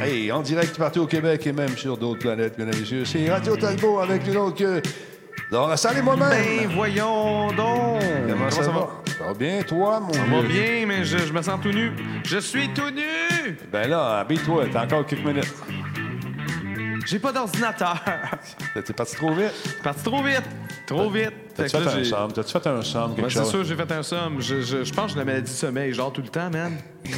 Hey, 0.00 0.30
en 0.32 0.42
direct 0.42 0.76
partout 0.78 1.00
au 1.00 1.06
Québec 1.06 1.46
et 1.46 1.52
même 1.52 1.76
sur 1.76 1.96
d'autres 1.96 2.20
planètes, 2.20 2.56
mesdames 2.58 2.74
et 2.74 2.80
messieurs. 2.80 3.04
C'est 3.04 3.30
Radio 3.30 3.56
Talbot 3.56 4.00
avec 4.00 4.26
une 4.26 4.36
autre 4.36 4.56
que. 4.56 4.82
Dans 5.50 5.66
la 5.66 5.76
salle 5.78 5.96
et 5.98 6.02
moi-même. 6.02 6.28
Ben, 6.28 6.68
voyons 6.74 7.48
donc. 7.52 8.02
Comment, 8.28 8.50
ça, 8.50 8.62
va? 8.62 8.88
Ça 9.18 9.24
va 9.24 9.34
bien, 9.34 9.62
toi, 9.62 9.98
mon 10.00 10.12
Ça 10.12 10.20
va 10.20 10.40
vieux? 10.42 10.48
bien, 10.48 10.86
mais 10.86 11.04
je, 11.04 11.16
je 11.18 11.32
me 11.32 11.40
sens 11.40 11.58
tout 11.62 11.70
nu. 11.72 11.90
Je 12.24 12.36
suis 12.38 12.68
tout 12.74 12.90
nu! 12.90 13.56
Ben 13.72 13.88
là, 13.88 14.18
habille-toi, 14.18 14.64
t'as 14.70 14.84
encore 14.84 15.06
quelques 15.06 15.24
minutes. 15.24 15.54
J'ai 17.06 17.18
pas 17.18 17.32
d'ordinateur. 17.32 17.98
T'es 18.84 18.92
parti 18.92 19.16
trop 19.16 19.32
vite. 19.32 19.52
Parti 19.82 20.02
trop 20.04 20.22
vite. 20.22 20.42
Trop 20.86 21.08
vite. 21.08 21.32
T'as-tu 21.54 21.70
Fait 21.78 21.82
fait 21.82 22.00
un 22.00 22.04
somme? 22.04 22.32
T'as-tu 22.32 22.52
fait 22.52 22.66
un 22.66 22.82
somme, 22.82 23.14
c'est 23.30 23.44
sûr, 23.46 23.64
j'ai 23.64 23.74
fait 23.76 23.92
un 23.92 24.02
somme. 24.02 24.40
Je, 24.40 24.60
je, 24.60 24.84
je 24.84 24.92
pense 24.92 25.06
que 25.06 25.12
j'ai 25.12 25.18
la 25.18 25.24
maladie 25.24 25.50
du 25.50 25.56
sommeil. 25.56 25.92
Je 25.92 25.96
dors 25.96 26.12
tout 26.12 26.20
le 26.22 26.28
temps, 26.28 26.50
man. 26.50 26.76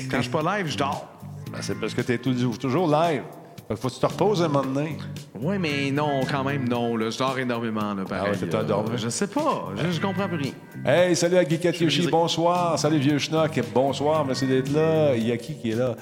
Quand 0.09 0.19
je 0.19 0.23
suis 0.23 0.31
pas 0.31 0.57
live, 0.57 0.69
je 0.69 0.79
dors. 0.79 1.09
Ben, 1.53 1.59
c'est 1.61 1.79
parce 1.79 1.95
que 1.95 2.03
t'es 2.03 2.19
tout- 2.19 2.35
toujours 2.59 2.89
live. 2.91 3.23
Que 3.69 3.77
faut 3.77 3.89
que 3.89 3.95
tu 3.95 4.01
te 4.01 4.07
reposes 4.07 4.43
un 4.43 4.49
moment 4.49 4.65
donné. 4.73 4.97
Oui, 5.41 5.57
mais 5.61 5.93
non, 5.93 6.23
quand 6.29 6.43
même, 6.43 6.69
non. 6.69 6.97
Là. 6.97 7.09
Je 7.11 7.17
dors 7.19 7.39
énormément, 7.39 7.95
là, 7.95 8.03
pareil. 8.05 8.33
Ah 8.35 8.45
ouais, 8.45 8.49
t'es. 8.49 8.97
Je 8.99 9.09
sais 9.09 9.29
pas. 9.29 9.69
Je, 9.77 9.93
je 9.93 10.01
comprends 10.01 10.27
plus 10.27 10.39
rien. 10.39 10.53
Hey, 10.85 11.15
salut 11.15 11.37
à 11.37 11.45
Geekette 11.49 11.81
Yoshi, 11.81 12.09
bonsoir. 12.09 12.77
Salut 12.81 12.99
Vieux 12.99 13.19
Schnock, 13.19 13.61
bonsoir, 13.73 14.25
merci 14.25 14.47
d'être 14.47 14.73
là. 14.75 15.15
Il 15.15 15.25
y 15.29 15.31
a 15.31 15.37
qui 15.37 15.55
qui 15.55 15.71
est 15.71 15.77
là? 15.77 15.95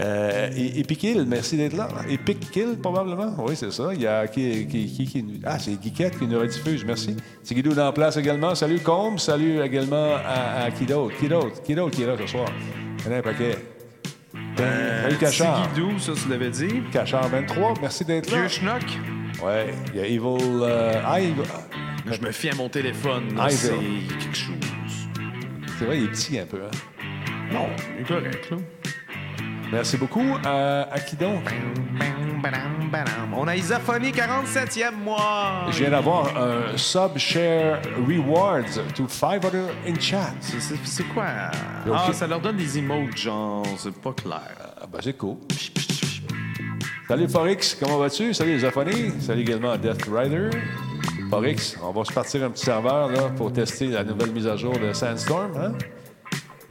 Euh, 0.00 0.50
Epic 0.56 1.06
merci 1.26 1.56
d'être 1.56 1.76
là. 1.76 1.88
Epic 2.10 2.50
Kill, 2.50 2.76
probablement? 2.82 3.34
Oui, 3.38 3.54
c'est 3.56 3.70
ça. 3.72 3.90
Il 3.94 4.02
y 4.02 4.06
a 4.06 4.26
qui 4.26 4.66
qui, 4.66 4.86
qui, 5.06 5.40
Ah, 5.44 5.58
c'est 5.58 5.80
Geekette 5.82 6.18
qui 6.18 6.26
nous 6.26 6.38
rediffuse, 6.38 6.84
merci. 6.84 7.16
C'est 7.42 7.54
Guido 7.54 7.72
dans 7.72 7.84
la 7.84 7.92
place 7.92 8.16
également. 8.18 8.54
Salut 8.54 8.80
Combe, 8.80 9.18
salut 9.18 9.62
également 9.62 10.14
à, 10.16 10.64
à 10.64 10.70
qui 10.72 10.84
d'autre? 10.84 11.16
Qui 11.18 11.28
d'autre? 11.28 11.62
Qui 11.62 11.74
d'autre 11.74 11.94
qui 11.96 12.02
est 12.02 12.06
là 12.06 12.16
ce 12.20 12.26
soir? 12.26 12.48
Il 12.98 13.04
y 13.06 13.08
en 13.08 13.16
a 13.16 13.18
un 13.18 13.22
paquet. 13.22 13.56
Salut 14.56 15.16
Cachard. 15.18 15.68
Petit 15.68 15.80
guidou, 15.80 15.98
ça, 15.98 16.12
tu 16.20 16.28
l'avais 16.28 16.50
dit. 16.50 16.82
Cachard 16.92 17.28
23, 17.28 17.74
merci 17.80 18.04
d'être 18.04 18.30
là. 18.30 18.38
Vieux 18.40 18.48
schnock. 18.48 18.82
Ouais, 19.42 19.74
il 19.92 20.00
y 20.00 20.02
a 20.02 20.06
Evil... 20.06 20.20
euh, 20.62 21.00
ah, 21.04 21.20
Evil- 21.20 21.42
Je 22.10 22.20
me 22.20 22.30
fie 22.32 22.50
à 22.50 22.54
mon 22.54 22.68
téléphone. 22.68 23.34
Ah, 23.38 23.48
C'est 23.50 23.70
quelque 23.70 24.36
chose. 24.36 24.54
C'est 25.78 25.84
vrai, 25.86 25.98
il 25.98 26.04
est 26.04 26.08
petit 26.08 26.38
un 26.38 26.46
peu, 26.46 26.58
hein? 26.64 26.70
Non, 27.52 27.66
il 27.96 28.02
est 28.02 28.06
correct, 28.06 28.50
là. 28.50 28.56
Merci 29.74 29.96
beaucoup. 29.96 30.36
Euh, 30.46 30.84
à 30.88 31.00
qui 31.00 31.16
donc? 31.16 31.52
On 33.36 33.48
a 33.48 33.56
Isophonie, 33.56 34.12
47e 34.12 34.94
mois. 35.02 35.66
Je 35.70 35.78
viens 35.80 35.90
d'avoir 35.90 36.28
un 36.36 36.76
Subshare 36.76 37.80
Rewards 38.06 38.78
to 38.94 39.08
500 39.08 39.48
in 39.84 39.98
chat. 39.98 40.32
C'est- 40.40 41.02
quoi? 41.12 41.24
Ah, 41.92 42.12
ça 42.12 42.28
leur 42.28 42.38
donne 42.38 42.56
des 42.56 42.78
emotes, 42.78 43.16
genre, 43.16 43.66
c'est 43.76 43.92
pas 43.96 44.12
clair. 44.12 44.54
Ah, 44.80 44.86
ben, 44.90 45.00
c'est 45.02 45.18
cool. 45.18 45.38
Salut 47.08 47.28
Forex, 47.28 47.74
comment 47.74 47.98
vas-tu? 47.98 48.32
Salut 48.32 48.52
les 48.52 48.64
Aphonie. 48.64 49.12
Salut 49.20 49.40
également 49.42 49.72
à 49.72 49.76
Death 49.78 50.08
Rider. 50.08 50.50
Forex, 51.30 51.76
on 51.82 51.90
va 51.90 52.04
se 52.04 52.12
partir 52.12 52.44
un 52.44 52.50
petit 52.50 52.64
serveur 52.64 53.08
là, 53.08 53.22
pour 53.36 53.52
tester 53.52 53.88
la 53.88 54.04
nouvelle 54.04 54.30
mise 54.30 54.46
à 54.46 54.56
jour 54.56 54.78
de 54.78 54.92
Sandstorm. 54.92 55.50
Hein? 55.58 55.72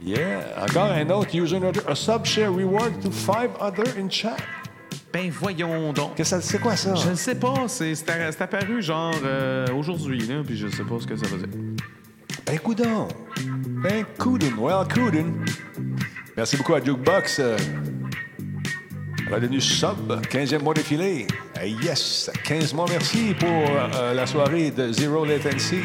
Yeah. 0.04 0.62
Encore 0.62 0.92
un 0.92 1.08
autre 1.10 1.34
user 1.34 1.58
a 1.88 1.94
Subshare 1.94 2.52
Reward 2.54 3.00
to 3.00 3.10
500 3.10 3.96
in 3.98 4.10
chat. 4.10 4.36
Ben 5.12 5.30
voyons 5.30 5.92
donc. 5.92 6.16
Que 6.16 6.24
ça- 6.24 6.40
c'est 6.40 6.58
quoi 6.58 6.76
ça? 6.76 6.94
Je 6.94 7.08
ne 7.10 7.14
sais 7.14 7.36
pas, 7.36 7.54
c'est 7.68 7.94
c'est- 7.94 8.04
c'est 8.32 8.42
apparu 8.42 8.82
genre 8.82 9.14
euh, 9.24 9.66
aujourd'hui, 9.74 10.18
là, 10.26 10.42
puis 10.44 10.56
je 10.56 10.68
sais 10.68 10.82
pas 10.82 10.96
ce 11.00 11.06
que 11.06 11.16
ça 11.16 11.26
veut 11.28 11.38
dire. 11.38 11.48
Ben, 12.46 12.58
coudon. 12.58 13.08
Ben, 13.82 14.04
coudon. 14.18 14.52
Well, 14.58 14.86
coudon. 14.92 15.32
Merci 16.36 16.56
beaucoup 16.56 16.74
à 16.74 16.84
Jukebox. 16.84 17.38
Euh, 17.38 17.56
Revenu 19.30 19.58
sub, 19.60 20.20
15e 20.28 20.62
mois 20.62 20.74
défilé. 20.74 21.26
Yes, 21.82 22.30
15 22.44 22.74
mois, 22.74 22.84
merci 22.90 23.34
pour 23.38 23.48
euh, 23.48 24.12
la 24.12 24.26
soirée 24.26 24.70
de 24.70 24.92
Zero 24.92 25.24
Latency. 25.24 25.78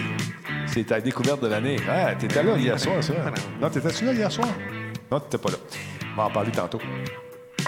C'est 0.74 0.84
ta 0.85 1.00
découverte 1.02 1.41
de 1.41 1.47
l'année. 1.47 1.78
Ah, 1.90 2.13
t'étais 2.16 2.44
là 2.44 2.57
hier 2.57 2.80
soir, 2.80 3.03
ça? 3.03 3.13
Non, 3.62 3.69
t'étais-tu 3.69 4.06
là 4.06 4.13
hier 4.13 4.31
soir? 4.31 4.47
Non, 5.12 5.19
t'étais 5.19 5.38
pas 5.38 5.50
là. 5.52 5.57
On 6.13 6.18
va 6.18 6.24
en 6.28 6.31
parler 6.31 6.52
tantôt. 6.52 6.80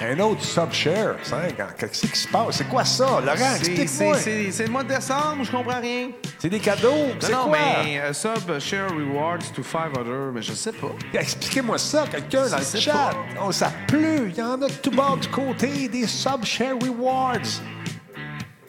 Un 0.01 0.19
autre 0.19 0.41
Subshare, 0.43 1.15
5 1.21 1.59
ans. 1.59 1.67
Qu'est-ce 1.77 2.07
qui 2.07 2.17
se 2.17 2.27
passe? 2.27 2.57
C'est 2.57 2.67
quoi 2.67 2.85
ça? 2.85 3.05
Laurent, 3.05 3.35
C'est- 3.61 3.71
explique-moi. 3.73 4.17
c'est- 4.17 4.63
le 4.65 4.69
mois 4.69 4.83
de 4.83 4.89
décembre, 4.89 5.43
je 5.43 5.51
comprends 5.51 5.81
rien. 5.81 6.09
C'est 6.39 6.49
des 6.49 6.59
cadeaux. 6.59 7.09
C'est 7.19 7.31
non, 7.31 7.45
quoi? 7.47 7.57
mais 7.83 7.99
euh, 7.99 8.13
sub 8.13 8.57
share 8.59 8.89
rewards 8.89 9.51
to 9.53 9.61
500, 9.61 10.31
mais 10.33 10.41
je 10.41 10.53
sais 10.53 10.71
pas. 10.71 10.87
Expliquez-moi 11.13 11.77
ça, 11.77 12.05
quelqu'un 12.09 12.47
dans 12.47 12.57
le 12.57 12.79
chat. 12.79 12.93
pas. 12.93 13.15
Oh, 13.45 13.51
ça 13.51 13.71
pleut. 13.87 14.29
Il 14.29 14.35
y 14.35 14.41
en 14.41 14.53
a 14.61 14.67
de 14.67 14.73
tout 14.73 14.91
bord 14.91 15.17
du 15.17 15.27
côté 15.27 15.87
des 15.89 16.07
Subshare 16.07 16.75
Rewards. 16.81 17.61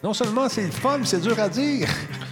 Non 0.02 0.12
seulement 0.12 0.48
c'est 0.48 0.64
le 0.64 0.72
fun, 0.72 0.98
c'est 1.04 1.20
dur 1.20 1.38
à 1.38 1.48
dire. 1.48 1.88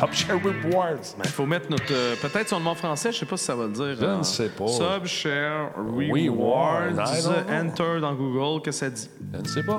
Subshare 0.12 0.40
Rewards. 0.42 1.14
Il 1.24 1.30
faut 1.30 1.46
mettre 1.46 1.70
notre. 1.70 1.92
euh, 1.92 2.14
Peut-être 2.20 2.48
son 2.48 2.60
nom 2.60 2.70
en 2.70 2.74
français, 2.74 3.12
je 3.12 3.18
sais 3.18 3.26
pas 3.26 3.36
si 3.36 3.44
ça 3.44 3.54
va 3.54 3.64
le 3.64 3.72
dire. 3.72 3.96
Je 3.98 4.04
euh, 4.04 4.18
ne 4.18 4.22
sais 4.22 4.48
pas. 4.48 4.66
Sub 4.68 5.04
share 5.06 5.70
Rewards, 5.76 6.90
rewards. 6.90 7.44
Enter 7.50 8.00
dans 8.00 8.14
Google, 8.14 8.62
que 8.62 8.70
ça 8.70 8.88
dit. 8.90 9.08
Je 9.34 9.38
ne 9.38 9.46
sais 9.46 9.62
pas. 9.62 9.78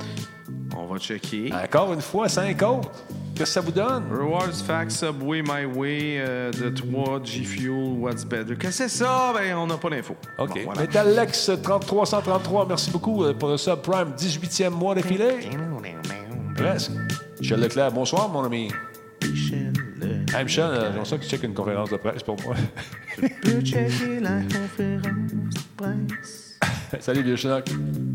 On 0.78 0.86
va 0.86 0.98
checker. 1.00 1.52
Encore 1.54 1.94
une 1.94 2.02
fois, 2.02 2.30
cinq 2.30 2.62
autres. 2.62 2.90
Qu'est-ce 3.36 3.44
que 3.44 3.46
ça 3.46 3.62
vous 3.62 3.72
donne? 3.72 4.04
Rewards 4.12 4.54
Fact 4.66 4.92
Subway 4.92 5.42
My 5.42 5.66
Way 5.66 6.18
euh, 6.20 6.52
de 6.52 6.70
3 6.70 7.22
G 7.24 7.44
Fuel 7.44 7.98
What's 8.00 8.26
Better? 8.26 8.56
Qu'est-ce 8.56 8.84
que 8.84 8.90
c'est 8.90 8.98
ça? 9.04 9.34
Ben, 9.34 9.56
on 9.56 9.68
n'a 9.68 9.78
pas 9.78 9.90
d'infos. 9.90 10.16
OK. 10.38 10.50
Bon, 10.54 10.60
voilà. 10.66 10.82
Metalex 10.82 11.52
3333, 11.64 12.66
merci 12.68 12.92
beaucoup 12.92 13.24
euh, 13.24 13.34
pour 13.34 13.50
le 13.50 13.58
subprime 13.58 14.12
18e 14.18 14.70
mois 14.70 14.94
défilé. 14.96 15.50
Presque. 16.56 16.92
Michel 17.40 17.60
Leclerc, 17.62 17.92
bonsoir, 17.92 18.30
mon 18.30 18.44
ami. 18.44 18.70
Hey, 20.34 20.44
Michel, 20.46 20.64
euh, 20.66 20.92
j'aimerais 20.92 21.06
ça 21.06 21.18
que 21.18 21.24
tu 21.24 21.30
checkes 21.30 21.44
une 21.44 21.54
conférence 21.54 21.90
de 21.90 21.98
presse 21.98 22.24
pour 22.24 22.38
moi. 22.44 22.56
peux 23.42 23.62
checker 23.62 24.20
la 24.22 24.42
conférence 24.42 25.34
de 25.34 25.60
presse. 25.78 26.48
Salut, 27.00 27.24
vieux 27.24 27.36
schnock. 27.36 27.66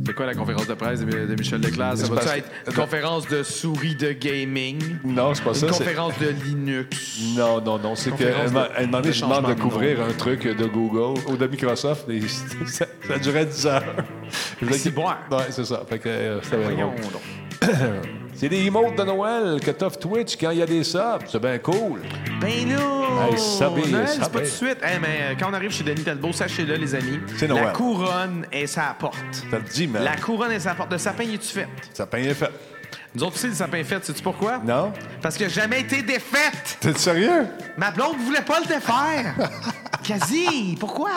C'est 0.06 0.14
quoi 0.14 0.26
la 0.26 0.34
conférence 0.34 0.66
de 0.66 0.74
presse 0.74 1.00
de, 1.00 1.06
de 1.06 1.34
Michel 1.34 1.60
Leclerc? 1.60 1.96
Ça 1.96 2.08
parce- 2.08 2.36
être 2.36 2.48
une 2.68 2.74
conférence 2.74 3.26
de 3.28 3.42
souris 3.42 3.96
de 3.96 4.12
gaming? 4.12 4.78
Non, 5.04 5.34
c'est 5.34 5.42
pas 5.44 5.54
ça. 5.54 5.66
Une 5.66 5.72
conférence 5.72 6.14
de 6.18 6.28
Linux? 6.44 7.18
Non, 7.36 7.60
non, 7.60 7.78
non. 7.78 7.94
C'est 7.94 8.12
qu'elle 8.14 8.34
elle 8.44 8.52
m'a 8.52 8.68
demandé 8.80 9.08
de 9.08 9.14
je 9.14 9.62
couvrir 9.62 10.00
un 10.02 10.12
truc 10.12 10.46
de 10.46 10.66
Google 10.66 11.20
ou 11.28 11.36
de 11.36 11.46
Microsoft. 11.46 12.08
et 12.08 12.20
ça, 12.66 12.86
ça 13.06 13.18
durait 13.18 13.46
10 13.46 13.66
heures. 13.66 13.82
Je 14.60 14.64
voulais 14.64 14.78
C'est 14.78 14.90
bon. 14.90 15.06
Ouais, 15.06 15.44
c'est 15.50 15.64
ça. 15.64 15.82
Fait 15.88 15.98
que 15.98 16.08
euh, 16.08 16.40
C'est 18.38 18.50
des 18.50 18.66
emotes 18.66 18.96
de 18.96 19.02
Noël 19.02 19.60
que 19.60 19.70
t'offre 19.70 19.98
Twitch 19.98 20.36
quand 20.36 20.50
il 20.50 20.58
y 20.58 20.62
a 20.62 20.66
des 20.66 20.84
subs. 20.84 21.24
C'est 21.26 21.40
bien 21.40 21.58
cool. 21.58 22.02
Ben 22.38 22.68
là! 22.68 23.28
Hey, 23.28 23.90
Noël, 23.90 24.08
c'est 24.08 24.20
pas 24.20 24.28
tout 24.28 24.40
de 24.40 24.44
suite. 24.44 24.78
Hey, 24.82 24.98
mais 25.00 25.18
euh, 25.22 25.34
quand 25.40 25.48
on 25.50 25.54
arrive 25.54 25.70
chez 25.70 25.84
Denis 25.84 26.02
Talbot, 26.02 26.32
sachez-le, 26.32 26.74
les 26.74 26.94
amis. 26.94 27.18
C'est 27.38 27.48
Noël. 27.48 27.64
La 27.64 27.70
couronne 27.70 28.46
est 28.52 28.66
sa 28.66 28.94
porte. 28.98 29.16
Ça 29.50 29.58
te 29.58 29.72
dit, 29.72 29.86
man. 29.86 30.04
La 30.04 30.16
couronne 30.16 30.52
est 30.52 30.60
sa 30.60 30.74
porte. 30.74 30.92
Le 30.92 30.98
sapin, 30.98 31.24
il 31.24 31.34
est-tu 31.34 31.48
fait? 31.48 31.68
Ça 31.94 32.06
paye 32.06 32.28
est 32.28 32.34
fait. 32.34 32.50
Nous 33.14 33.22
autres 33.22 33.36
aussi, 33.36 33.46
le 33.46 33.54
sapin 33.54 33.78
est 33.78 33.84
fait. 33.84 34.04
Sais-tu 34.04 34.22
pourquoi? 34.22 34.58
Non? 34.58 34.92
Parce 35.22 35.36
qu'il 35.36 35.46
n'a 35.46 35.52
jamais 35.52 35.80
été 35.80 36.02
défait. 36.02 36.52
T'es 36.78 36.92
sérieux? 36.92 37.46
Ma 37.78 37.90
blonde 37.90 38.18
voulait 38.18 38.42
pas 38.42 38.60
le 38.60 38.66
défaire. 38.66 39.34
Quasi. 40.04 40.76
Pourquoi? 40.78 41.10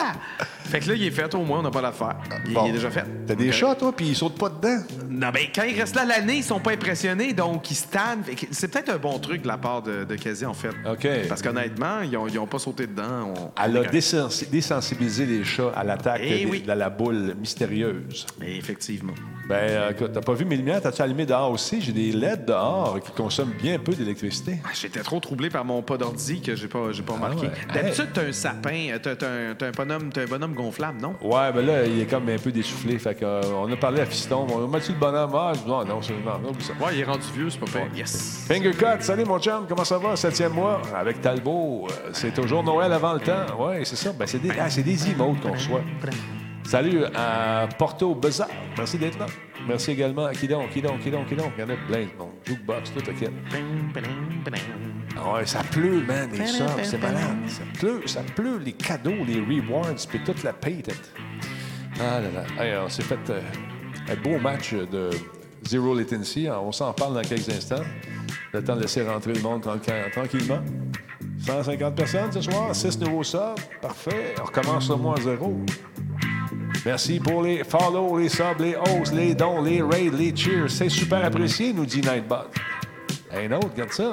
Fait 0.70 0.80
que 0.80 0.88
là, 0.88 0.94
il 0.94 1.04
est 1.04 1.10
fait 1.10 1.34
au 1.34 1.42
moins, 1.42 1.58
on 1.58 1.62
n'a 1.62 1.70
pas 1.70 1.80
l'affaire. 1.82 2.16
Il, 2.46 2.54
Bon. 2.54 2.64
il 2.66 2.70
est 2.70 2.72
déjà 2.72 2.90
fait. 2.90 3.04
T'as 3.26 3.34
des 3.34 3.52
chats, 3.52 3.74
toi, 3.74 3.92
puis 3.94 4.06
ils 4.08 4.16
sautent 4.16 4.38
pas 4.38 4.48
dedans. 4.48 4.82
Non, 5.08 5.30
ben, 5.30 5.42
quand 5.54 5.64
ils 5.64 5.78
restent 5.78 5.96
là 5.96 6.04
l'année, 6.04 6.36
ils 6.36 6.44
sont 6.44 6.60
pas 6.60 6.72
impressionnés, 6.72 7.32
donc 7.32 7.70
ils 7.70 7.74
se 7.74 7.86
tannent. 7.88 8.22
Fait 8.24 8.34
que 8.34 8.46
C'est 8.52 8.68
peut-être 8.68 8.90
un 8.90 8.96
bon 8.98 9.18
truc 9.18 9.42
de 9.42 9.48
la 9.48 9.58
part 9.58 9.82
de, 9.82 10.04
de 10.04 10.16
en 10.46 10.54
fait. 10.54 10.68
OK. 10.90 11.08
Parce 11.28 11.42
qu'honnêtement, 11.42 12.00
ils 12.02 12.16
ont, 12.16 12.26
ils 12.28 12.38
ont 12.38 12.46
pas 12.46 12.58
sauté 12.60 12.86
dedans. 12.86 13.32
On- 13.36 13.50
Elle 13.64 13.76
a 13.78 13.82
désensi- 13.84 14.48
désensibilisé 14.48 15.26
les 15.26 15.44
chats 15.44 15.72
à 15.74 15.82
l'attaque 15.84 16.20
Eh 16.22 16.46
oui. 16.46 16.60
de 16.62 16.72
la 16.72 16.88
boule 16.88 17.34
mystérieuse. 17.38 18.26
Mais 18.38 18.56
Effectivement. 18.56 19.12
Ben, 19.48 19.56
euh, 19.68 19.90
écoute, 19.90 20.12
t'as 20.12 20.20
pas 20.20 20.34
vu 20.34 20.44
mes 20.44 20.56
lumières? 20.56 20.80
T'as-tu 20.80 21.02
allumé 21.02 21.26
dehors 21.26 21.50
aussi? 21.50 21.80
J'ai 21.80 21.92
des 21.92 22.12
LED 22.12 22.44
dehors 22.44 23.00
qui 23.04 23.10
consomment 23.10 23.52
bien 23.60 23.78
peu 23.80 23.92
d'électricité. 23.92 24.58
Ah, 24.64 24.68
J'étais 24.80 25.00
trop 25.00 25.18
troublé 25.18 25.50
par 25.50 25.64
mon 25.64 25.82
pas 25.82 25.96
d'ordi 25.96 26.40
que 26.40 26.54
j'ai 26.54 26.68
pas, 26.68 26.78
pas 27.04 27.12
remarqué. 27.14 27.46
ouais. 27.48 27.52
D'habitude, 27.74 28.08
t'as 28.14 28.22
un 28.26 28.32
sapin, 28.32 28.96
t'as, 29.02 29.16
t'as 29.16 29.66
un, 29.66 29.70
bonhomme, 29.76 30.10
t'as 30.12 30.22
un 30.22 30.26
bonhomme 30.26 30.54
gonflable, 30.60 31.00
non? 31.00 31.14
Ouais, 31.22 31.52
ben 31.52 31.64
là, 31.66 31.84
il 31.86 32.00
est 32.00 32.06
comme 32.06 32.28
un 32.28 32.38
peu 32.38 32.52
dessoufflé. 32.52 32.98
Fait 32.98 33.14
que, 33.14 33.24
euh, 33.24 33.40
on 33.56 33.70
a 33.70 33.76
parlé 33.76 34.00
à 34.00 34.06
Fiston. 34.06 34.46
On 34.50 34.72
a 34.72 34.80
tu 34.80 34.92
le 34.92 34.98
bonhomme? 34.98 35.30
Ah, 35.34 35.52
je 35.54 35.60
dis, 35.60 35.68
non, 35.68 35.84
non, 35.84 36.02
c'est 36.02 36.12
non, 36.12 36.38
non, 36.42 36.50
oublie 36.50 36.64
ça. 36.64 36.72
Ouais, 36.80 36.94
il 36.94 37.00
est 37.00 37.04
rendu 37.04 37.26
vieux, 37.34 37.50
c'est 37.50 37.58
pas 37.58 37.66
pire. 37.66 37.86
Yes. 37.96 38.44
Finger 38.46 38.72
cut, 38.72 39.00
salut 39.00 39.24
mon 39.24 39.38
chum, 39.38 39.66
comment 39.68 39.84
ça 39.84 39.98
va? 39.98 40.16
Septième 40.16 40.52
mois? 40.52 40.80
Avec 40.94 41.20
Talbot. 41.20 41.86
euh, 41.90 42.10
c'est 42.12 42.32
toujours 42.34 42.62
Noël 42.62 42.92
avant 42.92 43.14
le 43.14 43.20
temps. 43.20 43.46
Ouais, 43.58 43.84
c'est 43.84 43.96
ça. 43.96 44.12
Ben, 44.12 44.26
c'est 44.26 44.38
des, 44.38 44.50
ah, 44.58 44.70
c'est 44.70 44.82
des 44.82 45.10
emotes 45.10 45.40
qu'on 45.40 45.52
reçoit. 45.52 45.82
Salut 46.64 47.04
à 47.16 47.66
Porto 47.78 48.14
Bizarre. 48.14 48.48
Merci 48.76 48.96
d'être 48.96 49.18
là. 49.18 49.26
Merci 49.66 49.90
également 49.90 50.26
à 50.26 50.32
Kidon, 50.32 50.66
Kidon, 50.72 50.96
Kidon, 51.02 51.24
Kidon. 51.28 51.50
Il 51.56 51.60
y 51.60 51.64
en 51.64 51.70
a 51.70 51.76
plein 51.88 52.04
de 52.04 52.16
monde. 52.18 52.30
Jukebox, 52.46 52.92
tout 52.92 53.10
OK. 53.10 53.28
Ah 53.52 54.99
ouais, 55.16 55.46
ça 55.46 55.62
pleut, 55.70 56.02
man, 56.06 56.30
les 56.32 56.46
subs, 56.46 56.64
c'est 56.82 56.98
malade. 56.98 57.36
Ça 57.48 57.62
pleut, 57.78 58.02
ça 58.06 58.22
pleut, 58.34 58.58
les 58.58 58.72
cadeaux, 58.72 59.24
les 59.26 59.40
rewards, 59.40 59.94
puis 60.08 60.20
toute 60.24 60.42
la 60.42 60.52
paye. 60.52 60.82
Ah 62.00 62.20
là 62.20 62.28
là. 62.30 62.62
Hey, 62.64 62.74
on 62.84 62.88
s'est 62.88 63.02
fait... 63.02 63.18
euh, 63.30 63.40
Un 64.08 64.16
beau 64.16 64.38
match 64.38 64.72
de 64.74 65.10
Zero 65.66 65.94
Latency. 65.94 66.48
On 66.50 66.72
s'en 66.72 66.92
parle 66.92 67.14
dans 67.14 67.22
quelques 67.22 67.48
instants. 67.50 67.82
Le 68.52 68.64
temps 68.64 68.74
de 68.76 68.80
laisser 68.82 69.02
rentrer 69.06 69.34
le 69.34 69.40
monde 69.42 69.62
tranquillement. 69.62 70.60
150 71.46 71.94
personnes 71.94 72.32
ce 72.32 72.40
soir, 72.40 72.74
6 72.74 72.98
nouveaux 73.00 73.22
subs. 73.22 73.54
Parfait. 73.80 74.34
On 74.40 74.44
recommence 74.44 74.88
au 74.90 74.96
moins 74.96 75.14
à 75.16 75.20
zéro. 75.20 75.60
Merci 76.86 77.20
pour 77.20 77.42
les 77.42 77.62
follow, 77.64 78.18
les 78.18 78.28
subs, 78.28 78.58
les 78.60 78.74
hosts, 78.76 79.12
les 79.14 79.34
dons, 79.34 79.60
les 79.62 79.82
raids, 79.82 80.10
les 80.10 80.34
cheers. 80.34 80.70
C'est 80.70 80.88
super 80.88 81.24
apprécié, 81.24 81.72
nous 81.72 81.84
dit 81.86 82.00
Nightbot. 82.00 82.46
Un 83.32 83.52
autre, 83.52 83.70
regarde 83.72 83.92
ça. 83.92 84.10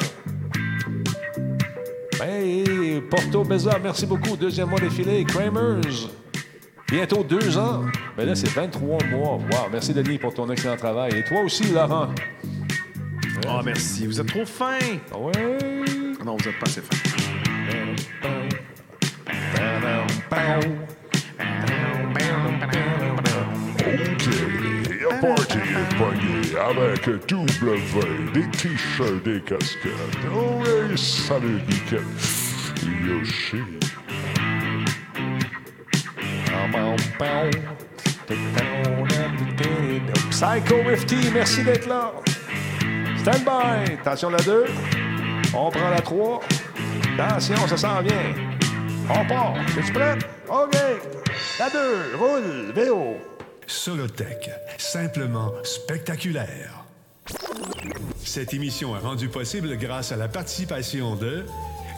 Hey, 2.21 3.01
Porto 3.09 3.43
Beza, 3.43 3.77
merci 3.81 4.05
beaucoup. 4.05 4.35
Deuxième 4.35 4.69
mois 4.69 4.79
défilé. 4.79 5.23
Kramers. 5.23 6.09
Bientôt 6.89 7.23
deux 7.23 7.57
ans. 7.57 7.85
Mais 8.17 8.25
là, 8.25 8.33
c'est 8.33 8.49
23 8.49 8.97
mois. 9.11 9.35
Wow, 9.35 9.69
merci 9.71 9.93
Denis 9.93 10.17
pour 10.17 10.33
ton 10.33 10.49
excellent 10.49 10.77
travail. 10.77 11.11
Et 11.15 11.23
toi 11.23 11.41
aussi, 11.41 11.71
Laurent. 11.71 12.09
Oh, 13.47 13.59
merci. 13.63 14.07
Vous 14.07 14.19
êtes 14.19 14.27
trop 14.27 14.45
fin. 14.45 14.79
Ouais. 15.15 16.15
Non, 16.25 16.37
vous 16.37 16.49
n'êtes 16.49 16.59
pas 16.59 16.65
assez 16.65 16.81
fin. 16.81 16.97
Est 25.17 25.97
pognée 25.97 26.55
avec 26.59 27.09
W, 27.27 27.81
des 28.35 28.47
t-shirts, 28.51 29.23
des 29.23 29.41
casquettes. 29.41 29.91
Oui, 30.31 30.95
salut, 30.95 31.59
Nick. 31.67 31.95
Yoshi. 32.83 33.63
Psycho 40.29 40.75
FT, 40.95 41.33
merci 41.33 41.63
d'être 41.63 41.87
là. 41.87 42.11
Stand 43.17 43.43
by. 43.43 43.93
Attention 43.93 44.29
la 44.29 44.37
2. 44.37 44.65
On 45.55 45.71
prend 45.71 45.89
la 45.89 46.01
3. 46.01 46.41
Attention, 47.17 47.67
ça 47.67 47.77
s'en 47.77 48.01
vient. 48.01 48.35
On 49.09 49.25
part. 49.25 49.55
Es-tu 49.79 49.93
prêt? 49.93 50.15
OK. 50.47 50.75
La 51.57 51.69
2. 51.71 51.79
Roule. 52.19 52.71
VO. 52.75 53.36
Solotech, 53.67 54.49
simplement 54.77 55.51
spectaculaire. 55.63 56.85
Cette 58.23 58.53
émission 58.53 58.95
est 58.95 58.99
rendue 58.99 59.27
possible 59.27 59.77
grâce 59.77 60.13
à 60.13 60.15
la 60.15 60.29
participation 60.29 61.15
de 61.15 61.45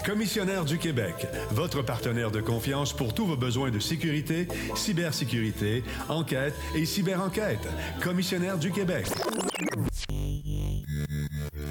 Commissionnaire 0.06 0.66
du 0.66 0.78
Québec, 0.78 1.28
votre 1.52 1.82
partenaire 1.82 2.32
de 2.32 2.42
confiance 2.42 2.94
pour 2.94 3.14
tous 3.14 3.26
vos 3.26 3.36
besoins 3.36 3.70
de 3.70 3.80
sécurité, 3.80 4.48
cybersécurité, 4.76 5.84
enquête 6.08 6.54
et 6.76 6.86
cyberenquête. 6.86 7.68
Commissionnaire 8.02 8.58
du 8.58 8.72
Québec. 8.72 9.06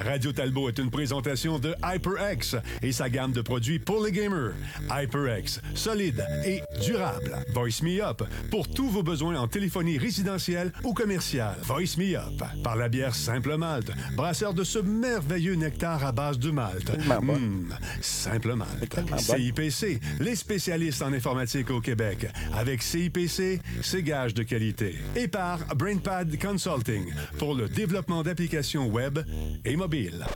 Radio 0.00 0.32
Talbot 0.32 0.68
est 0.68 0.78
une 0.78 0.90
présentation 0.90 1.58
de 1.58 1.74
HyperX 1.84 2.56
et 2.82 2.92
sa 2.92 3.10
gamme 3.10 3.32
de 3.32 3.42
produits 3.42 3.78
pour 3.78 4.02
les 4.02 4.12
gamers. 4.12 4.52
HyperX, 4.90 5.60
solide 5.74 6.24
et 6.46 6.62
durable. 6.80 7.36
Voice 7.52 7.82
Me 7.82 8.02
Up 8.02 8.22
pour 8.50 8.68
tous 8.68 8.88
vos 8.88 9.02
besoins 9.02 9.36
en 9.36 9.48
téléphonie 9.48 9.98
résidentielle 9.98 10.72
ou 10.84 10.94
commerciale. 10.94 11.56
Voice 11.62 11.98
Me 11.98 12.16
Up 12.16 12.42
par 12.62 12.76
la 12.76 12.88
bière 12.88 13.14
Simple 13.14 13.56
Malte, 13.56 13.90
brasseur 14.16 14.54
de 14.54 14.64
ce 14.64 14.78
merveilleux 14.78 15.54
nectar 15.54 16.04
à 16.04 16.12
base 16.12 16.38
de 16.38 16.50
malt. 16.50 16.90
Mmh, 17.06 17.74
Simple 18.18 18.54
Malte. 18.54 18.98
CIPC, 19.16 20.00
les 20.18 20.34
spécialistes 20.34 21.02
en 21.02 21.12
informatique 21.12 21.70
au 21.70 21.80
Québec. 21.80 22.26
Avec 22.52 22.82
CIPC, 22.82 23.60
c'est 23.80 24.02
gage 24.02 24.34
de 24.34 24.42
qualité. 24.42 24.96
Et 25.14 25.28
par 25.28 25.60
BrainPad 25.76 26.36
Consulting 26.40 27.12
pour 27.38 27.54
le 27.54 27.68
développement 27.68 28.24
d'applications 28.24 28.88
web 28.88 29.20
et 29.64 29.76
mobiles. 29.76 30.26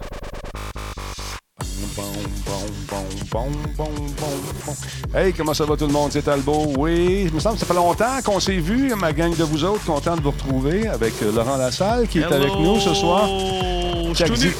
Bon, 1.96 2.02
bon, 2.46 2.52
bon, 2.88 3.04
bon, 3.30 3.50
bon, 3.76 3.90
bon, 4.16 4.36
bon. 4.66 5.18
Hey, 5.18 5.32
comment 5.32 5.52
ça 5.52 5.64
va 5.64 5.76
tout 5.76 5.86
le 5.86 5.92
monde? 5.92 6.12
C'est 6.12 6.22
Talbot. 6.22 6.74
Oui, 6.78 7.24
il 7.26 7.34
me 7.34 7.40
semble 7.40 7.56
que 7.56 7.60
ça 7.60 7.66
fait 7.66 7.74
longtemps 7.74 8.22
qu'on 8.24 8.38
s'est 8.38 8.58
vu, 8.60 8.94
ma 8.94 9.12
gang 9.12 9.36
de 9.36 9.42
vous 9.42 9.64
autres. 9.64 9.84
Content 9.84 10.16
de 10.16 10.22
vous 10.22 10.30
retrouver 10.30 10.86
avec 10.86 11.14
euh, 11.22 11.32
Laurent 11.32 11.56
Lassalle 11.56 12.06
qui 12.06 12.20
est 12.20 12.24
avec 12.24 12.52
nous 12.54 12.78
ce 12.78 12.94
soir. 12.94 13.28
Je 13.28 14.14
suis 14.14 14.24
tout 14.24 14.36
nu. 14.36 14.52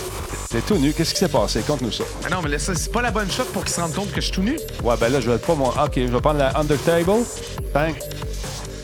T'es 0.52 0.60
tout 0.60 0.76
nu. 0.76 0.92
Qu'est-ce 0.92 1.14
qui 1.14 1.20
s'est 1.20 1.28
passé? 1.28 1.62
Conte-nous 1.66 1.90
ça. 1.92 2.04
Ah 2.24 2.28
non, 2.30 2.42
mais 2.42 2.50
là, 2.50 2.58
ça, 2.58 2.74
c'est 2.74 2.92
pas 2.92 3.00
la 3.02 3.10
bonne 3.10 3.30
shot 3.30 3.44
pour 3.52 3.64
qu'ils 3.64 3.72
se 3.74 3.80
rendent 3.80 3.94
compte 3.94 4.10
que 4.12 4.20
je 4.20 4.26
suis 4.26 4.32
tout 4.34 4.42
nu. 4.42 4.58
Ouais, 4.84 4.94
ben 5.00 5.08
là, 5.10 5.20
je 5.20 5.30
vais 5.30 5.38
pas 5.38 5.54
mon. 5.54 5.68
OK, 5.70 5.92
je 5.96 6.00
vais 6.02 6.20
prendre 6.20 6.38
la 6.38 6.56
Undertable. 6.58 7.24
Bang. 7.72 7.94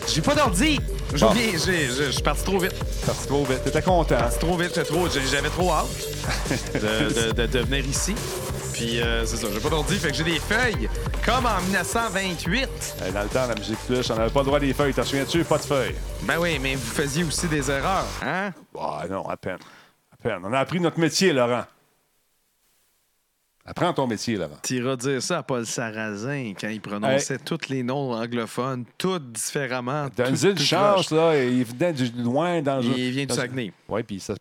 J'ai 0.07 0.23
pas 0.23 0.35
d'ordi. 0.35 0.81
J'ai 1.15 1.21
Bon. 1.25 1.31
oublié, 1.31 1.53
j'ai- 1.53 1.89
j'ai- 1.89 2.07
je 2.07 2.11
suis 2.11 2.23
parti 2.23 2.43
trop 2.45 2.59
vite. 2.59 2.75
Parti 3.07 3.27
trop 3.27 3.45
vite. 3.45 3.63
T'étais 3.65 3.83
content. 3.83 4.17
Parti 4.17 4.39
trop 4.39 4.57
vite, 4.57 4.69
j'étais 4.75 4.85
trop- 4.85 5.07
j'avais 5.09 5.49
trop 5.51 5.71
hâte 5.73 5.87
de, 6.75 6.79
de- 6.79 7.33
de- 7.33 7.47
de 7.47 7.59
venir 7.61 7.87
ici. 7.87 8.15
Puis 8.73 9.01
euh, 9.01 9.25
c'est 9.27 9.37
ça, 9.37 9.49
j'ai 9.53 9.61
pas 9.61 9.71
d'ordi, 9.71 9.97
fait 9.97 10.11
que 10.11 10.15
j'ai 10.17 10.25
des 10.25 10.39
feuilles, 10.39 10.89
comme 11.25 11.45
en 11.47 11.61
1928. 11.63 12.69
Eh, 13.07 13.13
Dans 13.13 13.23
le 13.23 13.29
temps, 13.29 13.47
la 13.47 13.55
musique 13.55 13.79
plus, 13.87 14.11
on 14.11 14.15
n'avait 14.17 14.31
pas 14.31 14.41
le 14.41 14.47
droit 14.47 14.61
des 14.61 14.73
feuilles. 14.73 14.95
T'en 14.95 15.05
souviens-tu? 15.05 15.45
Pas 15.45 15.59
de 15.59 15.63
feuilles. 15.65 15.95
Ben 16.23 16.37
oui, 16.39 16.59
mais 16.63 16.75
vous 16.75 16.91
faisiez 16.95 17.25
aussi 17.25 17.47
des 17.49 17.71
erreurs, 17.71 18.07
hein? 18.25 18.51
Ah 18.79 19.03
non, 19.11 19.27
à 19.29 19.37
peine. 19.37 19.59
Peine. 20.23 20.41
On 20.45 20.53
a 20.53 20.59
appris 20.59 20.81
notre 20.81 20.99
métier, 20.99 21.33
Laurent. 21.33 21.65
Apprends 23.65 23.93
ton 23.93 24.07
métier, 24.07 24.37
Laurent. 24.37 24.57
T'iras 24.63 24.97
dire 24.97 25.23
ça 25.23 25.39
à 25.39 25.43
Paul 25.43 25.65
Sarrazin 25.67 26.55
quand 26.59 26.69
il 26.69 26.81
prononçait 26.81 27.39
tous 27.39 27.69
les 27.69 27.83
noms 27.83 28.13
anglophones, 28.15 28.85
tous 28.97 29.19
différemment. 29.19 30.09
Donne-lui 30.17 30.49
une 30.51 30.55
tout 30.57 30.63
chance, 30.63 31.11
là. 31.11 31.37
Il 31.45 31.65
venait 31.65 31.93
du 31.93 32.11
loin 32.23 32.63
dans 32.63 32.81
Il 32.81 33.11
vient 33.11 33.27
du 33.27 33.35
Saguenay. 33.35 33.73
Oui, 33.89 34.03
puis 34.03 34.19
ça. 34.21 34.35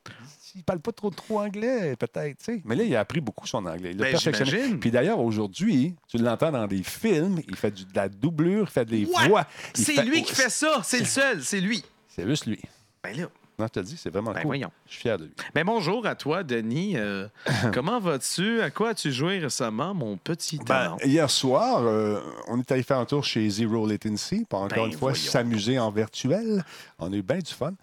Il 0.56 0.64
parle 0.64 0.80
pas 0.80 0.92
trop 0.94 1.12
trop 1.12 1.40
anglais, 1.42 1.96
peut-être, 1.98 2.40
tu 2.40 2.46
sais. 2.46 2.62
Mais 2.66 2.76
là, 2.76 2.84
il 2.84 2.96
a 2.96 3.02
appris 3.02 3.22
beaucoup 3.22 3.46
son 3.46 3.64
anglais. 3.68 3.92
Il 3.92 3.98
l'a 3.98 4.06
Ben, 4.06 4.12
perfectionné. 4.14 4.76
Puis 4.78 4.90
d'ailleurs, 4.90 5.20
aujourd'hui, 5.20 5.94
tu 6.08 6.18
l'entends 6.18 6.52
dans 6.52 6.66
des 6.66 6.82
films, 6.82 7.40
il 7.48 7.56
fait 7.56 7.70
du- 7.70 7.86
de 7.86 7.94
la 7.96 8.10
doublure, 8.10 8.64
il 8.68 8.72
fait 8.72 8.86
des 8.86 9.06
voix. 9.06 9.46
C'est 9.76 9.94
fait- 9.94 10.04
lui 10.04 10.24
qui 10.24 10.34
fait 10.34 10.50
ça, 10.50 10.82
c'est 10.84 11.00
le 11.00 11.06
seul, 11.06 11.44
c'est 11.44 11.60
lui. 11.62 11.84
C'est 12.08 12.26
juste 12.26 12.48
lui. 12.48 12.60
Ben 13.04 13.16
là, 13.16 13.28
Non, 13.60 13.66
je 13.66 13.72
te 13.72 13.80
le 13.80 13.86
dis, 13.86 13.98
c'est 13.98 14.12
vraiment 14.12 14.32
Ben, 14.34 14.42
cool. 14.42 14.46
voyons. 14.48 14.72
Je 14.86 14.92
suis 14.94 15.02
fier 15.02 15.18
de 15.18 15.24
lui. 15.26 15.34
ben 15.56 15.66
bonjour 15.66 16.06
à 16.06 16.14
toi, 16.14 16.44
Denis. 16.44 16.94
Euh, 16.96 17.28
comment 17.74 18.00
vas-tu? 18.00 18.62
À 18.62 18.70
quoi 18.70 18.90
as-tu 18.90 19.12
joué 19.12 19.40
récemment, 19.40 19.96
mon 19.96 20.16
petit 20.16 20.58
Ben, 20.60 20.66
talent? 20.66 20.98
hier 21.04 21.28
soir, 21.28 21.82
euh, 21.82 22.20
on 22.48 22.60
est 22.60 22.72
allé 22.72 22.84
faire 22.84 23.00
un 23.00 23.06
tour 23.06 23.24
chez 23.24 23.50
Zero 23.50 23.88
Latency 23.88 24.46
pour 24.48 24.60
encore 24.62 24.78
Ben, 24.86 24.92
une 24.92 24.98
fois 24.98 25.16
s'amuser 25.16 25.80
en 25.80 25.90
virtuel. 25.90 26.64
On 27.00 27.12
a 27.12 27.16
eu 27.16 27.24
bien 27.24 27.40
du 27.40 27.52
fun. 27.52 27.74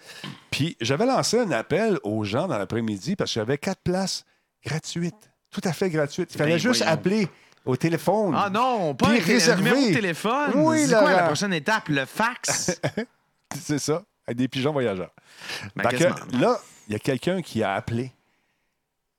Puis 0.53 0.77
j'avais 0.81 1.07
lancé 1.07 1.41
un 1.41 1.51
appel 1.51 1.99
aux 2.05 2.23
gens 2.23 2.47
dans 2.47 2.59
l'après-midi 2.59 3.17
parce 3.17 3.31
que 3.33 3.41
j'avais 3.41 3.59
quatre 3.59 3.81
places 3.83 4.25
gratuites, 4.65 5.29
tout 5.51 5.61
à 5.65 5.73
fait 5.73 5.91
gratuites. 5.91 6.33
Il 6.35 6.39
fallait 6.39 6.53
Ben, 6.53 6.59
juste 6.61 6.83
voyons. 6.83 6.93
appeler 6.93 7.29
au 7.65 7.77
téléphone. 7.77 8.33
Ah 8.37 8.49
non, 8.49 8.95
pas 8.95 9.09
un 9.09 9.19
réservé. 9.19 9.63
numéro 9.71 9.89
de 9.89 9.93
téléphone. 9.95 10.51
Oui, 10.55 10.87
C'est 10.87 10.95
quoi 10.97 11.13
la 11.13 11.23
prochaine 11.25 11.53
étape? 11.53 11.89
Le 11.89 12.05
fax? 12.05 12.81
C'est 13.61 13.81
ça, 13.81 14.05
avec 14.27 14.37
des 14.39 14.49
pigeons 14.49 14.73
voyageurs. 14.73 15.11
Ben, 15.77 15.85
là, 16.41 16.59
il 16.89 16.93
y 16.93 16.97
a 16.97 16.99
quelqu'un 16.99 17.43
qui 17.43 17.63
a 17.63 17.75
appelé, 17.75 18.13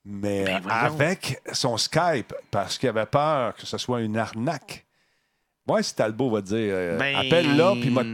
mais 0.03 0.45
Ben, 0.45 0.61
voyons. 0.61 0.77
avec 0.77 1.41
son 1.53 1.77
Skype, 1.77 2.33
parce 2.51 2.77
qu'il 2.77 2.89
avait 2.89 3.05
peur 3.05 3.55
que 3.55 3.65
ce 3.65 3.77
soit 3.77 4.01
une 4.01 4.17
arnaque. 4.17 4.85
Moi, 5.67 5.81
si 5.81 5.95
Talbot 5.95 6.29
va 6.29 6.41
te 6.43 6.47
dire, 6.47 6.57
euh, 6.75 6.97
Ben, 6.99 7.15
appelle 7.15 7.55
là, 7.57 7.71
puis 7.71 7.85
il 7.85 7.91
m'a 7.91 8.03
te 8.03 8.13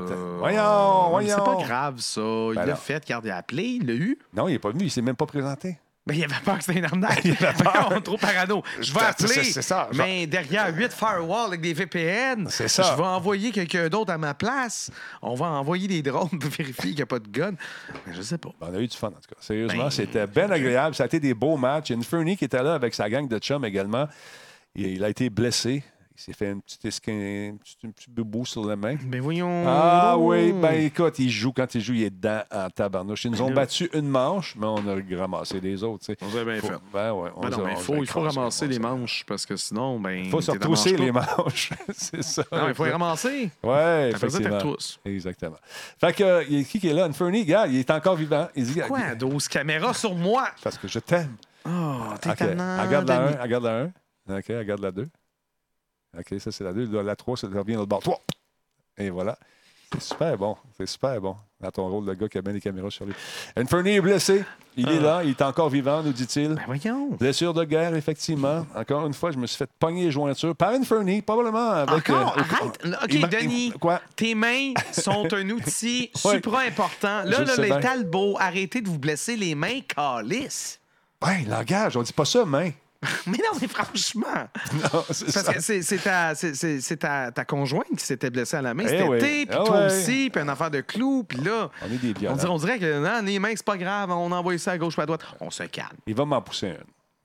te- 0.00 0.12
euh, 0.12 0.36
Voyons, 0.38 1.08
voyons. 1.10 1.36
C'est 1.36 1.44
pas 1.44 1.62
grave, 1.64 1.98
ça. 1.98 2.20
Il 2.20 2.54
l'a 2.54 2.76
fait, 2.76 3.02
il 3.08 3.12
a 3.30 3.36
appelé, 3.36 3.64
il 3.64 3.86
l'a 3.86 3.94
eu. 3.94 4.18
Non, 4.32 4.46
il 4.46 4.52
n'est 4.52 4.58
pas 4.60 4.70
venu, 4.70 4.84
il 4.84 4.90
s'est 4.90 5.02
même 5.02 5.16
pas 5.16 5.26
présenté. 5.26 5.78
Ben, 6.06 6.14
il 6.14 6.24
avait 6.24 6.34
peur 6.44 6.56
que 6.58 6.64
c'était 6.64 6.78
une 6.78 6.84
arnaque. 6.86 7.20
Il 7.24 7.32
avait 7.44 7.62
peur. 7.62 7.86
Voyons, 7.88 8.00
trop 8.00 8.16
parano. 8.16 8.62
Je 8.80 8.92
vais 8.92 9.00
appeler, 9.00 9.28
c'est- 9.28 9.44
c'est 9.44 9.62
ça, 9.62 9.88
mais 9.94 10.26
derrière 10.26 10.74
8 10.74 10.92
firewalls 10.92 11.48
avec 11.48 11.60
des 11.60 11.74
VPN, 11.74 12.48
C'est 12.48 12.68
ça. 12.68 12.82
je 12.90 12.96
vais 12.96 13.06
envoyer 13.06 13.52
quelqu'un 13.52 13.88
d'autre 13.88 14.10
à 14.12 14.16
ma 14.18 14.32
place. 14.34 14.90
On 15.20 15.34
va 15.34 15.46
envoyer 15.46 15.86
des 15.88 16.02
drones 16.02 16.30
pour 16.40 16.50
vérifier 16.50 16.90
qu'il 16.90 16.94
n'y 16.96 17.02
a 17.02 17.06
pas 17.06 17.18
de 17.18 17.28
gun. 17.28 17.52
Mais 18.06 18.14
je 18.14 18.22
sais 18.22 18.38
pas. 18.38 18.48
Ben, 18.60 18.68
On 18.72 18.74
a 18.76 18.80
eu 18.80 18.86
du 18.88 18.96
fun, 18.96 19.08
en 19.08 19.10
tout 19.10 19.28
cas. 19.28 19.36
Sérieusement, 19.40 19.84
Ben, 19.84 19.90
c'était 19.90 20.26
bien 20.26 20.50
agréable. 20.50 20.94
Ça 20.94 21.02
a 21.02 21.06
été 21.06 21.20
des 21.20 21.34
beaux 21.34 21.56
matchs. 21.58 21.90
Il 21.90 21.92
y 21.92 21.94
a 21.96 21.98
une 21.98 22.04
Fernie 22.04 22.36
qui 22.36 22.46
était 22.46 22.62
là 22.62 22.74
avec 22.74 22.94
sa 22.94 23.08
gang 23.10 23.28
de 23.28 23.38
chums 23.38 23.64
également. 23.66 24.08
Il, 24.74 24.86
il 24.86 25.04
a 25.04 25.08
été 25.10 25.28
blessé. 25.28 25.84
Il 26.20 26.22
s'est 26.24 26.32
fait 26.34 26.48
un 26.50 26.58
petit, 26.58 26.78
esquin- 26.86 27.52
un 27.52 27.56
petit, 27.56 27.76
un 27.86 27.90
petit 27.90 28.10
boubou 28.10 28.44
sur 28.44 28.62
la 28.66 28.76
main. 28.76 28.96
Ben 29.06 29.22
voyons. 29.22 29.64
Ah 29.66 30.18
oui, 30.18 30.52
ben 30.52 30.72
écoute, 30.72 31.18
il 31.18 31.30
joue. 31.30 31.50
Quand 31.50 31.74
il 31.74 31.80
joue, 31.80 31.94
il 31.94 32.02
est 32.02 32.10
dedans 32.10 32.42
en 32.52 32.68
tabarnouche. 32.68 33.24
Ils 33.24 33.30
nous 33.30 33.40
ont 33.40 33.48
là- 33.48 33.54
battu 33.54 33.88
une 33.94 34.06
manche, 34.06 34.54
mais 34.56 34.66
on 34.66 34.76
a 34.86 35.18
ramassé 35.18 35.60
les 35.60 35.82
autres. 35.82 36.04
tu 36.04 36.12
sais. 36.12 36.18
On 36.20 36.38
a 36.38 36.44
bien 36.44 36.60
Faut- 36.60 36.66
fait. 36.66 36.74
Ben 36.92 37.12
ouais, 37.14 37.30
on 37.34 37.40
Ben 37.40 37.48
non, 37.48 37.64
mais 37.64 37.76
faut, 37.76 37.96
il 37.96 38.06
faut 38.06 38.20
ramasser 38.20 38.68
les 38.68 38.78
manches 38.78 39.24
parce 39.26 39.46
que 39.46 39.56
sinon, 39.56 39.98
ben. 39.98 40.10
Il 40.24 40.30
faut 40.30 40.42
se 40.42 40.50
retrousser 40.50 40.94
les 40.96 41.10
manches. 41.10 41.70
c'est 41.94 42.22
ça. 42.22 42.44
Non, 42.52 42.68
il 42.68 42.74
faut 42.74 42.84
les 42.84 42.90
ramasser. 42.92 43.50
Ouais, 43.62 44.10
Après 44.14 44.28
ça. 44.28 44.38
Exactement. 45.06 45.56
Fait 45.98 46.12
que, 46.12 46.22
euh, 46.22 46.44
il 46.50 46.58
y 46.58 46.60
a 46.60 46.64
qui 46.64 46.80
qui 46.80 46.88
est 46.88 46.92
là? 46.92 47.04
Inferny, 47.06 47.44
gars, 47.46 47.66
il 47.66 47.76
est 47.76 47.90
encore 47.90 48.16
vivant. 48.16 48.48
Il 48.54 48.64
dit, 48.64 48.80
Quoi? 48.86 49.14
12 49.14 49.48
caméras 49.48 49.94
sur 49.94 50.14
moi? 50.14 50.48
Parce 50.62 50.76
que 50.76 50.86
je 50.86 50.98
t'aime. 50.98 51.34
Oh, 51.66 51.70
t'es 52.20 52.30
OK. 52.30 52.36
tannant, 52.36 52.82
Regarde 52.84 53.08
la 53.08 53.18
Denis. 53.18 53.36
1, 53.38 53.42
regarde 53.42 53.64
la 53.64 53.78
1. 54.28 54.38
OK, 54.38 54.44
regarde 54.48 54.80
la 54.82 54.90
2. 54.92 55.08
OK, 56.18 56.40
ça, 56.40 56.50
c'est 56.52 56.64
la 56.64 56.72
2. 56.72 57.02
La 57.02 57.16
3, 57.16 57.36
ça 57.36 57.46
revient 57.46 57.74
dans 57.74 57.80
le 57.80 57.86
bord. 57.86 58.00
3. 58.00 58.20
Et 58.98 59.10
voilà. 59.10 59.38
C'est 59.92 60.02
super 60.02 60.36
bon. 60.36 60.56
C'est 60.76 60.86
super 60.86 61.20
bon. 61.20 61.34
Dans 61.60 61.70
ton 61.72 61.88
rôle 61.88 62.06
de 62.06 62.14
gars 62.14 62.28
qui 62.28 62.38
a 62.38 62.42
bien 62.42 62.52
les 62.52 62.60
caméras 62.60 62.90
sur 62.90 63.04
lui. 63.04 63.12
Inferny 63.56 63.90
est 63.96 64.00
blessé. 64.00 64.44
Il 64.76 64.88
est 64.88 65.00
là. 65.00 65.22
Il 65.24 65.30
est 65.30 65.42
encore 65.42 65.68
vivant, 65.68 66.00
nous 66.02 66.12
dit-il. 66.12 66.54
Ben 66.54 66.62
voyons. 66.66 67.08
Blessure 67.18 67.52
de 67.52 67.64
guerre, 67.64 67.94
effectivement. 67.96 68.64
Encore 68.74 69.04
une 69.06 69.14
fois, 69.14 69.32
je 69.32 69.36
me 69.38 69.46
suis 69.48 69.56
fait 69.56 69.68
pogner 69.80 70.04
les 70.04 70.10
jointures 70.12 70.54
par 70.54 70.70
Inferny, 70.70 71.22
probablement 71.22 71.70
avec. 71.70 72.08
Encore? 72.08 72.36
euh, 72.38 72.40
Arrête. 72.40 73.02
OK, 73.04 73.12
il 73.14 73.28
Denis. 73.28 73.66
il- 73.66 73.78
Quoi? 73.78 74.00
Tes 74.14 74.34
mains 74.36 74.74
sont 74.92 75.26
un 75.34 75.50
outil 75.50 76.10
supra 76.14 76.60
important. 76.60 77.24
Là, 77.24 77.42
là 77.44 77.56
les. 77.56 77.68
Talbots, 77.80 78.36
arrêtez 78.38 78.80
de 78.80 78.88
vous 78.88 78.98
blesser 78.98 79.36
les 79.36 79.56
mains, 79.56 79.80
calice. 79.80 80.78
Ouais, 81.24 81.44
langage. 81.48 81.96
On 81.96 82.02
dit 82.02 82.12
pas 82.12 82.24
ça, 82.24 82.44
main. 82.44 82.70
Mais 83.26 83.38
non, 83.38 83.58
mais 83.60 83.66
franchement. 83.68 84.26
Non, 84.74 85.02
c'est 85.10 85.32
Parce 85.32 85.46
ça. 85.46 85.54
que 85.54 85.60
c'est 85.60 85.80
c'est 85.82 85.98
ta, 85.98 86.34
c'est- 86.34 86.54
c'est- 86.54 86.80
c'est 86.80 86.98
ta, 86.98 87.30
ta 87.32 87.44
conjointe 87.46 87.86
qui 87.96 88.04
s'était 88.04 88.28
blessée 88.30 88.56
à 88.56 88.62
la 88.62 88.74
main 88.74 88.82
Eh 88.86 88.88
cet 88.88 89.08
oui. 89.08 89.18
puis 89.18 89.48
Ah 89.50 89.62
toi 89.64 89.78
ouais. 89.80 89.86
aussi, 89.86 90.28
puis 90.30 90.42
une 90.42 90.48
affaire 90.50 90.70
de 90.70 90.80
clous, 90.82 91.24
puis 91.24 91.38
là, 91.38 91.70
On 91.82 91.86
est 91.92 91.96
des 91.96 92.10
on 92.10 92.18
violents. 92.20 92.36
dirait, 92.36 92.50
on 92.50 92.58
dirait 92.58 92.78
que 92.78 92.98
non, 93.02 93.22
les 93.24 93.38
mains, 93.38 93.52
c'est 93.54 93.64
pas 93.64 93.78
grave, 93.78 94.10
on 94.10 94.30
envoie 94.32 94.58
ça 94.58 94.72
à 94.72 94.78
gauche 94.78 94.98
ou 94.98 95.00
à 95.00 95.06
droite. 95.06 95.24
On 95.40 95.50
se 95.50 95.62
calme. 95.64 95.88
Il 96.06 96.14
va 96.14 96.24
m'en 96.26 96.42
pousser 96.42 96.68
un. 96.68 96.84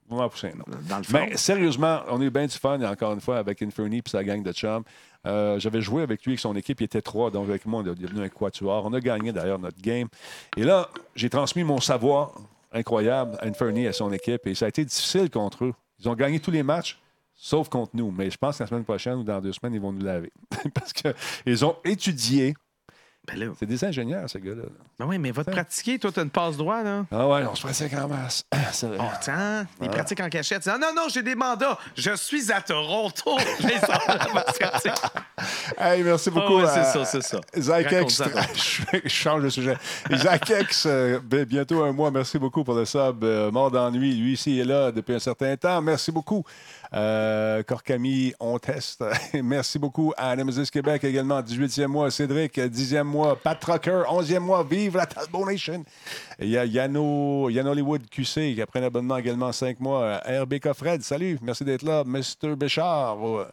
Il 0.09 0.15
va 0.15 0.23
m'en 0.23 0.29
pousser 0.29 0.47
un 0.55 0.59
autre. 0.59 0.79
Dans 0.87 0.97
le 0.97 1.03
fond. 1.03 1.11
Mais 1.13 1.35
sérieusement, 1.35 2.01
on 2.09 2.21
a 2.21 2.23
eu 2.23 2.29
bien 2.29 2.45
du 2.45 2.55
fun, 2.57 2.79
encore 2.81 3.11
une 3.13 3.21
fois, 3.21 3.37
avec 3.37 3.61
Inferny 3.61 3.97
et 3.97 4.03
sa 4.09 4.23
gang 4.23 4.41
de 4.43 4.53
chums. 4.53 4.83
Euh, 5.25 5.59
J'avais 5.59 5.81
joué 5.81 6.03
avec 6.03 6.23
lui, 6.23 6.33
avec 6.33 6.39
son 6.39 6.55
équipe, 6.55 6.79
il 6.81 6.83
était 6.83 7.01
trois, 7.01 7.31
donc 7.31 7.49
avec 7.49 7.65
moi, 7.65 7.81
on 7.83 7.91
est 7.91 7.95
devenu 7.99 8.23
un 8.23 8.29
quatuor. 8.29 8.85
On 8.85 8.93
a 8.93 8.99
gagné 8.99 9.31
d'ailleurs 9.33 9.57
notre 9.59 9.81
game. 9.81 10.07
Et 10.55 10.63
là, 10.63 10.87
j'ai 11.15 11.29
transmis 11.29 11.63
mon 11.63 11.79
savoir 11.81 12.33
incroyable 12.75 13.37
Inferny 13.41 13.85
et 13.85 13.87
à 13.87 13.93
son 13.93 14.11
équipe, 14.11 14.45
et 14.45 14.53
ça 14.53 14.65
a 14.65 14.69
été 14.69 14.85
difficile 14.85 15.29
contre 15.29 15.65
eux. 15.65 15.73
Ils 15.99 16.09
ont 16.09 16.13
gagné 16.13 16.39
tous 16.39 16.51
les 16.51 16.61
matchs, 16.61 16.99
sauf 17.33 17.69
contre 17.69 17.91
nous. 17.95 18.11
Mais 18.11 18.29
je 18.29 18.37
pense 18.37 18.57
que 18.57 18.63
la 18.63 18.67
semaine 18.67 18.83
prochaine 18.83 19.15
ou 19.15 19.23
dans 19.23 19.39
deux 19.41 19.53
semaines, 19.53 19.73
ils 19.73 19.81
vont 19.81 19.93
nous 19.93 20.05
laver. 20.05 20.31
Parce 20.73 20.93
qu'ils 20.93 21.65
ont 21.65 21.77
étudié. 21.85 22.53
Ben 23.27 23.39
là. 23.39 23.45
C'est 23.59 23.65
des 23.65 23.83
ingénieurs, 23.83 24.29
ces 24.29 24.39
gars-là. 24.39 24.63
Ben 24.99 25.05
oui, 25.07 25.17
mais 25.17 25.31
va 25.31 25.43
te 25.43 25.51
pratiquer, 25.51 25.97
toi, 25.99 26.11
t'as 26.13 26.23
une 26.23 26.29
passe 26.29 26.57
droit, 26.57 26.83
là. 26.83 27.05
Ah 27.11 27.27
ouais, 27.27 27.43
on 27.49 27.55
se 27.55 27.61
pratique 27.61 27.93
en 27.93 28.07
masse. 28.07 28.43
Vrai. 28.83 28.97
Oh, 28.99 29.03
tiens, 29.21 29.65
les 29.81 29.89
pratiques 29.89 30.19
en 30.19 30.29
cachette. 30.29 30.67
Ah, 30.67 30.77
non, 30.77 30.89
non, 30.95 31.03
j'ai 31.11 31.23
des 31.23 31.35
mandats. 31.35 31.77
Je 31.95 32.15
suis 32.15 32.51
à 32.51 32.61
Toronto. 32.61 33.37
Hey, 35.77 36.03
merci 36.03 36.29
beaucoup. 36.29 36.57
ouais, 36.57 36.65
c'est 36.67 36.79
à- 36.79 36.83
ça, 36.85 37.05
c'est 37.05 37.21
ça. 37.23 37.41
Zach 37.57 37.91
X, 38.01 38.21
je 39.03 39.09
change 39.09 39.43
de 39.43 39.49
sujet. 39.49 39.77
Zach 40.13 40.49
X, 40.61 40.85
euh, 40.87 41.19
b- 41.19 41.45
bientôt 41.45 41.83
un 41.83 41.91
mois. 41.91 42.11
Merci 42.11 42.39
beaucoup 42.39 42.63
pour 42.63 42.75
le 42.75 42.85
sub. 42.85 43.23
euh, 43.23 43.51
mort 43.51 43.71
d'ennui. 43.71 44.13
Lui 44.15 44.33
ici 44.33 44.59
est 44.59 44.63
là 44.65 44.91
depuis 44.91 45.15
un 45.15 45.19
certain 45.19 45.55
temps. 45.57 45.81
Merci 45.81 46.11
beaucoup. 46.11 46.43
Euh, 46.93 47.61
Corcami, 47.63 48.33
on 48.39 48.57
teste. 48.59 49.03
Merci 49.33 49.79
beaucoup 49.79 50.13
à 50.17 50.35
Nemesis 50.35 50.69
Québec 50.71 51.03
également. 51.03 51.41
18e 51.41 51.87
mois. 51.87 52.09
Cédric, 52.11 52.57
10e 52.57 53.03
mois. 53.03 53.14
Pat 53.43 53.59
Trucker, 53.59 54.03
11e 54.09 54.39
mois. 54.39 54.63
Vive 54.63 54.97
la 54.97 55.05
Talbot 55.05 55.45
Nation. 55.45 55.83
Il 56.39 56.49
y 56.49 56.57
a 56.57 56.65
Yano, 56.65 57.45
Hollywood 57.49 58.09
QC 58.09 58.53
qui 58.53 58.61
a 58.61 58.65
pris 58.65 58.79
un 58.79 58.83
abonnement 58.83 59.17
également 59.17 59.51
5 59.51 59.79
mois. 59.79 60.21
RB 60.25 60.59
Coffred, 60.59 61.01
salut. 61.01 61.37
Merci 61.41 61.63
d'être 61.63 61.83
là. 61.83 62.03
Mr. 62.05 62.55
Béchard. 62.55 63.25
euh, 63.25 63.47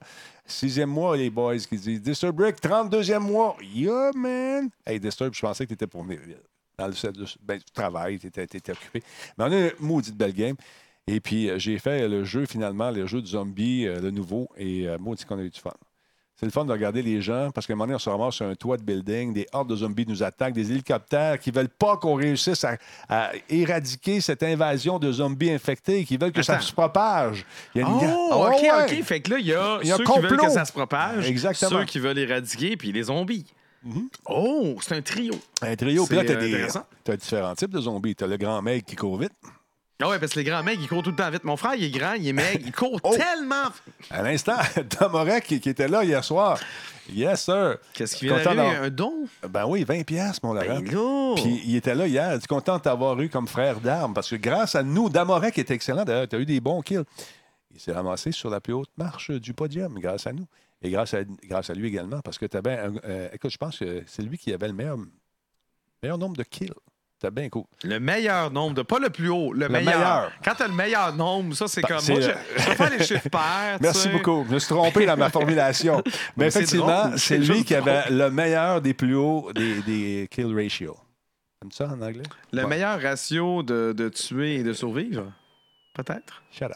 Sixième 0.44 0.90
mois, 0.90 1.16
les 1.16 1.30
boys 1.30 1.56
qui 1.58 1.76
disent 1.76 2.02
Disturb 2.02 2.36
Brick, 2.36 2.56
32e 2.60 3.20
mois. 3.20 3.56
Yeah, 3.62 4.10
man. 4.14 4.68
Hey, 4.84 4.98
Disturb, 4.98 5.32
je 5.34 5.40
pensais 5.40 5.64
que 5.64 5.68
tu 5.68 5.74
étais 5.74 5.86
pour 5.86 6.02
venir. 6.02 6.18
Dans 6.78 6.88
le 6.88 6.94
ben, 7.42 7.58
tu 7.58 7.72
travailles, 7.72 8.18
tu 8.18 8.26
étais, 8.26 8.72
occupé. 8.72 9.02
Mais 9.38 9.44
on 9.44 9.52
a 9.52 9.56
une 9.56 9.70
maudite 9.78 10.16
belle 10.16 10.32
game. 10.32 10.56
Et 11.06 11.20
puis, 11.20 11.48
euh, 11.48 11.58
j'ai 11.58 11.78
fait 11.78 12.08
le 12.08 12.24
jeu 12.24 12.46
finalement, 12.46 12.90
le 12.90 13.06
jeu 13.06 13.20
de 13.20 13.26
zombie, 13.26 13.86
euh, 13.86 14.00
le 14.00 14.10
nouveau. 14.10 14.48
Et 14.56 14.88
euh, 14.88 14.98
maudit 14.98 15.24
qu'on 15.24 15.38
a 15.38 15.42
eu 15.42 15.50
du 15.50 15.60
fun. 15.60 15.72
C'est 16.42 16.46
le 16.46 16.50
fun 16.50 16.64
de 16.64 16.72
regarder 16.72 17.02
les 17.02 17.22
gens 17.22 17.52
parce 17.54 17.68
qu'à 17.68 17.72
un 17.72 17.76
moment 17.76 17.84
donné, 17.84 17.94
on 17.94 18.00
se 18.00 18.10
ramasse 18.10 18.34
sur 18.34 18.46
un 18.46 18.56
toit 18.56 18.76
de 18.76 18.82
building, 18.82 19.32
des 19.32 19.46
hordes 19.52 19.70
de 19.70 19.76
zombies 19.76 20.04
nous 20.08 20.24
attaquent, 20.24 20.54
des 20.54 20.72
hélicoptères 20.72 21.38
qui 21.38 21.52
veulent 21.52 21.68
pas 21.68 21.96
qu'on 21.98 22.14
réussisse 22.14 22.64
à, 22.64 22.78
à 23.08 23.30
éradiquer 23.48 24.20
cette 24.20 24.42
invasion 24.42 24.98
de 24.98 25.12
zombies 25.12 25.52
infectés, 25.52 26.04
qui 26.04 26.16
veulent 26.16 26.32
que 26.32 26.42
ça 26.42 26.58
se 26.58 26.72
propage. 26.72 27.46
Il 27.76 27.82
y 27.82 27.84
a 27.84 27.86
une 27.86 27.94
Oh, 27.94 28.48
OK, 28.48 28.66
Ah 28.68 28.78
ouais. 28.78 28.98
OK. 28.98 29.04
Fait 29.04 29.20
que 29.20 29.30
là, 29.30 29.38
il 29.38 29.46
y 29.46 29.54
a, 29.54 29.78
Il 29.82 29.88
y 29.88 29.92
a 29.92 29.96
ceux 29.96 30.02
qui 30.04 30.18
veulent 30.18 30.36
que 30.36 30.50
ça 30.50 30.64
se 30.64 30.72
propage, 30.72 31.28
Exactement. 31.30 31.78
ceux 31.78 31.84
qui 31.84 32.00
veulent 32.00 32.18
éradiquer, 32.18 32.76
puis 32.76 32.90
les 32.90 33.04
zombies. 33.04 33.46
Oh, 34.26 34.76
c'est 34.80 34.96
un 34.96 35.02
trio. 35.02 35.34
Un 35.60 35.76
trio. 35.76 36.06
Puis 36.06 36.16
là, 36.16 36.24
tu 36.24 36.32
as, 36.32 36.38
intéressant. 36.38 36.86
différents 37.20 37.54
types 37.54 37.70
de 37.70 37.80
zombies. 37.80 38.16
Tu 38.16 38.24
as 38.24 38.26
le 38.26 38.36
grand 38.36 38.60
mec 38.62 38.84
qui 38.84 38.96
court 38.96 39.16
vite. 39.16 39.30
Ah 40.02 40.08
ouais, 40.08 40.18
parce 40.18 40.32
que 40.32 40.38
les 40.40 40.44
grands 40.44 40.62
mecs, 40.62 40.78
ils 40.80 40.88
courent 40.88 41.02
tout 41.02 41.10
le 41.10 41.16
temps 41.16 41.30
vite. 41.30 41.44
Mon 41.44 41.56
frère, 41.56 41.74
il 41.74 41.84
est 41.84 41.90
grand, 41.90 42.14
il 42.14 42.26
est 42.28 42.32
maigre, 42.32 42.60
il 42.64 42.72
court 42.72 42.98
Oh! 43.04 43.14
tellement. 43.16 43.68
À 44.10 44.22
l'instant, 44.22 44.56
Domorek 45.00 45.44
qui, 45.44 45.60
qui 45.60 45.68
était 45.70 45.88
là 45.88 46.04
hier 46.04 46.22
soir. 46.24 46.58
Yes, 47.12 47.42
sir. 47.44 47.78
Qu'est-ce 47.94 48.16
qui 48.16 48.26
vient 48.26 48.36
d'avoir- 48.42 48.82
Un 48.82 48.90
don? 48.90 49.26
Ben 49.48 49.66
oui, 49.66 49.84
20 49.84 50.04
pièces 50.04 50.42
mon 50.42 50.52
Laurent. 50.54 50.80
Ben! 50.80 51.34
Puis 51.36 51.62
il 51.64 51.76
était 51.76 51.94
là 51.94 52.06
hier. 52.06 52.32
Il 52.32 52.36
est 52.36 52.46
content 52.46 52.76
de 52.78 52.82
t'avoir 52.82 53.20
eu 53.20 53.28
comme 53.28 53.48
frère 53.48 53.80
d'armes 53.80 54.14
parce 54.14 54.30
que 54.30 54.36
grâce 54.36 54.74
à 54.76 54.82
nous, 54.82 55.08
Damorek 55.08 55.58
est 55.58 55.70
excellent. 55.70 56.04
D'ailleurs, 56.04 56.28
tu 56.28 56.36
as 56.36 56.38
eu 56.38 56.46
des 56.46 56.60
bons 56.60 56.80
kills. 56.80 57.02
Il 57.74 57.80
s'est 57.80 57.92
ramassé 57.92 58.32
sur 58.32 58.50
la 58.50 58.60
plus 58.60 58.72
haute 58.74 58.90
marche 58.96 59.30
du 59.30 59.52
podium 59.54 59.98
grâce 59.98 60.26
à 60.26 60.32
nous. 60.32 60.46
Et 60.82 60.90
grâce 60.90 61.14
à, 61.14 61.18
grâce 61.44 61.70
à 61.70 61.74
lui 61.74 61.88
également 61.88 62.20
parce 62.20 62.38
que 62.38 62.46
tu 62.46 62.56
avais 62.56 62.78
un. 62.78 62.92
euh, 63.04 63.28
écoute, 63.32 63.50
je 63.50 63.56
pense 63.56 63.78
que 63.78 64.02
c'est 64.06 64.22
lui 64.22 64.36
qui 64.38 64.52
avait 64.52 64.66
le 64.68 64.74
meilleur, 64.74 64.98
meilleur 66.02 66.18
nombre 66.18 66.36
de 66.36 66.42
kills. 66.42 66.72
C'était 67.22 67.30
bien 67.40 67.48
cool. 67.50 67.62
Le 67.84 68.00
meilleur 68.00 68.50
nombre, 68.50 68.74
de, 68.74 68.82
pas 68.82 68.98
le 68.98 69.08
plus 69.08 69.28
haut, 69.28 69.52
le, 69.52 69.68
meilleur. 69.68 69.94
meilleur. 69.94 70.32
Quand 70.44 70.54
t'as 70.58 70.66
le 70.66 70.74
meilleur 70.74 71.14
nombre, 71.14 71.54
ça, 71.54 71.68
c'est 71.68 71.80
Ben, 71.82 71.86
comme. 71.96 72.04
Moi, 72.08 72.16
le- 72.18 72.22
je, 72.22 72.30
je 72.60 72.64
préfère 72.66 72.90
les 72.90 73.04
chiffres 73.04 73.28
pairs. 73.28 73.78
Merci 73.80 74.08
beaucoup. 74.08 74.44
Je 74.48 74.54
me 74.54 74.58
suis 74.58 74.68
trompé 74.74 75.06
dans 75.06 75.16
ma 75.16 75.30
formulation. 75.30 76.02
Mais 76.36 76.46
effectivement, 76.48 77.12
c'est 77.16 77.38
lui 77.38 77.62
qui 77.64 77.76
avait 77.76 78.10
le 78.10 78.28
meilleur 78.28 78.80
des 78.82 78.92
plus 78.92 79.14
hauts 79.14 79.52
des, 79.54 79.82
des 79.82 80.28
kill 80.32 80.52
ratio. 80.52 80.96
Comme 81.60 81.70
ça 81.70 81.86
en 81.86 82.02
anglais? 82.02 82.24
Le 82.52 82.62
Ouais. 82.64 82.68
meilleur 82.68 83.00
ratio 83.00 83.62
de, 83.62 83.92
de 83.96 84.08
tuer 84.08 84.56
et 84.56 84.62
de 84.64 84.72
survivre, 84.72 85.32
peut-être? 85.94 86.42
Shut 86.50 86.64
up. 86.64 86.72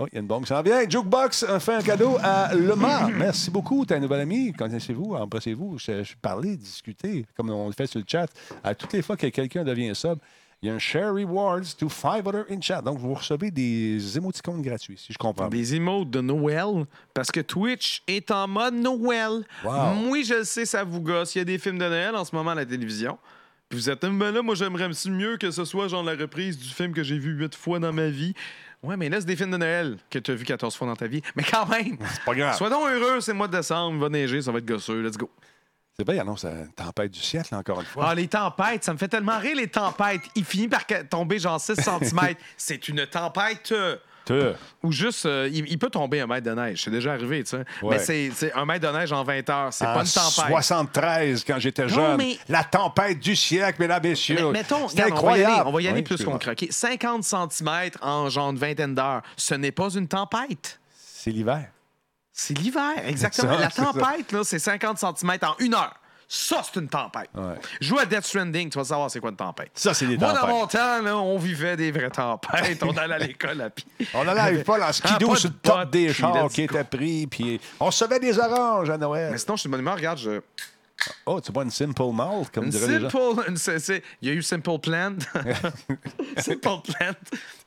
Oh, 0.00 0.06
il 0.12 0.14
y 0.14 0.18
a 0.18 0.20
une 0.20 0.28
bombe 0.28 0.44
qui 0.44 0.48
s'en 0.48 0.62
vient. 0.62 0.88
Jukebox 0.88 1.44
fait 1.58 1.74
un 1.74 1.82
cadeau 1.82 2.16
à 2.22 2.54
Lemar. 2.54 3.08
Merci 3.08 3.50
beaucoup. 3.50 3.84
T'es 3.84 3.96
un 3.96 4.00
nouvel 4.00 4.20
ami. 4.20 4.52
Connaissez-vous, 4.52 5.14
embrassez-vous. 5.14 5.76
Parlais, 6.22 6.56
discuter, 6.56 7.26
comme 7.36 7.50
on 7.50 7.66
le 7.66 7.72
fait 7.72 7.88
sur 7.88 7.98
le 7.98 8.04
chat. 8.06 8.28
À 8.62 8.76
toutes 8.76 8.92
les 8.92 9.02
fois 9.02 9.16
que 9.16 9.26
quelqu'un 9.26 9.64
devient 9.64 9.92
sub, 9.94 10.18
il 10.62 10.68
y 10.68 10.70
a 10.70 10.74
un 10.74 10.78
share 10.78 11.12
rewards 11.12 11.74
to 11.76 11.88
five 11.88 12.26
other 12.26 12.44
in 12.48 12.60
chat. 12.60 12.80
Donc, 12.80 12.98
vous 12.98 13.14
recevez 13.14 13.50
des 13.50 14.16
émoticônes 14.16 14.62
gratuits, 14.62 14.98
si 14.98 15.12
je 15.12 15.18
comprends 15.18 15.48
bien. 15.48 15.58
Des 15.58 15.74
emotes 15.74 16.10
de 16.10 16.20
Noël, 16.20 16.84
parce 17.12 17.32
que 17.32 17.40
Twitch 17.40 18.02
est 18.06 18.30
en 18.30 18.46
mode 18.46 18.74
Noël. 18.74 19.44
Wow. 19.64 20.10
Oui, 20.10 20.24
je 20.24 20.34
le 20.34 20.44
sais, 20.44 20.64
ça 20.64 20.84
vous 20.84 21.00
gosse. 21.00 21.34
Il 21.34 21.38
y 21.38 21.42
a 21.42 21.44
des 21.44 21.58
films 21.58 21.78
de 21.78 21.88
Noël 21.88 22.14
en 22.14 22.24
ce 22.24 22.34
moment 22.34 22.52
à 22.52 22.54
la 22.56 22.66
télévision. 22.66 23.18
Puis 23.68 23.78
vous 23.78 23.90
êtes, 23.90 24.00
ben 24.00 24.30
là, 24.30 24.42
moi, 24.42 24.54
j'aimerais 24.54 24.88
mieux 25.06 25.36
que 25.36 25.50
ce 25.50 25.64
soit 25.64 25.88
genre 25.88 26.02
la 26.02 26.14
reprise 26.14 26.56
du 26.56 26.68
film 26.68 26.92
que 26.92 27.02
j'ai 27.02 27.18
vu 27.18 27.32
huit 27.32 27.54
fois 27.54 27.78
dans 27.78 27.92
ma 27.92 28.08
vie. 28.08 28.34
Ouais, 28.82 28.96
mais 28.96 29.08
là, 29.08 29.18
c'est 29.20 29.26
des 29.26 29.34
films 29.36 29.50
de 29.50 29.56
Noël 29.56 29.98
que 30.08 30.18
tu 30.20 30.30
as 30.30 30.34
vu 30.34 30.44
14 30.44 30.74
fois 30.76 30.86
dans 30.86 30.96
ta 30.96 31.06
vie. 31.08 31.20
Mais 31.34 31.42
quand 31.42 31.66
même, 31.66 31.96
C'est 32.14 32.24
pas 32.24 32.34
grave. 32.34 32.56
sois 32.56 32.70
donc 32.70 32.88
heureux, 32.88 33.20
c'est 33.20 33.32
le 33.32 33.38
mois 33.38 33.48
de 33.48 33.56
décembre, 33.56 33.94
il 33.96 34.00
va 34.00 34.08
neiger, 34.08 34.40
ça 34.42 34.52
va 34.52 34.58
être 34.58 34.66
gosseux, 34.66 35.02
let's 35.02 35.16
go. 35.16 35.30
C'est 35.96 36.06
vrai, 36.06 36.14
il 36.16 36.20
annonce 36.20 36.44
la 36.44 36.64
tempête 36.76 37.10
du 37.10 37.18
siècle, 37.18 37.52
encore 37.56 37.80
une 37.80 37.86
fois. 37.86 38.06
Ah, 38.10 38.14
les 38.14 38.28
tempêtes, 38.28 38.84
ça 38.84 38.92
me 38.92 38.98
fait 38.98 39.08
tellement 39.08 39.36
rire, 39.40 39.56
les 39.56 39.66
tempêtes. 39.66 40.20
Il 40.36 40.44
finit 40.44 40.68
par 40.68 40.82
tomber 41.10 41.40
genre 41.40 41.60
6 41.60 41.74
cm. 41.74 42.20
c'est 42.56 42.88
une 42.88 43.04
tempête. 43.06 43.72
euh. 43.72 43.96
Ou 44.82 44.92
juste, 44.92 45.26
euh, 45.26 45.48
il, 45.52 45.68
il 45.70 45.78
peut 45.78 45.90
tomber 45.90 46.20
un 46.20 46.26
mètre 46.26 46.46
de 46.46 46.54
neige. 46.54 46.82
C'est 46.84 46.90
déjà 46.90 47.12
arrivé, 47.12 47.42
tu 47.44 47.50
sais. 47.50 47.64
Ouais. 47.82 47.96
Mais 48.08 48.30
c'est 48.32 48.52
un 48.54 48.64
mètre 48.64 48.86
de 48.90 48.96
neige 48.96 49.12
en 49.12 49.24
20 49.24 49.50
heures. 49.50 49.72
C'est 49.72 49.84
pas 49.84 50.00
une 50.02 50.06
tempête. 50.08 50.46
73, 50.48 51.44
quand 51.44 51.58
j'étais 51.58 51.88
jeune. 51.88 52.16
mais- 52.16 52.38
La 52.48 52.64
tempête 52.64 53.18
du 53.20 53.34
siècle, 53.36 53.80
mesdames 53.80 54.04
et 54.04 54.08
messieurs. 54.10 54.36
Mais 54.52 54.60
mettons, 54.60 54.86
regarde, 54.86 55.12
on 55.12 55.22
va 55.26 55.38
y 55.38 55.42
aller, 55.42 55.44
incroyable. 55.44 55.68
on 55.68 55.72
va 55.72 55.82
y 55.82 55.88
aller 55.88 55.96
Oui, 55.98 56.02
plus 56.02 56.24
qu'on 56.24 56.38
croquait. 56.38 56.68
50 56.70 57.24
cm 57.24 57.90
en 58.02 58.28
genre 58.28 58.50
une 58.50 58.58
vingtaine 58.58 58.94
d'heures, 58.94 59.22
ce 59.36 59.54
n'est 59.54 59.72
pas 59.72 59.88
une 59.94 60.08
tempête. 60.08 60.80
C'est 60.96 61.30
l'hiver. 61.30 61.66
C'est 62.32 62.56
l'hiver, 62.56 62.92
exactement. 63.06 63.54
ça, 63.54 63.60
La 63.60 63.70
tempête, 63.70 64.30
là, 64.32 64.40
c'est 64.44 64.58
50 64.60 64.98
cm 64.98 65.38
en 65.42 65.54
une 65.58 65.74
heure. 65.74 65.94
Ça, 66.30 66.60
c'est 66.62 66.78
une 66.78 66.88
tempête. 66.88 67.30
Ouais. 67.34 67.54
Joue 67.80 67.98
à 67.98 68.04
Death 68.04 68.24
Stranding, 68.24 68.68
tu 68.68 68.76
vas 68.78 68.84
savoir 68.84 69.10
c'est 69.10 69.18
quoi 69.18 69.30
une 69.30 69.36
tempête. 69.36 69.70
Ça, 69.74 69.94
c'est 69.94 70.06
des 70.06 70.18
Moi, 70.18 70.28
tempêtes. 70.28 70.42
dans 70.42 70.48
mon 70.58 70.66
temps, 70.66 71.02
là, 71.02 71.16
on 71.16 71.38
vivait 71.38 71.74
des 71.74 71.90
vraies 71.90 72.10
tempêtes. 72.10 72.82
on 72.82 72.94
allait 72.98 73.14
à 73.14 73.18
l'école 73.18 73.62
à 73.62 73.70
pied. 73.70 73.86
On 74.12 74.28
allait 74.28 74.62
pas 74.62 74.78
en 74.78 74.82
Ah, 74.82 74.92
skidoo 74.92 75.28
pas 75.30 75.36
sur 75.36 75.48
le 75.48 75.54
top 75.56 75.90
des 75.90 76.12
chars 76.12 76.48
qui 76.50 76.62
étaient 76.62 76.84
pris, 76.84 77.26
puis 77.26 77.58
on 77.80 77.90
des 78.20 78.38
oranges 78.38 78.90
à 78.90 78.98
Noël. 78.98 79.30
Mais 79.32 79.38
sinon, 79.38 79.56
je 79.56 79.60
suis 79.60 79.68
de 79.68 79.72
bonne 79.72 79.80
humeur. 79.80 79.96
Regarde, 79.96 80.18
je... 80.18 80.40
Oh, 81.26 81.40
tu 81.40 81.52
bois 81.52 81.62
une 81.64 81.70
simple 81.70 82.02
malt, 82.12 82.50
comme 82.52 82.64
Une 82.64 82.70
diraient 82.70 82.86
les 82.98 83.00
gens. 83.00 83.10
simple, 83.10 83.44
une- 83.48 83.56
c'est- 83.56 83.78
c'est- 83.78 84.02
il 84.20 84.28
y 84.28 84.32
a 84.32 84.34
eu 84.34 84.42
Simple 84.42 84.78
Plan. 84.80 85.14
simple 86.38 86.58
Plan. 86.60 87.12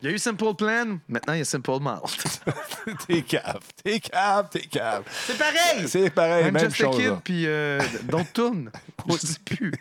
Il 0.02 0.08
y 0.08 0.12
a 0.12 0.12
eu 0.16 0.18
Simple 0.18 0.54
Plan. 0.56 0.98
Maintenant, 1.08 1.34
il 1.34 1.40
y 1.40 1.42
a 1.42 1.46
Simple 1.46 1.80
Malt. 1.82 2.04
t'es 3.08 3.22
cave, 3.22 3.60
t'es 3.84 4.00
cave, 4.00 4.48
t'es 4.52 4.62
cave. 4.62 5.04
C'est 5.28 5.38
pareil. 5.38 5.88
C'est 5.88 6.10
pareil, 6.10 6.46
I'm 6.48 6.54
même 6.54 6.70
just 6.70 6.82
a 6.82 6.86
chose. 6.86 6.96
kid, 6.98 7.16
puis 7.24 7.44
euh, 7.48 7.80
Don't 8.04 8.26
Tune. 8.34 8.72
Je 9.10 9.18
sais 9.18 9.40
plus. 9.46 9.74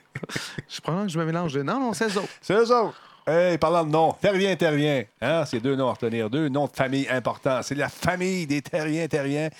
Je 0.68 0.80
prends 0.80 1.02
que 1.04 1.08
je 1.12 1.18
me 1.18 1.24
mélange. 1.24 1.52
de- 1.54 1.62
Non, 1.62 1.80
non, 1.80 1.92
c'est 1.92 2.06
eux 2.06 2.18
autres. 2.18 2.28
C'est 2.40 2.54
eux 2.54 2.70
autres. 2.74 2.96
Hey, 3.26 3.58
parlant 3.58 3.84
de 3.84 3.90
noms, 3.90 4.12
Terrien, 4.14 4.56
Terrien. 4.56 5.04
Hein? 5.20 5.44
C'est 5.46 5.60
deux 5.60 5.76
noms 5.76 5.88
à 5.88 5.92
retenir, 5.92 6.28
deux 6.30 6.48
noms 6.48 6.66
de 6.66 6.72
famille 6.72 7.06
importants. 7.08 7.62
C'est 7.62 7.74
la 7.74 7.88
famille 7.88 8.46
des 8.46 8.60
Terriens, 8.62 9.06
Terriens 9.06 9.50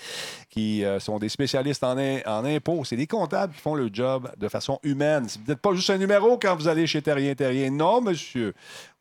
qui 0.49 0.83
euh, 0.83 0.99
sont 0.99 1.19
des 1.19 1.29
spécialistes 1.29 1.83
en, 1.83 1.97
in- 1.97 2.19
en 2.25 2.43
impôts. 2.43 2.83
C'est 2.83 2.97
des 2.97 3.07
comptables 3.07 3.53
qui 3.53 3.61
font 3.61 3.75
le 3.75 3.89
job 3.93 4.29
de 4.37 4.49
façon 4.49 4.79
humaine. 4.83 5.25
Vous 5.27 5.47
n'êtes 5.51 5.61
pas 5.61 5.73
juste 5.73 5.89
un 5.89 5.97
numéro 5.97 6.37
quand 6.37 6.55
vous 6.55 6.67
allez 6.67 6.85
chez 6.87 7.01
Terrien, 7.01 7.33
Terrien. 7.35 7.69
Non, 7.71 8.01
monsieur, 8.01 8.53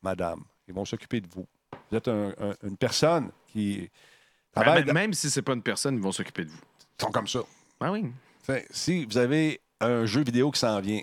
madame, 0.03 0.43
ils 0.69 0.75
vont 0.75 0.85
s'occuper 0.85 1.21
de 1.21 1.27
vous. 1.35 1.47
Vous 1.91 1.97
êtes 1.97 2.09
un- 2.09 2.29
un- 2.41 2.55
une 2.63 2.77
personne 2.77 3.31
qui 3.53 3.91
travaille. 4.55 4.85
Dans- 4.85 4.93
même 4.93 5.15
si 5.15 5.31
c'est 5.31 5.43
pas 5.43 5.55
une 5.55 5.63
personne, 5.63 5.97
ils 5.97 6.03
vont 6.03 6.13
s'occuper 6.13 6.45
de 6.45 6.51
vous. 6.51 6.61
Ils 6.99 7.03
sont 7.05 7.11
comme 7.11 7.27
ça. 7.29 7.41
Ah 7.81 7.91
oui. 7.91 8.05
Si 8.71 9.05
vous 9.07 9.17
avez 9.17 9.61
un 9.81 10.05
jeu 10.07 10.23
vidéo 10.23 10.51
qui 10.51 10.61
s'en 10.61 10.79
vient, 10.81 11.01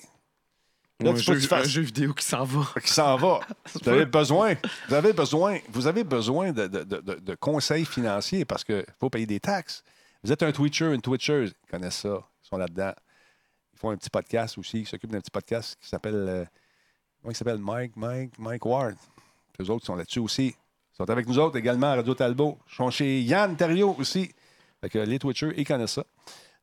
Là, 0.99 1.11
un, 1.11 1.13
tu 1.13 1.21
jeu, 1.21 1.53
un 1.53 1.63
jeu 1.63 1.81
vidéo 1.83 2.13
qui 2.13 2.25
s'en 2.25 2.43
va. 2.43 2.65
qui 2.81 2.91
s'en 2.91 3.15
va. 3.17 3.39
Vous 3.83 3.87
avez 3.89 4.05
besoin, 4.05 4.55
vous 4.87 4.95
avez 4.95 5.13
besoin, 5.13 5.59
vous 5.69 5.85
avez 5.87 6.03
besoin 6.03 6.51
de, 6.51 6.65
de- 6.67 6.83
de- 6.83 7.35
conseils 7.35 7.85
financiers 7.85 8.45
parce 8.45 8.63
qu'il 8.63 8.83
faut 8.99 9.09
payer 9.09 9.27
des 9.27 9.39
taxes. 9.39 9.83
Vous 10.23 10.31
êtes 10.31 10.41
un 10.41 10.51
Twitcher, 10.51 10.93
une 10.95 11.01
Twitcher, 11.01 11.45
ils 11.45 11.69
connaissent 11.69 11.99
ça, 11.99 12.19
ils 12.43 12.47
sont 12.47 12.57
là-dedans. 12.57 12.93
Ils 13.73 13.79
font 13.79 13.91
un 13.91 13.97
petit 13.97 14.09
podcast 14.09 14.57
aussi, 14.57 14.79
ils 14.79 14.87
s'occupent 14.87 15.11
d'un 15.11 15.19
petit 15.21 15.29
podcast 15.29 15.77
qui 15.79 15.87
s'appelle, 15.87 16.15
euh, 16.15 16.45
comment 17.21 17.31
il 17.31 17.35
s'appelle, 17.35 17.59
Mike, 17.59 17.95
Mike, 17.95 18.39
Mike 18.39 18.65
Ward. 18.65 18.95
Puis 19.53 19.67
eux 19.67 19.71
autres 19.71 19.85
sont 19.85 19.95
là-dessus 19.95 20.19
aussi. 20.19 20.47
Ils 20.47 20.95
sont 20.97 21.07
avec 21.11 21.27
nous 21.27 21.37
autres 21.37 21.57
également 21.57 21.91
à 21.91 21.95
Radio 21.97 22.15
Talbot. 22.15 22.57
Ils 22.71 22.75
sont 22.75 22.89
chez 22.89 23.21
Yann 23.21 23.55
Thériault 23.55 23.95
aussi. 23.99 24.31
Fait 24.81 24.89
que 24.89 24.97
les 24.97 25.19
Twitchers, 25.19 25.53
ils 25.57 25.63
connaissent 25.65 25.91
ça. 25.91 26.05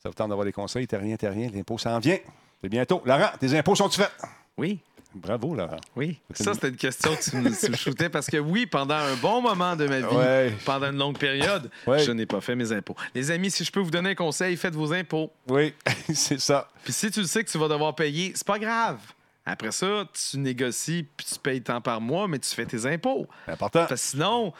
Ça 0.02 0.08
vous 0.08 0.14
tente 0.14 0.28
d'avoir 0.30 0.44
des 0.44 0.52
conseils, 0.52 0.88
t'as 0.88 0.98
rien, 0.98 1.14
t'as 1.16 1.30
rien, 1.30 1.48
l'impôt 1.50 1.78
s'en 1.78 2.00
vient. 2.00 2.18
C'est 2.64 2.70
bientôt. 2.70 3.02
Laurent, 3.04 3.28
tes 3.38 3.54
impôts 3.58 3.74
sont-ils 3.74 3.98
faits? 4.02 4.12
Oui. 4.56 4.78
Bravo, 5.14 5.54
Laurent. 5.54 5.76
Oui. 5.94 6.18
Ça, 6.32 6.54
c'était 6.54 6.70
une 6.70 6.76
question 6.76 7.14
que 7.14 7.22
tu 7.22 7.36
me, 7.36 7.50
tu 7.54 7.70
me 7.70 7.76
shootais 7.76 8.08
parce 8.08 8.26
que 8.26 8.38
oui, 8.38 8.64
pendant 8.64 8.94
un 8.94 9.14
bon 9.16 9.42
moment 9.42 9.76
de 9.76 9.86
ma 9.86 9.98
vie, 10.00 10.06
Ouais. 10.16 10.52
pendant 10.64 10.90
une 10.90 10.96
longue 10.96 11.18
période, 11.18 11.70
Ouais. 11.86 11.98
je 12.02 12.10
n'ai 12.10 12.24
pas 12.24 12.40
fait 12.40 12.56
mes 12.56 12.72
impôts. 12.72 12.96
Les 13.14 13.30
amis, 13.30 13.50
si 13.50 13.64
je 13.64 13.70
peux 13.70 13.80
vous 13.80 13.90
donner 13.90 14.10
un 14.10 14.14
conseil, 14.14 14.56
faites 14.56 14.74
vos 14.74 14.94
impôts. 14.94 15.30
Oui, 15.48 15.74
c'est 16.14 16.40
ça. 16.40 16.68
Puis 16.84 16.94
si 16.94 17.10
tu 17.10 17.20
le 17.20 17.26
sais 17.26 17.44
que 17.44 17.50
tu 17.50 17.58
vas 17.58 17.68
devoir 17.68 17.94
payer, 17.94 18.32
c'est 18.34 18.46
pas 18.46 18.58
grave. 18.58 18.98
Après 19.44 19.70
ça, 19.72 20.06
tu 20.14 20.38
négocies 20.38 21.06
puis 21.18 21.26
tu 21.26 21.38
payes 21.38 21.60
tant 21.60 21.82
par 21.82 22.00
mois, 22.00 22.26
mais 22.28 22.38
tu 22.38 22.48
fais 22.54 22.64
tes 22.64 22.86
impôts. 22.86 23.26
C'est 23.44 23.52
important. 23.52 23.80
Parce 23.86 23.90
que 23.90 24.08
sinon, 24.08 24.54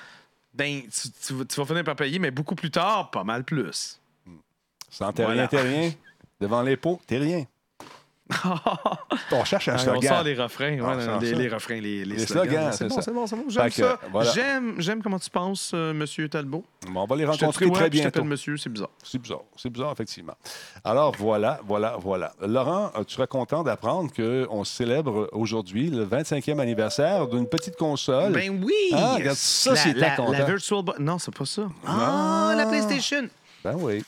ben, 0.53 0.83
tu, 0.83 1.09
tu 1.27 1.33
vas- 1.33 1.45
tu 1.47 1.57
vas 1.59 1.65
finir 1.65 1.85
par 1.85 1.97
payer, 1.97 2.19
mais 2.19 2.31
beaucoup 2.31 2.55
plus 2.55 2.71
tard, 2.71 3.11
pas 3.11 3.25
mal 3.25 3.45
plus. 3.45 3.99
Sans 4.91 5.11
t'es 5.11 5.25
Voilà. 5.25 5.47
rien, 5.47 5.49
t'es 5.49 5.61
rien. 5.63 5.91
Devant 6.41 6.61
les 6.63 6.77
pots, 6.77 7.01
t'es 7.07 7.17
rien. 7.17 7.45
On 9.33 9.45
cherche 9.45 9.69
un 9.69 9.73
Ah, 9.73 9.77
on 9.77 9.85
sort 9.85 9.97
slogan. 10.03 10.25
les 10.25 10.35
refrains, 10.35 10.79
Ah, 10.83 10.97
ouais, 11.19 11.21
les, 11.35 11.49
refrains, 11.49 11.75
les, 11.81 12.05
les 12.05 12.17
Les 12.17 12.27
slogans. 12.27 12.51
slogans, 12.51 12.73
c'est 12.73 12.79
c'est 12.79 12.89
bon, 12.89 12.95
ça. 12.95 13.03
c'est 13.03 13.13
bon, 13.13 13.27
c'est 13.27 13.37
bon. 13.37 13.45
J'aime 13.49 13.67
que, 13.69 13.75
ça. 13.75 14.01
voilà. 14.11 14.31
J'aime, 14.33 14.75
j'aime 14.79 15.03
comment 15.03 15.19
tu 15.19 15.29
penses, 15.29 15.73
euh, 15.75 15.93
Monsieur 15.93 16.29
Talbot. 16.29 16.65
Bon, 16.89 17.03
on 17.03 17.07
va 17.07 17.17
les 17.17 17.27
rencontrer 17.27 17.71
très 17.71 17.91
puis 17.91 17.99
je 17.99 18.05
t'appelle 18.05 18.23
bientôt. 18.23 18.29
Monsieur, 18.31 18.57
c'est 18.57 18.71
bizarre. 18.71 18.89
C'est 19.03 19.19
bizarre. 19.21 19.43
C'est 19.57 19.69
bizarre, 19.71 19.93
effectivement. 19.93 20.35
Alors, 20.85 21.15
voilà, 21.19 21.61
voilà, 21.67 21.97
voilà. 22.01 22.33
Laurent, 22.41 22.91
tu 23.07 23.15
serais 23.15 23.27
content 23.27 23.63
d'apprendre 23.63 24.11
qu'on 24.13 24.65
célèbre 24.65 25.29
aujourd'hui 25.33 25.91
le 25.91 26.07
25e 26.07 26.59
anniversaire 26.61 27.27
d'une 27.29 27.47
petite 27.47 27.77
console? 27.77 28.33
Ben 28.33 28.63
oui! 28.65 28.73
Ah, 28.95 29.17
regarde, 29.17 29.37
ça, 29.37 29.71
la, 29.73 29.77
c'était 29.77 30.01
la, 30.01 30.45
Virtual 30.45 30.83
Boy. 30.83 30.95
Non, 30.99 31.19
c'est 31.19 31.35
pas 31.35 31.45
ça. 31.45 31.69
Ah, 31.87 32.55
la 32.57 32.67
PlayStation. 32.67 33.29
Ben 33.63 33.77
oui. 33.79 34.03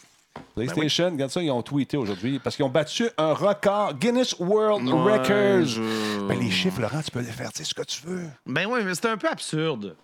PlayStation, 0.54 1.10
regarde 1.10 1.30
ça, 1.30 1.42
ils 1.42 1.50
ont 1.50 1.62
tweeté 1.62 1.96
aujourd'hui 1.96 2.38
parce 2.38 2.56
qu'ils 2.56 2.64
ont 2.64 2.68
battu 2.70 3.08
un 3.18 3.32
record 3.32 3.94
Guinness 3.94 4.34
World 4.38 4.88
Ouais, 4.88 5.18
Records. 5.18 5.66
je- 5.66 6.26
Ben, 6.26 6.38
les 6.38 6.50
chiffres, 6.50 6.80
Laurent, 6.80 7.02
tu 7.02 7.10
peux 7.10 7.20
les 7.20 7.26
faire, 7.26 7.52
tu 7.52 7.58
sais 7.58 7.64
ce 7.64 7.74
que 7.74 7.82
tu 7.82 8.06
veux. 8.06 8.24
Ben 8.46 8.66
oui, 8.66 8.80
mais 8.84 8.94
c'est 8.94 9.06
un 9.06 9.16
peu 9.16 9.28
absurde. 9.28 9.96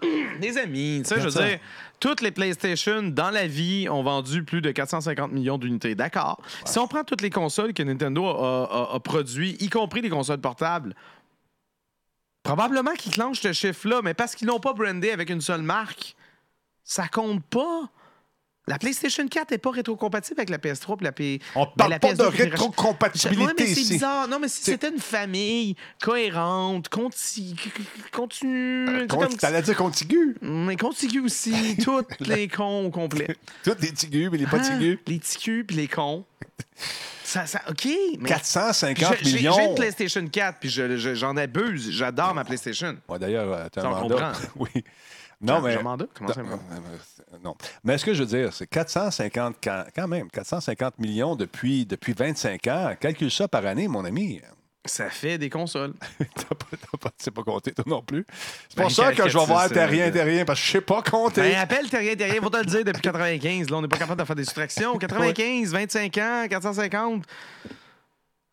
Les 0.40 0.58
amis, 0.58 1.02
tu 1.04 1.10
sais, 1.10 1.20
je 1.20 1.24
veux 1.26 1.30
ça. 1.30 1.46
dire, 1.46 1.58
toutes 2.00 2.22
les 2.22 2.32
PlayStation 2.32 3.02
dans 3.04 3.30
la 3.30 3.46
vie 3.46 3.88
ont 3.88 4.02
vendu 4.02 4.42
plus 4.42 4.60
de 4.60 4.72
450 4.72 5.30
millions 5.30 5.58
d'unités. 5.58 5.94
D'accord? 5.94 6.40
Si 6.64 6.76
on 6.80 6.88
prend 6.88 7.04
toutes 7.04 7.20
les 7.22 7.30
consoles 7.30 7.72
que 7.72 7.84
Nintendo 7.84 8.26
a, 8.26 8.64
a, 8.92 8.94
a 8.96 8.98
produit, 9.00 9.56
y 9.60 9.68
compris 9.68 10.00
les 10.00 10.10
consoles 10.10 10.40
portables, 10.40 10.96
probablement 12.42 12.94
qu'ils 12.94 13.12
clenchent 13.12 13.40
ce 13.40 13.52
chiffre-là, 13.52 14.00
mais 14.02 14.14
parce 14.14 14.34
qu'ils 14.34 14.48
l'ont 14.48 14.58
pas 14.58 14.72
brandé 14.72 15.10
avec 15.12 15.30
une 15.30 15.40
seule 15.40 15.62
marque, 15.62 16.16
ça 16.82 17.06
compte 17.06 17.42
pas. 17.44 17.88
La 18.68 18.78
PlayStation 18.78 19.26
4 19.26 19.50
n'est 19.50 19.58
pas 19.58 19.72
rétrocompatible 19.72 20.38
avec 20.40 20.48
la 20.48 20.58
PS3 20.58 20.96
et 21.00 21.04
la 21.04 21.10
P. 21.12 21.40
On 21.56 21.64
Ben, 21.64 21.70
parle 21.76 21.90
la 21.90 21.98
pas 21.98 22.12
de 22.14 22.22
PS2 22.22 22.28
puis 22.30 22.38
les 22.38 22.44
rach- 22.44 22.50
rétrocompatibilité 22.50 23.44
Ouais, 23.44 23.52
mais 23.58 23.66
c'est 23.74 23.92
bizarre. 23.92 24.28
Non, 24.28 24.38
mais 24.38 24.46
si 24.48 24.62
c'était 24.62 24.88
une 24.90 25.00
famille 25.00 25.74
cohérente, 26.00 26.88
conti... 26.88 27.56
continue. 28.12 28.86
tu 28.86 29.00
sais, 29.00 29.06
Con- 29.08 29.18
comme- 29.18 29.36
T'allais 29.36 29.62
dire 29.62 29.76
contigu. 29.76 30.36
mais 30.42 30.76
contigu 30.76 31.20
aussi, 31.20 31.76
toutes 31.82 32.20
les 32.20 32.46
cons 32.46 32.86
au 32.86 32.90
complet. 32.90 33.36
Toutes 33.64 33.80
les 33.82 33.92
tigus, 33.92 34.28
mais 34.30 34.38
les 34.38 34.46
pas 34.46 34.58
Hein? 34.58 34.78
tigus. 34.78 34.98
Les 35.08 35.18
ticus 35.18 35.64
puis 35.66 35.76
les 35.76 35.88
cons. 35.88 36.24
Ça, 37.24 37.46
ça, 37.46 37.62
OK, 37.68 37.88
mais... 38.20 38.28
450 38.28 39.16
J'ai- 39.22 39.24
j'ai- 39.30 39.36
millions. 39.38 39.54
J'ai 39.54 39.64
une 39.64 39.74
PlayStation 39.74 40.26
4, 40.26 40.58
puis 40.60 40.68
je- 40.68 40.96
je- 40.98 41.14
j'en 41.14 41.36
abuse. 41.36 41.90
J'adore 41.90 42.34
ma 42.34 42.44
PlayStation. 42.44 42.96
Ouais, 43.08 43.18
D'ailleurs, 43.18 43.52
euh, 43.52 43.66
t'as 43.72 43.82
Ça, 43.82 43.88
un 43.88 43.90
mandat. 43.90 44.32
oui. 44.56 44.68
Non, 45.42 45.60
mais. 45.60 45.76
Comment 45.76 46.32
ça, 46.32 46.40
Euh, 46.40 46.44
euh, 46.44 47.36
Non. 47.42 47.54
Mais 47.84 47.98
ce 47.98 48.04
que 48.04 48.14
je 48.14 48.22
veux 48.22 48.28
dire, 48.28 48.52
c'est 48.52 48.66
450, 48.66 49.56
quand 49.94 50.08
même, 50.08 50.30
450 50.30 50.98
millions 50.98 51.34
depuis, 51.36 51.84
depuis 51.84 52.12
25 52.12 52.66
ans. 52.68 52.94
Calcule 52.98 53.30
ça 53.30 53.48
par 53.48 53.66
année, 53.66 53.88
mon 53.88 54.04
ami. 54.04 54.40
Ça 54.84 55.08
fait 55.10 55.38
des 55.38 55.48
consoles. 55.50 55.94
T'as 56.18 56.44
pas, 56.56 56.66
t'as 56.72 56.98
pas, 56.98 57.08
tu 57.10 57.14
sais 57.24 57.30
pas 57.30 57.44
compter, 57.44 57.70
toi 57.72 57.84
non 57.86 58.02
plus. 58.02 58.26
C'est 58.68 58.76
Ben, 58.76 58.82
pour 58.82 58.90
ça 58.90 59.12
que 59.12 59.28
je 59.28 59.38
vais 59.38 59.44
voir 59.46 59.68
c'est- 59.68 59.74
t'es 59.74 59.84
rien, 59.84 60.10
t'es 60.10 60.22
rien, 60.24 60.44
parce 60.44 60.58
que 60.60 60.66
je 60.66 60.72
sais 60.72 60.80
pas 60.80 61.02
compter. 61.02 61.40
Ben, 61.40 61.54
appelle 61.60 61.88
Terrien, 61.88 62.16
Terrien, 62.16 62.40
faut 62.42 62.50
te 62.50 62.56
le 62.56 62.64
dire 62.64 62.84
depuis 62.84 63.00
95. 63.00 63.70
Là, 63.70 63.76
on 63.76 63.82
n'est 63.82 63.86
pas 63.88 63.98
capable 63.98 64.20
de 64.20 64.26
faire 64.26 64.34
des 64.34 64.44
soustractions. 64.44 64.98
95, 64.98 65.72
25 65.72 66.18
ans, 66.18 66.46
450. 66.50 67.24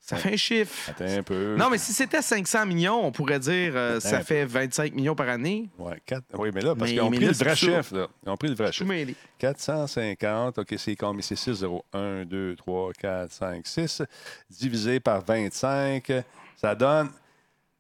Ça 0.09 0.15
fait 0.17 0.33
un 0.33 0.37
chiffre. 0.37 0.89
Attends 0.89 1.05
un 1.05 1.23
peu. 1.23 1.55
Non, 1.57 1.69
mais 1.69 1.77
si 1.77 1.93
c'était 1.93 2.21
500 2.21 2.65
millions, 2.65 3.05
on 3.05 3.11
pourrait 3.11 3.39
dire 3.39 3.73
euh, 3.75 3.99
ça 3.99 4.21
fait 4.21 4.45
25 4.45 4.93
millions 4.95 5.15
par 5.15 5.29
année. 5.29 5.69
Ouais, 5.77 6.01
quatre- 6.05 6.23
Oui, 6.37 6.49
mais 6.53 6.61
là, 6.61 6.75
parce 6.75 6.89
qu'ils 6.91 7.01
ont 7.01 7.09
pris 7.11 7.19
le 7.25 7.31
vrai 7.31 7.49
ça. 7.49 7.55
chiffre. 7.55 7.95
Là. 7.95 8.07
Ils 8.25 8.29
ont 8.29 8.37
pris 8.37 8.49
le 8.49 8.55
vrai 8.55 8.71
chiffre. 8.71 8.85
mêlé. 8.89 9.15
450, 9.37 10.59
OK, 10.59 10.73
c'est 10.77 10.95
combien? 10.95 11.21
C'est 11.21 11.35
6, 11.35 11.53
0, 11.53 11.83
1, 11.93 12.25
2, 12.25 12.55
3, 12.55 12.93
4, 12.93 13.31
5, 13.31 13.67
6. 13.67 14.01
Divisé 14.49 14.99
par 14.99 15.23
25, 15.23 16.11
ça 16.59 16.75
donne 16.75 17.09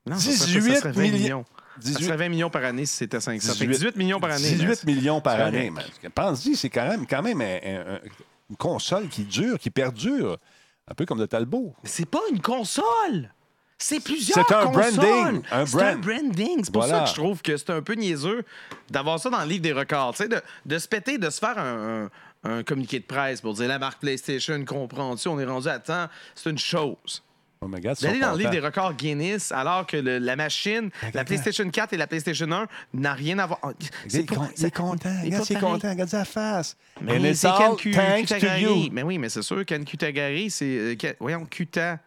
Non, 0.05 0.15
ça 0.17 0.31
serait- 0.31 0.59
18 0.59 0.73
ça 0.75 0.79
serait 0.81 0.91
20 0.91 1.01
millions. 1.01 1.17
millions. 1.17 1.45
Ça 1.81 1.89
18, 1.91 2.03
serait 2.05 2.17
20 2.17 2.29
millions 2.29 2.49
par 2.49 2.63
année 2.65 2.85
si 2.85 2.95
c'était 2.97 3.19
500. 3.19 3.53
Ça 3.53 3.57
fait 3.57 3.65
18 3.67 3.95
millions 3.95 4.19
par 4.19 4.31
année. 4.31 4.49
18 4.51 4.83
millions 4.85 5.21
par 5.21 5.35
C'est 5.37 5.41
année. 5.43 5.71
Pense-y, 6.13 6.55
c'est 6.55 6.69
quand 6.69 6.87
même, 6.87 7.07
quand 7.07 7.21
même 7.21 7.39
un- 7.41 7.45
un- 7.45 7.93
un- 7.95 7.99
une 8.49 8.57
console 8.57 9.07
qui 9.07 9.23
dure, 9.23 9.57
qui 9.59 9.69
perdure. 9.69 10.37
Un 10.89 10.93
peu 10.95 11.05
comme 11.05 11.19
le 11.19 11.27
Talbot. 11.27 11.73
Mais 11.83 11.89
c'est 11.89 12.05
pas 12.09 12.21
une 12.31 12.41
console! 12.41 13.33
C'est 13.81 14.01
plusieurs 14.01 14.45
C'est 14.45 14.53
un 14.55 14.65
consoles. 14.65 14.95
branding, 14.97 15.41
un 15.51 15.65
C'est 15.65 15.81
un 15.81 15.95
brand. 15.95 16.01
branding. 16.01 16.63
C'est 16.65 16.71
pour 16.73 16.81
Voilà. 16.83 16.97
ça 16.97 17.03
que 17.05 17.09
je 17.11 17.15
trouve 17.15 17.41
que 17.41 17.55
c'est 17.55 17.69
un 17.69 17.81
peu 17.81 17.93
niaiseux 17.93 18.43
d'avoir 18.89 19.19
ça 19.21 19.29
dans 19.29 19.39
le 19.39 19.45
livre 19.47 19.61
des 19.61 19.71
records. 19.71 20.15
De, 20.19 20.41
de 20.65 20.77
se 20.77 20.85
péter, 20.87 21.17
de 21.17 21.29
se 21.29 21.39
faire 21.39 21.57
un, 21.57 22.03
un- 22.03 22.09
un 22.43 22.63
communiqué 22.63 22.99
de 22.99 23.05
presse 23.05 23.39
pour 23.39 23.53
dire 23.53 23.69
la 23.69 23.79
marque 23.79 24.01
PlayStation 24.01 24.65
comprend-tu, 24.65 25.29
on 25.29 25.39
est 25.39 25.45
rendu 25.45 25.69
à 25.69 25.79
temps. 25.79 26.07
C'est 26.35 26.49
une 26.49 26.57
chose. 26.57 27.23
Oh 27.61 27.67
my 27.67 27.81
God, 27.81 27.97
D'aller 27.99 28.21
dans 28.21 28.31
le 28.31 28.37
livre 28.37 28.51
des 28.51 28.61
records 28.61 28.93
Guinness 28.93 29.51
alors 29.51 29.85
que 29.85 29.97
le- 29.97 30.17
la 30.17 30.37
machine, 30.37 30.89
la 31.13 31.25
PlayStation 31.25 31.69
4 31.69 31.91
et 31.91 31.97
la 31.97 32.07
PlayStation 32.07 32.49
1 32.49 32.67
n'a 32.93 33.13
rien 33.13 33.37
à 33.37 33.47
voir. 33.47 33.59
Il 34.09 34.15
est, 34.15 34.25
con- 34.25 34.47
il 34.57 34.65
est 34.65 34.71
content. 34.73 35.09
Regarde, 35.09 35.25
il 35.25 35.33
est 35.33 35.59
pareil. 35.59 35.73
content. 35.73 35.89
Regarde 35.89 36.09
sa 36.09 36.23
face. 36.23 36.77
Mais 37.01 37.17
And 37.19 37.23
it's 37.25 37.41
c'est 37.41 37.47
all 37.47 37.57
Ken 37.57 37.75
Ku- 37.75 37.91
thanks 37.91 38.29
to 38.29 38.35
Kutagari. 38.35 38.61
you. 38.63 38.89
Mais 38.93 39.03
oui, 39.03 39.17
mais 39.17 39.27
c'est 39.27 39.41
sûr, 39.41 39.65
Ken 39.65 39.83
Kutagari, 39.83 40.49
c'est. 40.49 40.65
euh, 41.05 41.13
voyons, 41.19 41.45
Kuta. 41.45 41.99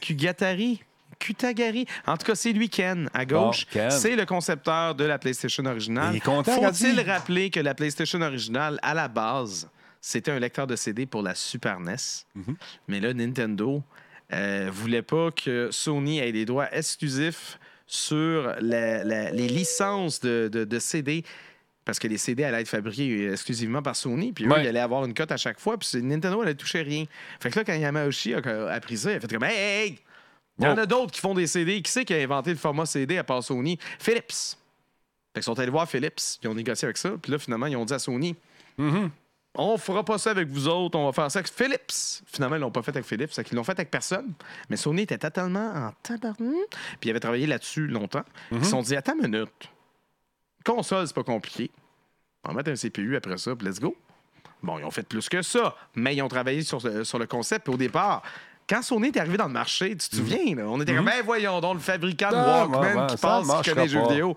Kugatari. 0.00 0.82
Kutagari. 1.18 1.86
En 2.06 2.16
tout 2.16 2.24
cas, 2.26 2.34
c'est 2.34 2.52
lui, 2.52 2.70
Ken, 2.70 3.10
à 3.12 3.26
gauche. 3.26 3.66
Ken. 3.70 3.90
C'est 3.90 4.16
le 4.16 4.24
concepteur 4.24 4.94
de 4.94 5.04
la 5.04 5.18
PlayStation 5.18 5.66
originale. 5.66 6.14
Il 6.14 6.16
est 6.16 6.20
content, 6.20 6.50
Faut-il 6.54 6.98
rappeler 7.02 7.50
que 7.50 7.60
la 7.60 7.74
PlayStation 7.74 8.22
originale, 8.22 8.78
à 8.82 8.94
la 8.94 9.08
base, 9.08 9.68
c'était 10.00 10.30
un 10.30 10.38
lecteur 10.38 10.66
de 10.66 10.76
CD 10.76 11.04
pour 11.04 11.20
la 11.22 11.34
Super 11.34 11.78
NES. 11.78 11.96
Mhm. 12.34 12.56
Mais 12.88 13.00
là, 13.00 13.12
Nintendo 13.12 13.82
euh, 14.32 14.68
voulait 14.72 15.02
pas 15.02 15.30
que 15.30 15.68
Sony 15.70 16.18
ait 16.20 16.32
des 16.32 16.44
droits 16.44 16.68
exclusifs 16.74 17.58
sur 17.86 18.54
la- 18.60 19.04
la- 19.04 19.30
les 19.30 19.48
licences 19.48 20.20
de, 20.20 20.48
de- 20.50 20.64
de 20.64 20.78
CD. 20.78 21.24
Parce 21.84 21.98
que 21.98 22.06
les 22.06 22.16
CD 22.16 22.44
allaient 22.44 22.60
être 22.60 22.68
fabriqués 22.68 23.30
exclusivement 23.32 23.82
par 23.82 23.96
Sony, 23.96 24.32
puis 24.32 24.44
eux, 24.44 24.48
Ouais. 24.48 24.62
ils 24.64 24.68
allaient 24.68 24.78
avoir 24.78 25.04
une 25.04 25.14
cote 25.14 25.32
à 25.32 25.36
chaque 25.36 25.58
fois, 25.58 25.76
puis 25.76 25.88
Nintendo 26.00 26.40
allait 26.40 26.54
toucher 26.54 26.82
rien. 26.82 27.04
Fait 27.40 27.50
que 27.50 27.58
là, 27.58 27.64
quand 27.64 27.74
Yamauchi 27.74 28.34
a 28.34 28.38
appris 28.72 28.96
ça, 28.98 29.10
il 29.10 29.16
a 29.16 29.20
fait 29.20 29.26
comme 29.28 29.42
Hey, 29.44 29.56
hey, 29.56 29.86
hey! 29.88 29.98
Il 30.58 30.64
y 30.64 30.68
en 30.68 30.76
Oh. 30.76 30.80
a 30.80 30.86
d'autres 30.86 31.10
qui 31.10 31.20
font 31.20 31.34
des 31.34 31.46
CD. 31.48 31.82
Qui 31.82 31.90
c'est 31.90 32.04
qui 32.04 32.14
a 32.14 32.18
inventé 32.18 32.50
le 32.50 32.56
format 32.56 32.86
CD 32.86 33.18
à 33.18 33.24
part 33.24 33.42
Sony? 33.42 33.78
Philips. 33.98 34.56
Fait 35.34 35.40
qu'ils 35.40 35.42
sont 35.42 35.58
allés 35.58 35.70
voir 35.70 35.88
Philips, 35.88 36.20
ils 36.42 36.48
ont 36.48 36.54
négocié 36.54 36.86
avec 36.86 36.98
ça, 36.98 37.10
puis 37.20 37.32
là, 37.32 37.38
finalement, 37.38 37.66
ils 37.66 37.74
ont 37.76 37.84
dit 37.84 37.94
à 37.94 37.98
Sony 37.98 38.36
Mhm. 38.78 39.10
On 39.54 39.76
fera 39.76 40.04
pas 40.04 40.16
ça 40.18 40.30
avec 40.30 40.48
vous 40.48 40.66
autres, 40.68 40.98
on 40.98 41.04
va 41.06 41.12
faire 41.12 41.30
ça 41.30 41.40
avec 41.40 41.52
Philips. 41.52 42.22
Finalement, 42.26 42.56
ils 42.56 42.60
l'ont 42.60 42.70
pas 42.70 42.82
fait 42.82 42.90
avec 42.92 43.04
Philips, 43.04 43.32
c'est 43.32 43.44
qu'ils 43.44 43.56
l'ont 43.56 43.64
fait 43.64 43.72
avec 43.72 43.90
personne. 43.90 44.32
Mais 44.70 44.76
Sony 44.76 45.02
était 45.02 45.18
totalement 45.18 45.72
en 45.74 45.90
tabarnak. 46.02 46.54
Puis 47.00 47.08
ils 47.08 47.10
avaient 47.10 47.20
travaillé 47.20 47.46
là-dessus 47.46 47.86
longtemps. 47.86 48.24
Ils 48.50 48.64
se 48.64 48.70
sont 48.70 48.82
dit, 48.82 48.96
attends 48.96 49.14
une 49.22 49.30
minute. 49.30 49.68
Console, 50.64 51.06
c'est 51.06 51.14
pas 51.14 51.24
compliqué. 51.24 51.70
On 52.44 52.48
va 52.50 52.54
mettre 52.56 52.70
un 52.70 52.74
CPU 52.76 53.16
après 53.16 53.36
ça, 53.38 53.54
puis 53.54 53.66
let's 53.68 53.78
go. 53.80 53.96
Bon, 54.62 54.78
ils 54.78 54.84
ont 54.84 54.90
fait 54.90 55.06
plus 55.06 55.28
que 55.28 55.42
ça, 55.42 55.74
mais 55.94 56.14
ils 56.14 56.22
ont 56.22 56.28
travaillé 56.28 56.62
sur, 56.62 56.80
le- 56.86 57.04
sur 57.04 57.18
le 57.18 57.26
concept. 57.26 57.64
Puis 57.64 57.74
au 57.74 57.76
départ, 57.76 58.22
quand 58.68 58.80
Sony 58.80 59.08
est 59.08 59.16
arrivé 59.18 59.36
dans 59.36 59.48
le 59.48 59.52
marché, 59.52 59.90
tu 59.96 60.08
te 60.08 60.16
souviens, 60.16 60.54
là, 60.54 60.62
on 60.66 60.80
était 60.80 60.94
comme, 60.94 61.04
ben 61.04 61.22
voyons 61.24 61.60
donc, 61.60 61.74
le 61.74 61.80
fabricant 61.80 62.30
de 62.30 62.36
Ah, 62.36 62.66
Walkman 62.68 63.06
qui 63.08 63.16
ça 63.18 63.28
passe, 63.28 63.42
qui 63.42 63.48
marchera 63.48 63.74
connaît 63.74 63.86
les 63.86 63.92
jeux 63.92 64.02
vidéo. 64.02 64.36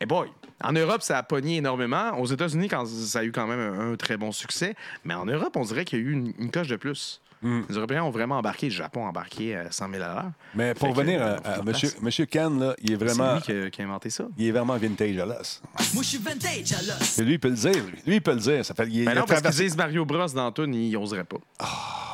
Et 0.00 0.06
boy, 0.06 0.28
en 0.62 0.72
Europe, 0.72 1.02
ça 1.02 1.18
a 1.18 1.22
pogné 1.22 1.56
énormément. 1.58 2.18
Aux 2.18 2.26
États-Unis, 2.26 2.68
quand 2.68 2.86
ça 2.86 3.20
a 3.20 3.24
eu 3.24 3.32
quand 3.32 3.46
même 3.46 3.60
un, 3.60 3.92
un 3.92 3.96
très 3.96 4.16
bon 4.16 4.32
succès. 4.32 4.74
Mais 5.04 5.14
en 5.14 5.26
Europe, 5.26 5.56
on 5.56 5.64
dirait 5.64 5.84
qu'il 5.84 5.98
y 5.98 6.02
a 6.02 6.04
eu 6.04 6.12
une, 6.12 6.32
une 6.38 6.50
coche 6.50 6.68
de 6.68 6.76
plus. 6.76 7.20
Hmm. 7.42 7.62
Les 7.70 7.76
Européens 7.76 8.04
ont 8.04 8.10
vraiment 8.10 8.36
embarqué, 8.36 8.66
le 8.66 8.72
Japon 8.72 9.06
a 9.06 9.08
embarqué 9.08 9.56
à 9.56 9.70
100 9.70 9.90
000 9.92 10.02
à 10.02 10.08
l'heure. 10.08 10.30
Mais 10.54 10.74
pour 10.74 10.90
revenir 10.90 11.22
euh, 11.22 11.36
à, 11.42 11.54
faut 11.54 11.70
à 11.70 11.72
qu'il 11.72 11.88
monsieur, 12.02 12.26
Ken, 12.26 12.60
là, 12.60 12.74
il 12.82 12.92
est 12.92 12.96
vraiment, 12.96 13.40
C'est 13.40 13.52
lui 13.52 13.60
qui 13.62 13.66
a, 13.66 13.70
qui 13.70 13.82
a 13.82 13.84
inventé 13.86 14.10
ça. 14.10 14.24
il 14.36 14.46
est 14.46 14.50
vraiment 14.52 14.76
vintage 14.76 15.16
à 15.16 15.24
l'os. 15.24 15.62
Moi, 15.94 16.02
je 16.02 16.08
suis 16.08 16.18
vintage 16.18 16.72
à 16.74 16.82
l'os. 16.82 17.18
Et 17.18 17.24
lui, 17.24 17.32
il 17.34 17.40
peut 17.40 17.48
le 17.48 17.54
dire. 17.54 17.72
lui. 17.72 17.98
Lui, 18.06 18.16
il 18.16 18.20
peut 18.20 18.34
le 18.34 18.40
dire. 18.40 18.62
Ça 18.64 18.74
fait, 18.74 18.86
il, 18.88 19.04
Mais 19.06 19.12
il 19.12 19.16
a 19.16 19.20
non, 19.20 19.26
parce 19.26 19.40
qu'ils 19.40 19.50
disent 19.52 19.76
Mario 19.76 20.04
Bros 20.04 20.26
dans 20.26 20.52
tune, 20.52 20.74
ils 20.74 20.92
n'oseraient 20.92 21.24
pas. 21.24 21.38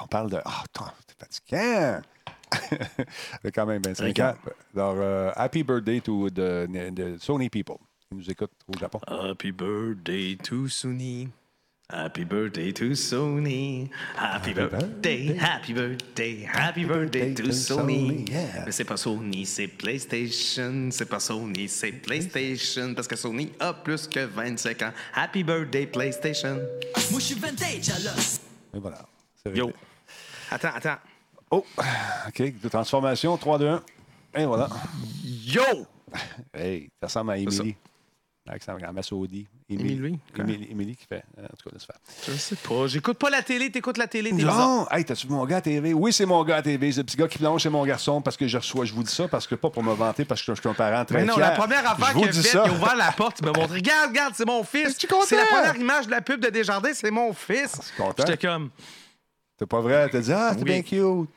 On 0.05 0.07
parle 0.07 0.31
de. 0.31 0.39
Ah, 0.45 0.63
attends, 0.65 0.93
t'es 1.09 1.15
fatigant. 1.19 2.03
Il 3.43 3.47
a 3.49 3.51
quand 3.51 3.67
même 3.67 3.83
25 3.83 4.19
ans. 4.21 4.35
Alors, 4.75 4.97
euh, 4.99 5.31
happy 5.37 5.63
birthday 5.63 6.01
to 6.01 6.31
the, 6.31 6.67
the 6.95 7.19
Sony 7.19 7.51
people 7.51 7.77
qui 8.09 8.15
nous 8.15 8.31
écoutent 8.31 8.53
au 8.69 8.79
Japon. 8.79 9.01
Happy 9.07 9.53
birthday 9.53 10.37
to 10.37 10.69
Sony. 10.69 11.29
Happy 11.89 12.25
birthday 12.25 12.73
to 12.73 12.97
Sony. 12.97 13.89
Happy 14.17 14.53
birthday, 14.53 15.37
happy 15.37 15.73
birthday, 15.73 16.43
happy 16.43 16.85
birthday 16.85 17.33
to 17.33 17.53
Sony. 17.53 18.29
yeah. 18.29 18.65
Mais 18.65 18.73
c'est 18.73 18.85
pas 18.85 18.97
Sony, 18.97 19.47
c'est 19.47 19.69
PlayStation. 19.69 20.89
C'est 20.91 21.09
pas 21.09 21.21
Sony, 21.21 21.69
c'est 21.69 21.93
PlayStation. 21.93 22.93
Parce 22.93 23.07
que 23.07 23.15
Sony 23.15 23.53
a 23.61 23.73
plus 23.73 24.09
que 24.09 24.19
25 24.19 24.83
ans. 24.83 24.93
Happy 25.15 25.45
birthday, 25.45 25.87
PlayStation. 25.87 26.57
Moi, 27.13 27.21
je 27.21 27.25
suis 27.25 27.35
vintage 27.37 27.89
à 27.91 27.99
l'os. 28.01 28.41
Et 28.75 28.81
voilà. 28.81 29.07
C'est 29.45 29.57
Yo. 29.57 29.71
Attends, 30.51 30.75
attends. 30.75 30.99
Oh, 31.51 31.65
OK. 32.29 32.61
De 32.61 32.69
transformation, 32.69 33.37
3, 33.37 33.59
2, 33.59 33.69
1. 33.69 33.83
Et 34.39 34.45
voilà. 34.47 34.69
Yo! 35.25 35.63
Hey, 36.55 36.89
ça 37.01 37.07
ressemble 37.09 37.33
à. 37.33 37.35
Avec 38.49 38.63
sa 38.63 38.75
grand-mère 38.75 39.05
Saudi. 39.05 39.45
Émilie? 39.69 40.21
Émilie, 40.39 40.69
Émilie 40.71 40.95
qui 40.97 41.05
fait. 41.05 41.25
euh, 41.37 41.43
En 41.43 41.57
tout 41.57 41.69
cas, 41.69 41.71
laisse 41.75 41.85
faire. 41.85 41.97
Je 42.29 42.33
sais 42.39 42.55
pas. 42.55 42.87
J'écoute 42.87 43.19
pas 43.19 43.29
la 43.29 43.43
télé, 43.43 43.73
t'écoutes 43.73 43.99
la 43.99 44.07
télé, 44.07 44.31
t'es. 44.31 44.45
Non! 44.45 44.87
Hey, 44.89 45.05
t'as-tu 45.05 45.27
vu 45.27 45.33
mon 45.33 45.45
gars 45.45 45.57
à 45.57 45.61
TV? 45.61 45.93
Oui, 45.93 46.13
c'est 46.13 46.27
mon 46.27 46.45
gars 46.45 46.57
à 46.57 46.63
TV. 46.63 46.93
C'est 46.93 46.99
le 47.01 47.05
petit 47.05 47.17
gars 47.17 47.27
qui 47.27 47.39
plonge 47.39 47.61
chez 47.63 47.69
mon 47.69 47.85
garçon 47.85 48.23
parce 48.23 48.37
que 48.37 48.47
je 48.47 48.57
reçois. 48.57 48.85
Je 48.85 48.95
vous 48.95 49.03
dis 49.03 49.13
ça 49.13 49.27
parce 49.27 49.49
que 49.49 49.57
pas 49.57 49.69
pour 49.69 49.83
me 49.83 49.93
vanter 49.95 50.25
parce 50.25 50.41
que 50.43 50.55
je 50.55 50.61
suis 50.61 50.69
un 50.71 50.75
parent 50.75 51.05
très 51.05 51.19
Mais 51.19 51.25
non, 51.25 51.35
fier. 51.35 51.51
la 51.51 51.57
première 51.57 51.91
affaire 51.91 52.15
qu'il 52.15 52.29
a 52.29 52.33
faite, 52.33 52.53
il 52.53 52.57
a 52.59 52.73
ouvert 52.73 52.97
la 52.97 53.11
porte, 53.13 53.39
il 53.41 53.47
m'a 53.47 53.53
montré 53.53 53.75
Regarde, 53.79 54.11
regarde, 54.11 54.35
c'est 54.37 54.47
mon 54.47 54.63
fils. 54.63 54.97
Content? 55.07 55.23
C'est 55.27 55.37
la 55.37 55.47
première 55.47 55.77
image 55.77 56.07
de 56.07 56.13
la 56.13 56.21
pub 56.23 56.41
de 56.41 56.49
Desjardins, 56.49 56.95
c'est 56.95 57.11
mon 57.11 57.33
fils. 57.33 57.93
content? 57.97 58.25
J'étais 58.25 58.47
comme 58.47 58.71
C'est 59.59 59.67
pas 59.67 59.81
vrai? 59.81 60.09
T'as 60.09 60.21
dit, 60.21 60.33
ah, 60.33 60.51
c'est 60.53 60.59
Oui. 60.59 60.65
bien 60.65 60.83
cute. 60.83 61.29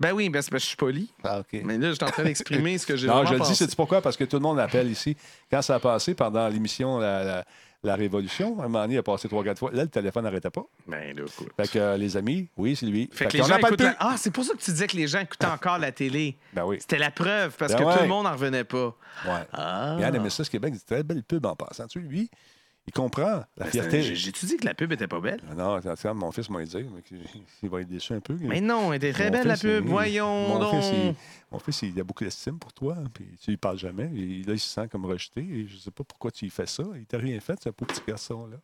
Ben 0.00 0.12
oui, 0.12 0.28
ben 0.28 0.40
c'est 0.42 0.50
parce 0.50 0.62
que 0.62 0.64
je 0.64 0.68
suis 0.68 0.76
poli. 0.76 1.12
Ah, 1.24 1.40
OK. 1.40 1.60
Mais 1.64 1.76
là, 1.78 1.90
j'étais 1.92 2.04
en 2.04 2.10
train 2.10 2.24
d'exprimer 2.24 2.78
ce 2.78 2.86
que 2.86 2.96
j'ai 2.96 3.06
Non, 3.08 3.24
je 3.26 3.34
le 3.34 3.40
dis, 3.40 3.54
c'est 3.54 3.74
pourquoi? 3.74 4.00
Parce 4.00 4.16
que 4.16 4.24
tout 4.24 4.36
le 4.36 4.42
monde 4.42 4.56
l'appelle 4.58 4.90
ici. 4.90 5.16
Quand 5.50 5.62
ça 5.62 5.76
a 5.76 5.80
passé 5.80 6.14
pendant 6.14 6.46
l'émission 6.48 6.98
la, 6.98 7.24
la, 7.24 7.44
la 7.82 7.94
Révolution, 7.96 8.58
un 8.60 8.62
moment 8.68 8.82
donné, 8.82 8.94
il 8.94 8.98
a 8.98 9.02
passé 9.02 9.28
trois, 9.28 9.42
quatre 9.44 9.58
fois. 9.58 9.70
Là, 9.72 9.82
le 9.82 9.88
téléphone 9.88 10.24
n'arrêtait 10.24 10.50
pas. 10.50 10.64
Ben 10.86 11.16
là, 11.16 11.22
écoute. 11.26 11.48
Fait 11.56 11.68
que 11.68 11.78
euh, 11.78 11.96
les 11.96 12.16
amis, 12.16 12.48
oui, 12.56 12.76
c'est 12.76 12.86
lui. 12.86 13.08
Fait 13.12 13.26
que 13.26 13.32
les 13.36 13.38
gens 13.42 13.50
appelle 13.54 13.58
écoutent 13.66 13.76
plus. 13.78 13.84
la- 13.86 13.96
Ah, 13.98 14.14
c'est 14.16 14.30
pour 14.30 14.44
ça 14.44 14.52
que 14.54 14.58
tu 14.60 14.70
disais 14.70 14.86
que 14.86 14.96
les 14.96 15.06
gens 15.08 15.20
écoutaient 15.20 15.46
encore 15.46 15.78
la 15.78 15.90
télé. 15.92 16.36
Ben 16.52 16.64
oui. 16.64 16.76
C'était 16.80 16.98
la 16.98 17.10
preuve, 17.10 17.56
parce 17.56 17.72
Ben 17.72 17.78
que 17.78 17.84
ouais. 17.84 17.94
tout 17.96 18.02
le 18.02 18.08
monde 18.08 18.24
n'en 18.24 18.32
revenait 18.32 18.64
pas. 18.64 18.94
Ouais. 19.26 19.46
Ah. 19.52 19.96
Ça, 20.28 20.44
ce 20.44 20.50
Québec. 20.50 20.74
Une 20.74 20.80
très 20.80 21.02
belle 21.02 21.22
pub 21.24 21.44
en 21.46 21.56
passant. 21.56 21.86
Tu 21.88 22.00
sais, 22.00 22.06
lui, 22.06 22.30
il 22.88 22.92
comprend 22.92 23.44
la 23.58 23.66
fierté. 23.66 24.02
J'ai-tu 24.02 24.46
dit 24.46 24.56
que 24.56 24.64
la 24.64 24.72
pub 24.74 24.90
était 24.92 25.06
pas 25.06 25.20
belle? 25.20 25.40
Non, 25.56 25.78
c'est 25.82 25.94
ça, 25.96 26.14
mon 26.14 26.32
fils 26.32 26.48
m'a 26.48 26.64
dit, 26.64 26.84
mais 26.94 27.02
qu'il- 27.02 27.20
il 27.62 27.68
va 27.68 27.82
être 27.82 27.88
déçu 27.88 28.14
un 28.14 28.20
peu. 28.20 28.34
Mais 28.40 28.60
non, 28.60 28.92
elle 28.92 28.96
était 28.96 29.12
très 29.12 29.26
Mon 29.26 29.30
belle, 29.32 29.46
la 29.46 29.56
pub. 29.56 29.84
il- 29.84 29.90
Voyons 29.90 30.48
mon 30.48 30.58
donc. 30.58 30.80
Fils, 30.82 30.90
il, 30.92 31.14
mon 31.52 31.58
fils, 31.58 31.82
il 31.82 32.00
a 32.00 32.04
beaucoup 32.04 32.24
d'estime 32.24 32.58
pour 32.58 32.72
toi, 32.72 32.96
hein, 32.98 33.04
puis 33.12 33.26
tu 33.42 33.50
lui 33.50 33.56
parles 33.58 33.78
jamais. 33.78 34.10
Et 34.14 34.42
là, 34.42 34.54
il 34.54 34.58
se 34.58 34.68
sent 34.68 34.88
comme 34.88 35.04
rejeté. 35.04 35.40
Et 35.42 35.66
je 35.68 35.76
sais 35.76 35.90
pas 35.90 36.04
pourquoi 36.04 36.30
tu 36.30 36.44
lui 36.46 36.50
fais 36.50 36.66
ça. 36.66 36.82
Il 36.96 37.04
t'a 37.06 37.18
rien 37.18 37.38
fait, 37.40 37.62
ce 37.62 37.68
pauvre 37.68 37.92
petit 37.92 38.02
garçon-là. 38.08 38.56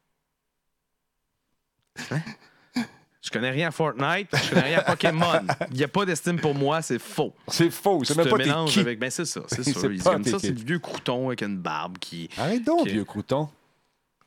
Je 3.23 3.31
connais 3.31 3.51
rien 3.51 3.69
à 3.69 3.71
Fortnite, 3.71 4.29
je 4.37 4.49
connais 4.51 4.61
rien 4.63 4.79
à 4.81 4.83
Pokémon. 4.83 5.41
Il 5.71 5.79
n'y 5.79 5.83
a 5.85 5.89
pas 5.89 6.05
d'estime 6.05 6.39
pour 6.39 6.55
moi, 6.55 6.83
c'est 6.83 6.99
faux. 6.99 7.33
C'est 7.49 7.71
faux. 7.71 8.05
C'est 8.05 8.17
même 8.19 8.29
pas 8.29 8.67
qui. 8.67 8.81
avec. 8.81 8.99
Ben, 8.99 9.11
c'est 9.11 9.25
ça, 9.25 9.41
c'est 9.49 9.63
C'est 9.65 9.73
sûr. 9.73 9.91
Comme 10.05 10.25
ça, 10.25 10.39
c'est 10.39 10.51
le 10.51 10.61
vieux 10.63 10.79
crouton 10.79 11.29
avec 11.29 11.41
une 11.43 11.57
barbe 11.57 11.97
qui. 11.99 12.29
Arrête 12.37 12.63
donc, 12.65 12.81
Ok. 12.83 12.89
vieux 12.89 13.05
crouton. 13.05 13.49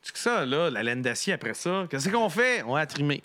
C'est 0.08 0.14
que 0.14 0.20
ça, 0.20 0.46
là, 0.46 0.70
la 0.70 0.84
laine 0.84 1.02
d'acier 1.02 1.34
après 1.34 1.54
ça. 1.54 1.86
Qu'est-ce 1.90 2.08
qu'on 2.08 2.30
fait? 2.30 2.64
On 2.64 2.76
va 2.76 2.86
trimer. 2.86 3.22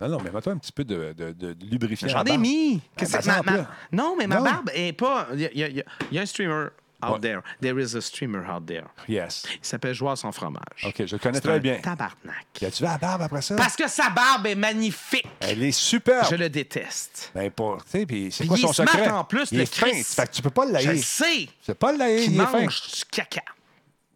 Non, 0.00 0.08
non, 0.08 0.18
mais 0.20 0.32
mets-toi 0.32 0.52
un 0.54 0.58
petit 0.58 0.72
peu 0.72 0.82
de, 0.82 1.12
de, 1.16 1.30
de, 1.30 1.52
de 1.52 1.66
lubrifiant. 1.66 2.08
J'en 2.08 2.24
ai 2.24 2.36
mis. 2.36 2.80
Qu'est-ce 2.96 3.18
ben, 3.24 3.40
ma- 3.46 3.52
ma-. 3.58 3.66
Non, 3.92 4.16
mais 4.18 4.26
ma 4.26 4.36
Non. 4.38 4.42
barbe 4.42 4.70
est 4.74 4.92
pas. 4.94 5.28
Il 5.32 5.40
y, 5.40 5.62
a- 5.62 5.68
y 5.68 5.84
y 6.10 6.18
un 6.18 6.26
streamer 6.26 6.70
out 7.04 7.12
Ouais. 7.14 7.20
there. 7.20 7.40
There 7.60 7.80
is 7.80 7.94
a 7.96 8.00
streamer 8.00 8.40
out 8.50 8.66
there. 8.66 8.86
Yes. 9.08 9.44
Il 9.52 9.58
s'appelle 9.64 9.94
Joueur 9.94 10.18
sans 10.18 10.32
fromage. 10.32 10.84
OK, 10.84 11.06
je 11.06 11.14
le 11.14 11.18
connais 11.20 11.40
très 11.40 11.52
un 11.52 11.58
bien. 11.58 11.76
Tabarnak. 11.80 12.46
Y 12.60 12.64
a-tu 12.66 12.82
la 12.82 12.98
barbe 12.98 13.22
après 13.22 13.42
ça? 13.42 13.54
Parce 13.54 13.76
que 13.76 13.88
sa 13.88 14.10
barbe 14.10 14.46
est 14.48 14.56
magnifique. 14.56 15.26
Elle 15.38 15.62
est 15.62 15.70
superbe. 15.72 16.26
Je 16.30 16.34
le 16.36 16.48
déteste. 16.50 17.30
Ben, 17.32 17.48
pas. 17.52 17.78
Tu 17.84 17.90
sais, 18.00 18.06
puis 18.06 18.32
c'est 18.32 18.46
quoi 18.48 18.56
il 18.58 18.60
son 18.62 18.72
secret? 18.72 19.08
en 19.08 19.22
plus, 19.22 19.48
il 19.52 19.60
est 19.60 19.72
fin. 19.72 19.86
Fait 20.02 20.26
que 20.28 20.32
tu 20.32 20.42
peux 20.42 20.50
pas 20.50 20.64
le 20.64 20.70
Je 20.70 20.74
laïr. 20.86 20.92
le 20.92 20.98
sais. 20.98 21.48
C'est 21.62 21.78
pas 21.78 21.92
le 21.92 21.98
laïr, 21.98 22.22
Il 22.24 22.32
il 22.34 22.40
est 22.40 22.44
fin. 22.46 22.60
mange 22.62 22.82
du 22.82 23.04
caca. 23.10 23.42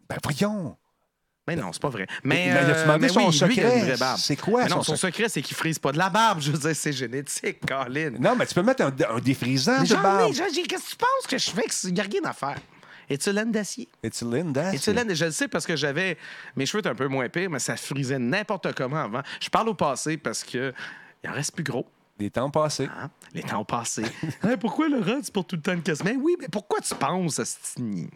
Ben, 0.09 0.17
voyons. 0.21 0.75
Mais 1.47 1.55
non, 1.55 1.71
c'est 1.71 1.81
pas 1.81 1.89
vrai. 1.89 2.07
Mais, 2.23 2.51
euh, 2.51 3.07
son 3.07 3.27
oui, 3.27 3.33
secret? 3.33 3.95
C'est 4.17 4.35
quoi 4.35 4.63
Mais 4.63 4.69
non, 4.69 4.83
son 4.83 4.97
secret, 4.97 5.29
c'est 5.29 5.41
qu'il 5.41 5.55
frise 5.55 5.79
pas 5.79 5.91
de 5.91 5.97
la 5.97 6.09
barbe. 6.09 6.39
Je 6.41 6.51
veux 6.51 6.57
dire, 6.57 6.75
c'est 6.75 6.91
génétique, 6.91 7.59
Colin. 7.65 8.11
Non, 8.19 8.35
mais 8.35 8.45
tu 8.45 8.53
peux 8.53 8.63
mettre 8.63 8.83
un, 8.83 8.93
un 9.15 9.19
défrisant 9.19 9.81
de 9.81 9.95
barbe. 9.95 10.33
Qu'est-ce 10.33 10.63
que 10.63 10.89
tu 10.89 10.95
penses 10.95 11.27
que 11.27 11.37
je 11.37 11.49
fais? 11.51 11.87
Il 11.87 11.93
n'y 11.93 11.99
a 11.99 12.03
rien 12.03 12.21
à 12.25 12.33
faire? 12.33 12.57
Es-tu 13.09 13.31
laine 13.31 13.51
d'acier? 13.51 13.87
It's 14.03 14.21
Linda. 14.21 14.73
Et 14.73 14.79
tu 14.79 14.91
laine, 14.91 15.15
je 15.15 15.25
le 15.25 15.31
sais 15.31 15.47
parce 15.47 15.65
que 15.65 15.75
j'avais. 15.75 16.17
Mes 16.55 16.65
cheveux 16.65 16.79
étaient 16.79 16.89
un 16.89 16.95
peu 16.95 17.07
moins 17.07 17.29
pires, 17.29 17.49
mais 17.49 17.59
ça 17.59 17.77
frisait 17.77 18.19
n'importe 18.19 18.73
comment 18.73 19.01
avant. 19.03 19.21
Je 19.39 19.49
parle 19.49 19.69
au 19.69 19.73
passé 19.73 20.17
parce 20.17 20.43
que. 20.43 20.73
Il 21.23 21.29
en 21.29 21.33
reste 21.33 21.55
plus 21.55 21.63
gros. 21.63 21.87
Des 22.19 22.31
temps 22.31 22.49
passés. 22.49 22.89
Les 23.33 23.43
temps 23.43 23.59
ont 23.61 23.65
passé. 23.65 24.03
Hein, 24.43 24.55
pourquoi 24.59 24.87
Laurent, 24.89 25.19
tu 25.23 25.31
portes 25.31 25.49
tout 25.49 25.55
le 25.55 25.61
temps 25.61 25.73
une 25.73 25.81
casse? 25.81 26.03
Mais 26.03 26.15
oui, 26.15 26.35
mais 26.39 26.47
pourquoi 26.51 26.79
tu 26.79 26.93
penses, 26.95 27.39
Asti? 27.39 28.07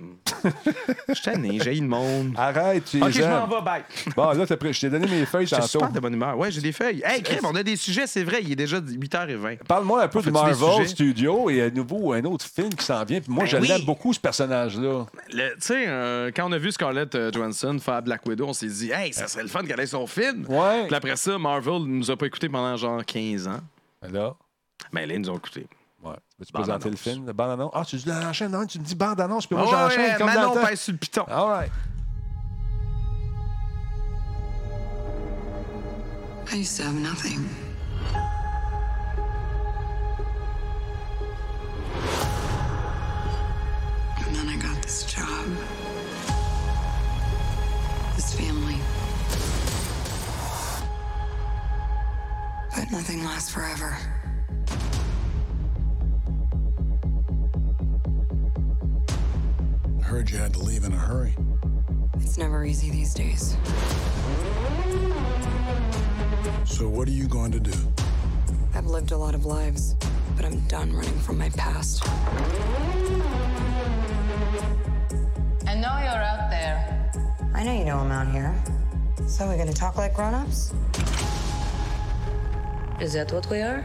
Je 1.09 1.13
suis 1.13 1.23
tanné, 1.23 1.59
j'ai 1.61 1.75
le 1.75 1.87
monde. 1.87 2.33
Arrête, 2.35 2.85
tu 2.85 3.01
Ok, 3.01 3.07
les 3.07 3.13
je 3.13 3.23
m'en 3.23 3.47
vais, 3.47 3.61
bye. 3.61 3.83
Bon, 4.15 4.31
là, 4.31 4.45
t'as 4.47 4.57
pris- 4.57 4.73
je 4.73 4.81
t'ai 4.81 4.89
donné 4.89 5.07
mes 5.07 5.25
feuilles 5.25 5.45
Je 5.45 5.49
suis 5.55 5.61
tantôt. 5.61 5.67
super 5.67 5.91
de 5.91 5.99
bonne 5.99 6.13
humeur. 6.13 6.37
Ouais, 6.37 6.51
j'ai 6.51 6.61
des 6.61 6.71
feuilles. 6.71 7.01
Hey, 7.05 7.21
crème, 7.21 7.41
on 7.45 7.55
a 7.55 7.63
des 7.63 7.75
sujets, 7.75 8.07
c'est 8.07 8.23
vrai. 8.23 8.39
Il 8.43 8.51
est 8.51 8.55
déjà 8.55 8.79
8h20. 8.79 9.57
Parle-moi 9.67 10.03
un 10.03 10.07
peu 10.07 10.19
On 10.19 10.21
de 10.23 10.31
Marvel? 10.31 10.87
Studios 10.87 11.49
et 11.49 11.61
à 11.63 11.69
nouveau 11.69 12.13
un 12.13 12.23
autre 12.23 12.45
film 12.45 12.69
qui 12.69 12.85
s'en 12.85 13.03
vient. 13.03 13.19
Puis 13.21 13.31
moi, 13.31 13.43
Ben 13.43 13.49
je 13.49 13.57
oui. 13.57 13.67
l'aime 13.67 13.81
beaucoup, 13.85 14.13
ce 14.13 14.19
personnage-là. 14.19 15.05
Le- 15.33 15.49
Tu 15.55 15.55
sais, 15.59 15.85
euh, 15.87 16.31
quand 16.35 16.47
on 16.47 16.51
a 16.53 16.57
vu 16.57 16.71
Scarlett 16.71 17.13
euh, 17.15 17.31
Johansson 17.31 17.77
faire 17.79 18.01
Black 18.01 18.25
Widow, 18.25 18.47
on 18.47 18.53
s'est 18.53 18.67
dit, 18.67 18.91
hey, 18.91 19.13
ça 19.13 19.27
serait 19.27 19.43
le 19.43 19.49
fun 19.49 19.63
qu'elle 19.63 19.79
ait 19.79 19.85
son 19.85 20.07
film. 20.07 20.45
Ouais. 20.47 20.85
Puis 20.87 20.95
après 20.95 21.15
ça, 21.17 21.37
Marvel 21.37 21.83
nous 21.85 22.09
a 22.09 22.15
pas 22.17 22.25
écoutés 22.25 22.49
pendant 22.49 22.75
genre 22.77 23.03
15 23.05 23.47
ans. 23.47 23.59
Là, 24.09 24.35
Mais 24.91 25.05
là, 25.05 25.13
ils 25.13 25.21
nous 25.21 25.29
ont 25.29 25.37
écoutés. 25.37 25.67
ouais. 26.03 26.09
Bande 26.39 26.51
présenter 26.53 26.85
le 26.85 26.87
annonce. 26.95 26.99
film, 27.01 27.25
le 27.27 27.33
bande-annonce? 27.33 27.71
Ah, 27.75 27.85
tu 27.85 27.95
dis 27.97 28.07
l'enchaîne, 28.07 28.51
non, 28.51 28.65
tu 28.65 28.79
me 28.79 28.83
dis 28.83 28.95
bande-annonce, 28.95 29.45
puis 29.45 29.55
moi, 29.55 29.67
Ah 29.71 29.85
ouais, 29.87 29.91
j'enchaîne 29.95 30.17
comme 30.17 30.25
Manon 30.27 30.55
dans 30.55 30.67
le 30.67 30.75
sur 30.75 30.91
le 30.93 30.97
piton. 30.97 31.23
All 31.27 31.47
right. 31.49 31.71
I 36.51 36.55
used 36.57 36.75
to 36.77 36.83
have 36.83 36.95
nothing. 36.95 37.47
And 44.17 44.35
then 44.35 44.49
I 44.49 44.57
got 44.57 44.81
this 44.81 45.05
job. 45.05 45.45
But 52.75 52.91
nothing 52.91 53.23
lasts 53.23 53.51
forever. 53.51 53.97
I 59.99 60.03
heard 60.03 60.29
you 60.29 60.37
had 60.37 60.53
to 60.53 60.59
leave 60.59 60.83
in 60.85 60.93
a 60.93 60.97
hurry. 60.97 61.35
It's 62.15 62.37
never 62.37 62.65
easy 62.65 62.89
these 62.89 63.13
days. 63.13 63.57
So, 66.65 66.87
what 66.87 67.07
are 67.07 67.11
you 67.11 67.27
going 67.27 67.51
to 67.51 67.59
do? 67.59 67.73
I've 68.73 68.85
lived 68.85 69.11
a 69.11 69.17
lot 69.17 69.35
of 69.35 69.45
lives, 69.45 69.95
but 70.35 70.45
I'm 70.45 70.59
done 70.67 70.93
running 70.93 71.19
from 71.19 71.37
my 71.37 71.49
past. 71.49 72.07
I 75.67 75.75
know 75.75 75.97
you're 75.99 76.23
out 76.23 76.49
there. 76.49 77.11
I 77.53 77.63
know 77.63 77.73
you 77.73 77.83
know 77.85 77.97
I'm 77.97 78.11
out 78.11 78.31
here. 78.31 78.55
So 79.27 79.45
we're 79.47 79.57
gonna 79.57 79.73
talk 79.73 79.97
like 79.97 80.13
grown-ups? 80.13 80.73
Is 83.01 83.13
that 83.13 83.33
what 83.33 83.49
we 83.49 83.61
are? 83.61 83.83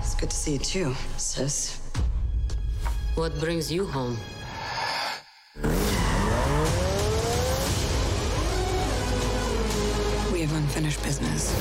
It's 0.00 0.14
good 0.14 0.30
to 0.30 0.34
see 0.34 0.52
you 0.54 0.58
too, 0.58 0.94
sis. 1.18 1.78
What 3.16 3.38
brings 3.38 3.70
you 3.70 3.84
home? 3.84 4.16
We 10.32 10.40
have 10.40 10.54
unfinished 10.54 11.02
business. 11.02 11.52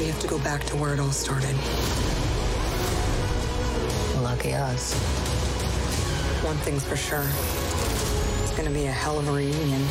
We 0.00 0.06
have 0.06 0.18
to 0.18 0.26
go 0.26 0.40
back 0.40 0.64
to 0.64 0.76
where 0.76 0.94
it 0.94 0.98
all 0.98 1.12
started. 1.12 1.54
Lucky 4.26 4.54
us. 4.54 4.92
One 6.42 6.56
thing's 6.56 6.82
for 6.82 6.96
sure. 6.96 7.24
It's 8.42 8.56
gonna 8.56 8.70
be 8.70 8.86
a 8.86 8.90
hell 8.90 9.20
of 9.20 9.28
a 9.28 9.30
reunion. 9.30 9.86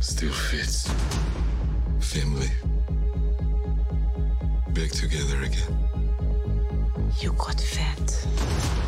Still 0.00 0.32
fits. 0.32 0.92
Family. 2.00 2.50
Back 4.74 4.90
together 4.90 5.40
again. 5.40 5.78
You 7.18 7.32
got 7.32 7.58
fat. 7.58 8.79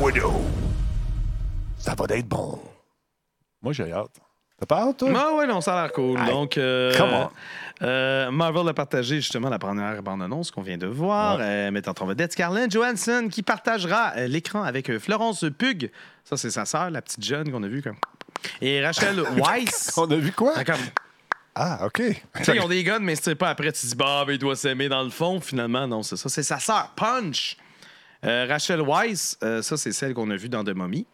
Widow. 0.00 0.32
Ça 1.78 1.94
va 1.94 2.04
être 2.16 2.26
bon. 2.28 2.58
Moi, 3.62 3.72
j'ai 3.72 3.92
hâte. 3.92 4.10
T'as 4.58 4.66
pas 4.66 4.82
hâte, 4.88 4.98
toi? 4.98 5.10
Ah 5.14 5.34
ouais, 5.36 5.46
non, 5.46 5.60
ça 5.60 5.78
a 5.78 5.82
l'air 5.82 5.92
cool. 5.92 6.18
Aye. 6.18 6.26
Donc, 6.26 6.58
euh, 6.58 6.92
euh, 7.82 8.30
Marvel 8.30 8.68
a 8.68 8.74
partagé 8.74 9.16
justement 9.16 9.48
la 9.48 9.58
première 9.58 10.02
bande-annonce 10.02 10.50
qu'on 10.50 10.60
vient 10.62 10.76
de 10.78 10.86
voir, 10.86 11.38
Ouais. 11.38 11.44
euh, 11.44 11.70
mettant 11.70 11.94
en 12.00 12.06
vedette 12.06 12.32
Scarlett 12.32 12.70
Johansson 12.70 13.28
qui 13.30 13.42
partagera 13.42 14.14
l'écran 14.26 14.62
avec 14.62 14.98
Florence 14.98 15.44
Pug. 15.56 15.90
Ça, 16.24 16.36
c'est 16.36 16.50
sa 16.50 16.64
sœur, 16.66 16.90
la 16.90 17.00
petite 17.02 17.24
jeune 17.24 17.50
qu'on 17.50 17.62
a 17.62 17.68
vue. 17.68 17.82
Comme... 17.82 17.96
Et 18.60 18.84
Rachel 18.84 19.20
Weisz. 19.36 19.92
On 19.96 20.10
a 20.10 20.16
vu 20.16 20.32
quoi? 20.32 20.52
Ah, 20.56 20.64
comme- 20.64 20.76
Ah, 21.54 21.86
OK. 21.86 22.02
Tu 22.36 22.44
sais, 22.44 22.56
ils 22.56 22.60
ont 22.60 22.68
des 22.68 22.84
guns, 22.84 22.98
mais 23.00 23.16
c'est 23.16 23.34
pas 23.34 23.48
après, 23.50 23.72
tu 23.72 23.86
dis, 23.86 23.94
bah, 23.96 24.24
ben, 24.26 24.34
il 24.34 24.38
doit 24.38 24.56
s'aimer 24.56 24.88
dans 24.88 25.02
le 25.02 25.10
fond. 25.10 25.40
Finalement, 25.40 25.86
non, 25.86 26.02
c'est 26.02 26.16
ça. 26.16 26.28
C'est 26.28 26.42
sa 26.42 26.58
sœur, 26.58 26.92
Punch. 26.96 27.56
Euh, 28.26 28.46
Rachel 28.48 28.80
Weisz, 28.82 29.36
euh, 29.42 29.62
ça, 29.62 29.76
c'est 29.76 29.92
celle 29.92 30.14
qu'on 30.14 30.30
a 30.30 30.36
vue 30.36 30.48
dans 30.48 30.64
The 30.64 30.74
Mummy. 30.74 31.06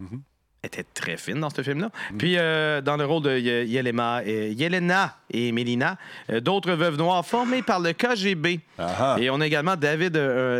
Elle 0.00 0.68
était 0.68 0.84
très 0.94 1.16
fine 1.18 1.40
dans 1.40 1.50
ce 1.50 1.62
film-là. 1.62 1.90
Puis, 2.18 2.36
euh, 2.38 2.80
dans 2.80 2.96
le 2.96 3.04
rôle 3.04 3.22
de 3.22 3.38
Ye- 3.38 3.66
Yelena, 3.66 4.22
Yelena 4.24 5.16
et 5.30 5.52
Melina, 5.52 5.98
d'autres 6.40 6.72
veuves 6.72 6.96
noires 6.96 7.24
formées 7.24 7.60
par 7.62 7.80
le 7.80 7.92
KGB. 7.92 8.60
Et 9.18 9.28
on 9.30 9.40
a 9.42 9.46
également 9.46 9.76
David, 9.76 10.12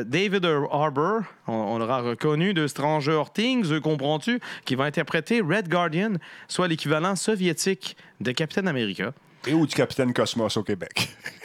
David 0.07 0.45
Harbour, 0.71 1.23
on, 1.47 1.53
on 1.55 1.79
l'aura 1.79 2.01
reconnu 2.03 2.53
de 2.53 2.67
Stranger 2.67 3.23
Things, 3.33 3.81
comprends-tu, 3.81 4.41
qui 4.67 4.75
va 4.75 4.85
interpréter 4.85 5.41
Red 5.41 5.69
Guardian, 5.69 6.13
soit 6.49 6.69
l'équivalent 6.69 7.17
soviétique 7.17 7.97
de 8.21 8.31
Captain 8.33 8.67
America. 8.67 9.13
Et 9.47 9.53
ou 9.55 9.67
du 9.67 9.75
Capitaine 9.75 10.13
Cosmos 10.15 10.55
au 10.59 10.63
Québec? 10.63 11.09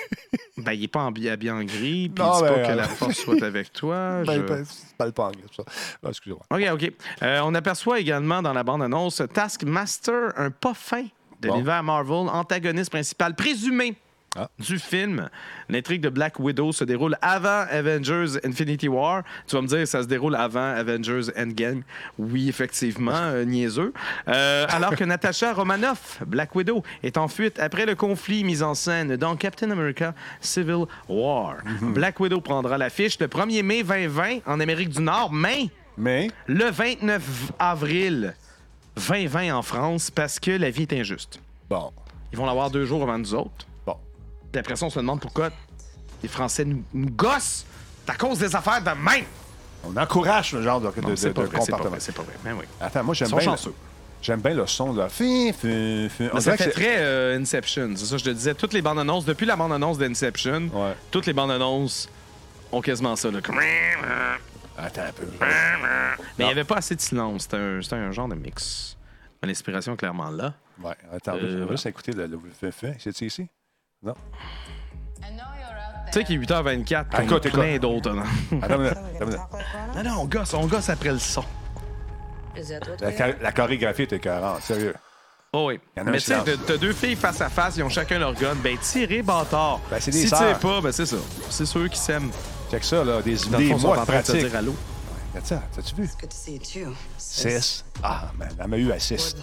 Ben, 0.64 0.74
il 0.74 0.82
n'est 0.82 0.88
pas 0.88 1.06
habillé 1.06 1.52
en 1.52 1.64
gris, 1.64 2.10
puis 2.10 2.24
Non, 2.24 2.36
dis 2.38 2.42
ben, 2.44 2.48
pas 2.54 2.60
que 2.64 2.72
euh, 2.72 2.76
la 2.76 2.84
force 2.88 3.18
soit 3.18 3.44
avec 3.44 3.72
toi. 3.74 4.22
Ben, 4.26 4.34
je- 4.36 4.40
ben, 4.42 4.66
pas 4.98 5.06
le 5.06 5.14
anglais, 5.18 5.44
ça. 5.56 5.64
Ah, 6.04 6.10
excusez-moi. 6.10 6.44
OK, 6.52 6.64
OK. 6.74 6.92
Euh, 7.24 7.42
on 7.44 7.54
aperçoit 7.56 8.00
également 8.00 8.42
dans 8.42 8.54
la 8.54 8.64
bande-annonce 8.64 9.22
Taskmaster, 9.34 10.34
un 10.38 10.52
pas 10.52 10.74
fin 10.74 11.04
de 11.42 11.48
Bon. 11.48 11.54
l'univers 11.56 11.84
Marvel, 11.84 12.28
antagoniste 12.30 12.90
principal 12.92 13.34
présumé 13.36 13.96
Ah. 14.38 14.50
du 14.60 14.78
film. 14.78 15.30
L'intrigue 15.70 16.02
de 16.02 16.10
Black 16.10 16.40
Widow 16.40 16.72
se 16.72 16.84
déroule 16.84 17.18
avant 17.22 17.66
Avengers 17.70 18.38
Infinity 18.46 18.88
War. 18.88 19.24
Tu 19.48 19.56
vas 19.56 19.62
me 19.62 19.68
dire, 19.68 19.88
ça 19.88 20.04
se 20.04 20.08
déroule 20.08 20.36
avant 20.36 20.72
Avengers 20.74 21.32
Endgame. 21.38 21.82
Oui, 22.18 22.48
effectivement, 22.50 23.12
euh, 23.16 23.44
niaiseux. 23.44 23.92
Euh, 24.28 24.66
alors 24.70 24.96
que 24.96 25.04
Natasha 25.04 25.54
Romanoff, 25.54 26.22
Black 26.28 26.54
Widow, 26.56 26.84
est 27.02 27.18
en 27.18 27.28
fuite 27.28 27.60
après 27.60 27.86
le 27.86 27.96
conflit 27.96 28.44
mis 28.44 28.62
en 28.62 28.76
scène 28.76 29.16
dans 29.16 29.36
Captain 29.36 29.72
America 29.72 30.14
Civil 30.42 30.86
War. 31.08 31.58
Black 31.82 32.20
Widow 32.20 32.40
prendra 32.42 32.78
l'affiche 32.78 33.20
le 33.20 33.28
1er 33.28 33.64
mai 33.64 33.84
2020 33.84 34.40
en 34.46 34.60
Amérique 34.60 34.90
du 34.90 35.02
Nord, 35.02 35.32
mais 35.34 35.70
Mais, 35.98 36.30
le 36.48 36.66
29 36.70 37.52
avril 37.58 38.36
2020 38.96 39.56
en 39.56 39.62
France 39.62 40.12
parce 40.12 40.40
que 40.40 40.52
la 40.52 40.70
vie 40.70 40.84
est 40.84 40.94
injuste. 40.94 41.40
bon, 41.70 41.92
Ils 42.32 42.38
vont 42.38 42.46
l'avoir 42.46 42.70
deux 42.70 42.86
jours 42.86 43.04
avant 43.04 43.18
nous 43.18 43.34
autres. 43.34 43.66
Puis 44.52 44.60
après 44.60 44.76
ça, 44.76 44.86
on 44.86 44.90
se 44.90 45.00
demande 45.00 45.20
pourquoi 45.22 45.50
les 46.24 46.30
Français 46.30 46.66
nous, 46.66 46.84
nous 46.94 47.10
gossent 47.10 47.66
à 48.08 48.16
cause 48.16 48.40
des 48.40 48.56
affaires 48.56 48.82
de 48.82 48.90
même. 48.90 49.26
On 49.84 49.96
encourage 49.96 50.52
ce 50.52 50.62
genre 50.62 50.82
de, 50.82 50.90
de, 50.92 51.02
Non, 51.02 51.16
c'est 51.16 51.28
de- 51.28 51.34
pas 51.34 51.42
de 51.44 51.48
vrai, 51.48 51.60
c'est 51.62 51.72
pas 51.72 51.78
comportement. 51.78 51.96
c'est 52.00 52.16
pas 52.16 52.24
vrai. 52.24 52.34
Ben 52.44 52.56
oui. 52.60 52.66
Attends, 52.82 53.04
moi, 53.04 53.14
j'aime 53.14 53.30
bien, 53.30 53.40
chanceux. 53.40 53.74
j'aime 54.22 54.42
bien 54.42 54.54
le 54.56 54.66
son 54.68 54.94
de. 54.94 55.02
On 55.02 56.34
Mais 56.36 56.42
ça 56.42 56.58
fait 56.58 56.72
très 56.72 56.96
euh, 56.98 57.40
Inception. 57.40 57.92
C'est 57.96 58.06
ça, 58.06 58.18
je 58.18 58.26
te 58.26 58.30
disais. 58.32 58.56
Toutes 58.56 58.74
les 58.74 58.82
bandes 58.82 59.00
annonces, 59.00 59.26
depuis 59.26 59.46
la 59.46 59.56
bande 59.56 59.72
annonce 59.72 59.98
d'Inception, 59.98 60.70
Ouais. 60.74 60.96
toutes 61.12 61.28
les 61.28 61.34
bandes 61.34 61.52
annonces 61.52 62.10
ont 62.72 62.82
quasiment 62.82 63.16
ça. 63.16 63.30
Là. 63.32 63.40
Attends 64.78 65.02
un 65.02 65.12
peu. 65.12 65.28
Mais 65.40 65.46
il 66.40 66.46
n'y 66.46 66.52
avait 66.52 66.64
pas 66.64 66.78
assez 66.78 66.96
de 66.96 67.02
silence. 67.02 67.44
C'était 67.44 67.96
un, 67.96 68.12
genre 68.12 68.28
de 68.28 68.36
mix. 68.36 68.98
L'inspiration 69.44 69.94
est 69.94 69.98
clairement 69.98 70.30
là. 70.32 70.54
Ouais, 70.84 70.96
attends, 71.14 71.36
Euh, 71.36 71.40
on 71.42 71.46
va 71.48 71.56
voilà. 71.60 71.72
juste 71.72 71.86
écouter 71.86 72.12
le, 72.12 72.28
le. 72.28 72.40
C'est 73.00 73.22
ici? 73.22 73.48
Non? 74.04 74.14
Tu 76.12 76.14
sais 76.14 76.24
qu'il 76.24 76.42
est 76.42 76.46
8h24, 76.46 77.06
comme 77.12 77.26
Écoute, 77.26 77.52
plein 77.52 77.78
d'autres. 77.78 78.12
là. 78.12 78.24
Attends 78.64 78.76
une 78.76 78.82
minute, 78.82 78.98
attends 78.98 79.26
une 79.26 79.26
minute. 79.26 79.42
Non, 79.96 80.04
non, 80.04 80.22
on 80.22 80.26
gosse, 80.26 80.54
on 80.56 80.66
gosse 80.66 80.90
après 80.90 81.12
le 81.12 81.20
son. 81.20 81.44
La, 83.42 83.52
chorégraphie 83.52 84.04
était 84.04 84.20
40, 84.20 84.62
sérieux. 84.62 84.96
Oh 85.54 85.68
oui. 85.68 85.80
Mais 86.04 86.14
tu 86.14 86.20
sais, 86.22 86.36
t'as 86.66 86.78
deux 86.78 86.94
filles 86.94 87.16
face 87.16 87.42
à 87.42 87.50
face, 87.50 87.78
ils 87.78 87.84
ont 87.84 87.90
chacun 87.90 88.20
leur 88.20 88.34
gun. 88.34 88.56
Ben, 88.64 88.78
tirez, 88.80 89.22
bâtard. 89.22 89.80
Ben, 89.90 89.98
c'est 90.00 90.12
des 90.12 90.18
si 90.20 90.24
tu 90.24 90.30
sais 90.30 90.36
sœurs. 90.36 90.60
pas, 90.60 90.82
ben, 90.82 90.92
c'est 90.92 91.06
ça. 91.06 91.18
C'est 91.50 91.66
ceux 91.66 91.88
qui 91.88 91.98
s'aiment. 92.00 92.32
Check 92.72 92.84
ça, 92.84 93.04
là, 93.04 93.22
des, 93.22 93.36
Dans 93.36 93.58
le 93.58 93.68
des 93.68 93.74
mois 93.76 93.98
en 93.98 94.02
de 94.02 94.06
train 94.06 94.20
de 94.20 94.26
se 94.26 94.32
pratique. 94.32 94.50
dire 94.50 94.56
allô. 94.60 94.76
Regarde 95.30 95.46
ça, 95.48 95.64
t'as-tu 95.76 95.96
vu? 95.96 96.08
Good 96.20 96.30
to 96.30 96.36
see 96.36 96.54
you 96.54 96.86
too, 96.88 96.94
sis. 97.18 97.50
6. 97.62 97.86
Ah, 98.04 98.32
man, 98.38 98.50
elle 98.60 98.68
m'a 98.68 98.78
eu 98.78 98.92
à 98.92 99.00
6. 99.00 99.36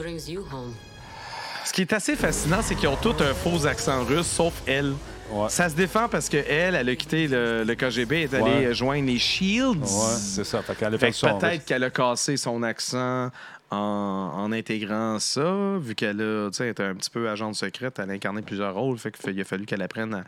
Ce 1.67 1.73
qui 1.73 1.81
est 1.83 1.93
assez 1.93 2.17
fascinant, 2.17 2.63
c'est 2.63 2.75
qu'ils 2.77 2.89
ont 2.89 2.97
tous 2.97 3.17
un 3.23 3.35
faux 3.35 3.67
accent 3.67 4.05
russe, 4.05 4.27
sauf 4.27 4.55
elle. 4.67 4.95
Ouais. 5.31 5.49
Ça 5.49 5.69
se 5.69 5.75
défend 5.75 6.09
parce 6.09 6.29
qu'elle, 6.29 6.77
elle 6.77 6.89
a 6.89 6.95
quitté 6.95 7.27
le, 7.27 7.65
le 7.65 7.75
KGB, 7.75 8.23
est 8.23 8.35
allée 8.35 8.69
Ouais. 8.69 8.75
joindre 8.75 9.07
les 9.07 9.19
Shields. 9.19 9.81
Ouais, 9.81 10.17
c'est 10.17 10.45
ça. 10.45 10.63
Fait 10.63 10.77
qu'elle 10.77 10.95
a 10.95 10.99
Fait 10.99 11.11
peut-être 11.11 11.65
qu'elle 11.65 11.83
a 11.83 11.91
cassé 11.91 12.37
son 12.37 12.63
accent 12.63 13.31
en, 13.73 13.77
en 13.77 14.53
intégrant 14.53 15.19
ça, 15.19 15.77
vu 15.81 15.97
qu'elle 15.97 16.21
a, 16.21 16.49
était 16.65 16.85
un 16.85 16.95
petit 16.95 17.11
peu 17.11 17.29
agente 17.29 17.57
secrète, 17.57 17.99
elle 17.99 18.11
a 18.11 18.13
incarné 18.15 18.43
plusieurs 18.43 18.73
rôles, 18.75 18.97
fait 18.99 19.11
qu'il 19.11 19.41
a 19.41 19.45
fallu 19.45 19.67
qu'elle 19.67 19.83
apprenne 19.83 20.15
à, 20.15 20.23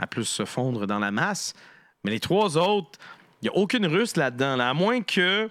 à 0.00 0.06
plus 0.06 0.24
se 0.24 0.44
fondre 0.44 0.86
dans 0.86 1.00
la 1.00 1.10
masse. 1.10 1.54
Mais 2.04 2.12
les 2.12 2.20
trois 2.20 2.56
autres, 2.56 2.96
il 3.42 3.46
n'y 3.46 3.48
a 3.48 3.56
aucune 3.58 3.86
russe 3.86 4.14
là-dedans, 4.16 4.54
là, 4.56 4.70
à 4.70 4.74
moins 4.74 5.02
que. 5.02 5.50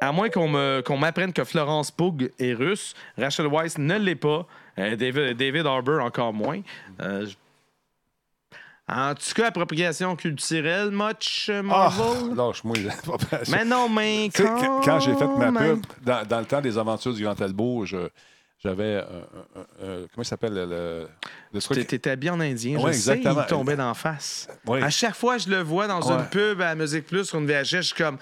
À 0.00 0.10
moins 0.10 0.30
qu'on 0.30 0.48
me- 0.48 0.82
qu'on 0.84 0.96
m'apprenne 0.96 1.32
que 1.32 1.44
Florence 1.44 1.92
Pug 1.92 2.32
est 2.40 2.54
russe, 2.54 2.94
Rachel 3.16 3.46
Weisz 3.46 3.78
ne 3.78 3.96
l'est 3.98 4.16
pas, 4.16 4.46
David, 4.76 5.36
David 5.36 5.66
Harbour 5.66 6.00
encore 6.02 6.32
moins. 6.32 6.60
Euh, 7.00 7.26
en 8.88 9.14
tout 9.14 9.32
cas, 9.34 9.46
appropriation 9.46 10.16
culturelle, 10.16 10.90
much 10.90 11.46
euh, 11.48 11.62
Ah, 11.70 11.90
Marvel? 11.96 12.34
lâche-moi. 12.34 12.76
mais 13.50 13.64
non, 13.64 13.88
mais 13.88 14.28
sais, 14.34 14.42
quand, 14.42 14.60
quand, 14.60 14.80
quand 14.84 15.00
j'ai 15.00 15.14
fait 15.14 15.26
ma 15.26 15.52
pub, 15.52 15.80
dans, 16.04 16.26
dans 16.26 16.40
le 16.40 16.46
temps 16.46 16.60
des 16.60 16.76
aventures 16.76 17.14
du 17.14 17.22
Grand 17.22 17.34
Talbot, 17.34 17.86
j'avais. 17.86 18.96
un- 18.96 19.00
un- 19.00 19.60
un- 19.60 20.06
comment 20.12 20.18
il 20.18 20.24
s'appelle 20.24 20.52
le, 20.54 21.08
le, 21.52 21.60
truc? 21.60 21.86
T'étais 21.86 22.10
habillé 22.10 22.30
en 22.30 22.40
indien, 22.40 22.78
Ouais, 22.80 22.92
je 22.92 22.98
sais, 22.98 23.12
exactement. 23.16 23.42
il 23.42 23.46
tombait 23.48 23.76
d'en 23.76 23.94
face. 23.94 24.48
Oui. 24.66 24.82
À 24.82 24.90
chaque 24.90 25.14
fois 25.14 25.36
que 25.36 25.42
je 25.44 25.48
le 25.50 25.62
vois 25.62 25.86
dans 25.86 26.00
Ouais. 26.00 26.14
une 26.20 26.26
pub 26.28 26.60
à 26.60 26.74
Musique 26.74 27.06
Plus 27.06 27.24
sur 27.24 27.38
une 27.38 27.46
VHS, 27.46 27.64
je 27.64 27.80
suis 27.82 27.94
comme... 27.94 28.18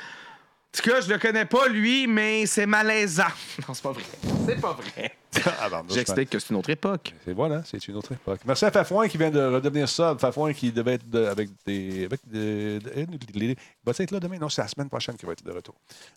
En 0.72 0.78
tout 0.82 0.88
cas, 0.88 1.00
je 1.00 1.08
le 1.08 1.18
connais 1.18 1.44
pas, 1.46 1.66
lui, 1.68 2.06
mais 2.06 2.46
c'est 2.46 2.64
malaisant. 2.66 3.24
Non, 3.68 3.74
c'est 3.74 3.82
pas 3.82 3.90
vrai. 3.92 4.02
C'est 4.46 4.60
pas 4.60 4.72
vrai. 4.72 5.12
Ah, 5.44 5.68
pardon, 5.70 5.92
J'explique 5.94 6.30
que 6.30 6.38
c'est 6.38 6.50
une 6.50 6.56
autre 6.56 6.70
époque. 6.70 7.12
C'est 7.24 7.32
voilà, 7.32 7.62
c'est 7.64 7.86
une 7.88 7.96
autre 7.96 8.12
époque. 8.12 8.40
Merci 8.44 8.64
à 8.64 8.70
Fafouin 8.70 9.08
qui 9.08 9.18
vient 9.18 9.30
de 9.30 9.40
redevenir 9.40 9.88
sub. 9.88 10.18
Fafouin 10.20 10.52
qui 10.52 10.70
devait 10.72 10.94
être 10.94 11.08
de- 11.10 11.24
avec 11.24 11.50
des. 11.66 12.04
Avec 12.04 12.20
des- 12.26 12.78
il 12.84 13.56
va 13.84 13.92
être 13.98 14.10
là 14.12 14.20
demain? 14.20 14.38
Non, 14.38 14.48
c'est 14.48 14.62
la 14.62 14.68
semaine 14.68 14.88
prochaine 14.88 15.16
qu'il 15.16 15.26
va 15.26 15.32
être 15.32 15.44
de 15.44 15.50
retour. 15.52 15.74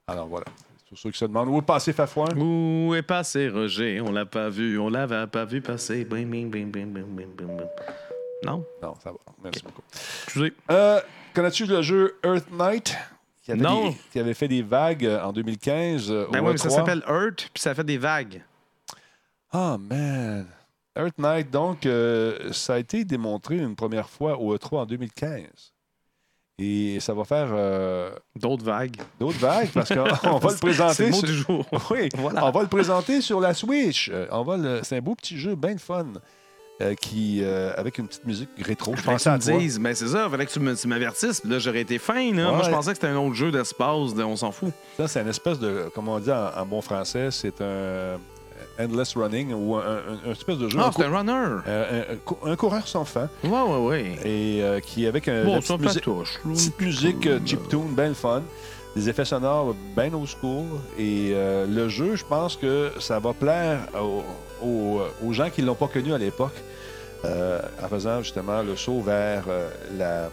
Alors 0.08 0.28
voilà. 0.28 0.46
Pour 0.90 0.98
ceux 1.00 1.10
qui 1.12 1.18
se 1.18 1.26
demandent 1.26 1.50
où 1.50 1.58
est 1.58 1.62
passé 1.64 1.92
Fafouin? 1.94 2.30
Où 2.38 2.94
est 2.96 3.02
passé 3.02 3.50
Roger? 3.50 4.02
On 4.02 4.12
l'a 4.12 4.26
pas 4.26 4.50
vu, 4.50 4.78
on 4.80 4.90
l'avait 4.90 5.26
pas 5.28 5.46
vu 5.46 5.62
passer. 5.62 6.06
Bing, 6.06 6.30
bing, 6.30 6.50
bing, 6.52 6.70
bing, 6.72 6.92
bing, 6.92 7.06
bing, 7.06 7.36
bing, 7.36 7.48
bing. 7.58 7.68
Non? 8.46 8.64
Non, 8.82 8.94
ça 9.04 9.12
va. 9.12 9.18
Merci 9.44 9.64
beaucoup. 9.64 9.82
Excusez. 10.26 10.54
Euh, 10.70 11.02
Connais-tu 11.34 11.66
le 11.66 11.82
jeu 11.82 12.16
Earth 12.24 12.46
Knight? 12.52 12.96
Qui 13.44 13.52
avait, 13.52 13.62
Non. 13.62 13.90
des- 13.90 13.98
qui 14.12 14.20
avait 14.20 14.34
fait 14.34 14.48
des 14.48 14.62
vagues 14.62 15.06
euh, 15.06 15.22
en 15.24 15.34
2015 15.34 16.10
euh, 16.10 16.26
Ben 16.32 16.40
au 16.42 16.46
oui, 16.46 16.52
mais 16.54 16.58
ça 16.58 16.70
E3. 16.70 16.76
s'appelle 16.76 17.04
Earth, 17.08 17.50
puis 17.54 17.62
ça 17.62 17.76
fait 17.76 17.84
des 17.84 17.98
vagues. 17.98 18.42
Ah, 19.52 19.78
man. 19.78 20.48
Earth 20.98 21.18
Knight, 21.18 21.52
donc, 21.52 21.86
euh, 21.86 22.52
ça 22.54 22.76
a 22.76 22.80
été 22.80 23.04
démontré 23.04 23.58
une 23.58 23.76
première 23.76 24.10
fois 24.10 24.38
au 24.40 24.56
E3 24.56 24.80
en 24.82 24.86
2015. 24.86 25.74
Et 26.60 27.00
ça 27.00 27.14
va 27.16 27.24
faire 27.26 27.50
euh, 27.52 28.12
D'autres 28.36 28.64
vagues. 28.64 28.98
d'autres 29.20 29.40
vagues 29.40 29.70
parce 29.74 29.90
qu'on 29.90 30.04
on 30.32 30.38
va 30.38 30.50
le 30.50 30.56
C'est 30.56 30.62
présenter. 30.62 31.08
le 31.08 31.14
sur- 31.14 31.28
du 31.28 31.34
jour. 31.34 31.66
Oui, 31.92 32.10
Voilà. 32.16 32.46
on 32.46 32.52
va 32.52 32.62
le 32.62 32.68
présenter 32.68 33.22
sur 33.22 33.42
la 33.42 33.54
Switch. 33.56 34.12
On 34.32 34.44
va 34.44 34.56
le- 34.58 34.82
C'est 34.84 34.98
un 34.98 35.02
beau 35.02 35.16
petit 35.16 35.38
jeu, 35.38 35.56
bien 35.56 35.78
fun, 35.80 36.06
euh, 36.84 36.94
qui, 36.96 37.40
euh, 37.42 37.72
avec 37.78 37.98
une 37.98 38.08
petite 38.08 38.26
musique 38.26 38.50
rétro. 38.62 38.94
Je 38.96 39.02
Fallait 39.02 39.18
que 39.18 39.24
pensais 39.24 39.40
tu 39.50 39.54
me 39.56 39.60
dises, 39.60 39.80
mais 39.80 39.96
c'est 39.96 40.08
ça, 40.10 40.28
fallait 40.30 40.46
que 40.46 40.52
tu 40.52 40.88
m'avertisses. 40.88 41.44
Là, 41.46 41.58
j'aurais 41.60 41.82
été 41.82 41.98
fin. 41.98 42.34
Là. 42.34 42.52
Moi, 42.52 42.62
je 42.64 42.70
pensais 42.70 42.90
que 42.92 42.96
c'était 42.98 43.08
un 43.08 43.18
autre 43.18 43.36
jeu 43.36 43.52
d'espace, 43.52 44.14
de 44.14 44.24
on 44.24 44.36
s'en 44.36 44.52
fout. 44.52 44.72
Ça, 44.98 45.08
c'est 45.08 45.22
une 45.22 45.30
espèce 45.30 45.60
de, 45.60 45.90
comme 45.96 46.08
on 46.10 46.20
dit 46.20 46.32
en, 46.32 46.50
en 46.62 46.66
bon 46.66 46.82
français, 46.82 47.30
c'est 47.32 47.62
un 47.62 47.66
euh, 47.66 48.18
endless 48.80 49.16
running 49.16 49.54
ou 49.54 49.76
un, 49.76 49.82
un- 49.82 50.30
un 50.30 50.32
espèce 50.32 50.58
de 50.58 50.68
jeu. 50.68 50.80
Ah, 50.82 50.92
c'est 50.96 51.04
un 51.06 51.16
runner. 51.16 51.32
euh, 51.68 52.04
un- 52.10 52.14
un 52.14 52.18
cou- 52.18 52.38
un 52.44 52.56
coureur 52.56 52.88
sans 52.88 53.06
fin 53.06 53.30
Ouais, 53.44 53.50
ouais, 53.50 53.78
ouais. 53.88 54.16
et 54.26 54.62
euh, 54.64 54.80
qui 54.80 55.06
avec 55.08 55.28
un, 55.28 55.44
Bon, 55.46 55.60
petite 55.60 55.80
musique, 55.80 56.02
touche. 56.04 56.40
petite 56.44 56.80
musique 56.82 57.28
euh, 57.28 57.40
chiptune, 57.46 57.94
bien 57.96 58.10
le 58.10 58.14
fun. 58.14 58.42
Des 58.96 59.10
effets 59.10 59.26
sonores 59.26 59.74
bien 59.96 60.14
old 60.14 60.28
school. 60.28 60.66
Et 61.00 61.34
le 61.34 61.90
jeu, 61.90 62.16
je 62.16 62.24
pense 62.24 62.56
que 62.56 62.92
ça 63.00 63.18
va 63.20 63.34
plaire 63.34 63.80
aux, 64.00 64.24
aux- 64.64 65.02
aux 65.26 65.34
gens 65.34 65.50
qui 65.50 65.62
ne 65.62 65.68
l'ont 65.68 65.74
pas 65.76 65.88
connu 65.88 66.14
à 66.14 66.18
l'époque 66.20 66.54
euh, 67.26 67.62
en 67.82 67.88
faisant 67.88 68.22
justement 68.22 68.62
le 68.62 68.76
saut 68.76 69.02
vers 69.02 69.46
euh, 69.48 70.30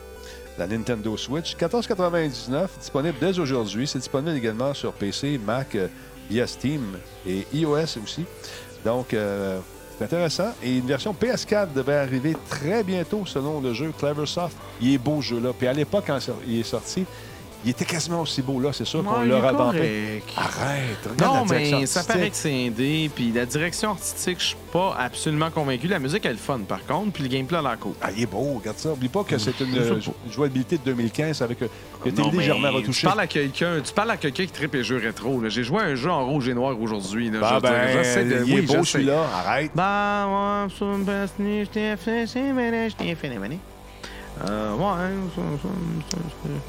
la, 0.58 0.66
Nintendo 0.66 1.16
Switch. 1.16 1.56
14,99 1.56 2.66
disponible 2.78 3.16
dès 3.20 3.38
aujourd'hui. 3.38 3.86
C'est 3.86 3.98
disponible 3.98 4.36
également 4.36 4.74
sur 4.74 4.92
PC, 4.92 5.38
Mac, 5.38 5.74
euh, 5.74 5.88
via 6.28 6.46
Steam 6.46 6.82
et 7.26 7.46
iOS 7.52 7.98
aussi. 8.02 8.24
Donc, 8.84 9.08
c'est 9.10 10.04
intéressant. 10.04 10.52
Et 10.62 10.78
une 10.78 10.86
version 10.86 11.12
PS4 11.12 11.72
devrait 11.74 11.98
arriver 11.98 12.36
très 12.48 12.82
bientôt 12.82 13.26
selon 13.26 13.60
le 13.60 13.74
jeu 13.74 13.92
Cleversoft. 13.98 14.56
Il 14.80 14.94
est 14.94 14.98
beau 14.98 15.20
ce 15.20 15.28
jeu-là. 15.28 15.50
Puis 15.56 15.66
à 15.66 15.72
l'époque, 15.72 16.04
quand 16.06 16.18
il 16.46 16.60
est 16.60 16.62
sorti, 16.62 17.04
il 17.64 17.70
était 17.70 17.84
quasiment 17.84 18.22
aussi 18.22 18.42
beau 18.42 18.58
là. 18.60 18.70
C'est 18.72 18.84
sûr 18.84 19.04
qu'on 19.04 19.22
l'a 19.22 19.36
revampé. 19.36 20.22
Arrête, 20.36 21.08
regarde 21.10 21.34
Non, 21.34 21.40
la 21.40 21.46
direction 21.46 21.80
mais 21.80 21.86
ça 21.86 22.04
paraît 22.04 22.30
que 22.30 22.36
c'est 22.36 22.66
indé. 22.66 23.10
Puis 23.14 23.32
la 23.32 23.46
direction 23.46 23.90
artistique, 23.90 24.38
je 24.40 24.44
suis 24.46 24.56
pas 24.72 24.96
absolument 24.98 25.50
convaincu. 25.50 25.86
La 25.88 25.98
musique, 25.98 26.24
elle 26.24 26.34
est 26.34 26.38
fun, 26.38 26.60
par 26.60 26.84
contre. 26.86 27.12
Puis 27.12 27.22
le 27.22 27.28
gameplay 27.28 27.58
a 27.58 27.62
l'air 27.62 27.78
cool. 27.78 27.92
Ah, 28.00 28.08
il 28.16 28.22
est 28.22 28.26
beau, 28.26 28.54
regarde 28.58 28.78
ça. 28.78 28.90
Oublie 28.92 29.08
pas 29.08 29.24
que 29.24 29.36
c'est 29.38 29.58
une, 29.60 29.76
euh, 29.76 30.00
jouabilité 30.30 30.78
de 30.78 30.82
2015 30.84 31.42
avec 31.42 31.62
euh, 31.62 31.68
que 32.02 32.08
t'es 32.08 32.22
Non, 32.22 32.30
mais 32.32 32.38
légèrement 32.38 32.68
tu 32.70 32.76
retouché. 32.76 33.06
parles 33.06 33.20
à 33.20 33.26
quelqu'un, 33.26 33.80
tu 33.84 33.92
parles 33.92 34.10
à 34.10 34.16
quelqu'un 34.16 34.44
qui 34.46 34.52
tripe 34.52 34.74
les 34.74 34.84
jeux 34.84 34.98
rétro. 34.98 35.42
J'ai 35.48 35.64
joué 35.64 35.82
à 35.82 35.86
un 35.86 35.94
jeu 35.94 36.10
en 36.10 36.24
rouge 36.26 36.48
et 36.48 36.54
noir 36.54 36.80
aujourd'hui. 36.80 37.30
là. 37.30 37.40
Ah 37.42 37.54
Je 37.56 37.60
ben, 37.60 38.28
de- 38.28 38.44
il 38.46 38.58
est 38.58 38.62
beau 38.62 38.84
celui-là. 38.84 39.24
Arrête. 39.44 39.70
Bah, 39.74 40.66
ouais, 40.66 40.68
Euh, 44.48 44.74
ouais, 44.74 45.14
ça, 45.36 45.42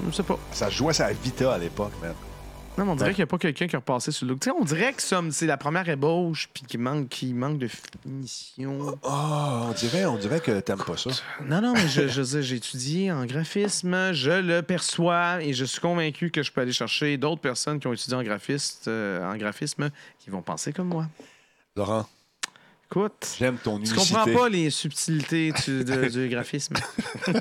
je 0.07 0.11
sais 0.15 0.23
pas. 0.23 0.37
Ça 0.51 0.69
jouait 0.69 0.93
sa 0.93 1.11
Vita 1.13 1.53
à 1.53 1.57
l'époque, 1.57 1.93
man. 2.01 2.13
Non, 2.77 2.85
mais 2.85 2.91
on 2.91 2.95
dirait 2.95 3.09
Ouais. 3.09 3.13
qu'il 3.15 3.21
n'y 3.21 3.27
a 3.27 3.27
pas 3.27 3.37
quelqu'un 3.37 3.67
qui 3.67 3.75
a 3.75 3.79
repassé 3.79 4.11
sur 4.13 4.25
le 4.25 4.31
look. 4.31 4.39
Tu 4.41 4.49
sais, 4.49 4.55
on 4.57 4.63
dirait 4.63 4.93
que 4.93 5.01
c'est 5.01 5.45
la 5.45 5.57
première 5.57 5.87
ébauche, 5.89 6.49
puis 6.53 6.63
qu'il 6.63 6.79
manque, 6.79 7.09
qu'il 7.09 7.35
manque 7.35 7.57
de 7.57 7.67
finition. 7.67 8.97
Oh, 9.03 9.09
on 9.69 9.71
dirait, 9.73 10.05
on 10.05 10.15
dirait 10.17 10.39
que 10.39 10.57
t'aimes 10.61 10.77
pas 10.83 10.95
ça. 10.95 11.09
Non, 11.45 11.61
non, 11.61 11.73
mais 11.73 11.87
je, 11.89 12.07
je 12.07 12.23
sais, 12.23 12.41
j'ai 12.41 12.55
étudié 12.55 13.11
en 13.11 13.25
graphisme, 13.25 14.13
je 14.13 14.31
le 14.31 14.61
perçois 14.61 15.43
et 15.43 15.53
je 15.53 15.65
suis 15.65 15.81
convaincu 15.81 16.31
que 16.31 16.43
je 16.43 16.51
peux 16.51 16.61
aller 16.61 16.71
chercher 16.71 17.17
d'autres 17.17 17.41
personnes 17.41 17.79
qui 17.79 17.87
ont 17.87 17.93
étudié 17.93 18.15
en, 18.15 18.23
graphiste, 18.23 18.87
euh, 18.87 19.29
en 19.29 19.35
graphisme 19.35 19.89
qui 20.19 20.29
vont 20.29 20.41
penser 20.41 20.71
comme 20.71 20.87
moi. 20.87 21.07
Laurent, 21.75 22.05
Écoute, 22.91 23.35
j'aime 23.39 23.55
ton 23.55 23.79
tu 23.79 23.85
unicité. 23.87 24.13
comprends 24.13 24.33
pas 24.41 24.49
les 24.49 24.69
subtilités 24.69 25.53
du, 25.65 25.85
de- 25.85 26.07
du 26.09 26.27
graphisme. 26.27 26.73
ouais, 27.27 27.33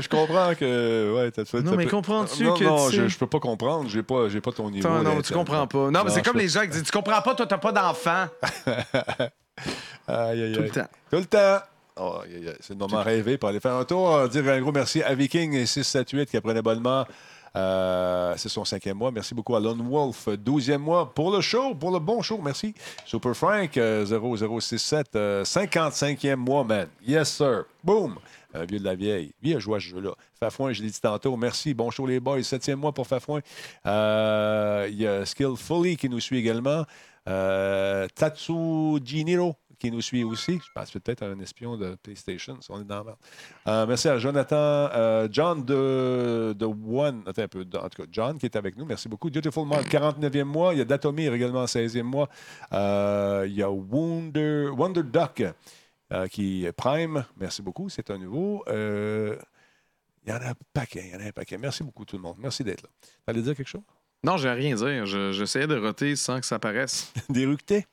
je 0.00 0.08
comprends 0.08 0.54
que. 0.54 1.14
Ouais, 1.14 1.30
t'as 1.30 1.44
fait. 1.44 1.60
Non, 1.60 1.76
mais 1.76 1.86
comprends-tu 1.86 2.44
non, 2.44 2.56
que 2.56 2.64
Non, 2.64 2.88
tu 2.88 2.96
je, 2.96 3.08
je 3.08 3.18
peux 3.18 3.26
pas 3.26 3.40
comprendre. 3.40 3.90
J'ai 3.90 4.02
pas, 4.02 4.30
j'ai 4.30 4.40
pas 4.40 4.52
ton 4.52 4.70
niveau. 4.70 4.88
Non, 4.88 5.02
là, 5.02 5.20
tu 5.22 5.34
comprends 5.34 5.66
pas. 5.66 5.90
Non, 5.90 6.02
mais 6.04 6.10
c'est 6.10 6.22
comme 6.22 6.32
peux- 6.34 6.38
les 6.40 6.48
gens 6.48 6.62
qui 6.62 6.68
disent 6.68 6.84
Tu 6.84 6.92
comprends 6.92 7.20
pas, 7.20 7.34
toi, 7.34 7.44
t'as 7.46 7.58
pas 7.58 7.72
d'enfant. 7.72 8.26
Aïe, 10.08 10.42
aïe, 10.42 10.52
Tout 10.54 10.62
le 10.62 10.70
temps. 10.70 10.88
Tout 11.10 11.16
le 11.18 11.26
temps. 11.26 11.58
Oh, 11.96 12.20
c'est 12.60 12.70
le 12.72 12.78
moment 12.78 13.02
rêvé 13.02 13.36
pour 13.36 13.50
aller 13.50 13.60
faire 13.60 13.74
un 13.74 13.84
tour. 13.84 14.28
Dire 14.30 14.48
un 14.48 14.60
gros 14.62 14.72
merci 14.72 15.02
à 15.02 15.14
Viking 15.14 15.66
678 15.66 16.30
qui 16.30 16.38
a 16.38 16.40
pris 16.40 16.54
l'abonnement. 16.54 17.04
Euh, 17.54 18.34
c'est 18.36 18.48
son 18.48 18.64
cinquième 18.64 18.96
mois. 18.96 19.10
Merci 19.10 19.34
beaucoup 19.34 19.54
à 19.54 19.60
Wolf, 19.60 20.28
12e 20.28 20.78
mois 20.78 21.12
pour 21.12 21.34
le 21.34 21.40
show, 21.40 21.74
pour 21.74 21.90
le 21.90 21.98
bon 21.98 22.22
show. 22.22 22.40
Merci. 22.42 22.74
Super 23.04 23.34
Frank, 23.34 23.76
euh, 23.76 24.06
0067, 24.06 25.08
euh, 25.16 25.44
55e 25.44 26.36
mois, 26.36 26.64
man. 26.64 26.88
Yes, 27.06 27.30
sir. 27.30 27.64
Boom. 27.84 28.16
Un 28.54 28.64
vieux 28.64 28.78
de 28.78 28.84
la 28.84 28.94
vieille. 28.94 29.32
Joué 29.42 29.76
à 29.76 29.80
ce 29.80 29.86
jeu-là. 29.86 30.12
Fafouin, 30.38 30.72
je 30.72 30.82
l'ai 30.82 30.90
dit 30.90 31.00
tantôt. 31.00 31.36
Merci. 31.36 31.72
Bon 31.72 31.90
show, 31.90 32.06
les 32.06 32.20
boys. 32.20 32.42
Septième 32.42 32.78
mois 32.78 32.92
pour 32.92 33.06
Fafouin. 33.06 33.40
Euh, 33.86 34.86
Il 34.90 35.00
y 35.00 35.06
a 35.06 35.24
Skillfully 35.24 35.96
qui 35.96 36.08
nous 36.08 36.20
suit 36.20 36.38
également. 36.38 36.84
Euh, 37.28 38.08
Tatsujiniro 38.14 39.54
qui 39.82 39.90
nous 39.90 40.00
suit 40.00 40.22
aussi. 40.24 40.54
Je 40.64 40.70
pense 40.74 40.90
peut-être 40.92 41.22
un 41.24 41.38
espion 41.40 41.76
de 41.76 41.96
PlayStation, 41.96 42.56
si 42.60 42.70
on 42.70 42.80
est 42.80 42.84
dans 42.84 42.98
la 42.98 43.04
merde. 43.04 43.16
Euh, 43.66 43.86
merci 43.86 44.08
à 44.08 44.16
Jonathan, 44.18 44.56
euh, 44.56 45.28
John 45.30 45.64
de, 45.64 46.54
de 46.56 46.64
One, 46.64 47.22
attends 47.26 47.42
un 47.42 47.48
peu, 47.48 47.60
en 47.74 47.88
tout 47.88 48.02
cas, 48.02 48.08
John 48.10 48.38
qui 48.38 48.46
est 48.46 48.56
avec 48.56 48.76
nous. 48.76 48.84
Merci 48.84 49.08
beaucoup. 49.08 49.28
Beautiful 49.30 49.64
Mind, 49.66 49.86
49e 49.86 50.44
mois. 50.44 50.72
Il 50.74 50.78
y 50.78 50.80
a 50.80 50.84
Datomir 50.84 51.34
également, 51.34 51.64
16e 51.64 52.02
mois. 52.02 52.28
Euh, 52.72 53.44
il 53.48 53.54
y 53.54 53.62
a 53.62 53.70
Wonder, 53.70 54.68
Wonder 54.68 55.02
Duck 55.02 55.42
euh, 56.12 56.26
qui 56.28 56.64
est 56.64 56.72
Prime. 56.72 57.24
Merci 57.36 57.60
beaucoup, 57.62 57.88
c'est 57.88 58.10
un 58.10 58.18
nouveau. 58.18 58.64
Il 58.68 60.30
y 60.30 60.32
en 60.32 60.36
a 60.36 60.50
un 60.50 60.54
paquet, 60.72 61.02
il 61.06 61.12
y 61.12 61.16
en 61.16 61.20
a 61.24 61.28
un 61.28 61.32
paquet. 61.32 61.58
Merci 61.58 61.82
beaucoup 61.82 62.04
tout 62.04 62.16
le 62.16 62.22
monde. 62.22 62.36
Merci 62.38 62.62
d'être 62.62 62.82
là. 62.82 62.88
T'allais 63.26 63.42
dire 63.42 63.56
quelque 63.56 63.66
chose? 63.68 63.82
Non, 64.22 64.36
j'ai 64.36 64.50
rien 64.50 64.76
dire. 64.76 65.04
Je- 65.06 65.32
J'essayais 65.32 65.66
de 65.66 65.76
roter 65.76 66.14
sans 66.14 66.38
que 66.38 66.46
ça 66.46 66.60
paraisse. 66.60 67.12
D'éructer. 67.28 67.86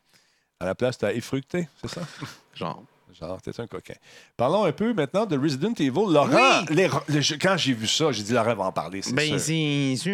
À 0.60 0.65
la 0.65 0.76
place, 0.76 0.98
tu 0.98 1.06
as 1.06 1.13
effructé, 1.13 1.67
c'est 1.82 1.89
ça? 1.89 2.02
Genre. 2.54 2.84
Genre, 3.19 3.41
t'es 3.41 3.60
un 3.60 3.65
coquin. 3.67 3.95
Parlons 4.38 4.65
un 4.65 4.72
peu 4.72 4.93
maintenant 4.93 5.26
de 5.26 5.36
Resident 5.38 5.74
Evil. 5.80 5.89
Laurent, 6.13 6.62
les- 6.69 6.88
les 7.08 7.22
jeux- 7.24 7.38
quand 7.41 7.58
j'ai 7.58 7.74
vu 7.74 7.88
ça, 7.88 8.12
j'ai 8.12 8.22
dit 8.24 8.34
Laurent 8.34 8.54
va 8.56 8.65
en 8.65 8.72
parler, 8.72 9.02
c'est 9.02 9.13
Ben, 9.13 9.38
c'est 9.39 9.95
sûr. 9.95 10.12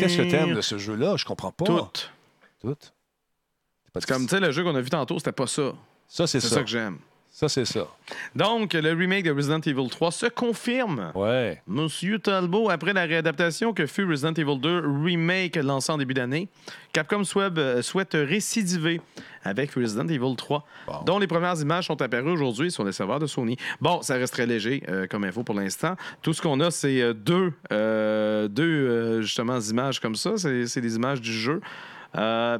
Qu'est-ce 0.00 0.16
que 0.16 0.30
t'aimes 0.30 0.54
de 0.54 0.60
ce 0.60 0.78
jeu-là? 0.78 1.16
Je 1.16 1.24
comprends 1.24 1.50
pas. 1.50 1.64
Tout. 1.64 1.88
Tout? 2.60 2.76
C'est 3.94 4.06
comme, 4.06 4.22
tu 4.22 4.28
sais, 4.28 4.38
le 4.40 4.52
jeu 4.52 4.62
qu'on 4.62 4.76
a 4.76 4.80
vu 4.80 4.90
tantôt, 4.90 5.18
c'était 5.18 5.32
pas 5.32 5.48
ça. 5.48 5.72
Ça, 6.06 6.26
c'est 6.28 6.38
C'est 6.40 6.48
ça. 6.48 6.54
ça 6.56 6.62
que 6.62 6.68
j'aime. 6.68 6.98
Ça, 7.38 7.48
c'est 7.48 7.66
ça. 7.66 7.86
Donc, 8.34 8.72
le 8.72 8.92
remake 8.94 9.24
de 9.24 9.30
Resident 9.30 9.60
Evil 9.60 9.88
3 9.88 10.10
se 10.10 10.26
confirme. 10.26 11.12
Ouais. 11.14 11.62
Monsieur 11.68 12.18
Talbot, 12.18 12.68
après 12.68 12.92
la 12.92 13.04
réadaptation 13.04 13.72
que 13.72 13.86
fut 13.86 14.04
Resident 14.04 14.32
Evil 14.32 14.58
2 14.58 14.82
Remake 15.04 15.54
lancé 15.54 15.92
en 15.92 15.98
début 15.98 16.14
d'année, 16.14 16.48
Capcom 16.92 17.22
souhaite, 17.22 17.56
euh, 17.56 17.80
souhaite 17.80 18.14
récidiver 18.14 19.00
avec 19.44 19.70
Resident 19.74 20.08
Evil 20.08 20.34
3, 20.34 20.66
Bon. 20.88 20.92
dont 21.06 21.20
les 21.20 21.28
premières 21.28 21.60
images 21.60 21.86
sont 21.86 22.02
apparues 22.02 22.32
aujourd'hui 22.32 22.72
sur 22.72 22.82
les 22.82 22.90
serveurs 22.90 23.20
de 23.20 23.28
Sony. 23.28 23.56
Bon, 23.80 24.02
ça 24.02 24.14
reste 24.14 24.32
très 24.32 24.44
léger 24.46 24.82
euh, 24.88 25.06
comme 25.06 25.22
info 25.22 25.44
pour 25.44 25.54
l'instant. 25.54 25.94
Tout 26.22 26.32
ce 26.32 26.42
qu'on 26.42 26.58
a, 26.58 26.72
c'est 26.72 27.00
euh, 27.00 27.12
deux, 27.14 27.52
euh, 27.70 28.48
deux 28.48 28.64
euh, 28.64 29.22
justement, 29.22 29.60
images 29.60 30.00
comme 30.00 30.16
ça. 30.16 30.32
C'est 30.38 30.80
des 30.80 30.96
images 30.96 31.20
du 31.20 31.32
jeu. 31.32 31.60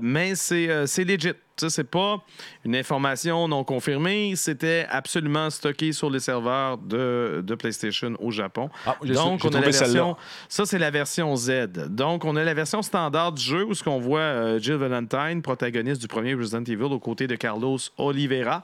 Mais 0.00 0.36
c'est 0.36 0.86
c'est 0.86 1.02
legit. 1.02 1.32
Ça, 1.59 1.70
c'est 1.70 1.84
pas 1.84 2.22
une 2.64 2.76
information 2.76 3.48
non 3.48 3.64
confirmée. 3.64 4.34
C'était 4.36 4.86
absolument 4.90 5.50
stocké 5.50 5.92
sur 5.92 6.09
les 6.11 6.20
serveurs 6.20 6.78
de, 6.78 7.42
de 7.44 7.54
PlayStation 7.54 8.14
au 8.20 8.30
Japon. 8.30 8.70
Ah, 8.86 8.96
Donc, 9.02 9.44
on 9.44 9.48
a 9.48 9.61
la 9.61 9.70
version. 9.70 10.16
Ça, 10.48 10.66
c'est 10.66 10.78
la 10.78 10.90
version 10.90 11.34
Z. 11.34 11.68
Donc, 11.88 12.24
on 12.24 12.36
a 12.36 12.44
la 12.44 12.54
version 12.54 12.82
standard 12.82 13.32
du 13.32 13.42
jeu 13.42 13.64
où 13.64 13.74
ce 13.74 13.82
qu'on 13.82 13.98
voit 13.98 14.20
euh, 14.20 14.59
Jill 14.59 14.74
Valentine, 14.74 15.42
protagoniste 15.42 16.00
du 16.00 16.09
premier 16.09 16.34
Resident 16.34 16.62
Evil, 16.64 16.82
aux 16.84 16.98
côtés 17.00 17.26
de 17.26 17.34
Carlos 17.34 17.78
Oliveira, 17.96 18.62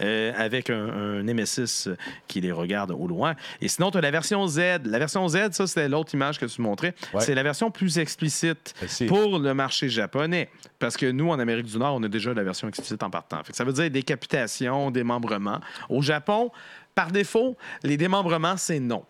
euh, 0.00 0.32
avec 0.36 0.70
un, 0.70 0.88
un 0.88 1.22
Nemesis 1.22 1.86
euh, 1.88 1.96
qui 2.28 2.40
les 2.40 2.52
regarde 2.52 2.92
au 2.92 3.06
loin. 3.06 3.34
Et 3.60 3.68
sinon, 3.68 3.90
tu 3.90 3.98
as 3.98 4.00
la 4.00 4.10
version 4.10 4.46
Z. 4.46 4.58
La 4.84 4.98
version 4.98 5.26
Z, 5.28 5.52
ça, 5.52 5.66
c'était 5.66 5.88
l'autre 5.88 6.14
image 6.14 6.38
que 6.38 6.46
tu 6.46 6.60
montrais. 6.62 6.94
Ouais. 7.12 7.20
C'est 7.20 7.34
la 7.34 7.42
version 7.42 7.70
plus 7.70 7.98
explicite 7.98 8.74
Merci. 8.80 9.06
pour 9.06 9.38
le 9.38 9.54
marché 9.54 9.88
japonais. 9.88 10.48
Parce 10.78 10.96
que 10.96 11.10
nous, 11.10 11.30
en 11.30 11.38
Amérique 11.38 11.66
du 11.66 11.78
Nord, 11.78 11.96
on 11.96 12.02
a 12.02 12.08
déjà 12.08 12.34
la 12.36 12.44
version 12.44 12.68
explicite 12.68 13.02
en 13.02 13.10
partant. 13.10 13.42
Fait 13.44 13.52
que 13.52 13.56
ça 13.56 13.64
veut 13.64 13.72
dire 13.72 13.90
décapitation, 13.90 14.90
démembrement. 14.90 15.60
Au 15.88 16.02
Japon, 16.02 16.50
par 16.94 17.10
défaut, 17.10 17.56
les 17.82 17.96
démembrements, 17.96 18.56
c'est 18.56 18.80
non. 18.80 19.04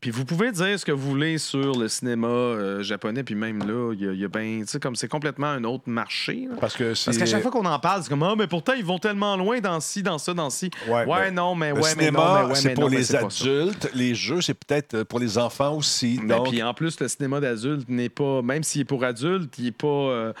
Puis 0.00 0.10
vous 0.10 0.24
pouvez 0.24 0.50
dire 0.50 0.80
ce 0.80 0.84
que 0.86 0.92
vous 0.92 1.10
voulez 1.10 1.36
sur 1.36 1.78
le 1.78 1.86
cinéma 1.86 2.26
euh, 2.26 2.82
japonais, 2.82 3.22
puis 3.22 3.34
même 3.34 3.58
là, 3.58 3.92
il 3.92 4.18
y 4.18 4.22
a, 4.22 4.24
a 4.24 4.28
ben, 4.28 4.62
tu 4.62 4.66
sais, 4.66 4.80
comme 4.80 4.96
c'est 4.96 5.08
complètement 5.08 5.48
un 5.48 5.62
autre 5.64 5.84
marché. 5.88 6.46
là. 6.48 6.56
Parce 6.58 6.74
que. 6.74 6.94
Parce 7.04 7.18
qu'à 7.18 7.26
chaque 7.26 7.42
fois 7.42 7.50
qu'on 7.50 7.66
en 7.66 7.78
parle, 7.78 8.02
c'est 8.02 8.08
comme 8.08 8.22
ah, 8.22 8.34
mais 8.34 8.46
pourtant 8.46 8.72
ils 8.72 8.84
vont 8.84 8.98
tellement 8.98 9.36
loin 9.36 9.60
dans 9.60 9.78
ci, 9.80 10.02
dans 10.02 10.16
ça, 10.16 10.32
dans 10.32 10.48
ci. 10.48 10.70
Ouais, 10.88 11.30
non, 11.30 11.54
mais 11.54 11.72
ouais, 11.72 11.80
mais 11.98 12.10
non, 12.10 12.34
mais 12.34 12.48
ouais, 12.48 12.54
c'est 12.54 12.72
pour 12.72 12.84
non, 12.84 12.96
les 12.96 13.14
adultes. 13.14 13.90
Les 13.92 14.14
jeux, 14.14 14.40
c'est 14.40 14.54
peut-être 14.54 14.94
euh, 14.94 15.04
pour 15.04 15.18
les 15.18 15.36
enfants 15.36 15.76
aussi. 15.76 16.18
Donc, 16.26 16.48
puis 16.48 16.62
en 16.62 16.72
plus, 16.72 16.98
le 16.98 17.06
cinéma 17.06 17.38
d'adulte 17.40 17.86
n'est 17.90 18.08
pas, 18.08 18.40
même 18.40 18.62
s'il 18.62 18.80
est 18.80 18.84
pour 18.86 19.04
adultes, 19.04 19.52
il 19.58 19.66
n'est 19.66 19.70
pas. 19.70 19.86
euh, 19.86 20.32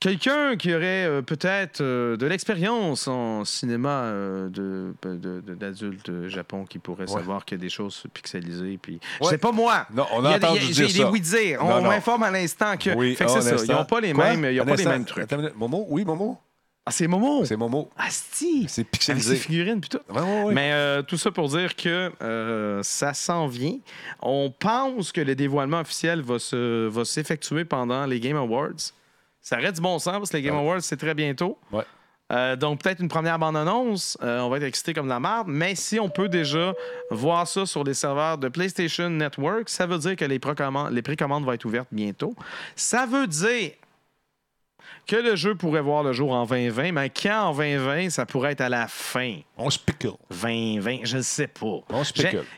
Quelqu'un 0.00 0.56
qui 0.56 0.72
aurait 0.72 1.06
euh, 1.06 1.22
peut-être 1.22 1.80
euh, 1.80 2.16
de 2.16 2.24
l'expérience 2.26 3.08
en 3.08 3.44
cinéma 3.44 4.02
euh, 4.04 4.48
de- 4.48 4.94
de- 5.02 5.40
de- 5.40 5.54
d'adultes 5.54 6.28
Japon 6.28 6.64
qui 6.66 6.78
pourrait 6.78 7.08
Ouais. 7.10 7.18
savoir 7.18 7.44
qu'il 7.44 7.58
y 7.58 7.60
a 7.60 7.62
des 7.62 7.68
choses 7.68 8.04
pixelisées. 8.14 8.78
Puis... 8.80 9.00
Ouais. 9.20 9.26
C'est 9.30 9.38
pas 9.38 9.50
moi. 9.50 9.86
Non, 9.92 10.06
on 10.14 10.24
a 10.24 10.30
a 10.34 10.38
des- 10.38 10.44
entendu 10.46 10.60
dire 10.66 10.86
J'ai 10.86 10.88
ça. 10.88 10.98
des 11.04 11.10
oui-dire. 11.10 11.64
Non, 11.64 11.70
On 11.78 11.82
non. 11.82 11.88
m'informe 11.88 12.22
à 12.22 12.30
l'instant 12.30 12.76
que. 12.76 12.90
oui, 12.94 13.16
fait 13.16 13.24
que 13.24 13.30
un 13.30 13.40
c'est 13.40 13.58
ça. 13.58 13.64
Ils 13.64 13.72
n'ont 13.72 13.84
pas 13.84 14.00
les 14.00 14.12
Quoi? 14.12 14.36
mêmes, 14.36 14.44
ils 14.54 14.60
ont 14.60 14.64
pas 14.64 14.76
les 14.76 14.84
mêmes 14.84 15.04
trucs. 15.04 15.24
Attends. 15.24 15.42
Momo? 15.56 15.84
Oui, 15.88 16.04
Momo? 16.04 16.38
Ah, 16.86 16.90
c'est 16.92 17.06
Momo? 17.08 17.44
C'est 17.44 17.56
Momo. 17.56 17.90
Asti. 17.98 18.66
C'est 18.68 18.82
Avec 18.82 18.92
pixelisé. 18.92 19.34
ses 19.34 19.40
figurines 19.42 19.80
puis 19.80 19.90
tout. 19.90 19.98
Ouais, 20.14 20.22
ouais, 20.22 20.42
ouais. 20.44 20.54
Mais 20.54 20.70
euh, 20.72 21.02
tout 21.02 21.18
ça 21.18 21.30
pour 21.32 21.48
dire 21.48 21.74
que 21.76 22.12
euh, 22.22 22.80
ça 22.84 23.12
s'en 23.14 23.46
vient. 23.48 23.76
On 24.22 24.50
pense 24.56 25.10
que 25.12 25.20
le 25.20 25.34
dévoilement 25.34 25.80
officiel 25.80 26.22
va 26.22 26.38
se 26.38 26.86
va 26.86 27.04
s'effectuer 27.04 27.64
pendant 27.64 28.06
les 28.06 28.20
Game 28.20 28.36
Awards. 28.36 28.92
Ça 29.48 29.56
aurait 29.58 29.72
du 29.72 29.80
bon 29.80 29.98
sens 29.98 30.14
parce 30.18 30.30
que 30.30 30.36
les 30.36 30.42
Game 30.42 30.54
Ouais. 30.56 30.60
Awards, 30.60 30.82
c'est 30.82 30.96
très 30.98 31.14
bientôt. 31.14 31.58
Ouais. 31.72 31.84
Euh, 32.30 32.54
donc, 32.56 32.82
peut-être 32.82 33.00
une 33.00 33.08
première 33.08 33.38
bande-annonce. 33.38 34.18
Euh, 34.22 34.40
on 34.40 34.50
va 34.50 34.58
être 34.58 34.64
excité 34.64 34.92
comme 34.92 35.06
de 35.06 35.10
la 35.10 35.20
merde. 35.20 35.46
Mais 35.48 35.74
si 35.74 35.98
on 35.98 36.10
peut 36.10 36.28
déjà 36.28 36.74
voir 37.10 37.48
ça 37.48 37.64
sur 37.64 37.82
les 37.84 37.94
serveurs 37.94 38.36
de 38.36 38.48
PlayStation 38.48 39.08
Network, 39.08 39.70
ça 39.70 39.86
veut 39.86 39.96
dire 39.96 40.16
que 40.16 40.26
les 40.26 40.38
précommandes, 40.38 40.92
les 40.92 41.00
précommandes 41.00 41.46
vont 41.46 41.52
être 41.52 41.64
ouvertes 41.64 41.88
bientôt. 41.90 42.34
Ça 42.76 43.06
veut 43.06 43.26
dire 43.26 43.70
que 45.06 45.16
le 45.16 45.36
jeu 45.36 45.54
pourrait 45.54 45.80
voir 45.80 46.02
le 46.02 46.12
jour 46.12 46.32
en 46.32 46.44
2020, 46.44 46.92
mais 46.92 47.08
quand 47.08 47.44
en 47.48 47.54
2020, 47.56 48.10
ça 48.10 48.26
pourrait 48.26 48.52
être 48.52 48.60
à 48.60 48.68
la 48.68 48.86
fin. 48.88 49.36
On 49.56 49.70
spécule. 49.70 50.12
2020, 50.30 50.98
je 51.04 51.16
ne 51.16 51.22
sais 51.22 51.46
pas. 51.46 51.66
On 51.88 52.02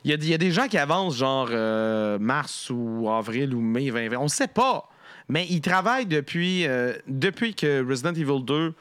Il 0.05 0.11
y, 0.11 0.13
a- 0.13 0.17
il 0.17 0.29
y 0.29 0.35
a 0.35 0.39
des 0.39 0.51
gens 0.51 0.67
qui 0.67 0.79
avancent 0.79 1.17
genre 1.17 1.47
euh, 1.53 2.19
mars 2.19 2.69
ou 2.71 3.09
avril 3.09 3.55
ou 3.55 3.61
mai 3.61 3.85
2020. 3.93 4.17
On 4.19 4.25
ne 4.25 4.29
sait 4.29 4.49
pas. 4.49 4.90
Mais 5.31 5.47
ils 5.49 5.61
travaillent 5.61 6.07
depuis, 6.07 6.67
euh, 6.67 6.93
depuis 7.07 7.55
que 7.55 7.87
Resident 7.89 8.13
Evil 8.13 8.43
2 8.45 8.75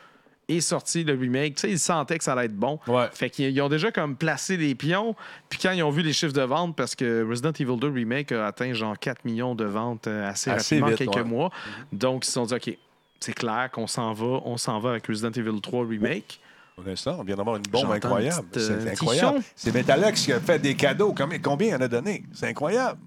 est 0.49 0.61
sorti, 0.61 1.03
le 1.03 1.13
remake. 1.13 1.55
Tu 1.55 1.61
sais, 1.61 1.69
ils 1.69 1.77
sentaient 1.79 2.17
que 2.17 2.23
ça 2.23 2.33
allait 2.33 2.45
être 2.45 2.55
bon. 2.55 2.79
Ouais. 2.87 3.07
Fait 3.13 3.29
qu'ils 3.29 3.51
ils 3.51 3.61
ont 3.61 3.69
déjà 3.69 3.91
comme 3.91 4.15
placé 4.15 4.57
des 4.57 4.73
pions. 4.73 5.15
Puis 5.47 5.59
quand 5.61 5.71
ils 5.71 5.83
ont 5.83 5.91
vu 5.91 6.01
les 6.01 6.11
chiffres 6.11 6.33
de 6.33 6.41
vente, 6.41 6.75
parce 6.75 6.95
que 6.95 7.23
Resident 7.29 7.51
Evil 7.51 7.77
2 7.79 7.87
Remake 7.91 8.31
a 8.31 8.47
atteint 8.47 8.73
genre 8.73 8.97
4 8.97 9.25
millions 9.25 9.53
de 9.53 9.65
ventes 9.65 10.07
euh, 10.07 10.27
assez, 10.27 10.49
Assez 10.49 10.79
rapidement, 10.79 10.87
vite, 10.87 10.97
quelques 10.97 11.23
ouais. 11.23 11.29
mois. 11.29 11.51
Donc, 11.93 12.25
ils 12.25 12.27
se 12.27 12.31
sont 12.33 12.45
dit, 12.45 12.55
OK, 12.55 12.77
c'est 13.19 13.33
clair 13.33 13.69
qu'on 13.71 13.85
s'en 13.85 14.13
va. 14.13 14.41
On 14.45 14.57
s'en 14.57 14.79
va 14.79 14.89
avec 14.91 15.05
Resident 15.05 15.31
Evil 15.31 15.61
3 15.61 15.85
Remake. 15.87 16.39
Pour 16.75 16.87
l'instant, 16.87 17.17
on 17.19 17.23
vient 17.23 17.35
d'avoir 17.35 17.57
une 17.57 17.63
bombe 17.63 17.91
incroyable. 17.91 18.47
euh, 18.55 18.59
C'est 18.59 18.77
petit 18.79 18.89
incroyable. 18.89 19.39
C'est 19.55 19.71
Metalex 19.75 20.25
qui 20.25 20.33
a 20.33 20.39
fait 20.39 20.57
des 20.57 20.73
cadeaux. 20.75 21.13
Combien, 21.15 21.37
combien 21.37 21.67
il 21.67 21.75
en 21.75 21.81
a 21.81 21.87
donné? 21.87 22.23
C'est 22.33 22.47
incroyable. 22.47 22.97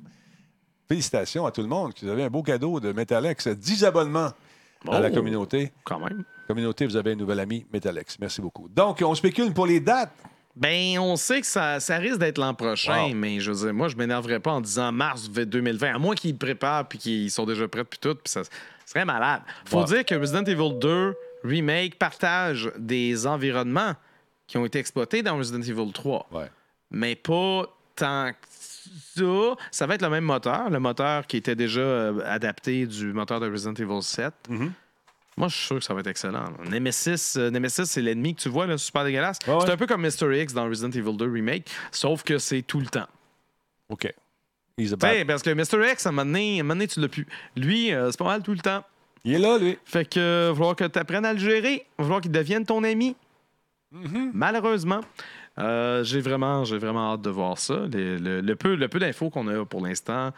Félicitations 0.93 1.47
à 1.47 1.51
tout 1.51 1.62
le 1.62 1.68
monde. 1.68 1.95
Vous 2.03 2.09
avez 2.11 2.24
un 2.24 2.28
beau 2.28 2.43
cadeau 2.43 2.78
de 2.78 2.93
Metalex. 2.93 3.49
10 3.49 3.82
abonnements 3.84 4.30
à 4.90 5.01
la 5.01 5.09
Oh. 5.09 5.14
communauté. 5.14 5.72
Quand 5.84 5.99
même. 5.99 6.22
Communauté, 6.47 6.84
vous 6.84 6.97
avez 6.97 7.12
un 7.12 7.14
nouvel 7.14 7.40
ami, 7.40 7.64
Metalex. 7.72 8.18
Merci 8.20 8.43
beaucoup. 8.43 8.68
Donc, 8.68 9.03
on 9.03 9.14
spécule 9.14 9.55
pour 9.55 9.64
les 9.66 9.80
dates. 9.80 10.12
Ben, 10.55 10.99
on 10.99 11.16
sait 11.16 11.40
que 11.40 11.47
ça, 11.47 11.80
ça 11.80 11.97
risque 11.97 12.18
d'être 12.18 12.36
l'an 12.36 12.53
prochain, 12.53 13.07
Wow. 13.07 13.14
mais 13.14 13.40
je 13.40 13.53
veux 13.53 13.64
dire, 13.64 13.72
moi, 13.72 13.88
je 13.88 13.97
m'énerverais 13.97 14.38
pas 14.38 14.51
en 14.53 14.61
disant 14.61 14.93
mars 14.93 15.30
2020, 15.30 15.95
à 15.95 15.99
moins 15.99 16.14
qu'ils 16.14 16.36
préparent 16.36 16.86
puis 16.86 16.99
qu'ils 16.99 17.30
sont 17.30 17.47
déjà 17.47 17.66
prêts 17.68 17.84
puis 17.84 17.99
tout, 17.99 18.14
puis 18.16 18.30
ça 18.30 18.43
serait 18.84 19.07
malade. 19.07 19.40
Faut 19.64 19.78
Wow. 19.78 19.84
dire 19.86 20.05
que 20.05 20.14
Resident 20.14 20.45
Evil 20.45 20.78
2 20.78 21.14
Remake 21.43 21.99
partage 21.99 22.70
des 22.76 23.26
environnements 23.26 23.95
qui 24.47 24.59
ont 24.59 24.66
été 24.66 24.78
exploités 24.78 25.22
dans 25.22 25.38
Resident 25.38 25.62
Evil 25.62 25.90
3, 25.90 26.26
Ouais. 26.30 26.51
mais 26.90 27.14
pas 27.14 27.64
tant 27.97 28.30
que 28.32 28.36
ça. 29.14 29.57
Ça 29.70 29.86
va 29.86 29.95
être 29.95 30.03
le 30.03 30.11
même 30.11 30.24
moteur, 30.24 30.70
le 30.70 30.80
moteur 30.80 31.26
qui 31.26 31.36
était 31.36 31.57
déjà 31.57 31.80
euh, 31.80 32.20
adapté 32.24 32.86
du 32.86 33.12
moteur 33.12 33.40
de 33.40 33.51
Resident 33.51 33.74
Evil 33.74 34.03
7. 34.03 34.32
Mm-hmm. 34.51 34.70
Moi, 35.36 35.49
je 35.49 35.57
suis 35.57 35.66
sûr 35.66 35.78
que 35.78 35.84
ça 35.84 35.95
va 35.95 36.01
être 36.01 36.09
excellent. 36.09 36.45
là. 36.45 36.70
Nemesis, 36.70 37.34
euh, 37.36 37.51
Nemesis 37.51 37.86
c'est 37.86 38.03
l'ennemi 38.03 38.34
que 38.34 38.40
tu 38.43 38.49
vois, 38.49 38.66
là, 38.66 38.76
super 38.76 39.05
dégueulasse. 39.05 39.38
Ouais, 39.47 39.55
ouais. 39.55 39.61
C'est 39.64 39.72
un 39.72 39.76
peu 39.76 39.86
comme 39.86 40.03
Mr. 40.03 40.43
X 40.43 40.53
dans 40.53 40.68
Resident 40.68 40.90
Evil 40.90 41.16
2 41.16 41.30
Remake, 41.30 41.70
sauf 41.90 42.22
que 42.22 42.38
c'est 42.38 42.62
tout 42.62 42.80
le 42.80 42.86
temps. 42.86 43.07
OK. 43.88 44.12
Bad- 44.78 45.01
sais, 45.01 45.24
parce 45.24 45.43
que 45.43 45.51
Mr. 45.51 45.93
X, 45.93 46.07
à 46.07 46.09
un 46.09 46.12
moment 46.12 46.26
donné, 46.26 46.59
à 46.59 46.61
un 46.61 46.62
moment 46.64 46.74
donné, 46.74 46.88
tu 46.88 47.01
l'as 47.01 47.09
plus. 47.09 47.26
Lui, 47.57 47.93
euh, 47.93 48.11
c'est 48.11 48.18
pas 48.18 48.24
mal 48.24 48.43
tout 48.43 48.53
le 48.53 48.59
temps. 48.59 48.82
Il 49.24 49.34
est 49.34 49.38
là, 49.38 49.59
lui. 49.59 49.78
Fait 49.84 50.05
que 50.05 50.18
euh, 50.18 50.49
va 50.51 50.55
falloir 50.55 50.76
que 50.76 50.84
tu 50.84 50.99
apprennes 50.99 51.24
à 51.24 51.32
le 51.32 51.38
gérer. 51.38 51.86
Va 51.99 52.05
falloir 52.05 52.20
qu'il 52.20 52.32
devienne 52.32 52.64
ton 52.64 52.82
ami. 52.82 53.14
Mm-hmm. 53.95 54.30
Malheureusement. 54.32 55.01
Euh, 55.59 56.03
j'ai 56.05 56.21
vraiment, 56.21 56.65
j'ai 56.65 56.79
vraiment 56.79 57.13
hâte 57.13 57.23
de 57.23 57.31
voir 57.31 57.59
ça. 57.59 57.75
Le, 57.93 58.17
le- 58.17 58.41
le 58.41 58.57
peu, 58.57 58.75
le 58.75 58.89
peu 58.89 58.99
d'infos 58.99 59.29
qu'on 59.31 59.47
a 59.49 59.65
pour 59.67 59.85
l'instant, 59.85 60.31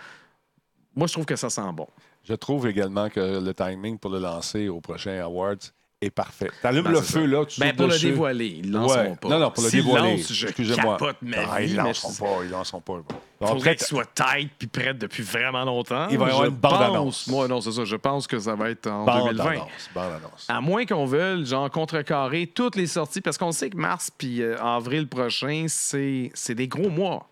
moi, 0.97 1.07
je 1.07 1.12
trouve 1.12 1.25
que 1.27 1.37
ça 1.37 1.51
sent 1.51 1.62
bon. 1.73 1.87
Je 2.25 2.35
trouve 2.35 2.67
également 2.67 3.09
que 3.11 3.41
le 3.45 3.55
timing 3.55 3.99
pour 3.99 4.11
le 4.11 4.19
lancer 4.19 4.69
au 4.69 4.81
prochain 4.81 5.21
Awards 5.21 5.57
est 6.01 6.11
parfait. 6.11 6.51
T'allumes 6.62 6.85
Ben, 6.85 6.91
le 6.93 7.01
feu, 7.01 7.21
ça. 7.23 7.27
là, 7.27 7.45
tu 7.45 7.61
Ben, 7.61 7.77
pour 7.77 7.87
le 7.87 7.99
dévoiler, 7.99 8.47
ils 8.47 8.71
lanceront 8.71 9.01
Ouais. 9.11 9.17
pas. 9.17 9.29
Non, 9.29 9.39
non, 9.39 9.51
pour 9.51 9.62
le 9.65 9.71
dévoiler. 9.71 10.17
lancent, 10.17 10.33
je 10.33 10.47
Excusez-moi. 10.47 10.95
capote 10.99 11.17
ma 11.23 11.37
Ah, 11.51 11.61
vie, 11.61 11.71
ils 11.71 11.77
mais 11.77 11.83
lanceront 11.83 12.12
je- 12.12 12.19
pas, 12.21 12.45
ils 12.45 12.51
lanceront 12.51 12.81
pas. 12.81 13.01
Il 13.45 13.53
faudrait 13.53 13.76
qu'il 13.76 13.86
soit 13.86 14.07
tight 14.14 14.51
puis 14.59 14.68
prête 14.68 14.99
depuis 14.99 15.22
vraiment 15.22 15.64
longtemps. 15.64 16.09
Il 16.11 16.18
va 16.18 16.26
y 16.26 16.30
avoir 16.30 16.45
une 16.47 16.55
bande-annonce. 16.57 17.24
pense- 17.24 17.26
Moi, 17.28 17.49
non, 17.49 17.61
c'est 17.61 17.72
ça. 17.72 17.84
Je 17.84 17.97
pense 17.97 18.26
que 18.26 18.38
ça 18.38 18.55
va 18.55 18.70
être 18.70 18.86
en 18.86 19.05
2020. 19.05 19.45
Bande-annonce, 19.45 19.90
bande-annonce. 19.95 20.47
À 20.49 20.61
moins 20.61 20.86
qu'on 20.86 21.05
veuille, 21.07 21.45
genre, 21.47 21.70
contrecarrer 21.70 22.47
toutes 22.47 22.76
les 22.76 22.86
sorties, 22.86 23.20
parce 23.20 23.38
qu'on 23.38 23.53
sait 23.53 23.70
que 23.70 23.76
mars 23.76 24.11
puis 24.16 24.42
euh, 24.42 24.57
avril 24.62 25.09
prochain, 25.09 25.66
c'est 25.68 26.30
c'est 26.34 26.55
des 26.55 26.68
gros 26.68 26.90
mois. 26.90 27.28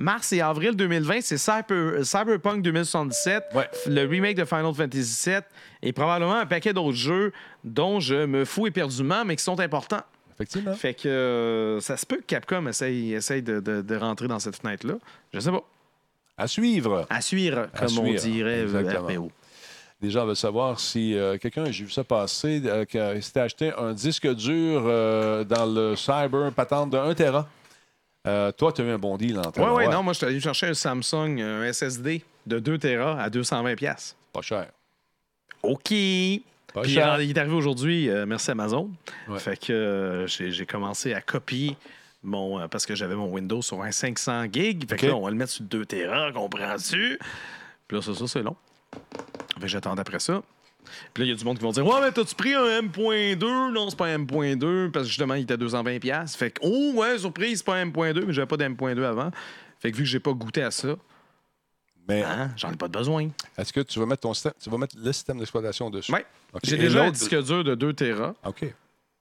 Mars 0.00 0.32
et 0.32 0.40
avril 0.40 0.76
2020, 0.76 1.22
c'est 1.22 1.36
Cyber- 1.38 1.64
euh, 1.72 2.04
Cyberpunk 2.04 2.62
2077, 2.62 3.46
Ouais. 3.54 3.68
le 3.88 4.04
remake 4.06 4.36
de 4.36 4.44
Final 4.44 4.72
Fantasy 4.72 5.28
VII 5.30 5.40
et 5.82 5.92
probablement 5.92 6.36
un 6.36 6.46
paquet 6.46 6.72
d'autres 6.72 6.96
jeux 6.96 7.32
dont 7.64 7.98
je 7.98 8.14
me 8.26 8.44
fous 8.44 8.68
éperdument, 8.68 9.24
mais 9.24 9.34
qui 9.34 9.42
sont 9.42 9.58
importants. 9.58 10.02
Effectivement. 10.38 10.74
Fait 10.74 10.94
que 10.94 11.08
euh, 11.08 11.80
ça 11.80 11.96
se 11.96 12.06
peut 12.06 12.16
que 12.18 12.22
Capcom 12.26 12.66
essaye, 12.68 13.12
essaye 13.14 13.42
de, 13.42 13.60
de- 13.60 13.82
de 13.82 13.96
rentrer 13.96 14.28
dans 14.28 14.38
cette 14.38 14.56
fenêtre-là. 14.56 14.94
Je 15.34 15.40
sais 15.40 15.50
pas. 15.50 15.64
À 16.36 16.46
suivre. 16.46 17.06
À 17.10 17.20
suivre, 17.20 17.68
À 17.74 17.78
comme 17.86 17.98
on 17.98 18.04
suivre, 18.16 18.20
dirait 18.22 18.58
euh, 18.60 18.64
exactement. 18.80 19.08
RPO. 19.08 19.32
Les 20.00 20.10
gens 20.10 20.24
veulent 20.24 20.36
savoir 20.36 20.78
si 20.78 21.16
euh, 21.16 21.36
quelqu'un, 21.38 21.64
j'ai 21.72 21.82
vu 21.84 21.90
ça 21.90 22.04
passer, 22.04 22.62
euh, 22.64 22.84
qui 22.84 22.98
s'était 23.20 23.40
acheté 23.40 23.72
un 23.76 23.92
disque 23.92 24.32
dur 24.32 24.82
euh, 24.86 25.42
dans 25.42 25.66
le 25.66 25.96
Cyber 25.96 26.52
patente 26.52 26.90
de 26.90 26.98
1 26.98 27.14
Tera. 27.14 27.48
Euh, 28.28 28.52
toi, 28.52 28.72
tu 28.72 28.82
as 28.82 28.84
eu 28.84 28.90
un 28.90 28.98
bon 28.98 29.16
deal 29.16 29.36
en 29.38 29.42
Oui, 29.56 29.70
oui, 29.86 29.88
non, 29.88 30.04
moi, 30.04 30.12
je 30.12 30.18
suis 30.18 30.26
allé 30.26 30.38
chercher 30.40 30.66
un 30.68 30.74
Samsung, 30.74 31.40
un 31.40 31.72
SSD 31.72 32.22
de 32.46 32.60
2 32.60 32.78
Tera 32.78 33.20
à 33.20 33.28
220$. 33.28 33.74
piastres. 33.74 34.14
Pas 34.32 34.42
cher. 34.42 34.66
OK. 35.64 35.92
Puis 36.82 36.94
Pas 36.94 37.00
il 37.00 37.04
cher. 37.04 37.20
est 37.20 37.24
il 37.26 37.30
est 37.30 37.38
arrivé 37.38 37.54
aujourd'hui, 37.54 38.08
euh, 38.10 38.26
merci 38.26 38.50
Amazon. 38.50 38.90
Ouais. 39.28 39.38
Fait 39.38 39.56
que 39.58 39.72
euh, 39.72 40.26
j'ai 40.26 40.50
j'ai 40.50 40.66
commencé 40.66 41.12
à 41.14 41.20
copier 41.20 41.76
mon. 42.22 42.60
euh, 42.60 42.68
parce 42.68 42.86
que 42.86 42.94
j'avais 42.94 43.14
mon 43.14 43.30
Windows 43.32 43.62
sur 43.62 43.82
un 43.82 43.90
500 43.92 44.44
gig. 44.52 44.88
Fait 44.88 44.96
que 44.96 45.06
OK. 45.06 45.10
là, 45.10 45.16
on 45.16 45.22
va 45.24 45.30
le 45.30 45.36
mettre 45.36 45.52
sur 45.52 45.64
2 45.64 45.84
Tera, 45.86 46.32
comprends-tu? 46.32 47.18
Puis 47.86 47.96
là, 47.96 48.02
ça, 48.02 48.14
ça 48.14 48.26
c'est 48.26 48.42
long. 48.42 48.56
Fait 49.54 49.60
que 49.62 49.66
j'attends 49.68 49.94
après 49.96 50.18
ça. 50.20 50.42
Puis 51.12 51.22
là, 51.22 51.26
il 51.26 51.30
y 51.30 51.32
a 51.32 51.36
du 51.36 51.44
monde 51.44 51.58
qui 51.58 51.64
vont 51.64 51.70
dire 51.72 51.86
Ouais, 51.86 52.00
mais 52.00 52.10
t'as-tu 52.12 52.34
pris 52.34 52.54
un 52.54 52.78
M.2 52.78 53.72
Non, 53.72 53.90
c'est 53.90 53.98
pas 53.98 54.06
un 54.06 54.14
M.2 54.14 54.90
parce 54.90 55.04
que 55.04 55.08
justement, 55.08 55.34
il 55.34 55.42
était 55.42 55.54
à 55.54 55.56
220$. 55.58 55.98
piastres. 56.00 56.38
Fait 56.38 56.50
que, 56.50 56.60
oh, 56.62 56.92
ouais, 56.94 57.18
surprise, 57.18 57.58
c'est 57.58 57.66
pas 57.66 57.74
un 57.76 57.82
M.2, 57.82 58.24
mais 58.26 58.32
j'avais 58.32 58.46
pas 58.46 58.56
d'M.2 58.56 59.02
avant. 59.04 59.30
Fait 59.80 59.90
que 59.92 59.96
vu 59.96 60.04
que 60.04 60.08
j'ai 60.08 60.18
pas 60.20 60.32
goûté 60.32 60.62
à 60.62 60.70
ça, 60.70 60.96
Mais 62.08 62.22
hein, 62.22 62.50
j'en 62.56 62.72
ai 62.72 62.76
pas 62.76 62.88
de 62.88 62.92
besoin. 62.92 63.28
est-ce 63.56 63.72
que 63.72 63.80
tu 63.80 63.98
vas 63.98 64.06
mettre 64.06 64.22
ton 64.22 64.32
système, 64.34 64.52
tu 64.62 64.70
vas 64.70 64.78
mettre 64.78 64.96
le 64.98 65.12
système 65.12 65.38
d'exploitation 65.38 65.90
dessus? 65.90 66.12
OK. 66.12 66.24
J'ai 66.64 66.76
Et 66.76 66.78
déjà 66.78 67.04
un 67.04 67.10
disque 67.10 67.42
dur 67.44 67.62
de 67.64 67.74
2 67.74 67.92
Tera. 67.92 68.34
OK. 68.44 68.72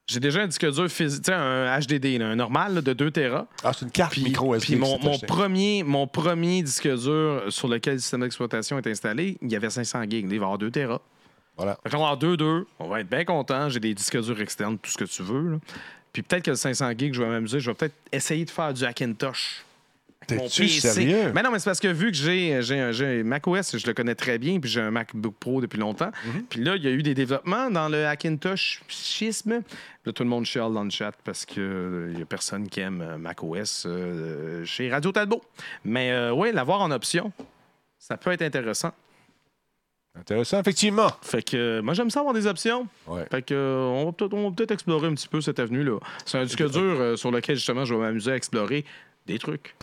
J'ai 0.10 0.22
déjà 0.22 0.40
un 0.44 0.48
disque 0.48 0.66
dur 0.72 0.88
physique, 0.90 1.24
tu 1.24 1.32
sais, 1.32 1.38
un 1.38 1.78
HDD, 1.80 2.18
là, 2.18 2.28
un 2.28 2.36
normal 2.38 2.76
là, 2.76 2.82
de 2.82 2.94
2 2.94 3.12
Tera. 3.12 3.46
Ah, 3.62 3.74
c'est 3.74 3.84
une 3.84 3.92
carte 3.92 4.14
Puis, 4.14 4.24
micro 4.24 4.56
SD. 4.56 4.66
puis 4.66 4.76
mon, 4.78 4.98
premier, 5.20 5.84
mon 5.84 6.08
premier 6.08 6.62
disque 6.64 6.88
dur 6.88 7.44
sur 7.50 7.68
lequel 7.68 7.96
le 7.96 8.00
système 8.00 8.22
d'exploitation 8.22 8.78
est 8.78 8.88
installé, 8.88 9.38
il 9.42 9.52
y 9.52 9.56
avait 9.58 9.70
500 9.70 10.04
gigs. 10.04 10.24
Il 10.24 10.28
va 10.30 10.34
y 10.36 10.38
avoir 10.38 10.58
2 10.58 10.72
Tera. 10.72 11.02
Voilà. 11.58 11.78
Fait 11.84 11.90
qu'on 11.90 11.98
va 12.04 12.10
avoir 12.12 12.20
2-2. 12.20 12.64
On 12.80 12.88
va 12.88 13.02
être 13.02 13.10
bien 13.10 13.26
content. 13.26 13.68
J'ai 13.68 13.82
des 13.82 13.94
disques 13.94 14.22
durs 14.22 14.40
externes, 14.40 14.78
tout 14.78 14.92
ce 14.92 14.98
que 14.98 15.04
tu 15.04 15.24
veux. 15.24 15.52
là. 15.54 15.58
Puis 16.14 16.22
peut-être 16.22 16.44
que 16.46 16.52
le 16.52 16.56
500 16.56 16.92
gigs, 16.98 17.14
je 17.14 17.22
vais 17.22 17.28
m'amuser. 17.28 17.60
Je 17.60 17.70
vais 17.70 17.76
peut-être 17.76 17.96
essayer 18.12 18.46
de 18.46 18.50
faire 18.50 18.74
du 18.74 18.86
Hackintosh 18.86 19.66
T'es-tu 20.26 20.68
sérieux? 20.68 21.32
Mais 21.34 21.42
non, 21.44 21.52
mais 21.52 21.60
c'est 21.60 21.70
parce 21.70 21.80
que 21.80 21.88
vu 21.88 22.12
que 22.12 22.18
j'ai, 22.18 22.62
j'ai, 22.62 22.80
un- 22.80 22.92
j'ai 22.92 23.24
macOS, 23.24 23.78
je 23.78 23.88
le 23.88 23.94
connais 23.94 24.16
très 24.16 24.38
bien, 24.38 24.60
puis 24.60 24.70
j'ai 24.70 24.82
un 24.82 24.92
MacBook 24.92 25.36
Pro 25.40 25.62
depuis 25.62 25.78
longtemps. 25.80 26.12
Mhm. 26.26 26.44
Puis 26.50 26.64
là, 26.64 26.76
il 26.76 26.84
y 26.84 26.88
a 26.88 26.92
eu 26.92 27.02
des 27.04 27.14
développements 27.14 27.70
dans 27.70 27.88
le 27.88 28.06
Hackintosh 28.06 28.82
schisme. 28.90 29.62
Puis 29.62 29.76
Là, 30.06 30.12
tout 30.14 30.24
le 30.24 30.30
monde 30.30 30.46
chiale 30.46 30.74
dans 30.74 30.84
le 30.84 30.90
chat 30.90 31.14
parce 31.24 31.46
qu'il 31.46 32.14
n'y 32.16 32.22
a 32.22 32.26
personne 32.26 32.68
qui 32.68 32.80
aime 32.82 33.02
euh, 33.02 33.18
macOS 33.18 33.84
euh, 33.86 34.66
chez 34.66 34.90
Radio 34.90 35.12
Talbot. 35.14 35.42
Mais 35.86 36.12
euh, 36.12 36.32
oui, 36.34 36.52
l'avoir 36.52 36.82
en 36.82 36.92
option, 36.92 37.32
ça 37.98 38.18
peut 38.18 38.32
être 38.32 38.42
intéressant. 38.42 38.92
Intéressant, 40.20 40.60
effectivement. 40.60 41.12
Fait 41.22 41.44
que 41.44 41.56
euh, 41.56 41.82
moi, 41.82 41.94
j'aime 41.94 42.10
ça 42.10 42.20
avoir 42.22 42.34
des 42.34 42.48
options. 42.48 42.88
Ouais. 43.06 43.26
Fait 43.30 43.44
que 43.44 43.54
euh, 43.54 43.78
on 43.86 44.06
va 44.06 44.12
peut-être 44.12 44.34
on 44.34 44.50
va 44.50 44.56
peut-être 44.56 44.72
explorer 44.72 45.08
un 45.08 45.14
petit 45.14 45.28
peu 45.28 45.42
cette 45.42 45.60
avenue-là. 45.60 46.00
C'est 46.26 46.40
un 46.40 46.44
disque 46.44 46.70
dur 46.72 46.82
euh, 47.00 47.16
sur 47.16 47.30
lequel, 47.32 47.56
justement, 47.56 47.86
je 47.86 47.94
vais 47.94 48.00
m'amuser 48.02 48.32
à 48.32 48.36
explorer 48.36 48.84
des 49.28 49.38
trucs. 49.38 49.76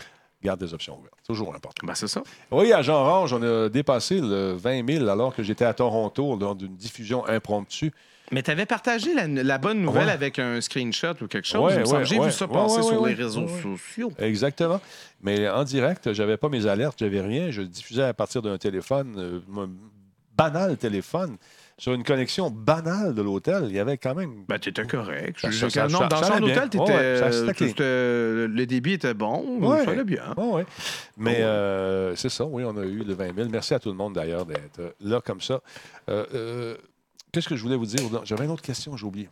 Garde 0.45 0.61
des 0.61 0.75
options 0.75 0.99
ouvertes. 0.99 1.15
Toujours 1.27 1.55
important. 1.55 1.87
Ben, 1.87 1.95
c'est 1.95 2.07
ça. 2.07 2.23
Oui, 2.51 2.71
à 2.73 2.83
Jean 2.83 2.97
Orange, 3.01 3.33
on 3.33 3.43
a 3.43 3.69
dépassé 3.71 4.21
le 4.21 4.53
20 4.53 4.87
000 4.99 5.09
alors 5.09 5.35
que 5.35 5.43
j'étais 5.43 5.65
à 5.65 5.73
Toronto 5.73 6.37
lors 6.39 6.55
d'une 6.55 6.77
diffusion 6.77 7.27
impromptue. 7.27 7.91
Mais 8.31 8.43
tu 8.43 8.51
avais 8.51 8.67
partagé 8.67 9.15
la, 9.15 9.27
la 9.27 9.59
bonne 9.59 9.81
nouvelle 9.81 10.07
Ouais. 10.07 10.13
avec 10.13 10.39
un 10.39 10.61
screenshot 10.61 11.13
ou 11.23 11.27
quelque 11.29 11.47
chose. 11.47 11.75
Ouais, 11.75 11.87
ouais, 11.91 12.05
J'ai 12.05 12.19
vu 12.19 12.31
ça 12.31 12.47
passer 12.49 12.83
sur 12.83 13.07
les 13.07 13.15
réseaux 13.15 13.49
sociaux. 13.49 14.13
Exactement. 14.19 14.81
Mais 15.23 15.49
en 15.49 15.65
direct, 15.65 16.13
j'avais 16.13 16.37
pas 16.37 16.49
mes 16.51 16.67
alertes, 16.67 16.99
j'avais 16.99 17.21
rien. 17.23 17.51
Je 17.51 17.63
diffusais 17.63 18.03
à 18.05 18.15
partir 18.15 18.43
d'un 18.43 18.59
téléphone, 18.59 19.15
euh, 19.19 19.41
un 19.63 19.71
banal 20.37 20.77
téléphone, 20.77 21.37
sur 21.79 21.93
une 21.93 22.05
connexion 22.05 22.51
banale 22.51 23.15
de 23.15 23.23
l'hôtel. 23.23 23.65
Il 23.69 23.73
y 23.75 23.79
avait 23.79 23.99
quand 23.99 24.15
même. 24.15 24.45
Ben, 24.49 24.59
t'étais 24.59 24.87
correct. 24.87 25.37
Je- 25.43 25.51
ça- 25.51 25.71
ça- 25.71 25.89
non, 25.89 25.99
ça- 26.01 26.07
dans 26.09 26.23
son 26.23 26.43
hôtel, 26.43 26.69
t'étais, 26.69 26.79
Ouais, 26.85 26.91
euh, 26.93 27.53
clean. 27.53 27.67
t'étais- 27.67 28.47
le 28.49 28.65
débit 28.67 28.93
était 28.95 29.15
bon. 29.15 29.59
Ouais. 29.61 29.85
Ça 29.85 29.91
allait 29.91 30.05
bien. 30.05 30.35
Ouais, 30.37 30.49
ouais. 30.53 30.67
Mais 31.17 31.39
Oh, 31.41 31.45
euh, 31.45 32.17
c'est 32.17 32.29
ça, 32.29 32.45
oui, 32.45 32.63
on 32.65 32.77
a 32.77 32.85
eu 32.85 33.03
le 33.05 33.15
20 33.15 33.35
000. 33.35 33.49
Merci 33.51 33.75
à 33.75 33.79
tout 33.81 33.89
le 33.91 33.97
monde 33.97 34.15
d'ailleurs 34.15 34.47
d'être 34.47 34.79
euh, 34.81 34.91
là 35.01 35.21
comme 35.21 35.41
ça. 35.41 35.61
Euh, 36.09 36.25
euh, 36.35 36.77
Qu'est-ce 37.33 37.49
que 37.49 37.57
je 37.57 37.63
voulais 37.63 37.75
vous 37.77 37.87
dire? 37.87 37.99
J'avais 38.25 38.45
une 38.45 38.53
autre 38.53 38.63
question, 38.63 38.97
j'ai 38.97 39.07
oublié. 39.07 39.29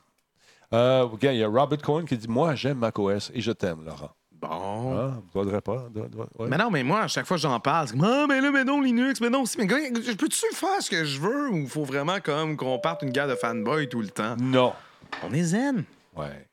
Euh, 0.74 1.06
il 1.22 1.34
y 1.36 1.44
a 1.44 1.48
Robert 1.48 1.80
Cohen 1.80 2.04
qui 2.04 2.16
dit 2.16 2.26
Moi, 2.26 2.56
j'aime 2.56 2.78
macOS 2.78 3.30
et 3.32 3.40
je 3.40 3.52
t'aime, 3.52 3.84
Laurent. 3.84 4.10
Bon. 4.42 4.98
Ah, 4.98 5.12
ne 5.34 5.40
voudrais 5.40 5.60
pas. 5.60 5.86
dois- 5.94 6.08
dois- 6.08 6.26
ouais. 6.38 6.48
Mais 6.48 6.56
non, 6.58 6.68
mais 6.70 6.82
moi, 6.82 7.02
à 7.02 7.06
chaque 7.08 7.26
fois 7.26 7.36
que 7.36 7.40
j'en 7.42 7.60
parle, 7.60 7.86
c'est 7.88 7.96
comme 7.96 8.04
Ah, 8.04 8.26
mais 8.28 8.40
là, 8.40 8.50
mais 8.50 8.64
non, 8.64 8.80
Linux, 8.80 9.20
mais 9.20 9.30
non, 9.30 9.46
si, 9.46 9.56
mais 9.56 9.68
je 9.68 10.16
peux-tu 10.16 10.44
faire 10.52 10.80
ce 10.82 10.90
que 10.90 11.04
je 11.04 11.20
veux 11.20 11.48
ou 11.50 11.56
il 11.58 11.68
faut 11.68 11.84
vraiment 11.84 12.18
comme 12.20 12.56
qu'on 12.56 12.78
parte 12.80 13.02
une 13.02 13.10
guerre 13.10 13.28
de 13.28 13.36
fanboy 13.36 13.88
tout 13.88 14.00
le 14.00 14.08
temps? 14.08 14.34
Non. 14.38 14.72
On 15.22 15.32
est 15.32 15.42
zen. 15.44 15.84
Ouais. 16.16 16.46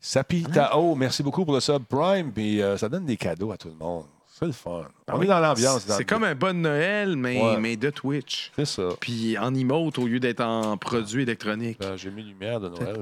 Sapi 0.00 0.44
Tao, 0.44 0.94
merci 0.94 1.22
beaucoup 1.22 1.44
pour 1.44 1.52
le 1.54 1.60
sub 1.60 1.84
Prime. 1.84 2.32
Puis 2.32 2.62
euh, 2.62 2.76
ça 2.78 2.88
donne 2.88 3.04
des 3.04 3.16
cadeaux 3.16 3.52
à 3.52 3.56
tout 3.58 3.68
le 3.68 3.74
monde. 3.74 4.06
C'est 4.38 4.46
le 4.46 4.52
fun. 4.52 4.82
on 5.12 5.20
est 5.22 5.26
dans 5.26 5.40
l'ambiance. 5.40 5.86
dans 5.86 5.96
C'est 5.96 6.04
comme 6.04 6.22
un 6.24 6.34
bon 6.34 6.56
Noël, 6.60 7.16
mais, 7.16 7.40
Ouais. 7.42 7.56
mais 7.58 7.76
de 7.76 7.90
Twitch. 7.90 8.52
C'est 8.56 8.66
ça. 8.66 8.88
Puis 9.00 9.36
en 9.36 9.52
emote 9.54 9.98
au 9.98 10.06
lieu 10.06 10.20
d'être 10.20 10.40
en 10.42 10.76
produit 10.76 11.22
électronique. 11.22 11.78
Ben, 11.80 11.96
J'ai 11.96 12.10
mis 12.10 12.22
lumière 12.22 12.60
de 12.60 12.68
Noël. 12.68 12.98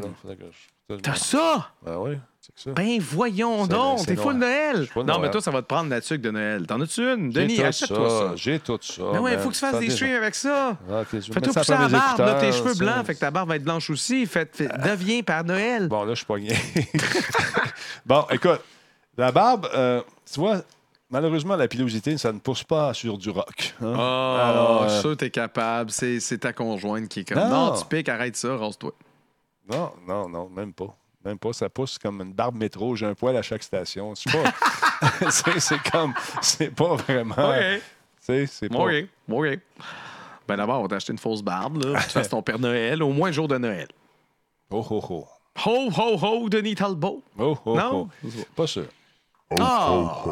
T'as 1.02 1.16
ça? 1.16 1.72
Ben 1.84 1.96
oui, 1.98 2.12
c'est 2.40 2.54
que 2.54 2.60
ça. 2.60 2.70
Ben 2.70 3.00
voyons 3.00 3.66
donc, 3.66 3.98
c'est 3.98 4.06
t'es 4.06 4.16
full 4.16 4.34
Noël. 4.36 4.86
Noël. 4.94 5.06
Non, 5.06 5.18
mais 5.18 5.30
toi, 5.32 5.40
ça 5.42 5.50
va 5.50 5.60
te 5.60 5.66
prendre 5.66 5.90
la 5.90 6.00
tuque 6.00 6.20
de 6.20 6.30
Noël. 6.30 6.64
T'en 6.64 6.80
as-tu 6.80 7.00
une? 7.02 7.32
J'ai 7.34 7.40
Denis, 7.42 7.56
tout 7.56 7.62
achète-toi 7.64 8.08
ça. 8.08 8.32
J'ai 8.36 8.60
tout 8.60 8.78
ça. 8.80 9.02
Mais 9.12 9.18
ouais, 9.18 9.32
il 9.34 9.38
faut 9.40 9.48
que 9.48 9.54
tu 9.54 9.60
fasses 9.60 9.80
des 9.80 9.90
streams 9.90 10.14
avec 10.14 10.36
ça. 10.36 10.78
Ah, 10.88 11.02
Fais-toi 11.04 11.52
pousser 11.52 11.72
la 11.72 11.88
barbe, 11.88 12.18
là, 12.20 12.34
tes 12.34 12.52
cheveux 12.52 12.74
blancs, 12.74 13.04
fait 13.04 13.14
que 13.16 13.18
ta 13.20 13.32
barbe 13.32 13.48
va 13.48 13.56
être 13.56 13.64
blanche 13.64 13.90
aussi. 13.90 14.24
Fait, 14.26 14.48
fait- 14.56 14.68
deviens 14.84 15.22
Père 15.22 15.42
Noël. 15.42 15.88
Bon, 15.88 16.04
là, 16.04 16.10
je 16.12 16.18
suis 16.18 16.24
pogné. 16.26 16.54
bon, 18.06 18.24
écoute, 18.30 18.60
la 19.18 19.32
barbe, 19.32 19.68
euh, 19.74 20.02
tu 20.32 20.38
vois, 20.40 20.62
malheureusement, 21.16 21.56
la 21.56 21.66
pilosité, 21.66 22.18
ça 22.18 22.30
ne 22.30 22.38
pousse 22.38 22.62
pas 22.62 22.92
sur 22.92 23.16
du 23.16 23.30
rock. 23.30 23.74
hein. 23.80 23.94
Oh, 23.96 24.36
Alors, 24.38 24.82
je 24.84 24.88
suis 24.88 24.98
euh, 24.98 25.00
sûr 25.00 25.10
que 25.12 25.16
t'es 25.16 25.30
capable. 25.30 25.90
C'est 25.90 26.20
c'est 26.20 26.38
ta 26.38 26.52
conjointe 26.52 27.08
qui 27.08 27.20
est 27.20 27.24
comme. 27.24 27.38
Non. 27.42 27.72
Non, 27.72 27.74
tu 27.74 27.86
piques, 27.86 28.08
arrête 28.10 28.36
ça, 28.36 28.54
rase-toi. 28.56 28.92
Non, 29.70 29.92
non, 30.06 30.28
non, 30.28 30.48
même 30.50 30.74
pas. 30.74 30.94
Même 31.24 31.38
pas. 31.38 31.52
Ça 31.54 31.70
pousse 31.70 31.96
comme 31.98 32.20
une 32.20 32.34
barbe 32.34 32.56
métro. 32.56 32.94
J'ai 32.96 33.06
un 33.06 33.14
poil 33.14 33.34
à 33.36 33.42
chaque 33.42 33.62
station. 33.62 34.14
C'est 34.14 34.30
pas. 34.30 35.30
c'est 35.30 35.58
c'est 35.58 35.90
comme. 35.90 36.12
C'est 36.42 36.70
pas 36.74 36.94
vraiment. 36.96 37.34
Tu 37.34 37.80
sais, 38.20 38.46
c'est 38.46 38.68
pas. 38.68 38.78
OK. 38.78 38.92
OK. 39.30 39.58
Ben 40.46 40.56
d'abord, 40.56 40.80
on 40.80 40.82
va 40.82 40.88
t'acheter 40.88 41.12
une 41.12 41.18
fausse 41.18 41.42
barbe, 41.42 41.82
là. 41.82 41.98
Tu 42.02 42.10
fasses 42.10 42.28
ton 42.28 42.42
Père 42.42 42.58
Noël, 42.58 43.02
au 43.02 43.10
moins 43.10 43.28
le 43.30 43.32
jour 43.34 43.48
de 43.48 43.56
Noël. 43.56 43.88
Oh, 44.70 44.86
oh, 44.90 45.02
oh. 45.10 45.26
Ho, 45.64 45.88
ho, 45.96 46.18
ho, 46.22 46.48
Denis 46.50 46.74
Talbot. 46.74 47.22
Oh, 47.38 47.56
oh, 47.64 47.76
Non? 47.76 48.08
oh. 48.22 48.28
Pas 48.54 48.66
sûr. 48.66 48.84
Ah! 49.58 50.22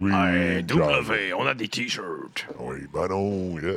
Oui, 0.00 0.12
Hey. 0.12 0.62
W, 0.62 1.32
on 1.34 1.46
a 1.46 1.54
des 1.54 1.68
t-shirts. 1.68 2.46
Oui, 2.58 2.76
ben 2.92 3.08
non, 3.08 3.58
yeah, 3.58 3.72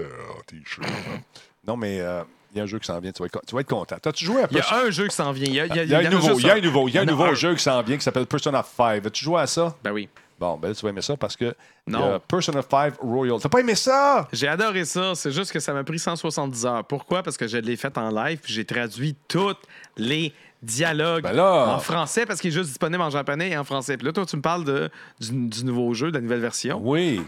t-shirt. 0.47 0.87
Non, 1.67 1.77
mais 1.77 1.99
euh, 2.01 2.23
il 2.53 2.57
y 2.57 2.61
a 2.61 2.63
un 2.63 2.67
jeu 2.67 2.79
qui 2.79 2.87
s'en 2.87 2.99
vient. 2.99 3.11
Tu 3.11 3.21
vas 3.21 3.27
être, 3.27 3.41
tu 3.45 3.53
vas 3.53 3.61
être 3.61 3.69
content. 3.69 3.95
T'as-tu 4.01 4.25
joué 4.25 4.41
à 4.43 4.47
Il 4.49 4.57
y 4.57 4.59
a 4.59 4.75
un 4.85 4.89
jeu 4.89 5.07
qui 5.07 5.15
s'en 5.15 5.31
vient. 5.31 5.45
Il 5.47 5.53
y 5.53 5.59
a, 5.59 5.65
il 5.67 5.75
y 5.75 5.79
a- 5.79 5.83
Il 5.83 5.89
y 5.89 5.95
a 5.95 6.01
il 6.01 6.03
y 6.05 6.07
un 6.07 6.09
nouveau, 6.09 6.39
il 6.39 6.45
y 6.45 6.49
a 6.49 6.55
un 6.55 6.61
nouveau, 6.61 6.87
il 6.87 6.93
y 6.95 6.97
a 6.97 7.01
un 7.01 7.05
nouveau 7.05 7.23
un. 7.25 7.33
jeu 7.35 7.53
qui 7.53 7.61
s'en 7.61 7.81
vient 7.83 7.95
qui 7.97 8.03
s'appelle 8.03 8.25
Persona 8.25 8.63
5. 8.63 9.05
As-tu 9.05 9.23
joué 9.23 9.39
à 9.41 9.45
ça? 9.47 9.75
Ben 9.83 9.91
oui. 9.91 10.09
Bon, 10.39 10.57
ben 10.57 10.69
là, 10.69 10.73
tu 10.73 10.81
vas 10.83 10.89
aimer 10.89 11.01
ça 11.01 11.15
parce 11.17 11.35
que 11.35 11.53
Non. 11.85 11.99
y 11.99 12.13
a 12.13 12.19
Persona 12.19 12.61
5 12.67 12.95
Royal. 13.01 13.37
T'as 13.41 13.49
pas 13.49 13.59
aimé 13.59 13.75
ça? 13.75 14.27
J'ai 14.31 14.47
adoré 14.47 14.85
ça. 14.85 15.13
C'est 15.13 15.31
juste 15.31 15.51
que 15.51 15.59
ça 15.59 15.73
m'a 15.73 15.83
pris 15.83 15.99
170 15.99 16.65
heures. 16.65 16.85
Pourquoi? 16.85 17.21
Parce 17.21 17.37
que 17.37 17.45
je 17.47 17.57
l'ai 17.57 17.75
fait 17.75 17.95
en 17.97 18.09
live 18.09 18.39
puis 18.41 18.53
j'ai 18.53 18.65
traduit 18.65 19.15
tous 19.27 19.55
les 19.97 20.33
dialogues 20.61 21.23
Ben 21.23 21.33
là- 21.33 21.75
en 21.75 21.79
français 21.79 22.25
parce 22.25 22.41
qu'il 22.41 22.49
est 22.49 22.53
juste 22.53 22.69
disponible 22.69 23.01
en 23.01 23.09
japonais 23.09 23.49
et 23.51 23.57
en 23.57 23.63
français. 23.63 23.97
Puis 23.97 24.05
là, 24.05 24.11
toi, 24.13 24.25
tu 24.25 24.35
me 24.35 24.41
parles 24.41 24.65
de, 24.65 24.89
du, 25.19 25.31
du 25.47 25.65
nouveau 25.65 25.93
jeu, 25.93 26.09
de 26.11 26.15
la 26.15 26.21
nouvelle 26.21 26.41
version, 26.41 26.79
Oui. 26.83 27.21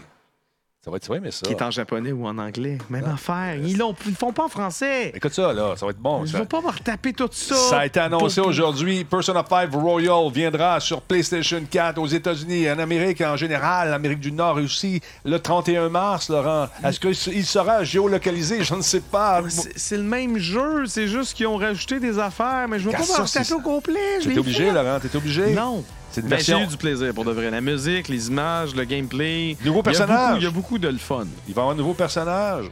Ça 0.84 0.90
va 0.90 0.96
être, 0.96 1.06
vas 1.06 1.14
aimer 1.14 1.30
ça. 1.30 1.46
qui 1.46 1.52
est 1.52 1.62
en 1.62 1.70
japonais 1.70 2.10
ou 2.10 2.26
en 2.26 2.36
anglais. 2.38 2.76
Même 2.90 3.04
affaire. 3.04 3.54
Ils 3.54 3.78
le 3.78 3.84
font 4.18 4.32
pas 4.32 4.46
en 4.46 4.48
français. 4.48 5.12
Écoute 5.14 5.32
ça, 5.32 5.52
là. 5.52 5.76
Ça 5.76 5.86
va 5.86 5.90
être 5.90 6.00
bon. 6.00 6.24
Ils 6.24 6.32
ça. 6.32 6.38
vont 6.38 6.44
pas 6.44 6.60
me 6.60 6.70
retaper 6.70 7.12
tout 7.12 7.28
ça. 7.30 7.54
Ça 7.54 7.78
a 7.78 7.86
été 7.86 8.00
annoncé 8.00 8.40
aujourd'hui. 8.40 9.04
Persona 9.04 9.44
5 9.48 9.72
Royal 9.72 10.32
viendra 10.32 10.80
sur 10.80 11.00
PlayStation 11.00 11.62
4 11.70 11.98
aux 11.98 12.08
États-Unis, 12.08 12.68
en 12.68 12.80
Amérique 12.80 13.20
en 13.20 13.36
général, 13.36 13.90
l'Amérique 13.90 14.18
du 14.18 14.32
Nord 14.32 14.56
aussi, 14.56 15.00
le 15.24 15.38
31 15.38 15.88
mars, 15.88 16.28
Laurent. 16.28 16.66
Est-ce 16.82 16.98
qu'il 16.98 17.46
sera 17.46 17.84
géolocalisé? 17.84 18.64
Je 18.64 18.74
ne 18.74 18.82
sais 18.82 19.02
pas. 19.02 19.40
C'est 19.48 19.78
c'est 19.78 19.96
le 19.96 20.02
même 20.02 20.38
jeu, 20.38 20.86
c'est 20.86 21.06
juste 21.06 21.34
qu'ils 21.34 21.46
ont 21.46 21.58
rajouté 21.58 22.00
des 22.00 22.18
affaires, 22.18 22.66
mais 22.68 22.80
je 22.80 22.86
vais 22.86 22.90
Car 22.90 23.02
pas 23.02 23.06
ça, 23.06 23.18
me 23.22 23.26
retaper 23.26 23.54
au 23.54 23.60
complet. 23.60 24.18
T'es 24.20 24.36
obligé. 24.36 24.72
Laurent? 24.72 24.98
T'es 25.00 25.16
obligé? 25.16 25.54
Non. 25.54 25.84
C'est 26.12 26.20
une 26.20 26.28
Mais 26.28 26.38
j'ai 26.40 26.52
eu 26.60 26.66
du 26.66 26.76
plaisir 26.76 27.12
pour 27.14 27.24
de 27.24 27.32
vrai. 27.32 27.50
La 27.50 27.60
musique, 27.60 28.08
les 28.08 28.28
images, 28.28 28.74
le 28.74 28.84
gameplay. 28.84 29.56
Nouveau 29.64 29.80
Il 29.80 29.92
y 29.92 29.96
a 29.96 30.06
personnage. 30.06 30.18
beaucoup- 30.28 30.36
Il 30.40 30.44
y 30.44 30.46
a 30.46 30.50
beaucoup 30.50 30.78
de 30.78 30.88
le 30.88 30.98
fun. 30.98 31.26
Il 31.48 31.54
va 31.54 31.60
y 31.60 31.62
avoir 31.62 31.70
un 31.74 31.78
nouveau 31.78 31.94
personnage 31.94 32.66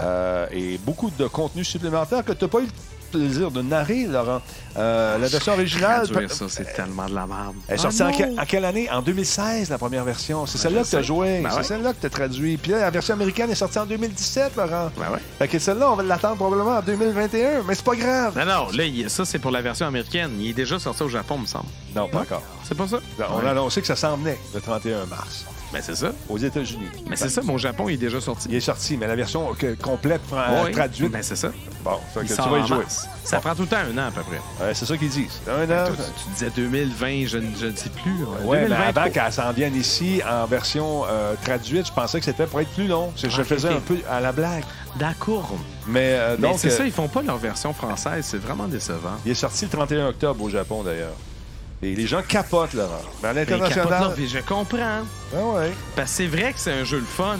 euh, 0.00 0.46
et 0.52 0.78
beaucoup 0.78 1.10
de 1.18 1.26
contenu 1.26 1.64
supplémentaire 1.64 2.24
que 2.24 2.32
tu 2.32 2.44
n'as 2.44 2.48
pas 2.50 2.60
eu 2.60 2.66
plaisir 3.18 3.50
de 3.50 3.62
narrer, 3.62 4.04
Laurent. 4.06 4.40
Euh, 4.76 5.18
la 5.18 5.28
version 5.28 5.52
originale. 5.52 6.06
Ça, 6.28 6.46
c'est 6.48 6.72
tellement 6.74 7.06
de 7.06 7.14
la 7.14 7.26
merde. 7.26 7.54
Elle 7.68 7.74
est 7.74 7.78
Ah 7.78 7.82
sortie 7.90 8.02
en, 8.02 8.10
non! 8.10 8.18
que- 8.36 8.40
en 8.40 8.44
quelle 8.44 8.64
année? 8.64 8.90
En 8.90 9.02
2016, 9.02 9.70
la 9.70 9.78
première 9.78 10.04
version. 10.04 10.46
C'est 10.46 10.58
celle-là 10.58 10.80
je 10.80 10.84
que 10.86 10.90
tu 10.90 10.96
as 10.96 11.02
joué. 11.02 11.40
Ben 11.42 11.50
c'est 11.50 11.56
ouais. 11.58 11.62
celle-là 11.62 11.92
que 11.92 12.00
tu 12.00 12.06
as 12.06 12.10
traduit. 12.10 12.56
Puis 12.56 12.72
là, 12.72 12.78
la 12.80 12.90
version 12.90 13.14
américaine 13.14 13.50
est 13.50 13.54
sortie 13.54 13.78
en 13.78 13.86
2017, 13.86 14.56
Laurent. 14.56 14.90
Ben 14.98 15.10
ouais. 15.12 15.18
Fait 15.38 15.48
que 15.48 15.58
celle-là, 15.58 15.90
on 15.92 15.96
va 15.96 16.02
l'attendre 16.02 16.36
probablement 16.36 16.78
en 16.78 16.82
2021, 16.82 17.62
mais 17.66 17.74
c'est 17.74 17.84
pas 17.84 17.94
grave. 17.96 18.36
Non, 18.38 18.44
non, 18.44 18.66
là, 18.72 19.08
ça, 19.08 19.24
c'est 19.24 19.38
pour 19.38 19.50
la 19.52 19.62
version 19.62 19.86
américaine. 19.86 20.32
Il 20.40 20.50
est 20.50 20.54
déjà 20.54 20.78
sorti 20.78 21.02
au 21.02 21.08
Japon, 21.08 21.38
me 21.38 21.46
semble. 21.46 21.66
Non, 21.94 22.08
pas 22.08 22.20
encore. 22.20 22.42
C'est 22.64 22.76
pas 22.76 22.88
ça? 22.88 22.98
On 23.30 23.38
Ouais. 23.40 23.46
a 23.46 23.50
annoncé 23.50 23.80
que 23.80 23.86
ça 23.86 23.96
s'en 23.96 24.16
venait 24.16 24.38
le 24.54 24.60
31 24.60 25.06
mars 25.06 25.44
Ben, 25.74 25.82
c'est 25.82 25.96
ça. 25.96 26.12
aux 26.28 26.38
États-Unis. 26.38 26.86
Mais 27.08 27.16
c'est 27.16 27.28
ça, 27.28 27.42
mon 27.42 27.58
Japon, 27.58 27.88
il 27.88 27.94
est 27.94 27.98
déjà 27.98 28.20
sorti. 28.20 28.46
Il 28.48 28.54
est 28.54 28.60
sorti, 28.60 28.96
mais 28.96 29.06
la 29.08 29.16
version 29.16 29.52
que- 29.54 29.74
complète, 29.74 30.20
euh, 30.32 30.64
Ouais. 30.64 30.70
traduite. 30.70 31.10
Ben, 31.10 31.22
c'est 31.22 31.36
ça. 31.36 31.48
Bon, 31.84 31.98
fait 32.14 32.20
que 32.20 32.24
Il 32.24 32.28
tu 32.30 32.34
sort 32.34 32.48
vas 32.48 32.58
y 32.60 32.66
jouer. 32.66 32.78
mars. 32.78 33.08
Ça 33.24 33.40
prend 33.40 33.54
tout 33.54 33.62
le 33.62 33.68
temps 33.68 33.76
un 33.78 33.98
an, 33.98 34.06
à 34.06 34.10
peu 34.12 34.22
près. 34.22 34.40
Ouais, 34.64 34.72
c'est 34.72 34.86
ça 34.86 34.96
qu'ils 34.96 35.08
disent. 35.10 35.40
Un 35.48 35.64
an. 35.64 35.86
Toi, 35.88 35.96
tu, 36.24 36.30
disais 36.32 36.50
2020, 36.54 37.26
je, 37.26 37.38
ne- 37.38 37.56
je 37.60 37.66
ne 37.66 37.76
sais 37.76 37.90
plus. 37.90 38.24
Ouais, 38.44 38.62
mais 38.62 38.68
2023. 38.68 39.02
avant 39.02 39.10
qu'elle 39.12 39.32
s'en 39.32 39.52
vienne 39.52 39.74
ici 39.74 40.20
en 40.30 40.46
version 40.46 41.02
euh, 41.10 41.34
traduite, 41.44 41.88
je 41.88 41.92
pensais 41.92 42.20
que 42.20 42.24
c'était 42.24 42.46
pour 42.46 42.60
être 42.60 42.70
plus 42.70 42.86
long. 42.86 43.12
Je 43.16 43.26
Ah, 43.26 43.44
faisais 43.44 43.68
ok. 43.70 43.74
un 43.76 43.80
peu 43.80 43.96
à 44.08 44.20
la 44.20 44.30
blague. 44.32 44.64
D'accord. 44.96 45.52
Mais, 45.88 46.12
euh, 46.14 46.36
Mais 46.38 46.48
donc, 46.48 46.58
c'est 46.60 46.68
euh, 46.68 46.76
ça, 46.78 46.86
ils 46.86 46.92
font 46.92 47.08
pas 47.08 47.22
leur 47.22 47.36
version 47.38 47.72
française. 47.74 48.24
C'est 48.28 48.38
vraiment 48.38 48.68
décevant. 48.68 49.16
il 49.26 49.32
est 49.32 49.34
sorti 49.34 49.64
le 49.64 49.70
31 49.72 50.08
octobre 50.08 50.42
au 50.44 50.48
Japon, 50.48 50.82
d'ailleurs. 50.84 51.14
Et 51.84 51.94
les 51.94 52.06
gens 52.06 52.22
capotent, 52.22 52.72
Laurent. 52.72 53.02
Mais 53.22 53.28
à 53.28 53.34
Mais 53.34 53.44
capote 53.44 53.68
l'international. 53.68 54.14
je 54.26 54.38
comprends. 54.40 55.02
Ah 55.36 55.44
ouais. 55.54 55.72
Parce 55.94 56.10
que 56.12 56.16
c'est 56.16 56.26
vrai 56.26 56.52
que 56.52 56.58
c'est 56.58 56.72
un 56.72 56.84
jeu 56.84 56.98
le 56.98 57.04
fun. 57.04 57.36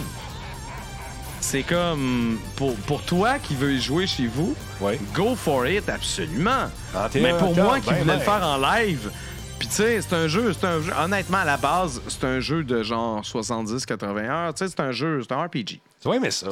C'est 1.40 1.62
comme 1.62 2.38
pour, 2.56 2.74
pour 2.76 3.02
toi 3.02 3.38
qui 3.38 3.54
veux 3.54 3.72
y 3.72 3.80
jouer 3.80 4.06
chez 4.06 4.26
vous, 4.26 4.54
Ouais. 4.80 4.98
go 5.14 5.34
for 5.34 5.66
it 5.66 5.88
absolument. 5.88 6.70
31 6.92 7.22
Mais 7.22 7.38
pour 7.38 7.54
moi 7.54 7.80
qui 7.80 7.90
ben, 7.90 7.96
voulais 7.98 8.12
ben. 8.12 8.18
le 8.18 8.24
faire 8.24 8.42
en 8.46 8.56
live, 8.58 9.10
puis 9.58 9.68
tu 9.68 9.74
sais, 9.74 10.00
c'est 10.00 10.14
un 10.14 10.26
jeu, 10.26 10.52
c'est 10.58 10.66
un 10.66 10.80
jeu 10.80 10.92
honnêtement 10.98 11.38
à 11.38 11.44
la 11.44 11.56
base, 11.58 12.00
c'est 12.08 12.24
un 12.24 12.40
jeu 12.40 12.64
de 12.64 12.82
genre 12.82 13.24
70 13.24 13.84
80 13.84 14.22
heures, 14.24 14.54
tu 14.54 14.64
sais, 14.64 14.70
c'est 14.74 14.80
un 14.80 14.92
jeu, 14.92 15.20
c'est 15.22 15.34
un 15.34 15.42
RPG. 15.44 15.80
Tu 16.00 16.08
vas 16.08 16.16
aimer 16.16 16.30
ça. 16.30 16.46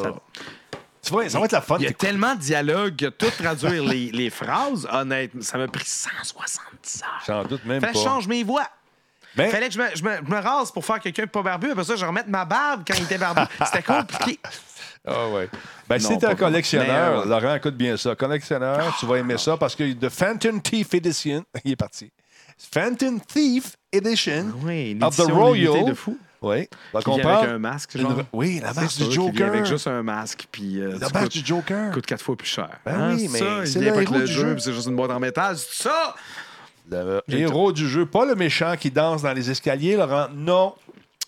Tu 1.05 1.11
vois, 1.11 1.29
ça 1.29 1.39
va 1.41 1.47
être 1.47 1.53
la 1.53 1.61
fun. 1.61 1.77
Il 1.81 1.85
y 1.85 1.89
a 1.89 1.93
tellement 1.93 2.35
de 2.35 2.41
dialogues 2.41 2.95
que 2.97 3.07
tout 3.07 3.31
traduire 3.31 3.83
les, 3.85 4.11
les 4.13 4.31
phrases, 4.31 4.87
honnêtement, 4.91 5.43
ça 5.43 5.59
m'a 5.59 5.67
pris 5.67 5.85
170 5.85 7.03
heures. 7.03 7.23
J'en 7.27 7.45
doute 7.45 7.65
même 7.65 7.81
Fait 7.81 7.93
pas. 7.93 7.99
change 7.99 8.29
mes 8.29 8.45
voix. 8.45 8.67
Mais- 9.37 9.49
Fallait 9.51 9.69
que 9.69 9.75
je 9.75 9.79
me, 9.81 9.87
je 9.95 10.03
me- 10.05 10.17
je 10.25 10.31
me 10.31 10.39
rase 10.39 10.71
pour 10.71 10.85
faire 10.85 11.01
quelqu'un 11.01 11.27
pas 11.27 11.43
barbu. 11.43 11.71
Après 11.73 11.85
ça, 11.85 11.97
je 11.97 12.05
remette 12.05 12.29
ma 12.29 12.45
barbe 12.45 12.83
quand 12.87 12.95
il 12.97 13.05
était 13.05 13.19
barbu. 13.19 13.41
C'était 13.67 13.83
compliqué. 13.83 14.39
Ah 15.05 15.27
ouais. 15.29 15.49
Ben, 15.89 15.99
si 15.99 16.13
Non, 16.13 16.19
t'es 16.19 16.27
un 16.27 16.35
collectionneur, 16.37 17.21
euh, 17.21 17.25
Laurent, 17.25 17.55
écoute 17.57 17.75
bien 17.77 17.97
ça. 17.97 18.15
Collectionneur, 18.15 18.95
tu 19.01 19.07
vas 19.07 19.17
aimer 19.17 19.39
ça 19.39 19.57
parce 19.57 19.75
que 19.75 19.91
The 19.95 20.09
Phantom 20.09 20.61
Thief 20.63 20.95
Edition, 20.95 21.43
il 21.65 21.73
est 21.73 21.77
parti. 21.77 22.13
Phantom 22.73 23.21
Thief 23.21 23.75
Edition 23.91 24.53
Oui, 24.63 24.97
of 25.03 25.17
the 25.17 25.23
Royal. 25.23 25.85
de 25.87 25.95
fou. 25.95 26.17
Oui, 26.43 26.69
Qui 27.05 27.11
vient 27.21 27.29
avec 27.29 27.51
un 27.51 27.59
masque, 27.59 27.97
genre? 27.97 28.13
re- 28.19 28.25
Oui, 28.33 28.61
la 28.63 28.73
sûr 28.89 29.05
du 29.07 29.11
vient 29.15 29.27
Joker. 29.29 29.47
avec 29.49 29.65
juste 29.67 29.87
un 29.87 30.03
masque, 30.03 30.47
puis 30.51 30.81
euh, 30.81 30.99
La 31.01 31.09
coûtes- 31.09 31.33
du 31.33 31.47
Joker. 31.47 31.93
coûte 31.93 32.05
quatre 32.07 32.23
fois 32.25 32.37
plus 32.37 32.49
cher. 32.49 32.69
Ben 32.85 32.95
Hein, 33.01 33.15
oui, 33.17 33.29
mais 33.33 33.39
ça, 33.39 33.45
c'est 33.65 33.73
il 33.73 33.75
le 33.79 33.81
vient 33.85 33.95
avec 33.95 34.11
le 34.11 34.27
jeu, 34.27 34.49
jeu. 34.51 34.59
c'est 34.59 34.73
juste 34.73 34.89
une 34.89 34.97
boîte 34.97 35.11
en 35.13 35.21
métal. 35.21 35.57
C'est 35.57 35.85
ça! 35.89 36.15
Le 36.91 37.23
héros 37.29 37.73
du 37.73 37.89
jeu, 37.89 38.05
pas 38.07 38.25
le 38.27 38.35
méchant 38.35 38.75
qui 38.79 38.91
danse 38.91 39.23
dans 39.23 39.33
les 39.33 39.51
escaliers, 39.51 39.97
Laurent. 39.97 40.27
Non. 40.35 40.75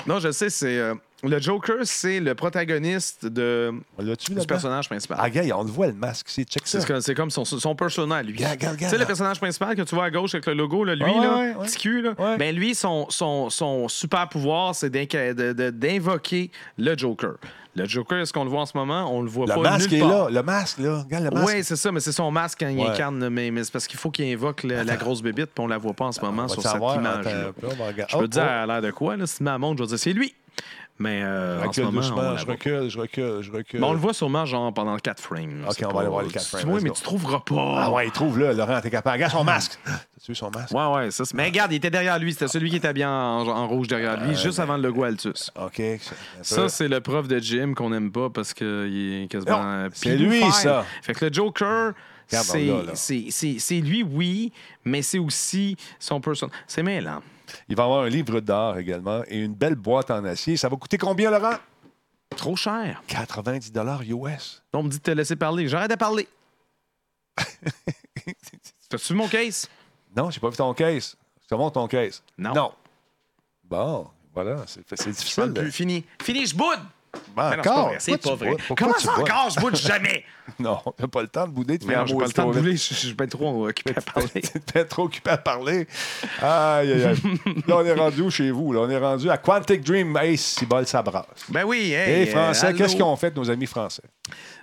Non, 0.07 0.19
je 0.19 0.31
sais, 0.33 0.51
c'est. 0.51 0.79
euh, 0.79 0.95
le 1.25 1.41
Joker, 1.41 1.77
c'est 1.85 2.20
le 2.20 2.35
protagoniste 2.35 3.27
de, 3.27 3.72
du 3.99 4.47
personnage 4.47 4.89
principal. 4.89 5.18
Ah, 5.20 5.31
gars, 5.31 5.43
on 5.57 5.62
le 5.64 5.70
voit, 5.70 5.87
le 5.89 5.93
masque. 5.95 6.27
C'est 6.29 6.45
check 6.45 6.66
ça. 6.66 6.81
C'est 7.01 7.14
comme, 7.14 7.31
son, 7.31 7.45
son 7.45 7.75
persona, 7.75 8.22
lui. 8.22 8.37
Tu 8.37 8.45
sais, 8.89 8.99
le 8.99 9.05
personnage 9.05 9.39
principal 9.39 9.75
que 9.77 9.83
tu 9.83 9.95
vois 9.95 10.05
à 10.05 10.11
gauche 10.11 10.35
avec 10.35 10.47
le 10.47 10.55
logo, 10.55 10.85
là, 10.85 10.95
lui, 10.95 11.05
Ouais, 11.05 11.20
là, 11.20 11.37
ouais, 11.39 11.55
ouais. 11.55 11.66
petit 11.66 11.79
cul, 11.79 12.03
là, 12.03 12.14
ben 12.39 12.55
lui, 12.55 12.75
son, 12.75 13.07
son, 13.11 13.51
son 13.51 13.89
super 13.89 14.29
pouvoir, 14.29 14.75
c'est 14.75 14.91
d'invoquer 14.91 16.51
le 16.79 16.97
Joker. 16.97 17.35
Le 17.77 17.87
Joker, 17.87 18.18
est-ce 18.20 18.33
qu'on 18.33 18.45
le 18.45 18.51
voit 18.51 18.61
en 18.61 18.66
ce 18.66 18.77
moment? 18.77 19.12
On 19.12 19.20
le 19.20 19.29
voit 19.29 19.47
Le 19.47 19.55
pas 19.55 19.61
masque 19.61 19.91
nulle 19.91 19.99
est 19.99 20.03
part. 20.03 20.09
là. 20.11 20.31
Le 20.31 20.43
masque, 20.45 20.79
là. 20.79 20.99
Regarde 21.03 21.25
le 21.25 21.31
masque. 21.31 21.47
Oui, 21.53 21.64
c'est 21.64 21.75
ça, 21.75 21.91
mais 21.91 21.99
c'est 21.99 22.12
son 22.12 22.31
masque 22.31 22.59
quand 22.61 22.68
il 22.68 22.79
Ouais. 22.79 22.87
incarne, 22.89 23.29
mais, 23.29 23.51
mais 23.51 23.64
c'est 23.64 23.72
parce 23.72 23.89
qu'il 23.89 23.99
faut 23.99 24.12
qu'il 24.12 24.33
invoque 24.33 24.62
le- 24.62 24.83
la 24.85 24.97
grosse 24.97 25.22
bébite, 25.22 25.47
puis 25.47 25.64
on 25.64 25.66
la 25.66 25.77
voit 25.79 25.93
pas 25.93 26.05
en 26.05 26.12
ce 26.12 26.20
moment 26.20 26.45
On 26.45 26.49
sur 26.49 26.62
le 26.62 26.68
cette 26.68 26.77
image. 27.01 27.25
Peu, 27.61 27.66
on 27.66 27.75
va. 27.75 27.91
Je 27.91 27.95
peux 27.97 28.05
Oh, 28.14 28.22
te 28.22 28.27
dire, 28.27 28.43
oh. 28.45 28.49
elle 28.49 28.70
a 28.70 28.75
l'air 28.75 28.83
de 28.83 28.91
quoi? 28.93 29.16
Là? 29.16 29.27
Si 29.27 29.43
la 29.43 29.59
montre, 29.59 29.79
je 29.79 29.83
vais 29.83 29.89
dire, 29.89 29.99
c'est 29.99 30.12
lui. 30.12 30.35
Mais 30.99 31.22
euh, 31.24 31.61
en 31.64 31.72
ce 31.72 31.80
on, 31.80 31.90
je 32.01 32.12
voit. 32.12 32.53
recule, 32.55 32.88
je 32.88 32.99
recule, 33.01 33.38
je 33.42 33.51
recule. 33.51 33.80
Mais 33.80 33.86
on 33.86 33.92
le 33.95 33.99
voit 33.99 34.14
sûrement 34.14 34.47
genre 34.47 34.72
pendant 34.72 34.97
4 34.97 35.20
frames. 35.20 35.64
Ok, 35.68 35.78
on 35.84 35.92
va 35.92 36.01
aller 36.01 36.09
voir 36.09 36.22
les 36.22 36.30
quatre 36.30 36.47
frames, 36.47 36.70
Oui, 36.70 36.80
mais 36.84 36.90
tu 36.90 37.03
trouveras 37.03 37.40
pas. 37.40 37.74
Ah 37.84 37.90
ouais, 37.90 38.07
il 38.07 38.12
trouve 38.12 38.38
là, 38.38 38.53
Laurent, 38.53 38.80
t'es 38.80 38.90
capable. 38.90 39.14
Regarde 39.14 39.32
son 39.32 39.42
masque. 39.42 39.76
T'as-tu 39.84 40.30
vu 40.30 40.34
son 40.36 40.51
masque? 40.53 40.72
Ouais, 40.72 40.86
ouais, 40.95 41.11
ça. 41.11 41.24
c'est- 41.24 41.34
Mais 41.34 41.47
regarde, 41.47 41.72
il 41.72 41.76
était 41.76 41.90
derrière 41.90 42.16
lui. 42.20 42.32
C'était 42.32 42.47
celui 42.47 42.70
qui 42.70 42.76
était 42.76 42.92
bien 42.92 43.11
en, 43.11 43.47
en 43.49 43.66
rouge 43.66 43.88
derrière 43.88 44.24
lui, 44.24 44.36
juste 44.36 44.61
avant 44.61 44.76
le 44.76 44.84
logo 44.84 45.03
Altus. 45.03 45.51
OK. 45.61 45.82
Ça, 46.42 46.68
c'est 46.68 46.86
le 46.88 47.01
prof 47.01 47.26
de 47.26 47.40
gym 47.40 47.74
qu'on 47.74 47.90
n'aime 47.90 48.12
pas 48.12 48.30
parce 48.30 48.55
qu'il 48.55 49.22
est 49.24 49.26
quasiment. 49.28 49.62
Euh, 49.64 49.88
c'est 49.92 50.16
lui, 50.16 50.42
ça. 50.53 50.84
Fait 51.03 51.12
que 51.14 51.24
le 51.24 51.32
Joker, 51.32 51.92
c'est 52.28 52.66
là, 52.66 52.82
là. 52.86 52.92
c'est- 52.95 53.26
c'est- 53.30 53.59
c'est 53.59 53.80
lui, 53.80 54.05
oui, 54.05 54.53
mais 54.84 55.03
c'est 55.03 55.18
aussi 55.18 55.76
son 55.99 56.20
person. 56.20 56.49
C'est 56.68 56.84
mêlant. 56.84 57.20
Il 57.69 57.77
va 57.77 57.85
avoir 57.85 58.03
un 58.05 58.09
livre 58.09 58.41
d'art 58.41 58.79
également 58.79 59.23
et 59.29 59.39
une 59.39 59.55
belle 59.55 59.75
boîte 59.77 60.11
en 60.11 60.25
acier. 60.25 60.57
Ça 60.57 60.69
va 60.69 60.77
coûter 60.77 60.99
combien, 60.99 61.31
Laurent? 61.31 61.57
Trop 62.37 62.57
cher. 62.57 63.03
90 63.07 63.73
US. 64.09 64.63
On 64.73 64.83
me 64.83 64.89
dit 64.89 64.99
de 64.99 65.03
te 65.03 65.11
laisser 65.11 65.37
parler. 65.37 65.69
J'arrête 65.69 65.91
de 65.91 65.97
parler. 65.97 66.29
T'as-tu 68.89 69.13
vu 69.13 69.19
mon 69.19 69.29
case? 69.29 69.69
Non, 70.17 70.31
j'ai 70.31 70.41
pas 70.41 70.49
vu 70.51 70.57
ton 70.57 70.73
case. 70.75 71.17
Je 71.43 71.49
te 71.49 71.55
montre 71.55 71.75
ton 71.75 71.87
case. 71.89 72.23
Non. 72.39 72.55
Non. 72.55 72.73
Bon, 73.65 74.09
voilà, 74.33 74.65
c'est 74.67 74.87
difficile. 75.11 75.53
plus. 75.53 75.73
Fini. 75.73 76.05
Fini, 76.23 76.47
je 76.47 76.55
boude! 76.55 76.81
Ben, 77.37 77.51
c'est 77.51 77.57
pas 77.62 77.71
encore? 77.71 77.89
vrai, 77.89 77.97
C'est 77.99 78.23
pas 78.23 78.35
vrai. 78.35 78.57
Comment 78.77 78.99
ça 78.99 79.12
encore? 79.19 79.51
Je 79.51 79.61
boude 79.61 79.77
jamais! 79.77 80.25
Non, 80.59 80.79
t'as 80.97 81.07
pas 81.07 81.23
le 81.23 81.29
temps 81.29 81.47
de 81.49 81.53
bouder. 81.53 81.79
Tu 81.79 81.87
non, 81.87 82.05
j'ai 82.05 82.15
pas 82.15 82.27
le 82.27 82.33
temps 82.33 82.49
de 82.51 82.53
bouler. 82.53 82.73
Je 82.77 82.95
suis 82.95 83.15
bien 83.15 83.27
trop 83.27 83.67
occupé 83.67 83.95
à 83.97 84.01
parler. 84.12 84.43
T'es 84.73 84.85
trop 84.85 85.05
occupé 85.05 85.31
à 85.31 85.39
parler. 85.39 85.89
Aïe, 86.43 86.93
aïe, 86.93 87.05
aïe. 87.07 87.17
là, 87.67 87.77
on 87.79 87.85
est 87.85 87.95
rendu 87.95 88.21
où 88.21 88.31
chez 88.31 88.51
vous? 88.51 88.75
Là? 88.75 88.81
On 88.81 88.91
est 88.91 88.99
rendu 88.99 89.31
à 89.31 89.39
Quantic 89.39 89.83
Dream. 89.83 90.15
Hey, 90.19 90.37
si 90.37 90.67
bol, 90.67 90.87
ça 90.87 91.01
brasse. 91.03 91.25
Ben 91.49 91.65
oui, 91.65 91.93
Et 91.93 91.95
hey, 91.95 92.25
les 92.27 92.31
Français, 92.31 92.67
euh, 92.67 92.73
qu'est-ce 92.75 92.95
qu'ils 92.95 93.03
ont 93.05 93.17
fait, 93.17 93.35
nos 93.35 93.51
amis 93.51 93.67
français? 93.67 94.03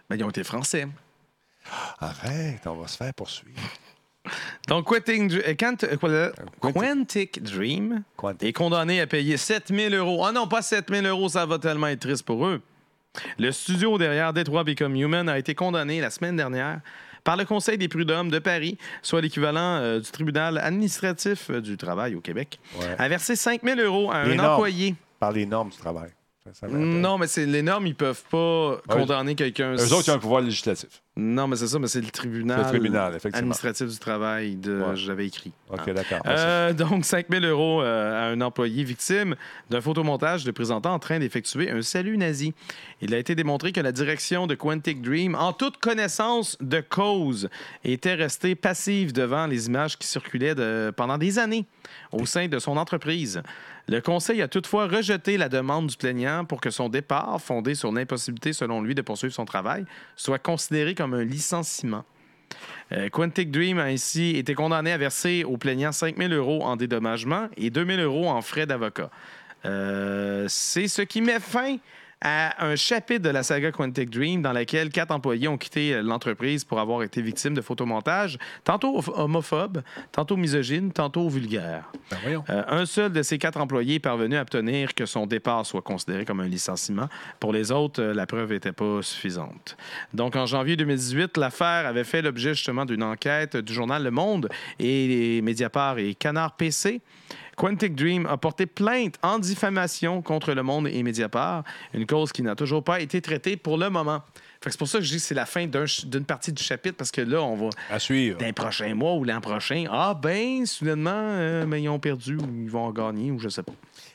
Ben, 0.08 0.18
ils 0.18 0.24
ont 0.24 0.30
été 0.30 0.44
français. 0.44 0.88
Arrête, 2.00 2.62
on 2.68 2.76
va 2.76 2.88
se 2.88 2.98
faire 2.98 3.14
poursuivre. 3.16 3.60
Donc, 4.68 4.86
Quantic, 4.86 5.34
euh, 5.34 5.54
euh? 6.04 6.32
Quantic- 6.62 7.42
Dream 7.42 8.04
Quantic. 8.16 8.48
est 8.48 8.54
condamné 8.54 9.02
à 9.02 9.08
payer 9.08 9.38
7000 9.38 9.94
euros. 9.96 10.24
Ah 10.26 10.32
non, 10.32 10.48
pas 10.48 10.62
7000 10.62 11.06
euros, 11.08 11.30
ça 11.30 11.46
va 11.46 11.58
tellement 11.60 11.88
être 11.88 12.00
triste 12.02 12.24
pour 12.24 12.46
eux. 12.46 12.62
Le 13.38 13.52
studio 13.52 13.98
derrière 13.98 14.32
Detroit 14.34 14.64
Become 14.64 14.96
Human 14.96 15.28
a 15.28 15.38
été 15.38 15.54
condamné 15.56 16.00
la 16.00 16.10
semaine 16.10 16.36
dernière 16.38 16.80
par 17.24 17.38
le 17.38 17.46
Conseil 17.46 17.78
des 17.78 17.88
prud'hommes 17.88 18.30
de 18.32 18.40
Paris, 18.40 18.78
soit 19.02 19.22
l'équivalent 19.22 19.78
euh, 19.80 20.00
du 20.00 20.10
tribunal 20.10 20.58
administratif 20.58 21.50
euh, 21.52 21.62
du 21.62 21.78
travail 21.78 22.16
au 22.16 22.22
Québec, 22.22 22.60
Ouais. 22.80 22.96
à 22.98 23.08
verser 23.10 23.36
5000 23.36 23.80
euros 23.80 24.12
à 24.12 24.24
Les 24.24 24.34
un 24.34 24.36
normes. 24.38 24.54
employé. 24.54 24.96
Par 25.20 25.32
les 25.32 25.46
normes 25.46 25.70
du 25.70 25.78
travail. 25.78 26.10
Ça, 26.44 26.52
ça 26.54 26.68
m'intéresse. 26.68 26.96
Non, 27.02 27.18
mais 27.20 27.28
c'est 27.28 27.46
les 27.46 27.62
normes, 27.62 27.86
ils 27.86 27.94
peuvent 27.96 28.24
pas 28.32 28.78
condamner 28.90 29.36
quelqu'un. 29.36 29.74
Eux 29.76 29.94
autres, 29.94 30.08
ils 30.08 30.12
ont 30.12 30.16
un 30.16 30.20
pouvoir 30.20 30.42
législatif. 30.42 31.02
Non, 31.18 31.46
mais 31.46 31.58
c'est 31.58 31.68
ça, 31.68 31.78
mais 31.78 31.88
c'est 31.88 32.00
le 32.00 32.10
tribunal, 32.10 32.72
le 32.72 33.36
administratif 33.36 33.88
du 33.88 34.00
travail 34.00 34.56
de 34.56 34.80
Ouais. 34.82 34.96
j'avais 34.96 35.28
écrit. 35.28 35.52
OK, 35.70 35.82
Ah. 35.86 35.94
d'accord. 35.94 36.20
Euh, 36.26 36.72
donc, 36.72 37.04
5 37.04 37.26
000 37.30 37.44
euros 37.44 37.82
euh, 37.82 38.30
à 38.30 38.32
un 38.32 38.40
employé 38.40 38.86
victime 38.86 39.36
d'un 39.70 39.82
photomontage 39.82 40.46
le 40.46 40.54
présentant 40.54 40.94
en 40.94 41.00
train 41.00 41.20
d'effectuer 41.20 41.70
un 41.70 41.82
salut 41.82 42.18
nazi. 42.18 42.54
Il 43.02 43.14
a 43.14 43.18
été 43.18 43.36
démontré 43.36 43.74
que 43.74 43.82
la 43.82 43.92
direction 43.92 44.48
de 44.48 44.56
Quantic 44.56 45.02
Dream, 45.02 45.36
en 45.36 45.52
toute 45.52 45.78
connaissance 45.78 46.56
de 46.62 46.80
cause, 46.80 47.50
était 47.84 48.14
restée 48.14 48.56
passive 48.56 49.12
devant 49.12 49.48
les 49.48 49.68
images 49.68 49.98
qui 49.98 50.08
circulaient 50.08 50.56
de- 50.56 50.94
pendant 50.96 51.18
des 51.18 51.40
années 51.40 51.66
au 52.14 52.26
sein 52.26 52.48
de 52.48 52.58
son 52.58 52.78
entreprise. 52.78 53.42
Le 53.88 54.00
conseil 54.00 54.42
a 54.44 54.48
toutefois 54.48 54.88
rejeté 54.88 55.38
la 55.38 55.50
demande 55.50 55.88
du 55.88 55.98
plaignant 55.98 56.46
pour 56.46 56.62
que 56.62 56.70
son 56.70 56.88
départ, 56.88 57.42
fondé 57.42 57.74
sur 57.76 57.92
l'impossibilité, 57.92 58.54
selon 58.54 58.82
lui, 58.82 58.96
de 58.96 59.02
poursuivre 59.02 59.34
son 59.34 59.44
travail, 59.44 59.86
soit 60.16 60.38
considéré 60.40 60.94
comme 60.96 61.01
un 61.02 61.24
licenciement. 61.24 62.04
Euh, 62.92 63.10
Quantic 63.10 63.52
Dream 63.52 63.80
a 63.80 63.84
ainsi 63.84 64.36
été 64.38 64.54
condamné 64.54 64.92
à 64.92 64.98
verser 64.98 65.44
au 65.44 65.58
plaignant 65.58 65.92
5 65.92 66.18
000 66.18 66.34
euros 66.34 66.64
en 66.64 66.76
dédommagement 66.76 67.48
et 67.56 67.70
2 67.70 67.86
000 67.86 68.02
euros 68.02 68.30
en 68.30 68.42
frais 68.42 68.66
d'avocat. 68.66 69.10
Euh, 69.66 70.46
C'est 70.50 70.88
ce 70.88 71.02
qui 71.02 71.22
met 71.22 71.40
fin 71.40 71.78
à 72.22 72.64
un 72.64 72.76
chapitre 72.76 73.24
de 73.24 73.30
la 73.30 73.42
saga 73.42 73.72
Quantic 73.72 74.12
Dream 74.12 74.44
dans 74.44 74.52
laquelle 74.52 74.90
quatre 74.90 75.12
employés 75.12 75.48
ont 75.48 75.58
quitté 75.58 75.94
euh, 75.94 76.04
l'entreprise 76.04 76.64
pour 76.64 76.80
avoir 76.80 77.02
été 77.02 77.22
victimes 77.22 77.56
de 77.56 77.62
photomontage, 77.62 78.38
tantôt 78.64 79.02
homophobes, 79.16 79.82
tantôt 80.12 80.38
misogynes, 80.38 80.92
tantôt 80.92 81.28
vulgaires. 81.30 81.92
Ben. 82.12 82.44
Euh, 82.50 82.64
un 82.68 82.86
seul 82.86 83.12
de 83.12 83.24
ces 83.24 83.40
quatre 83.40 83.60
employés 83.60 83.96
est 83.96 84.00
parvenu 84.00 84.38
à 84.38 84.44
obtenir 84.44 84.94
que 84.94 85.08
son 85.08 85.26
départ 85.26 85.66
soit 85.66 85.82
considéré 85.82 86.24
comme 86.24 86.40
un 86.42 86.48
licenciement. 86.48 87.10
Pour 87.40 87.54
les 87.54 87.72
autres, 87.72 88.02
euh, 88.02 88.14
la 88.14 88.28
preuve 88.28 88.52
n'était 88.52 88.72
pas 88.72 89.02
suffisante. 89.02 89.76
Donc, 90.14 90.36
en 90.36 90.46
janvier 90.46 90.76
2018, 90.76 91.38
l'affaire 91.38 91.88
avait 91.88 92.04
fait 92.04 92.22
l'objet 92.22 92.54
justement 92.54 92.86
d'une 92.86 93.04
enquête 93.04 93.58
du 93.58 93.74
journal 93.74 94.04
Le 94.04 94.12
Monde 94.12 94.48
et 94.78 95.08
les 95.08 95.42
Mediapart 95.42 95.98
et 95.98 96.14
Canard 96.14 96.56
PC. 96.56 97.02
Quantic 97.58 97.96
Dream 97.96 98.26
a 98.26 98.38
porté 98.38 98.66
plainte 98.66 99.16
en 99.22 99.40
diffamation 99.40 100.22
contre 100.22 100.54
Le 100.54 100.64
Monde 100.64 100.88
et 100.88 101.04
Mediapart, 101.04 101.64
une 101.94 102.06
cause 102.06 102.32
qui 102.32 102.42
n'a 102.44 102.56
toujours 102.56 102.84
pas 102.84 103.00
été 103.02 103.22
traitée 103.22 103.58
pour 103.58 103.78
le 103.78 103.90
moment. 103.90 104.22
C'est 104.64 104.78
pour 104.78 104.88
ça 104.88 105.00
que 105.00 105.04
je 105.04 105.10
dis 105.10 105.16
que 105.16 105.24
c'est 105.24 105.34
la 105.34 105.48
fin 105.48 105.66
d'un 105.66 105.86
d'une 106.06 106.24
partie 106.24 106.54
du 106.54 106.62
chapitre, 106.62 106.96
parce 106.96 107.10
que 107.10 107.22
là, 107.22 107.42
on 107.42 107.56
va, 107.56 107.70
À 107.90 107.98
suivre. 107.98 108.38
dans 108.38 108.46
les 108.46 108.54
prochains 108.54 108.94
mois 108.94 109.16
ou 109.16 109.24
l'an 109.24 109.42
prochain, 109.42 109.86
ah 109.90 110.14
ben, 110.14 110.68
soudainement, 110.68 111.10
euh, 111.16 111.66
ben, 111.66 111.78
ils 111.78 111.90
ont 111.90 111.98
perdu 111.98 112.36
ou 112.38 112.46
ils 112.64 112.70
vont 112.70 112.86
en 112.86 112.92
gagner 112.92 113.32
ou 113.32 113.40
je 113.40 113.50
sais 113.50 113.64
pas. 113.64 113.74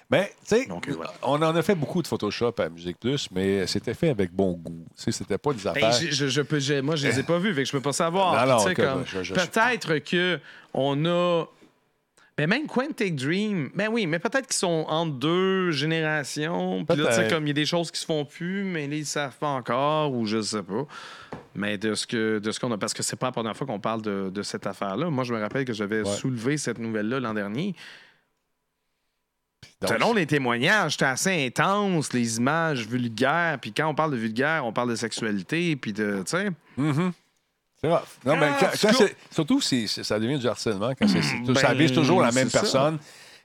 Mais, 0.09 0.33
tu 0.49 0.55
sais, 0.55 0.69
euh, 0.71 0.93
voilà. 0.95 1.13
on 1.25 1.43
en 1.43 1.57
a 1.57 1.63
fait 1.63 1.75
beaucoup 1.75 2.01
de 2.01 2.07
Photoshop 2.07 2.55
à 2.61 2.69
Musique 2.69 3.01
Plus, 3.01 3.29
mais 3.33 3.67
c'était 3.67 3.93
fait 3.95 4.09
avec 4.11 4.33
bon 4.33 4.53
goût. 4.53 4.85
Tu 4.97 5.03
sais, 5.03 5.11
c'était 5.11 5.37
pas 5.37 5.53
des 5.53 5.65
Ben, 5.65 5.71
affaires. 5.71 5.93
je, 5.95 6.13
je- 6.13 6.29
je 6.29 6.43
peux, 6.43 6.61
moi, 6.81 6.95
je 6.95 7.09
les 7.09 7.19
ai 7.19 7.23
pas 7.25 7.41
vus, 7.41 7.53
fait 7.53 7.63
que 7.63 7.67
je 7.69 7.73
peux 7.73 7.81
pas 7.81 7.93
savoir. 7.93 8.33
Ben, 8.77 9.35
peut-être 9.35 9.99
que 9.99 10.39
on 10.73 11.05
a. 11.07 11.45
Ben 12.37 12.47
même 12.51 12.67
Quantic 12.67 13.17
Dream, 13.17 13.71
ben 13.75 13.89
oui, 13.91 14.07
mais 14.07 14.19
peut-être 14.19 14.47
qu'ils 14.47 14.57
sont 14.57 14.85
entre 14.89 15.13
deux 15.15 15.71
générations. 15.71 16.85
Puis 16.85 16.99
là, 16.99 17.07
tu 17.09 17.15
sais, 17.15 17.29
comme 17.29 17.45
il 17.45 17.49
y 17.49 17.51
a 17.51 17.55
des 17.55 17.65
choses 17.65 17.91
qui 17.91 17.99
se 17.99 18.05
font 18.05 18.27
plus, 18.27 18.63
mais 18.63 18.87
là, 18.87 18.95
ils 18.97 19.07
savent 19.07 19.37
pas 19.39 19.49
encore, 19.49 20.13
ou 20.13 20.27
je 20.27 20.43
sais 20.43 20.63
pas. 20.63 20.87
Mais 21.55 21.79
de 21.79 21.95
ce 21.95 22.07
que 22.07 22.39
de 22.39 22.51
ce 22.53 22.61
qu'on 22.61 22.71
a, 22.73 22.77
parce 22.77 22.93
que 22.93 23.03
c'est 23.03 23.17
pas 23.17 23.29
la 23.29 23.33
première 23.33 23.57
fois 23.57 23.67
qu'on 23.67 23.81
parle 23.81 24.03
de, 24.03 24.29
de 24.29 24.43
cette 24.43 24.67
affaire-là. 24.67 25.09
Moi, 25.09 25.25
je 25.25 25.33
me 25.33 25.41
rappelle 25.41 25.65
que 25.65 25.73
j'avais 25.73 26.03
Ouais. 26.03 26.15
soulevé 26.17 26.59
cette 26.59 26.79
nouvelle-là 26.79 27.21
l'an 27.21 27.33
dernier. 27.33 27.75
Donc, 29.81 29.91
Selon 29.93 30.13
les 30.15 30.27
témoignages, 30.27 30.93
c'était 30.93 31.05
assez 31.07 31.47
intense, 31.47 32.13
les 32.13 32.37
images 32.37 32.87
vulgaires. 32.87 33.59
Puis 33.61 33.73
quand 33.73 33.89
on 33.89 33.95
parle 33.95 34.13
de 34.13 34.17
vulgaire, 34.17 34.65
on 34.67 34.73
parle 34.75 34.91
de 34.91 34.95
sexualité, 34.97 35.75
puis 35.77 35.93
de, 35.95 36.19
tu 36.19 36.31
sais. 36.33 36.51
Mhm. 36.77 37.13
C'est. 37.81 37.89
Non, 37.89 37.99
mais 38.25 38.49
quand- 38.59 38.67
quand 38.81 38.93
c'est- 38.95 39.17
surtout 39.31 39.61
si 39.61 39.87
ça 39.89 40.19
devient 40.19 40.39
du 40.39 40.49
harcèlement, 40.49 40.93
quand 40.99 41.07
c'est- 41.09 41.23
c'est- 41.23 41.41
Ben, 41.47 41.55
ça 41.55 41.75
vise 41.75 41.93
toujours 41.93 42.21
la 42.23 42.33
même 42.33 42.45
c'est 42.49 42.57
ça. 42.57 42.61
personne, 42.61 42.99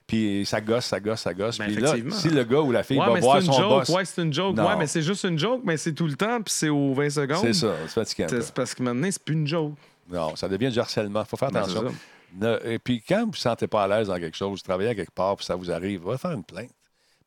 puis 0.06 0.44
ça 0.46 0.60
gosse, 0.60 0.86
ça 0.86 1.00
gosse, 1.00 1.20
ça 1.20 1.34
gosse. 1.34 1.58
Ben, 1.58 1.66
puis 1.66 1.76
là, 1.76 1.90
effectivement. 1.90 2.16
si 2.16 2.28
le 2.30 2.44
gars 2.44 2.60
ou 2.60 2.72
la 2.72 2.82
fille 2.82 2.98
Ouais, 2.98 3.06
va 3.06 3.12
mais 3.14 3.20
voir 3.20 3.38
c'est 3.40 3.46
une 3.46 3.52
son 3.52 3.58
joke. 3.58 3.70
boss, 3.70 3.88
Ouais, 3.90 4.04
c'est 4.04 4.22
une 4.22 4.32
joke. 4.32 4.56
Non. 4.56 4.66
Ouais, 4.68 4.76
mais 4.76 4.86
c'est 4.86 5.02
juste 5.02 5.24
une 5.24 5.38
joke, 5.38 5.60
mais 5.64 5.76
c'est 5.76 5.92
tout 5.92 6.06
le 6.06 6.14
temps, 6.14 6.40
puis 6.42 6.52
c'est 6.54 6.68
aux 6.70 6.94
20 6.94 7.10
secondes. 7.10 7.38
c'est 7.42 7.52
ça, 7.52 7.74
c'est 7.86 8.00
un 8.24 8.26
peu. 8.26 8.40
C'est 8.40 8.54
parce 8.54 8.74
que 8.74 8.82
maintenant, 8.82 9.08
c'est 9.10 9.22
plus 9.22 9.34
une 9.34 9.46
joke. 9.46 9.74
Non, 10.10 10.34
ça 10.36 10.48
devient 10.48 10.70
du 10.70 10.78
harcèlement. 10.80 11.20
Il 11.22 11.26
faut 11.28 11.36
faire 11.36 11.50
Ben, 11.50 11.60
attention. 11.60 11.82
ça. 11.88 11.94
Ne- 12.34 12.58
et 12.72 12.78
puis, 12.78 13.02
quand 13.06 13.20
vous 13.20 13.26
ne 13.26 13.32
vous 13.32 13.36
sentez 13.36 13.66
pas 13.66 13.84
à 13.84 13.88
l'aise 13.88 14.08
dans 14.08 14.18
quelque 14.18 14.36
chose, 14.36 14.52
vous 14.60 14.64
travaillez 14.64 14.88
à 14.90 14.94
quelque 14.94 15.12
part, 15.12 15.36
puis 15.36 15.44
ça 15.44 15.54
vous 15.54 15.70
arrive, 15.70 16.02
va 16.06 16.16
faire 16.16 16.32
une 16.32 16.42
plainte. 16.44 16.70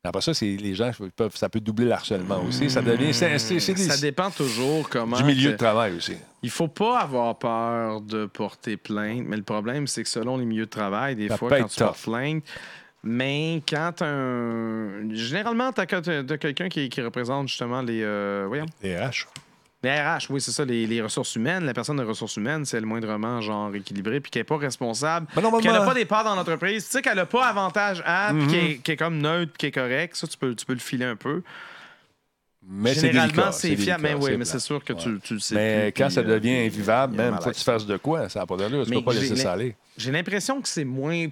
Après 0.05 0.21
ça, 0.21 0.33
c'est 0.33 0.45
les 0.57 0.75
gens, 0.75 0.91
peuvent, 1.15 1.35
ça 1.35 1.49
peut 1.49 1.59
doubler 1.59 1.85
l'harcèlement 1.85 2.41
aussi. 2.47 2.69
Ça 2.69 2.81
devient. 2.81 3.13
c'est- 3.13 3.37
c'est- 3.39 3.59
c'est 3.59 3.73
des- 3.73 3.83
Ça 3.83 3.97
dépend 3.97 4.29
toujours 4.31 4.87
comment. 4.89 5.17
du 5.17 5.23
milieu 5.23 5.47
que- 5.49 5.53
de 5.53 5.57
travail 5.57 5.95
aussi. 5.95 6.15
Il 6.43 6.49
faut 6.49 6.67
pas 6.67 6.99
avoir 6.99 7.37
peur 7.37 8.01
de 8.01 8.25
porter 8.27 8.77
plainte, 8.77 9.23
mais 9.27 9.37
le 9.37 9.43
problème, 9.43 9.87
c'est 9.87 10.03
que 10.03 10.09
selon 10.09 10.37
les 10.37 10.45
milieux 10.45 10.65
de 10.65 10.69
travail, 10.69 11.15
des 11.15 11.27
Ça 11.29 11.37
fois, 11.37 11.49
quand 11.49 11.67
tu 11.67 11.79
portes 11.83 12.01
plainte, 12.03 12.43
mais 13.03 13.61
quand 13.67 14.01
un. 14.01 15.09
Généralement, 15.13 15.71
tu 15.71 15.81
as, 15.81 15.85
quelqu'un 16.37 16.69
qui, 16.69 16.89
qui 16.89 17.01
représente 17.01 17.47
justement 17.47 17.81
les. 17.81 18.01
euh, 18.03 18.45
voyons. 18.47 18.65
Les 18.83 18.95
RH. 18.97 19.27
Les 19.85 19.91
RH, 20.01 20.27
oui, 20.31 20.41
c'est 20.41 20.51
ça, 20.51 20.65
les, 20.65 20.87
les 20.87 21.01
ressources 21.01 21.35
humaines. 21.35 21.63
La 21.65 21.73
personne 21.73 21.97
de 21.97 22.03
ressources 22.03 22.35
humaines, 22.37 22.65
c'est 22.65 22.79
le 22.79 22.85
moindrement 22.87 23.39
genre 23.41 23.73
équilibré, 23.75 24.19
puis 24.19 24.31
qui 24.31 24.39
n'est 24.39 24.43
pas 24.43 24.57
responsable, 24.57 25.27
Mais 25.35 25.41
normalement- 25.41 25.61
qu'elle 25.63 25.79
n'a 25.79 25.85
pas 25.85 25.93
des 25.93 26.05
parts 26.05 26.23
dans 26.23 26.35
l'entreprise, 26.35 26.85
tu 26.85 26.91
sais 26.91 27.01
qu'elle 27.01 27.17
n'a 27.17 27.25
pas 27.25 27.45
avantage 27.45 28.01
à, 28.05 28.31
puis 28.33 28.47
qui, 28.47 28.55
Mhm. 28.55 28.63
est, 28.83 28.89
est 28.89 28.97
comme 28.97 29.17
neutre, 29.19 29.53
qui 29.57 29.67
est 29.67 29.71
correct, 29.71 30.15
ça, 30.15 30.25
tu 30.27 30.37
peux, 30.37 30.55
tu 30.55 30.65
peux 30.65 30.73
le 30.73 30.79
filer 30.79 31.05
un 31.05 31.15
peu. 31.15 31.41
Mais 32.67 32.95
c'est 32.95 33.07
Généralement, 33.11 33.51
c'est 33.51 33.75
fiable, 33.75 34.01
mais 34.03 34.15
oui, 34.15 34.37
mais 34.37 34.45
c'est 34.45 34.57
sûr 34.59 34.83
que 34.83 34.93
tu, 34.93 35.09
Ouais. 35.09 35.19
tu 35.23 35.35
le 35.35 35.39
sais. 35.39 35.53
Mais 35.53 35.91
plus, 35.91 36.01
quand 36.01 36.05
puis, 36.07 36.13
ça 36.15 36.21
euh, 36.21 36.23
devient 36.23 36.65
invivable, 36.65 37.19
a 37.19 37.23
un 37.27 37.31
même, 37.31 37.39
faut 37.41 37.51
que 37.51 37.55
tu 37.55 37.63
fasses 37.63 37.85
de 37.85 37.97
quoi? 37.97 38.27
Ça 38.27 38.39
n'a 38.39 38.47
pas 38.47 38.57
d'allure. 38.57 38.83
Tu 38.85 38.89
Mais 38.89 38.95
peux 38.97 39.03
pas 39.03 39.13
laisser 39.13 39.35
ça 39.35 39.51
aller. 39.53 39.75
J'ai 39.97 40.11
l'impression 40.11 40.59
que 40.61 40.67
c'est 40.67 40.83
moins 40.83 41.27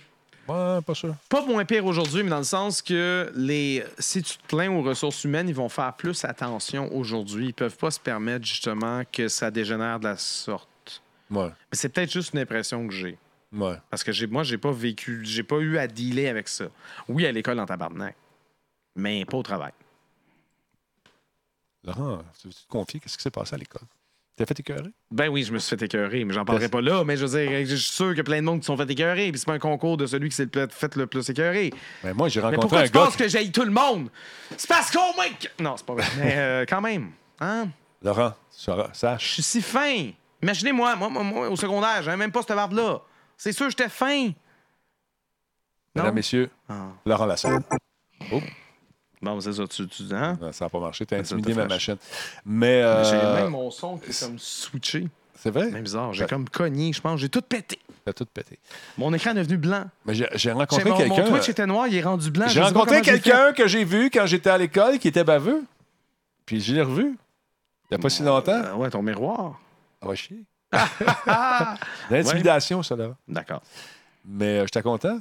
Ouais, 0.47 0.81
pas 0.81 0.93
sûr. 0.93 1.15
pas 1.29 1.45
moins 1.45 1.63
pire 1.63 1.85
aujourd'hui, 1.85 2.21
mais 2.23 2.29
dans 2.29 2.37
le 2.39 2.43
sens 2.43 2.81
que 2.81 3.31
les 3.35 3.85
si 3.97 4.21
tu 4.21 4.37
te 4.37 4.45
plains 4.47 4.69
aux 4.71 4.81
ressources 4.83 5.23
humaines, 5.23 5.47
ils 5.47 5.55
vont 5.55 5.69
faire 5.69 5.93
plus 5.93 6.25
attention 6.25 6.93
aujourd'hui. 6.93 7.47
Ils 7.47 7.53
peuvent 7.53 7.77
pas 7.77 7.91
se 7.91 7.99
permettre 7.99 8.45
justement 8.45 9.03
que 9.09 9.29
ça 9.29 9.49
dégénère 9.51 9.99
de 9.99 10.05
la 10.05 10.17
sorte. 10.17 11.01
Ouais, 11.31 11.47
Mais 11.47 11.77
c'est 11.77 11.89
peut-être 11.89 12.11
juste 12.11 12.33
une 12.33 12.39
impression 12.39 12.85
que 12.87 12.93
j'ai. 12.93 13.17
ouais. 13.53 13.77
Parce 13.89 14.03
que 14.03 14.11
j'ai, 14.11 14.27
moi, 14.27 14.43
j'ai 14.43 14.57
pas 14.57 14.71
vécu, 14.71 15.21
j'ai 15.23 15.43
pas 15.43 15.57
eu 15.59 15.77
à 15.77 15.87
dealer 15.87 16.27
avec 16.27 16.47
ça. 16.49 16.65
Oui, 17.07 17.25
à 17.25 17.31
l'école 17.31 17.59
en 17.59 17.65
tabarnak, 17.65 18.15
mais 18.95 19.23
pas 19.25 19.37
au 19.37 19.43
travail. 19.43 19.71
Laurent, 21.85 22.21
tu 22.39 22.47
veux 22.47 22.53
te 22.53 22.59
confier? 22.67 22.99
Qu'est-ce 22.99 23.17
qui 23.17 23.23
s'est 23.23 23.31
passé 23.31 23.55
à 23.55 23.57
l'école? 23.57 23.87
T'as 24.35 24.47
fait 24.47 24.59
écœurer? 24.59 24.89
Ben 25.11 25.29
oui, 25.29 25.43
je 25.43 25.53
me 25.53 25.59
suis 25.59 25.77
fait 25.77 25.85
écœurer, 25.85 26.25
mais 26.25 26.33
j'en 26.33 26.43
parlerai 26.43 26.67
pas 26.67 26.81
là. 26.81 27.03
Mais 27.03 27.15
je 27.17 27.25
veux 27.25 27.39
dire, 27.39 27.65
je 27.67 27.75
suis 27.75 27.93
sûr 27.93 28.15
a 28.17 28.23
plein 28.23 28.37
de 28.37 28.45
monde 28.45 28.59
qui 28.61 28.63
se 28.65 28.67
sont 28.67 28.77
fait 28.77 28.89
écœurer, 28.89 29.29
puis 29.31 29.37
c'est 29.39 29.45
pas 29.45 29.53
un 29.53 29.59
concours 29.59 29.95
de 29.95 30.07
celui 30.07 30.29
qui 30.29 30.35
s'est 30.35 30.47
fait 30.71 30.95
le 30.95 31.05
plus 31.05 31.29
écœurer. 31.29 31.71
Ben, 32.03 32.15
moi, 32.15 32.29
j'ai 32.29 32.39
Mais 32.39 32.47
rencontré 32.47 32.61
pourquoi 32.61 32.79
un 32.79 32.85
tu 32.87 32.91
gars. 32.91 33.05
penses 33.05 33.15
que 33.15 33.27
j'ai 33.27 33.51
tout 33.51 33.61
le 33.63 33.69
monde? 33.71 34.09
C'est 34.57 34.67
parce 34.67 34.89
qu'on 34.89 35.15
m'a... 35.15 35.23
Non, 35.59 35.77
c'est 35.77 35.85
pas 35.85 35.93
vrai. 35.93 36.05
Mais 36.17 36.33
euh, 36.35 36.65
quand 36.67 36.81
même, 36.81 37.11
hein? 37.39 37.67
Laurent, 38.01 38.33
sauras- 38.51 38.89
Je 38.93 38.97
sache. 38.97 39.33
suis 39.33 39.43
si 39.43 39.61
fin. 39.61 40.09
Imaginez-moi, 40.41 40.95
moi, 40.95 41.09
moi, 41.09 41.23
moi, 41.23 41.49
au 41.49 41.55
secondaire, 41.55 42.01
j'avais 42.01 42.17
même 42.17 42.31
pas 42.31 42.41
cette 42.41 42.55
barbe-là. 42.55 43.01
C'est 43.37 43.51
sûr, 43.53 43.69
j'étais 43.69 43.87
fin. 43.87 44.31
Mesdames, 45.95 46.07
Non? 46.07 46.13
messieurs, 46.13 46.49
Ah. 46.67 46.87
Laurent 47.05 47.27
Lassalle. 47.27 47.61
Bon, 49.23 49.39
c'est 49.39 49.53
ça, 49.53 49.63
tu, 49.67 49.87
tu 49.87 50.03
hein? 50.11 50.37
Non, 50.41 50.51
Ça 50.51 50.65
n'a 50.65 50.69
pas 50.69 50.79
marché. 50.79 51.05
T'as 51.05 51.17
intimidé 51.17 51.53
ma 51.53 51.65
machine. 51.65 51.95
Mais. 52.45 52.81
euh, 52.83 53.03
J'ai 53.05 53.41
même 53.41 53.49
mon 53.51 53.71
son 53.71 53.97
qui 53.97 54.09
est 54.11 54.19
comme 54.19 54.37
switché. 54.37 55.07
C'est 55.35 55.49
vrai? 55.49 55.71
Même 55.71 55.83
bizarre. 55.83 56.13
J'ai 56.13 56.25
comme 56.25 56.47
cogné, 56.47 56.93
je 56.93 57.01
pense. 57.01 57.19
J'ai 57.19 57.29
tout 57.29 57.41
pété. 57.41 57.79
T'as 58.05 58.13
tout 58.13 58.25
pété. 58.25 58.59
Mon 58.97 59.13
écran 59.13 59.31
est 59.31 59.35
devenu 59.35 59.57
blanc. 59.57 59.85
Mais 60.05 60.13
j'ai 60.13 60.51
rencontré 60.51 60.83
Mon, 60.89 60.91
mon 60.91 60.97
quelqu'un. 60.97 61.23
Twitch 61.29 61.49
était 61.49 61.65
noir, 61.65 61.87
il 61.87 61.95
est 61.95 62.01
rendu 62.01 62.31
blanc. 62.31 62.47
J'ai 62.47 62.61
rencontré 62.61 63.01
quelqu'un 63.01 63.53
que 63.53 63.67
j'ai 63.67 63.83
vu 63.85 64.09
quand 64.09 64.25
j'étais 64.25 64.49
à 64.49 64.57
l'école 64.57 64.99
qui 64.99 65.07
était 65.07 65.23
baveux. 65.23 65.63
Puis 66.45 66.59
je 66.61 66.73
l'ai 66.73 66.81
revu. 66.81 67.17
Il 67.89 67.93
n'y 67.93 67.95
a 67.95 67.99
pas 67.99 68.09
si 68.09 68.23
longtemps. 68.23 68.51
Euh, 68.51 68.73
ouais, 68.75 68.89
ton 68.89 69.01
miroir. 69.01 69.59
Ça 70.01 70.07
va 70.07 70.15
chier. 70.15 70.43
Ah! 70.71 71.75
L'intimidation, 72.09 72.81
ça, 72.83 72.95
là. 72.95 73.15
D'accord. 73.27 73.61
Mais 74.25 74.59
euh, 74.59 74.63
j'étais 74.65 74.81
content 74.81 75.19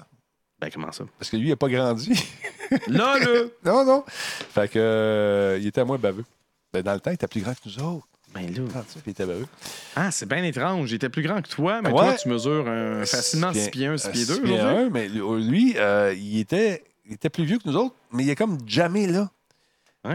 Ben, 0.62 0.70
comment 0.72 0.92
ça? 0.92 1.04
parce 1.18 1.28
que 1.30 1.36
lui, 1.36 1.46
il 1.48 1.50
n'a 1.50 1.56
pas 1.56 1.68
grandi. 1.68 2.12
Là, 2.86 3.18
là! 3.18 3.26
non, 3.64 3.84
non. 3.84 4.04
Fait 4.06 4.68
que, 4.68 4.78
euh, 4.78 5.58
il 5.60 5.66
était 5.66 5.84
moins 5.84 5.98
baveux. 5.98 6.24
Ben, 6.72 6.82
dans 6.82 6.94
le 6.94 7.00
temps, 7.00 7.10
il 7.10 7.14
était 7.14 7.26
plus 7.26 7.40
grand 7.42 7.52
que 7.52 7.58
nous 7.66 7.78
autres. 7.82 8.06
Ben 8.32 8.46
là. 8.46 8.62
Puis 8.94 9.02
il 9.06 9.10
était 9.10 9.26
baveux. 9.26 9.46
Ah, 9.94 10.10
c'est 10.10 10.24
bien 10.24 10.42
étrange. 10.42 10.90
Il 10.90 10.94
était 10.94 11.10
plus 11.10 11.20
grand 11.22 11.42
que 11.42 11.48
toi, 11.50 11.82
mais 11.82 11.90
Ouais. 11.90 11.96
toi, 11.96 12.14
tu 12.14 12.28
mesures 12.30 12.66
un- 12.66 13.04
facilement 13.04 13.52
6 13.52 13.68
pieds 13.70 13.86
1, 13.88 13.98
6 13.98 14.08
pieds 14.10 14.24
2. 14.24 14.34
Six 14.36 14.40
pieds 14.40 14.58
un, 14.60 14.88
mais 14.88 15.06
lui, 15.08 15.74
euh, 15.76 16.14
il, 16.16 16.38
était, 16.38 16.82
il 17.04 17.12
était 17.14 17.28
plus 17.28 17.44
vieux 17.44 17.58
que 17.58 17.68
nous 17.68 17.76
autres, 17.76 17.94
mais 18.12 18.22
il 18.24 18.30
est 18.30 18.36
comme 18.36 18.56
jamais 18.66 19.06
là. 19.06 19.30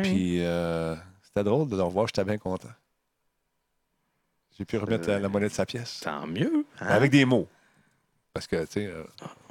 Puis 0.02 0.44
euh, 0.44 0.96
c'était 1.24 1.44
drôle 1.44 1.70
de 1.70 1.76
le 1.76 1.84
revoir, 1.84 2.08
j'étais 2.08 2.24
bien 2.24 2.38
content. 2.40 2.70
J'ai 4.58 4.66
pu 4.66 4.78
remettre 4.78 5.08
la, 5.08 5.20
la 5.20 5.30
monnaie 5.30 5.50
de 5.50 5.54
sa 5.54 5.66
pièce. 5.68 6.00
Tant 6.04 6.26
mieux. 6.26 6.66
hein? 6.80 6.88
Avec 6.88 7.12
des 7.12 7.26
mots. 7.26 7.48
Parce 8.38 8.46
que, 8.46 8.58
tu 8.66 8.74
sais, 8.74 8.86
euh, 8.86 9.02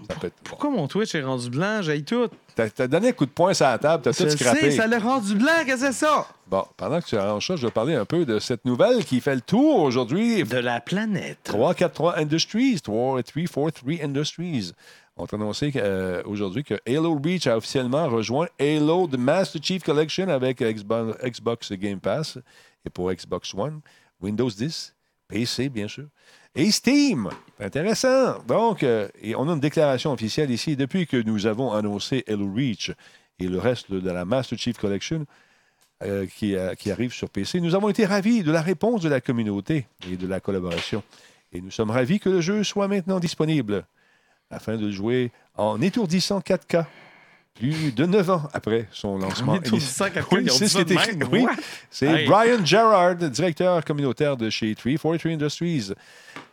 ça 0.08 0.14
peut 0.14 0.28
être. 0.28 0.36
Pourquoi 0.44 0.70
mon 0.70 0.86
Twitch 0.86 1.12
est 1.16 1.22
rendu 1.24 1.50
blanc? 1.50 1.82
J'ai 1.82 2.04
tout. 2.04 2.28
T'as 2.54 2.70
t'as 2.70 2.86
donné 2.86 3.08
un 3.08 3.12
coup 3.12 3.26
de 3.26 3.32
poing 3.32 3.52
sur 3.52 3.66
la 3.66 3.78
table, 3.78 4.00
t'as 4.04 4.12
Je 4.12 4.22
tout 4.22 4.30
scrappé. 4.30 4.70
sais, 4.70 4.76
ça 4.76 4.86
l'a 4.86 5.00
rendu 5.00 5.34
blanc. 5.34 5.50
Qu'est-ce 5.64 5.80
que 5.80 5.86
c'est 5.88 6.06
ça? 6.06 6.28
Bon, 6.46 6.64
pendant 6.76 7.00
que 7.00 7.06
tu 7.06 7.16
arranges 7.16 7.44
ça, 7.44 7.56
je 7.56 7.66
vais 7.66 7.72
parler 7.72 7.96
un 7.96 8.04
peu 8.04 8.24
de 8.24 8.38
cette 8.38 8.64
nouvelle 8.64 9.04
qui 9.04 9.20
fait 9.20 9.34
le 9.34 9.40
tour 9.40 9.80
aujourd'hui. 9.80 10.44
De 10.44 10.58
la 10.58 10.80
planète. 10.80 11.38
343 11.42 12.16
Industries, 12.16 12.80
343 12.80 14.04
Industries 14.04 14.70
ont 15.16 15.26
annoncé 15.32 15.72
euh, 15.74 16.22
aujourd'hui 16.24 16.62
que 16.62 16.74
Halo 16.86 17.18
Reach 17.20 17.48
a 17.48 17.56
officiellement 17.56 18.08
rejoint 18.08 18.46
Halo 18.60 19.08
The 19.08 19.18
Master 19.18 19.60
Chief 19.60 19.82
Collection 19.82 20.28
avec 20.28 20.62
Xbox 20.62 21.72
Game 21.72 21.98
Pass 21.98 22.38
et 22.84 22.90
pour 22.90 23.12
Xbox 23.12 23.52
One, 23.52 23.80
Windows 24.20 24.50
10, 24.50 24.94
PC 25.26 25.70
bien 25.70 25.88
sûr, 25.88 26.06
et 26.56 26.70
Steam. 26.70 27.28
Intéressant. 27.60 28.42
Donc, 28.48 28.82
euh, 28.82 29.08
et 29.22 29.36
on 29.36 29.48
a 29.48 29.52
une 29.52 29.60
déclaration 29.60 30.12
officielle 30.12 30.50
ici. 30.50 30.76
Depuis 30.76 31.06
que 31.06 31.16
nous 31.16 31.46
avons 31.46 31.72
annoncé 31.72 32.24
Halo 32.26 32.52
Reach 32.52 32.92
et 33.38 33.46
le 33.46 33.58
reste 33.58 33.92
de 33.92 34.10
la 34.10 34.24
Master 34.24 34.58
Chief 34.58 34.76
Collection, 34.76 35.26
euh, 36.02 36.26
qui, 36.26 36.56
euh, 36.56 36.74
qui 36.74 36.90
arrive 36.90 37.12
sur 37.12 37.30
PC. 37.30 37.60
Nous 37.60 37.74
avons 37.74 37.88
été 37.88 38.04
ravis 38.04 38.42
de 38.42 38.52
la 38.52 38.60
réponse 38.60 39.00
de 39.00 39.08
la 39.08 39.20
communauté 39.20 39.86
et 40.10 40.16
de 40.16 40.26
la 40.26 40.40
collaboration. 40.40 41.02
Et 41.52 41.60
nous 41.60 41.70
sommes 41.70 41.90
ravis 41.90 42.20
que 42.20 42.28
le 42.28 42.40
jeu 42.40 42.64
soit 42.64 42.88
maintenant 42.88 43.20
disponible 43.20 43.86
afin 44.50 44.76
de 44.76 44.90
jouer 44.90 45.32
en 45.56 45.80
étourdissant 45.80 46.40
4K. 46.40 46.84
Plus 47.58 47.92
de 47.92 48.04
9 48.06 48.30
ans 48.30 48.42
après 48.52 48.86
son 48.92 49.18
lancement. 49.18 49.54
étourdissant 49.56 50.06
4K, 50.06 50.24
Oui, 50.32 50.48
c'est 50.50 50.68
ce? 50.68 50.78
Oui, 51.30 51.46
Hey. 52.02 52.26
Brian 52.26 52.64
Gerard, 52.64 53.14
directeur 53.16 53.84
communautaire 53.84 54.36
de 54.36 54.50
chez 54.50 54.74
343 54.74 55.32
Industries, 55.32 55.92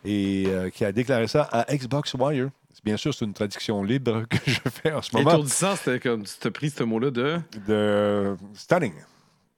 et 0.04 0.44
euh, 0.48 0.70
qui 0.70 0.84
a 0.84 0.92
déclaré 0.92 1.28
ça 1.28 1.42
à 1.52 1.64
Xbox 1.74 2.14
Wire. 2.14 2.48
Bien 2.84 2.96
sûr, 2.98 3.14
c'est 3.14 3.24
une 3.24 3.32
traduction 3.32 3.82
libre 3.82 4.24
que 4.28 4.36
je 4.46 4.60
fais 4.70 4.92
en 4.92 5.00
ce 5.00 5.16
moment. 5.16 5.30
Étourdissant, 5.30 5.74
c'était 5.76 6.00
comme 6.00 6.22
tu 6.24 6.32
t'as 6.38 6.50
pris 6.50 6.68
ce 6.70 6.82
mot-là 6.84 7.10
de? 7.10 7.38
De 7.66 8.36
Stunning. 8.54 8.92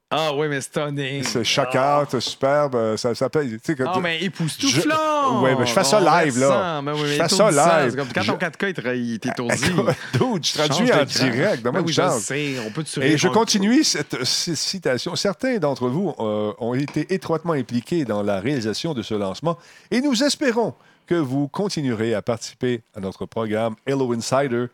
Ah 0.08 0.32
oui, 0.36 0.46
mais 0.48 0.60
stunning. 0.60 1.24
C'est 1.24 1.42
choquant, 1.42 2.04
c'est 2.08 2.20
superbe. 2.20 2.76
euh, 2.76 2.96
Ça 2.96 3.12
tu 3.12 3.58
sais, 3.62 3.74
que- 3.74 3.82
Ah, 3.84 3.98
mais 4.00 4.22
époustouflant! 4.22 5.42
Ouais, 5.42 5.56
mais 5.58 5.66
je 5.66 5.72
fais 5.72 5.82
ça 5.82 5.98
live, 6.00 6.38
là. 6.38 6.80
oui, 6.80 6.92
Je 7.06 7.22
fais 7.22 7.28
ça 7.28 7.50
live. 7.84 7.96
comme 7.96 8.08
quand 8.14 8.24
ton 8.24 8.36
4K 8.36 8.94
il 8.96 9.14
est 9.14 9.26
étourdi. 9.26 9.64
Dude, 10.12 10.44
je 10.46 10.52
traduis 10.54 10.92
en 10.92 11.04
direct. 11.04 11.62
Donne-moi 11.64 11.80
une 11.80 11.86
oui, 11.88 11.92
chance. 11.92 12.30
on 12.66 12.70
peut 12.70 12.84
te 12.84 13.00
Et 13.00 13.18
je 13.18 13.26
continue 13.26 13.82
cette 13.82 14.22
citation. 14.24 15.16
Certains 15.16 15.58
d'entre 15.58 15.88
vous 15.88 16.14
euh, 16.20 16.52
ont 16.60 16.74
été 16.74 17.12
étroitement 17.12 17.54
impliqués 17.54 18.04
dans 18.04 18.22
la 18.22 18.38
réalisation 18.40 18.94
de 18.94 19.02
ce 19.02 19.14
lancement 19.14 19.58
et 19.90 20.00
nous 20.00 20.22
espérons 20.22 20.74
que 21.08 21.14
vous 21.16 21.48
continuerez 21.48 22.14
à 22.14 22.22
participer 22.22 22.82
à 22.96 23.00
notre 23.00 23.26
programme 23.26 23.74
Halo 23.88 24.12
Insider 24.12 24.66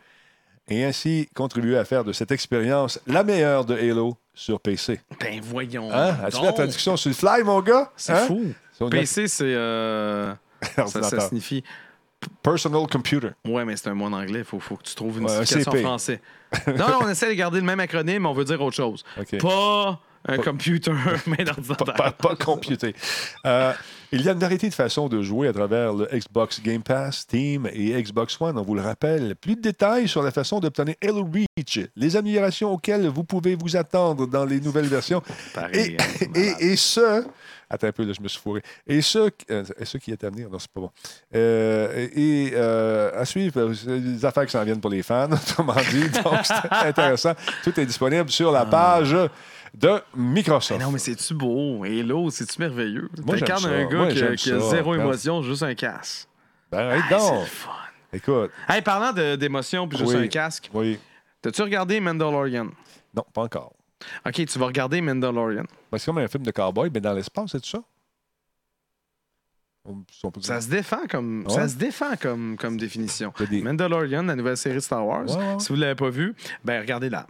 et 0.68 0.84
ainsi 0.84 1.28
contribuer 1.34 1.76
à 1.76 1.84
faire 1.84 2.04
de 2.04 2.12
cette 2.12 2.30
expérience 2.32 3.00
la 3.06 3.24
meilleure 3.24 3.64
de 3.64 3.74
Halo 3.74 4.16
sur 4.34 4.60
PC. 4.60 5.00
Ben 5.20 5.40
voyons. 5.42 5.90
Hein? 5.92 6.16
As-tu 6.24 6.42
la 6.42 6.52
traduction 6.52 6.96
sur 6.96 7.10
le 7.10 7.14
fly, 7.14 7.42
mon 7.44 7.60
gars? 7.60 7.90
C'est 7.96 8.12
Hein? 8.12 8.26
fou. 8.26 8.52
Sur 8.72 8.88
PC, 8.88 9.28
c'est. 9.28 9.44
euh, 9.44 10.32
ça, 10.86 11.28
signifie. 11.28 11.62
Personal 12.42 12.86
Computer. 12.86 13.30
Ouais, 13.44 13.64
mais 13.64 13.76
c'est 13.76 13.88
un 13.88 13.94
mot 13.94 14.04
en 14.06 14.12
anglais. 14.12 14.40
Il 14.40 14.44
faut, 14.44 14.60
faut 14.60 14.76
que 14.76 14.84
tu 14.84 14.94
trouves 14.94 15.18
une 15.18 15.24
Ouais, 15.24 15.44
signification 15.44 15.72
en 15.72 15.76
français. 15.76 16.20
non, 16.68 16.88
non, 16.88 16.98
on 17.02 17.08
essaie 17.08 17.28
de 17.28 17.34
garder 17.34 17.58
le 17.58 17.66
même 17.66 17.80
acronyme, 17.80 18.22
mais 18.22 18.28
on 18.28 18.32
veut 18.32 18.44
dire 18.44 18.60
autre 18.62 18.76
chose. 18.76 19.04
OK. 19.20 19.38
Pas 19.38 20.00
un 20.26 20.38
computer, 20.38 20.92
mais 21.26 21.44
d'ordinateur. 21.44 21.94
pas, 21.94 22.12
pas 22.12 22.36
computer. 22.36 22.94
Euh, 23.46 23.72
il 24.12 24.20
y 24.20 24.28
a 24.28 24.32
une 24.32 24.38
variété 24.38 24.68
de 24.68 24.74
façons 24.74 25.08
de 25.08 25.22
jouer 25.22 25.48
à 25.48 25.52
travers 25.52 25.94
le 25.94 26.06
Xbox 26.12 26.60
Game 26.62 26.82
Pass, 26.82 27.20
Steam 27.20 27.66
et 27.72 28.00
Xbox 28.02 28.38
One. 28.40 28.58
On 28.58 28.62
vous 28.62 28.74
le 28.74 28.82
rappelle. 28.82 29.34
Plus 29.36 29.56
de 29.56 29.62
détails 29.62 30.06
sur 30.06 30.22
la 30.22 30.30
façon 30.30 30.60
d'obtenir 30.60 30.94
Halo 31.02 31.26
Reach, 31.32 31.80
les 31.96 32.16
améliorations 32.16 32.72
auxquelles 32.72 33.06
vous 33.08 33.24
pouvez 33.24 33.54
vous 33.54 33.74
attendre 33.74 34.26
dans 34.26 34.44
les 34.44 34.60
nouvelles 34.60 34.86
versions. 34.86 35.22
Pareil, 35.54 35.96
Et, 35.98 36.02
hein, 36.02 36.26
et, 36.60 36.72
et 36.72 36.76
ce. 36.76 37.24
Attends 37.70 37.86
un 37.86 37.92
peu, 37.92 38.04
là, 38.04 38.12
je 38.12 38.22
me 38.22 38.28
suis 38.28 38.38
fourré. 38.38 38.60
Et 38.86 39.00
ce, 39.00 39.30
euh, 39.50 39.64
et 39.78 39.86
ce 39.86 39.96
qui 39.96 40.10
est 40.10 40.22
à 40.24 40.28
venir, 40.28 40.50
non, 40.50 40.58
c'est 40.58 40.70
pas 40.70 40.82
bon. 40.82 40.90
Euh, 41.34 42.06
et 42.14 42.50
euh, 42.52 43.18
à 43.18 43.24
suivre, 43.24 43.58
euh, 43.58 43.98
des 43.98 44.22
affaires 44.26 44.44
qui 44.44 44.52
s'en 44.52 44.62
viennent 44.62 44.80
pour 44.80 44.90
les 44.90 45.02
fans, 45.02 45.32
autrement 45.32 45.74
dit. 45.90 46.10
Donc, 46.22 46.40
c'est 46.44 46.86
intéressant. 46.86 47.32
Tout 47.64 47.80
est 47.80 47.86
disponible 47.86 48.28
sur 48.28 48.52
la 48.52 48.66
page 48.66 49.16
de 49.74 50.00
Microsoft. 50.14 50.78
Mais 50.78 50.84
non, 50.84 50.92
mais 50.92 50.98
c'est-tu 50.98 51.34
beau? 51.34 51.84
Hello, 51.84 52.30
c'est-tu 52.30 52.58
merveilleux? 52.60 53.08
Moi, 53.24 53.36
j'aime 53.36 53.56
ça. 53.58 53.68
un 53.68 53.86
gars 53.86 53.96
Moi, 53.96 54.08
qui, 54.08 54.22
a 54.22 54.36
ça. 54.36 54.70
zéro 54.70 54.94
émotion, 54.94 55.42
juste 55.42 55.62
un 55.62 55.74
casse. 55.74 56.28
Ben, 56.70 56.78
arrête 56.88 57.02
c'est 57.08 57.16
donc. 57.18 57.44
fun. 57.46 57.70
Écoute, 58.12 58.50
Hey, 58.68 58.82
parlant 58.82 59.12
de- 59.12 59.36
d'émotion 59.36 59.88
puis 59.88 59.96
juste 59.98 60.12
Oui. 60.12 60.24
un 60.24 60.28
casque, 60.28 60.70
oui. 60.74 60.98
t'as-tu 61.40 61.62
regardé 61.62 61.98
Mandalorian? 62.00 62.68
Non, 63.14 63.24
pas 63.32 63.42
encore. 63.42 63.72
OK, 64.26 64.34
tu 64.46 64.58
vas 64.58 64.66
regarder 64.66 65.00
Mandalorian. 65.00 65.64
Ben, 65.90 65.98
c'est 65.98 66.06
comme 66.06 66.18
un 66.18 66.28
film 66.28 66.44
de 66.44 66.50
cowboy, 66.50 66.90
mais 66.92 67.00
dans 67.00 67.12
l'espace, 67.14 67.52
c'est 67.52 67.60
tout 67.60 67.68
ça? 67.68 67.82
Ça 70.42 70.60
se 70.60 70.68
défend 70.68 71.06
comme, 71.10 71.44
Ouais. 71.46 71.54
ça 71.54 71.68
se 71.68 71.74
défend 71.76 72.14
comme, 72.20 72.56
comme 72.56 72.76
définition. 72.76 73.32
Des- 73.50 73.62
Mandalorian, 73.62 74.22
la 74.22 74.36
nouvelle 74.36 74.56
série 74.56 74.76
de 74.76 74.80
Star 74.80 75.04
Wars. 75.06 75.24
Ouais, 75.28 75.36
ouais. 75.36 75.58
Si 75.58 75.68
vous 75.70 75.76
ne 75.76 75.80
l'avez 75.80 75.94
pas 75.96 76.08
vu, 76.10 76.34
ben 76.64 76.80
regardez-la. 76.80 77.26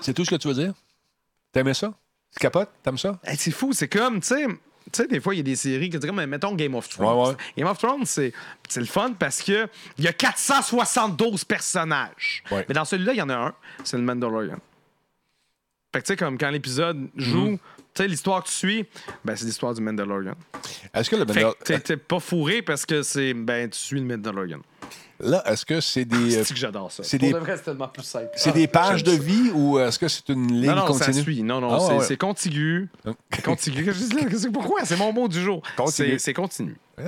C'est 0.00 0.14
tout 0.14 0.24
ce 0.24 0.30
que 0.30 0.36
tu 0.36 0.48
veux 0.48 0.54
dire? 0.54 0.72
T'aimais 1.54 1.72
ça? 1.74 1.94
Tu 2.32 2.40
capotes? 2.40 2.68
T'aimes 2.82 2.98
ça? 2.98 3.18
Hey, 3.24 3.36
c'est 3.38 3.50
fou, 3.52 3.72
c'est 3.72 3.88
comme, 3.88 4.20
tu 4.20 4.26
sais, 4.26 4.44
tu 4.46 5.02
sais, 5.02 5.06
des 5.06 5.20
fois, 5.20 5.34
il 5.34 5.38
y 5.38 5.40
a 5.40 5.44
des 5.44 5.56
séries 5.56 5.88
qui 5.88 5.98
comme, 5.98 6.22
mettons 6.26 6.54
Game 6.54 6.74
of 6.74 6.88
Thrones. 6.88 7.16
Ouais, 7.18 7.28
ouais. 7.30 7.34
Game 7.56 7.66
of 7.68 7.78
Thrones, 7.78 8.04
c'est 8.04 8.32
le 8.76 8.84
fun 8.84 9.12
parce 9.18 9.40
que 9.42 9.66
il 9.96 10.04
y 10.04 10.08
a 10.08 10.12
472 10.12 11.44
personnages. 11.44 12.42
Ouais. 12.50 12.66
Mais 12.68 12.74
dans 12.74 12.84
celui-là, 12.84 13.12
il 13.14 13.18
y 13.18 13.22
en 13.22 13.30
a 13.30 13.34
un, 13.36 13.54
c'est 13.84 13.96
le 13.96 14.02
Mandalorian. 14.02 14.58
Fait 15.92 16.00
que, 16.00 16.06
tu 16.06 16.12
sais, 16.12 16.16
comme 16.16 16.36
quand 16.36 16.50
l'épisode 16.50 17.08
joue, 17.16 17.50
Mhm. 17.52 17.58
tu 17.58 18.02
sais, 18.02 18.08
l'histoire 18.08 18.42
que 18.42 18.48
tu 18.48 18.54
suis, 18.54 18.84
ben, 19.24 19.36
c'est 19.36 19.44
l'histoire 19.46 19.72
du 19.72 19.80
Mandalorian. 19.80 20.34
Est-ce 20.92 21.08
que 21.08 21.14
le 21.16 21.24
Fait 21.32 21.40
Mandal- 21.44 21.54
que 21.58 21.64
t'es- 21.64 21.78
t'es 21.80 21.96
pas 21.96 22.18
fourré 22.18 22.62
parce 22.62 22.84
que 22.84 23.02
c'est, 23.02 23.32
ben, 23.32 23.70
tu 23.70 23.78
suis 23.78 24.00
le 24.00 24.06
Mandalorian. 24.06 24.58
Là, 25.20 25.42
est-ce 25.46 25.64
que 25.64 25.80
c'est 25.80 26.04
des, 26.04 26.36
euh, 26.38 26.44
C'est 26.44 26.54
que 26.54 26.58
j'adore 26.60 26.90
ça? 26.90 27.02
c'est 27.04 27.18
des- 27.18 27.32
de 27.32 27.38
vrai, 27.38 27.56
c'est 27.56 27.62
tellement 27.62 27.88
plus 27.88 28.02
simple. 28.02 28.30
c'est 28.34 28.52
des 28.52 28.66
pages 28.66 29.04
de 29.04 29.12
vie 29.12 29.50
ou 29.54 29.78
est-ce 29.78 29.98
que 29.98 30.08
c'est 30.08 30.28
une 30.28 30.52
ligne 30.60 30.70
Non, 30.70 30.76
non, 30.76 30.86
continue? 30.86 31.14
ça 31.14 31.22
suit. 31.22 31.42
Non, 31.42 31.60
non, 31.60 31.72
Ah, 31.72 31.98
c'est 32.02 32.10
ouais, 32.10 32.16
contigu. 32.16 32.88
C'est 33.32 33.44
contigu. 33.44 33.92
Pourquoi? 34.52 34.84
C'est 34.84 34.96
mon 34.96 35.12
mot 35.12 35.28
du 35.28 35.40
jour. 35.40 35.62
C'est- 35.88 36.34
continu. 36.34 36.76
Ouais. 36.98 37.04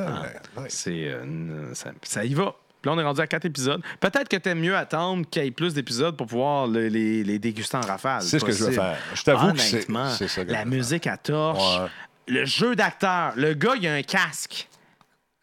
C'est, 0.68 1.04
euh, 1.09 1.74
ça, 1.74 1.90
ça 2.02 2.24
y 2.24 2.34
va. 2.34 2.54
Puis 2.82 2.90
là, 2.90 2.96
on 2.96 3.00
est 3.00 3.04
rendu 3.04 3.20
à 3.20 3.26
quatre 3.26 3.44
épisodes. 3.46 3.82
Peut-être 3.98 4.28
que 4.28 4.36
t'aimes 4.36 4.61
mieux 4.61 4.76
attendre 4.76 5.26
qu'il 5.28 5.42
y 5.42 5.46
ait 5.46 5.50
plus 5.50 5.74
d'épisodes 5.74 6.16
pour 6.16 6.26
pouvoir 6.28 6.68
le- 6.68 6.86
les, 6.88 7.24
les 7.24 7.38
déguster 7.40 7.76
en 7.76 7.80
rafale. 7.80 8.22
C'est 8.22 8.38
ce 8.38 8.44
que 8.44 8.52
je 8.52 8.64
veux 8.64 8.70
faire. 8.72 8.96
Je 9.14 9.22
t'avoue 9.24 9.52
que 9.52 9.59
c'est 9.59 9.80
ça. 10.28 10.44
la 10.44 10.64
musique 10.64 11.07
à 11.09 11.16
torche, 11.16 11.78
Ouais. 11.80 11.88
le 12.28 12.44
jeu 12.44 12.76
d'acteur. 12.76 13.32
Le 13.36 13.54
gars, 13.54 13.74
il 13.80 13.86
a 13.88 13.94
un 13.94 14.02
casque, 14.02 14.68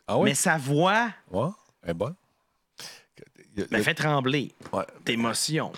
Ah 0.08 0.18
oui? 0.18 0.30
mais 0.30 0.36
sa 0.36 0.58
voix 0.58 1.10
Ouais, 1.32 1.50
elle 1.84 1.92
est 1.92 1.94
bonne. 1.94 2.16
Il 3.56 3.64
a- 3.64 3.78
me 3.78 3.84
fait 3.84 3.94
trembler 3.94 4.52
ouais. 4.72 4.84
d'émotion. 5.06 5.72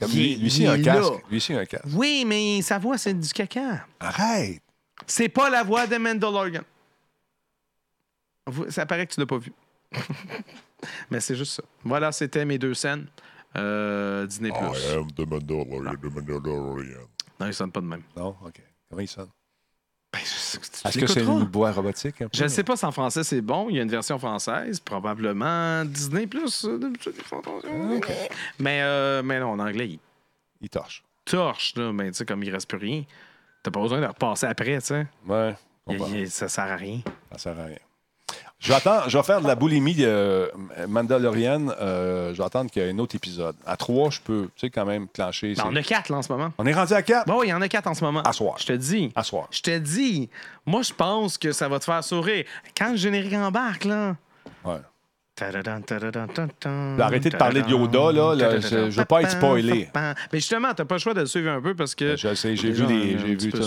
Comme 0.00 0.10
il 0.12 0.16
lui, 0.16 0.32
est- 0.32 0.36
lui 0.36 0.46
aussi, 0.46 0.62
il 0.62 0.66
un 0.68 0.82
casque. 0.82 1.12
Lui 1.30 1.36
aussi, 1.38 1.52
un 1.54 1.64
casque. 1.64 1.84
Oui, 1.94 2.24
mais 2.26 2.62
sa 2.62 2.78
voix, 2.78 2.96
c'est 2.98 3.14
du 3.14 3.28
caca. 3.30 3.84
Arrête! 3.98 4.62
C'est 5.06 5.28
pas 5.28 5.48
la 5.50 5.62
voix 5.62 5.86
de 5.86 5.96
Mandalorian. 5.96 6.62
Ça 8.70 8.86
paraît 8.86 9.06
que 9.06 9.14
tu 9.14 9.20
l'as 9.20 9.26
pas 9.26 9.38
vu. 9.38 9.52
Mais 11.10 11.20
c'est 11.20 11.34
juste 11.36 11.52
ça. 11.56 11.62
Voilà, 11.84 12.12
c'était 12.12 12.44
mes 12.44 12.58
deux 12.58 12.74
scènes. 12.74 13.06
Euh, 13.56 14.26
Disney+. 14.26 14.48
I 14.50 14.52
am 14.94 15.10
the 15.12 15.20
Mandalorian, 15.28 15.94
the 15.94 16.04
Mandalorian. 16.04 17.00
Non, 17.40 17.46
ils 17.46 17.54
sonnent 17.54 17.72
pas 17.72 17.80
de 17.80 17.86
même. 17.86 18.02
Non? 18.16 18.36
OK. 18.44 18.62
Comment 18.88 19.02
il 19.02 19.08
sonne? 19.08 19.28
Ben, 20.12 20.20
Est-ce 20.20 20.98
que 20.98 21.06
c'est 21.06 21.20
une 21.22 21.44
voix 21.52 21.70
robotique? 21.70 22.16
Peu? 22.18 22.28
Je 22.32 22.44
ne 22.44 22.48
sais 22.48 22.64
pas 22.64 22.76
si 22.76 22.86
en 22.86 22.92
français 22.92 23.24
c'est 23.24 23.42
bon. 23.42 23.68
Il 23.68 23.76
y 23.76 23.78
a 23.78 23.82
une 23.82 23.90
version 23.90 24.18
française, 24.18 24.80
probablement 24.80 25.84
Disney+. 25.84 26.26
euh, 26.34 26.92
ils 27.06 27.12
font 27.22 27.40
attention. 27.40 28.00
Mais, 28.58 28.80
euh, 28.82 29.22
mais 29.22 29.38
non, 29.38 29.50
en 29.52 29.58
anglais, 29.58 29.86
il 29.88 29.98
Il 30.62 30.70
torche. 30.70 31.04
torche. 31.26 31.74
Là, 31.76 31.92
ben, 31.92 32.06
tu 32.10 32.14
sais, 32.14 32.24
comme 32.24 32.42
il 32.42 32.50
reste 32.50 32.68
plus 32.68 32.78
rien. 32.78 33.04
T'as 33.62 33.70
pas 33.70 33.80
besoin 33.80 34.00
de 34.00 34.06
repasser 34.06 34.46
après, 34.46 34.78
tu 34.78 34.86
sais. 34.86 35.06
Ouais. 35.26 35.54
Il- 35.90 36.00
il- 36.16 36.30
Ça 36.30 36.48
sert 36.48 36.64
à 36.64 36.76
rien. 36.76 37.00
Ça 37.32 37.38
sert 37.38 37.58
à 37.60 37.64
rien. 37.64 37.76
Je 38.60 38.68
vais, 38.70 38.74
attendre- 38.74 39.08
je 39.08 39.16
vais 39.16 39.22
faire 39.22 39.40
de 39.40 39.46
la 39.46 39.54
boulimie 39.54 39.94
de 39.94 40.50
Mandalorian. 40.88 41.68
euh, 41.80 42.32
je 42.32 42.38
vais 42.38 42.44
attendre 42.44 42.70
qu'il 42.70 42.82
y 42.82 42.86
ait 42.86 42.90
un 42.90 42.98
autre 42.98 43.14
épisode. 43.14 43.54
À 43.64 43.76
trois, 43.76 44.10
je 44.10 44.20
peux, 44.20 44.48
tu 44.56 44.66
sais, 44.66 44.70
quand 44.70 44.84
même 44.84 45.06
clencher. 45.08 45.54
Ben, 45.54 45.64
on 45.68 45.76
a 45.76 45.82
quatre 45.82 46.08
là, 46.10 46.16
en 46.18 46.22
ce 46.22 46.32
moment. 46.32 46.52
On 46.58 46.66
est 46.66 46.74
rendu 46.74 46.92
à 46.92 47.02
quatre? 47.02 47.26
Bon, 47.28 47.38
oui, 47.40 47.46
il 47.46 47.50
y 47.50 47.54
en 47.54 47.62
a 47.62 47.68
quatre 47.68 47.86
en 47.86 47.94
ce 47.94 48.02
moment. 48.02 48.22
À 48.22 48.32
soir. 48.32 48.56
Je 48.58 48.66
te 48.66 48.72
dis. 48.72 49.12
À 49.14 49.22
soir. 49.22 49.46
Je 49.52 49.60
te 49.60 49.78
dis. 49.78 50.28
Moi, 50.66 50.82
je 50.82 50.92
pense 50.92 51.38
que 51.38 51.52
ça 51.52 51.68
va 51.68 51.78
te 51.78 51.84
faire 51.84 52.02
sourire. 52.02 52.44
Quand 52.76 52.90
le 52.90 52.96
générique 52.96 53.34
embarque, 53.34 53.84
là. 53.84 54.16
Ouais. 54.64 54.78
Puis 55.38 57.02
arrêtez 57.02 57.30
de 57.30 57.36
parler 57.36 57.62
de 57.62 57.68
Yoda, 57.68 58.12
là, 58.12 58.58
je- 58.60 58.90
je 58.90 58.98
veux 58.98 59.04
pas 59.04 59.22
être 59.22 59.30
spoilé. 59.30 59.88
Mais 59.94 60.38
justement, 60.40 60.74
t'as 60.74 60.84
pas 60.84 60.96
le 60.96 61.00
choix 61.00 61.14
de 61.14 61.20
le 61.20 61.26
suivre 61.26 61.50
un 61.50 61.60
peu 61.62 61.74
parce 61.74 61.94
que. 61.94 62.16
Je 62.16 62.34
sais, 62.34 62.56
j'ai 62.56 62.70
vu, 62.72 62.84
j'ai 63.38 63.50
tout, 63.50 63.58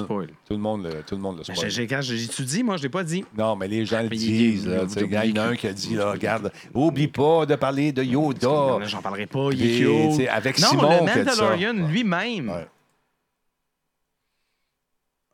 le 0.51 0.57
monde 0.57 0.84
le, 0.84 1.01
tout 1.03 1.15
le 1.15 1.22
monde 1.22 1.38
le 1.38 1.43
spoil. 1.43 2.28
tu 2.36 2.43
dis, 2.43 2.63
moi, 2.63 2.78
je 2.78 2.84
l'ai 2.84 2.89
pas 2.89 3.03
dit. 3.03 3.24
Non, 3.38 3.55
mais 3.55 3.67
les 3.67 3.86
gens 3.86 4.01
le 4.01 4.09
disent. 4.09 4.65
il- 4.65 4.88
tu 4.95 5.05
y 5.07 5.17
en 5.17 5.43
a 5.43 5.47
un 5.47 5.55
qui 5.55 5.67
a 5.67 5.74
dit, 5.74 5.95
là, 5.95 6.11
regarde, 6.11 6.51
oublie 6.74 7.07
pas 7.07 7.45
de 7.45 7.55
parler 7.55 7.91
de 7.91 8.03
Yoda. 8.03 8.80
J'en 8.86 9.01
parlerai 9.01 9.28
pas. 9.28 9.49
Il 9.51 10.17
tu 10.17 10.28
avec 10.28 10.59
non, 10.59 10.67
Simon 10.67 11.05
le. 11.05 11.17
Mandalorian 11.17 11.74
lui-même, 11.88 12.65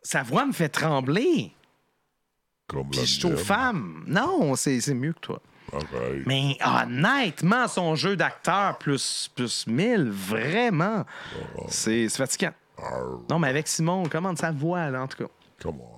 sa 0.02 0.24
voix 0.24 0.46
me 0.46 0.54
fait 0.54 0.70
trembler. 0.70 1.52
Comme 2.68 2.90
Puis 2.90 3.02
je 3.02 3.06
suis 3.06 3.26
aux 3.26 3.38
femmes. 3.38 4.04
Non, 4.08 4.56
c'est 4.56 4.94
mieux 4.94 5.14
que 5.14 5.20
toi. 5.20 5.42
Mais 6.26 6.58
honnêtement, 6.66 7.68
son 7.68 7.96
jeu 7.96 8.16
d'acteur 8.16 8.78
plus, 8.78 9.30
plus 9.36 9.68
1000, 9.68 10.10
vraiment, 10.10 11.06
c'est 11.68 12.08
c'est 12.10 12.18
fatigant. 12.18 12.54
Non, 13.30 13.40
mais 13.40 13.48
avec 13.50 13.68
Simon, 13.68 14.04
comment 14.10 14.36
sa 14.36 14.52
voix, 14.52 14.90
là, 14.90 15.02
en 15.04 15.08
tout 15.08 15.18
cas. 15.24 15.30
come 15.62 15.80
on. 15.82 15.98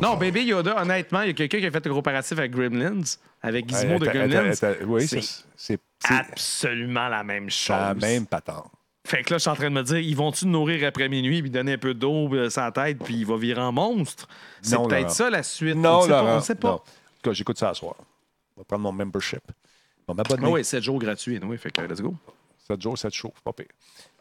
Non, 0.00 0.12
ça- 0.12 0.16
Baby 0.16 0.42
Yoda, 0.44 0.82
honnêtement, 0.82 1.22
il 1.22 1.28
y 1.28 1.30
a 1.30 1.32
quelqu'un 1.32 1.60
qui 1.60 1.66
a 1.66 1.70
fait 1.70 1.86
un 1.86 1.90
comparatif 1.90 2.38
avec 2.38 2.52
Gremlins, 2.52 3.00
avec 3.40 3.66
Gizmo 3.68 3.98
de 3.98 4.04
Gremlins. 4.06 4.52
Oui, 4.86 5.08
C'est 5.56 5.80
absolument 6.04 7.08
la 7.08 7.24
même 7.24 7.48
chose. 7.48 7.76
la 7.76 7.94
même 7.94 8.26
patente. 8.26 8.70
Fait 9.06 9.22
que 9.22 9.30
là, 9.32 9.38
je 9.38 9.42
suis 9.42 9.50
en 9.50 9.54
train 9.54 9.70
de 9.70 9.74
me 9.74 9.82
dire, 9.82 9.96
ils 9.96 10.14
vont-tu 10.14 10.44
le 10.44 10.50
nourrir 10.50 10.86
après 10.86 11.08
minuit, 11.08 11.40
puis 11.40 11.50
donner 11.50 11.72
un 11.72 11.78
peu 11.78 11.94
d'eau 11.94 12.28
euh, 12.34 12.50
la 12.54 12.70
tête, 12.72 12.98
puis 13.02 13.14
il 13.14 13.26
va 13.26 13.38
virer 13.38 13.62
en 13.62 13.72
monstre? 13.72 14.28
C'est 14.60 14.76
peut-être 14.76 15.10
ça 15.10 15.30
la 15.30 15.42
suite. 15.42 15.76
Non, 15.76 16.00
on. 16.06 16.12
On 16.12 16.40
sait 16.42 16.54
pas. 16.54 16.68
non. 16.68 16.74
En 16.74 16.78
tout 16.78 17.30
cas, 17.30 17.32
j'écoute 17.32 17.58
ça 17.58 17.70
à 17.70 17.74
soir. 17.74 17.94
Je 18.58 18.62
vais 18.62 18.64
prendre 18.66 18.82
mon 18.82 18.92
membership. 18.92 19.42
M'abonner. 20.08 20.42
Ah 20.46 20.50
oui, 20.50 20.64
7 20.64 20.82
jours 20.82 20.98
gratuits. 20.98 21.38
Oui, 21.44 21.58
fait 21.58 21.70
que 21.70 21.80
let's 21.82 22.00
go. 22.00 22.14
7 22.66 22.82
jours, 22.82 22.98
7 22.98 23.14
jours. 23.14 23.32
Pas 23.44 23.52
pire. 23.52 23.66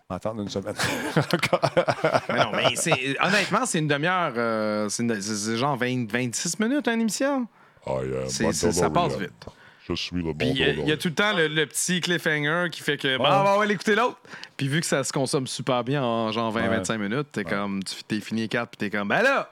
M'attendre 0.09 0.41
une 0.43 0.49
semaine. 0.49 0.75
Mais 2.29 2.38
non, 2.43 2.51
mais 2.53 2.75
c'est, 2.75 3.17
honnêtement, 3.21 3.65
c'est 3.65 3.79
une 3.79 3.88
demi-heure. 3.88 4.33
euh, 4.38 4.88
c'est, 4.89 5.03
une- 5.03 5.19
c'est- 5.21 5.35
c'est 5.35 5.57
genre 5.57 5.75
20, 5.75 6.09
26 6.09 6.59
minutes, 6.59 6.88
une 6.88 7.01
émission? 7.01 7.47
I 7.85 7.89
am 7.91 8.29
C'est- 8.29 8.53
c'est- 8.53 8.71
ça 8.71 8.89
passe 8.89 9.13
Mandalorian. 9.13 9.17
vite. 9.19 9.45
Je 9.88 9.93
suis 9.95 10.21
le 10.23 10.33
Puis 10.33 10.49
il 10.49 10.57
y 10.57 10.63
a- 10.63 10.67
Mandalorian. 10.67 10.97
tout 10.97 11.07
le 11.09 11.13
temps 11.15 11.33
le, 11.33 11.47
le 11.47 11.65
petit 11.65 11.99
cliffhanger 11.99 12.69
qui 12.71 12.81
fait 12.83 12.97
que, 12.97 13.17
bon, 13.17 13.23
on 13.25 13.57
va 13.57 13.63
aller 13.63 13.73
écouter 13.73 13.95
l'autre. 13.95 14.17
Puis 14.55 14.67
vu 14.69 14.79
que 14.79 14.85
ça 14.85 15.03
se 15.03 15.11
consomme 15.11 15.47
super 15.47 15.83
bien 15.83 16.01
en 16.03 16.31
genre 16.31 16.53
20-25 16.53 16.97
minutes, 16.99 17.27
t'es 17.33 17.43
comme, 17.43 17.83
tu 17.83 18.03
t'es 18.05 18.19
fini 18.21 18.41
les 18.41 18.47
cartes, 18.47 18.69
puis 18.77 18.89
t'es 18.89 18.97
comme, 18.97 19.07
ben 19.09 19.21
là, 19.21 19.49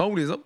sont 0.00 0.06
où 0.10 0.16
les 0.16 0.30
autres? 0.30 0.44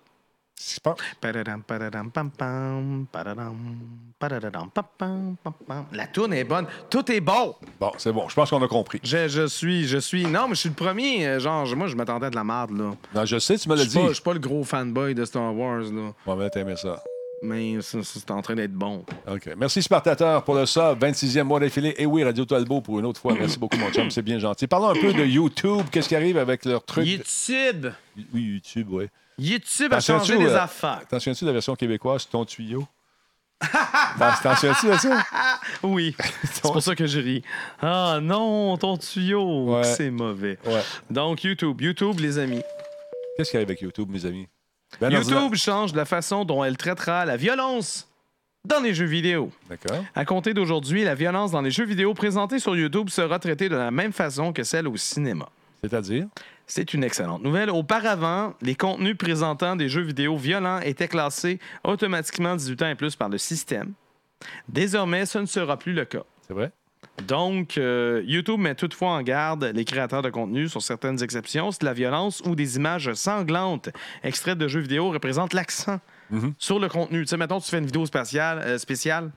La 5.91 6.07
tourne 6.07 6.33
est 6.33 6.43
bonne. 6.43 6.65
Tout 6.89 7.11
est 7.11 7.19
bon. 7.21 7.55
Bon, 7.79 7.91
c'est 7.97 8.11
bon. 8.13 8.29
Je 8.29 8.35
pense 8.35 8.49
qu'on 8.49 8.63
a 8.63 8.67
compris. 8.67 8.99
Je, 9.03 9.27
je 9.27 9.47
suis, 9.47 9.85
je 9.87 9.97
suis. 9.97 10.25
Non, 10.25 10.47
mais 10.47 10.55
je 10.55 10.61
suis 10.61 10.69
le 10.69 10.75
premier. 10.75 11.27
euh, 11.27 11.39
Genre, 11.39 11.67
moi, 11.75 11.87
je 11.87 11.95
m'attendais 11.95 12.27
à 12.27 12.29
de 12.29 12.35
la 12.35 12.43
merde, 12.43 12.71
là. 12.71 12.91
Non, 13.13 13.25
je 13.25 13.37
sais, 13.39 13.57
tu 13.57 13.67
me 13.69 13.75
l'as 13.75 13.85
dit. 13.85 13.97
pas, 13.97 14.07
je 14.07 14.13
suis 14.13 14.23
pas 14.23 14.33
le 14.33 14.39
gros 14.39 14.63
fanboy 14.63 15.13
de 15.13 15.25
Star 15.25 15.53
Wars, 15.55 15.79
là. 15.81 16.13
Moi, 16.25 16.35
mais 16.37 16.49
t'aimais 16.49 16.77
ça. 16.77 17.01
Mais 17.43 17.79
c'est 17.81 18.31
en 18.31 18.41
train 18.41 18.55
d'être 18.55 18.71
bon. 18.71 19.03
OK. 19.27 19.49
Merci, 19.57 19.83
Spartateur, 19.83 20.45
pour 20.45 20.55
le 20.55 20.65
sub. 20.65 20.97
26e 20.97 21.43
mois 21.43 21.59
d'affilée. 21.59 21.93
Et 21.97 22.05
oui, 22.05 22.23
Radio 22.23 22.45
Talbot 22.45 22.79
pour 22.79 22.99
une 22.99 23.05
autre 23.05 23.19
fois. 23.19 23.33
Merci 23.33 23.59
beaucoup, 23.59 23.75
mon 23.75 23.91
chum. 23.91 24.09
C'est 24.09 24.21
bien 24.21 24.39
gentil. 24.39 24.65
Parlons 24.65 24.87
un 24.87 24.93
peu 24.93 25.11
de 25.11 25.25
YouTube. 25.25 25.81
Qu'est-ce 25.91 26.07
qui 26.07 26.15
arrive 26.15 26.37
avec 26.37 26.63
leur 26.63 26.85
truc? 26.85 27.05
YouTube! 27.05 27.91
Oui, 28.33 28.41
YouTube, 28.41 28.87
oui. 28.91 29.07
YouTube 29.37 29.91
a 29.91 29.99
changé 29.99 30.37
les 30.37 30.45
euh, 30.45 30.61
affaires. 30.61 31.01
T'en 31.09 31.19
souviens-tu 31.19 31.43
de 31.43 31.49
la 31.49 31.53
version 31.53 31.75
québécoise, 31.75 32.29
ton 32.29 32.45
tuyau? 32.45 32.87
T'en 33.59 34.31
t'en 34.41 34.55
souviens-tu 34.55 34.87
de 34.87 34.95
ça? 34.95 35.25
Oui. 35.83 36.15
c'est 36.43 36.61
pour 36.61 36.81
ça 36.81 36.95
que 36.95 37.07
je 37.07 37.19
ris. 37.19 37.43
Ah 37.81 38.19
non, 38.21 38.77
ton 38.77 38.95
tuyau. 38.95 39.75
Ouais. 39.75 39.83
C'est 39.83 40.11
mauvais. 40.11 40.57
Ouais. 40.65 40.81
Donc, 41.09 41.43
YouTube. 41.43 41.81
YouTube, 41.81 42.21
les 42.21 42.37
amis. 42.37 42.61
Qu'est-ce 43.35 43.51
qui 43.51 43.57
arrive 43.57 43.67
avec 43.67 43.81
YouTube, 43.81 44.09
mes 44.09 44.25
amis? 44.25 44.47
Ben 44.99 45.11
YouTube 45.11 45.55
change 45.55 45.93
la 45.93 46.05
façon 46.05 46.45
dont 46.45 46.63
elle 46.63 46.77
traitera 46.77 47.25
la 47.25 47.37
violence 47.37 48.09
dans 48.65 48.79
les 48.79 48.93
jeux 48.93 49.05
vidéo. 49.05 49.51
D'accord. 49.69 50.03
À 50.15 50.25
compter 50.25 50.53
d'aujourd'hui, 50.53 51.03
la 51.03 51.15
violence 51.15 51.51
dans 51.51 51.61
les 51.61 51.71
jeux 51.71 51.85
vidéo 51.85 52.13
présentés 52.13 52.59
sur 52.59 52.75
YouTube 52.75 53.09
sera 53.09 53.39
traitée 53.39 53.69
de 53.69 53.75
la 53.75 53.91
même 53.91 54.13
façon 54.13 54.53
que 54.53 54.63
celle 54.63 54.87
au 54.87 54.95
cinéma. 54.97 55.49
C'est-à-dire? 55.81 56.27
C'est 56.65 56.93
une 56.93 57.03
excellente 57.03 57.43
nouvelle. 57.43 57.69
Auparavant, 57.69 58.53
les 58.61 58.75
contenus 58.75 59.17
présentant 59.17 59.75
des 59.75 59.89
jeux 59.89 60.01
vidéo 60.01 60.37
violents 60.37 60.79
étaient 60.79 61.09
classés 61.09 61.59
automatiquement 61.83 62.55
18 62.55 62.81
ans 62.83 62.89
et 62.89 62.95
plus 62.95 63.17
par 63.17 63.27
le 63.27 63.37
système. 63.37 63.93
Désormais, 64.69 65.25
ce 65.25 65.39
ne 65.39 65.45
sera 65.45 65.77
plus 65.77 65.93
le 65.93 66.05
cas. 66.05 66.23
C'est 66.47 66.53
vrai? 66.53 66.71
Donc, 67.27 67.77
euh, 67.77 68.23
YouTube 68.25 68.59
met 68.59 68.73
toutefois 68.75 69.09
en 69.11 69.21
garde 69.21 69.71
les 69.75 69.85
créateurs 69.85 70.21
de 70.23 70.29
contenu 70.31 70.67
sur 70.67 70.81
certaines 70.81 71.21
exceptions 71.21 71.71
si 71.71 71.83
la 71.83 71.93
violence 71.93 72.41
ou 72.45 72.55
des 72.55 72.75
images 72.77 73.13
sanglantes 73.13 73.89
extraites 74.23 74.57
de 74.57 74.67
jeux 74.67 74.79
vidéo 74.79 75.11
représentent 75.11 75.53
l'accent 75.53 75.99
Mhm. 76.31 76.53
sur 76.57 76.79
le 76.79 76.89
contenu. 76.89 77.21
Tu 77.21 77.27
sais, 77.27 77.37
mettons, 77.37 77.59
tu 77.59 77.69
fais 77.69 77.77
une 77.77 77.85
vidéo 77.85 78.05
spatiale, 78.07 78.59
euh, 78.65 78.77
spéciale. 78.79 79.29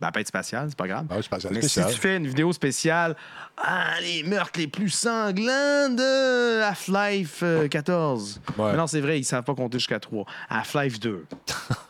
Ben, 0.00 0.12
pas 0.12 0.20
être 0.20 0.28
spatiale, 0.28 0.66
c'est 0.68 0.78
pas 0.78 0.86
grave. 0.86 1.06
Ah, 1.10 1.16
Mais 1.50 1.60
spécial. 1.60 1.88
si 1.88 1.94
tu 1.94 2.00
fais 2.00 2.16
une 2.18 2.28
vidéo 2.28 2.52
spéciale, 2.52 3.16
ah, 3.56 3.94
les 4.00 4.22
meurtres 4.22 4.60
les 4.60 4.68
plus 4.68 4.90
sanglants 4.90 5.88
de 5.90 6.62
Half-Life 6.62 7.40
euh, 7.42 7.66
14. 7.66 8.40
Ouais. 8.56 8.70
Mais 8.70 8.76
non, 8.76 8.86
c'est 8.86 9.00
vrai, 9.00 9.18
ils 9.18 9.24
savent 9.24 9.42
pas 9.42 9.56
compter 9.56 9.78
jusqu'à 9.78 9.98
3. 9.98 10.24
Half-Life 10.50 11.00
2. 11.00 11.26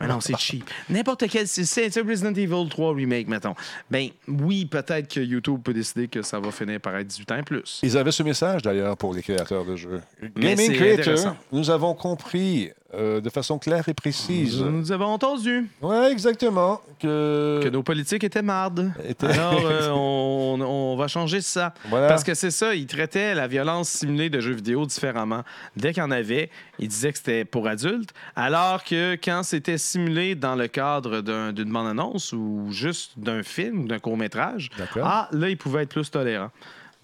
Mais 0.00 0.06
non, 0.06 0.20
c'est 0.20 0.38
cheap. 0.38 0.68
N'importe 0.88 1.28
quel. 1.28 1.46
C'est 1.46 2.00
Resident 2.00 2.32
Evil 2.32 2.68
3 2.70 2.94
Remake, 2.94 3.28
mettons. 3.28 3.54
Ben 3.90 4.08
oui, 4.26 4.64
peut-être 4.64 5.12
que 5.12 5.20
YouTube 5.20 5.60
peut 5.62 5.74
décider 5.74 6.08
que 6.08 6.22
ça 6.22 6.40
va 6.40 6.50
finir 6.50 6.80
par 6.80 6.96
être 6.96 7.06
18 7.06 7.32
ans 7.32 7.36
et 7.36 7.42
plus. 7.42 7.80
Ils 7.82 7.98
avaient 7.98 8.12
ce 8.12 8.22
message 8.22 8.62
d'ailleurs 8.62 8.96
pour 8.96 9.12
les 9.12 9.22
créateurs 9.22 9.66
de 9.66 9.76
jeux. 9.76 10.00
Gaming 10.34 10.72
Creator, 10.72 11.36
nous 11.52 11.68
avons 11.68 11.92
compris 11.94 12.72
euh, 12.94 13.20
de 13.20 13.28
façon 13.28 13.58
claire 13.58 13.86
et 13.88 13.94
précise. 13.94 14.62
Nous 14.62 14.92
avons 14.92 15.06
entendu 15.06 15.68
Oui, 15.82 15.96
exactement. 16.10 16.80
Que... 16.98 17.60
que 17.62 17.68
nos 17.68 17.82
politiques 17.82 18.24
étaient 18.24 18.40
mardes. 18.42 18.90
Étaient- 19.06 19.26
Alors, 19.26 19.60
euh, 19.66 19.88
on, 19.94 20.58
on 20.60 20.96
va 20.96 21.06
changer 21.06 21.40
ça. 21.42 21.74
Voilà. 21.90 22.08
Parce 22.08 22.24
que 22.24 22.32
c'est 22.34 22.50
ça, 22.50 22.74
ils 22.74 22.86
traitaient 22.86 23.34
la 23.34 23.46
violence 23.46 23.88
simulée 23.90 24.30
de 24.30 24.40
jeux 24.40 24.54
vidéo 24.54 24.86
différemment. 24.86 25.42
Dès 25.76 25.92
qu'il 25.92 26.02
y 26.02 26.06
en 26.06 26.10
avait, 26.10 26.48
ils 26.78 26.88
disaient 26.88 27.12
que 27.12 27.18
c'était 27.18 27.44
pour 27.44 27.66
adultes, 27.68 28.14
alors 28.34 28.82
que 28.84 29.16
quand 29.22 29.42
c'était 29.42 29.78
simulé 29.78 30.34
dans 30.34 30.54
le 30.56 30.66
cadre 30.68 31.20
d'un- 31.20 31.52
d'une 31.52 31.70
bande-annonce 31.70 32.32
ou 32.32 32.68
juste 32.70 33.12
d'un 33.18 33.42
film 33.42 33.82
ou 33.84 33.86
d'un 33.86 33.98
court-métrage, 33.98 34.70
ah, 35.02 35.28
là, 35.32 35.48
ils 35.50 35.58
pouvaient 35.58 35.82
être 35.82 35.90
plus 35.90 36.10
tolérants. 36.10 36.50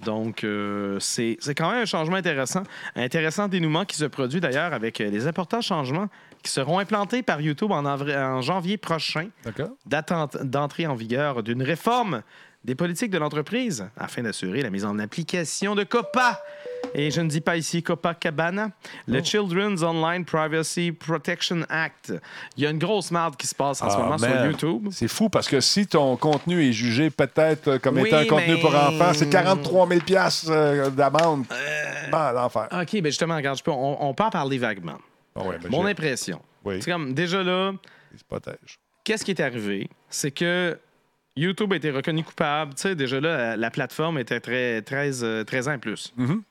Donc, 0.05 0.45
euh, 0.45 0.99
c'est 1.01 1.39
quand 1.57 1.71
même 1.71 1.83
un 1.83 1.87
changement 1.87 2.17
intéressant. 2.17 2.63
Intéressant 2.97 3.49
dénouement 3.49 3.85
qui 3.85 3.97
se 3.97 4.05
produit 4.05 4.41
d'ailleurs 4.41 4.73
avec 4.73 5.01
euh, 5.01 5.11
les 5.11 5.27
importants 5.27 5.61
changements 5.61 6.09
qui 6.43 6.51
seront 6.51 6.79
implantés 6.79 7.23
par 7.23 7.41
YouTube 7.41 7.71
en, 7.71 7.85
en 7.85 8.41
janvier 8.43 8.77
prochain 8.77 9.29
d'entrée 9.87 10.87
en 10.87 10.95
vigueur 10.95 11.43
d'une 11.43 11.63
réforme 11.63 12.23
des 12.65 12.75
politiques 12.75 13.11
de 13.11 13.19
l'entreprise 13.19 13.87
afin 13.97 14.23
d'assurer 14.23 14.63
la 14.63 14.71
mise 14.71 14.85
en 14.85 14.99
application 14.99 15.75
de 15.75 15.85
COPA. 15.85 16.43
Et 16.95 17.11
je 17.11 17.21
ne 17.21 17.29
dis 17.29 17.41
pas 17.41 17.57
ici 17.57 17.83
Copacabana, 17.83 18.71
le 19.09 19.23
Children's 19.23 19.83
Online 19.83 20.25
Privacy 20.25 20.93
Protection 20.93 21.63
Act. 21.69 22.13
Il 22.57 22.63
y 22.63 22.67
a 22.67 22.71
une 22.71 22.79
grosse 22.79 23.11
marde 23.11 23.37
qui 23.37 23.47
se 23.47 23.55
passe 23.55 23.83
en 23.83 23.91
ce 23.91 23.97
Ah, 23.97 24.03
moment 24.03 24.19
sur. 24.19 24.45
YouTube. 24.47 24.89
C'est 24.93 25.09
fou 25.09 25.29
parce 25.29 25.49
que 25.49 25.61
si 25.61 25.87
ton 25.87 26.17
contenu 26.17 26.63
est 26.67 26.73
jugé 26.73 27.11
peut-être 27.11 27.79
comme 27.79 27.97
Oui, 27.99 28.09
étant 28.09 28.19
un 28.19 28.27
contenu 28.27 28.55
mais- 28.55 28.61
pour 28.61 28.75
enfants, 28.75 29.13
c'est 29.15 29.29
43 29.29 29.89
000 29.89 30.01
piastres, 30.03 30.51
euh, 30.51 30.91
d'amende. 30.91 31.45
Euh. 31.51 32.11
Bon, 32.13 32.33
l'enfer. 32.33 32.69
OK, 32.71 32.93
bien 32.93 33.03
justement, 33.05 33.37
regarde, 33.37 33.61
peux- 33.63 33.71
on, 33.73 34.09
on 34.09 34.15
peut 34.15 34.25
en 34.25 34.31
parler 34.31 34.59
vaguement. 34.59 34.99
Ah 35.35 35.43
ouais, 35.43 35.57
mais 35.65 35.71
Mon 35.71 35.85
impression. 35.87 36.41
Oui, 36.65 36.77
C'est 36.81 36.91
comme, 36.93 37.13
déjà 37.13 37.43
là, 37.43 37.73
il 38.13 38.19
se 38.19 38.25
protège. 38.25 38.79
qu'est-ce 39.03 39.25
qui 39.25 39.33
est 39.33 39.41
arrivé? 39.41 39.89
C'est 40.09 40.31
que 40.31 40.79
YouTube 41.37 41.73
a 41.73 41.77
été 41.77 41.91
reconnu 41.91 42.23
coupable. 42.23 42.75
Tu 42.75 42.83
sais, 42.83 42.95
déjà 42.95 43.21
là, 43.21 43.37
la, 43.37 43.57
la 43.57 43.71
plateforme 43.71 44.19
était 44.19 44.41
très, 44.41 44.83
13, 44.83 45.25
euh, 45.25 45.45
13 45.45 45.69
ans 45.69 45.73
et 45.73 45.79
plus. 45.79 46.13
Mhm. 46.17 46.43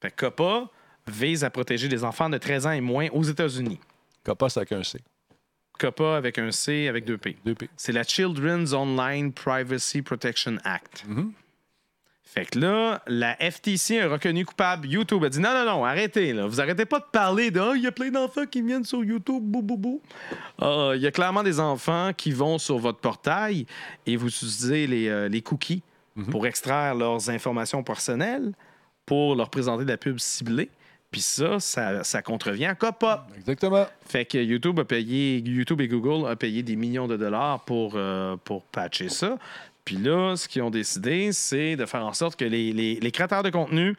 Fait 0.00 0.10
que 0.10 0.26
COPA 0.26 0.70
vise 1.06 1.44
à 1.44 1.50
protéger 1.50 1.88
les 1.88 2.04
enfants 2.04 2.30
de 2.30 2.38
13 2.38 2.66
ans 2.66 2.70
et 2.72 2.80
moins 2.80 3.08
aux 3.12 3.22
États-Unis. 3.22 3.80
Copas 4.24 4.52
avec 4.56 4.72
un 4.72 4.82
C. 4.82 5.00
COPA 5.78 6.16
avec 6.16 6.38
un 6.38 6.50
C 6.50 6.88
avec 6.88 7.04
deux 7.04 7.18
P. 7.18 7.36
2P. 7.46 7.68
C'est 7.76 7.92
la 7.92 8.02
Children's 8.02 8.72
Online 8.72 9.32
Privacy 9.32 10.02
Protection 10.02 10.56
Act. 10.64 11.04
Mhm. 11.06 11.32
Fait 12.30 12.44
que 12.44 12.58
là, 12.58 13.00
la 13.06 13.36
FTC 13.36 14.00
a 14.00 14.08
reconnu 14.08 14.44
coupable. 14.44 14.86
YouTube 14.86 15.24
a 15.24 15.30
dit 15.30 15.40
non, 15.40 15.50
non, 15.54 15.64
non, 15.64 15.84
arrêtez. 15.84 16.34
Là. 16.34 16.46
Vous 16.46 16.60
arrêtez 16.60 16.84
pas 16.84 16.98
de 16.98 17.06
parler 17.10 17.50
de 17.50 17.58
Ah, 17.58 17.72
il 17.74 17.82
y 17.82 17.86
a 17.86 17.92
plein 17.92 18.10
d'enfants 18.10 18.44
qui 18.44 18.60
viennent 18.60 18.84
sur 18.84 19.02
YouTube, 19.02 19.42
bou, 19.42 19.62
bou, 19.62 19.76
bou. 19.78 20.02
Ah, 20.60 20.92
Il 20.94 21.00
y 21.00 21.06
a 21.06 21.10
clairement 21.10 21.42
des 21.42 21.58
enfants 21.58 22.10
qui 22.14 22.30
vont 22.32 22.58
sur 22.58 22.78
votre 22.78 22.98
portail 22.98 23.64
et 24.06 24.16
vous 24.16 24.28
utilisez 24.28 24.86
les, 24.86 25.08
euh, 25.08 25.28
les 25.28 25.40
cookies 25.40 25.82
pour 26.30 26.46
extraire 26.46 26.94
leurs 26.94 27.30
informations 27.30 27.82
personnelles, 27.82 28.52
pour 29.06 29.34
leur 29.34 29.50
présenter 29.50 29.84
de 29.84 29.90
la 29.90 29.96
pub 29.96 30.18
ciblée. 30.18 30.68
Puis 31.10 31.22
ça, 31.22 31.58
ça, 31.60 32.04
ça 32.04 32.20
contrevient 32.22 32.66
à 32.66 32.74
COPA. 32.74 33.26
Exactement. 33.36 33.86
Fait 34.06 34.26
que 34.26 34.36
YouTube 34.36 34.78
a 34.80 34.84
payé, 34.84 35.38
YouTube 35.38 35.80
et 35.80 35.88
Google 35.88 36.28
a 36.28 36.36
payé 36.36 36.62
des 36.62 36.76
millions 36.76 37.06
de 37.08 37.16
dollars 37.16 37.64
pour, 37.64 37.92
euh, 37.94 38.36
pour 38.44 38.64
patcher 38.64 39.08
ça. 39.08 39.38
Puis 39.88 39.96
là, 39.96 40.36
ce 40.36 40.46
qu'ils 40.46 40.60
ont 40.60 40.68
décidé, 40.70 41.32
c'est 41.32 41.74
de 41.76 41.86
faire 41.86 42.04
en 42.04 42.12
sorte 42.12 42.38
que 42.38 42.44
les, 42.44 42.74
les- 42.74 43.00
les 43.00 43.10
créateurs 43.10 43.42
de 43.42 43.48
contenu, 43.48 43.96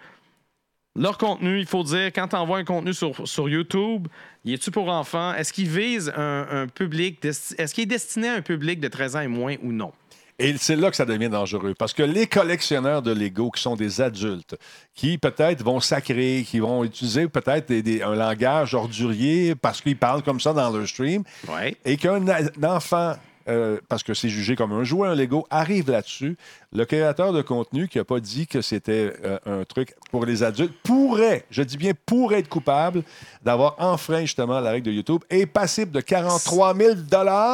leur 0.96 1.18
contenu, 1.18 1.60
il 1.60 1.66
faut 1.66 1.84
dire, 1.84 2.08
quand 2.14 2.28
tu 2.28 2.36
envoies 2.36 2.60
un 2.60 2.64
contenu 2.64 2.94
sur, 2.94 3.28
sur 3.28 3.50
YouTube, 3.50 4.08
y 4.46 4.54
est-tu 4.54 4.70
pour 4.70 4.90
enfants? 4.90 5.34
Est-ce 5.34 5.52
qu'il 5.52 5.68
vise 5.68 6.14
un, 6.16 6.48
un 6.52 6.68
public, 6.68 7.26
est-ce 7.26 7.74
qu'il 7.74 7.84
est 7.84 7.88
destiné 7.88 8.28
à 8.30 8.34
un 8.36 8.42
public 8.42 8.80
de 8.80 8.88
13 8.88 9.16
ans 9.16 9.22
et 9.22 9.28
moins 9.28 9.56
ou 9.64 9.72
non? 9.72 9.92
Et 10.38 10.56
c'est 10.58 10.76
là 10.76 10.92
que 10.92 10.96
ça 10.96 11.06
devient 11.06 11.28
dangereux. 11.30 11.74
Parce 11.78 11.92
que 11.94 12.04
les 12.04 12.28
collectionneurs 12.28 13.02
de 13.02 13.12
Lego, 13.12 13.50
qui 13.50 13.62
sont 13.62 13.76
des 13.76 14.00
adultes, 14.00 14.56
qui 14.94 15.18
peut-être 15.18 15.64
vont 15.64 15.80
sacrer, 15.80 16.46
qui 16.48 16.60
vont 16.60 16.84
utiliser 16.84 17.28
peut-être 17.28 17.72
un 18.06 18.16
langage 18.16 18.74
ordurier 18.76 19.56
parce 19.56 19.82
qu'ils 19.82 19.98
parlent 19.98 20.22
comme 20.24 20.40
ça 20.40 20.54
dans 20.54 20.70
leur 20.70 20.88
stream, 20.88 21.24
Ouais. 21.48 21.76
et 21.84 21.98
qu'un 21.98 22.24
enfant, 22.64 23.16
euh, 23.50 23.80
parce 23.90 24.04
que 24.04 24.14
c'est 24.14 24.30
jugé 24.30 24.56
comme 24.56 24.72
un 24.72 24.84
jouet, 24.84 25.08
un 25.10 25.16
Lego, 25.16 25.46
arrive 25.50 25.90
là-dessus, 25.92 26.38
le 26.72 26.86
créateur 26.86 27.34
de 27.34 27.42
contenu 27.42 27.88
qui 27.88 27.98
n'a 27.98 28.04
pas 28.06 28.20
dit 28.20 28.48
que 28.48 28.62
c'était 28.62 29.14
euh, 29.26 29.40
un 29.46 29.66
truc 29.66 29.96
pour 30.12 30.26
les 30.26 30.44
adultes 30.44 30.74
pourrait, 30.84 31.46
je 31.50 31.64
dis 31.64 31.78
bien 31.78 31.94
pourrait 32.06 32.40
être 32.40 32.50
coupable 32.50 33.04
d'avoir 33.44 33.76
enfreint 33.80 34.22
justement 34.22 34.60
la 34.60 34.72
règle 34.72 34.86
de 34.88 34.92
YouTube 34.92 35.22
et 35.30 35.46
passible 35.46 35.92
de 35.92 36.02
43 36.02 36.76
000 36.76 36.94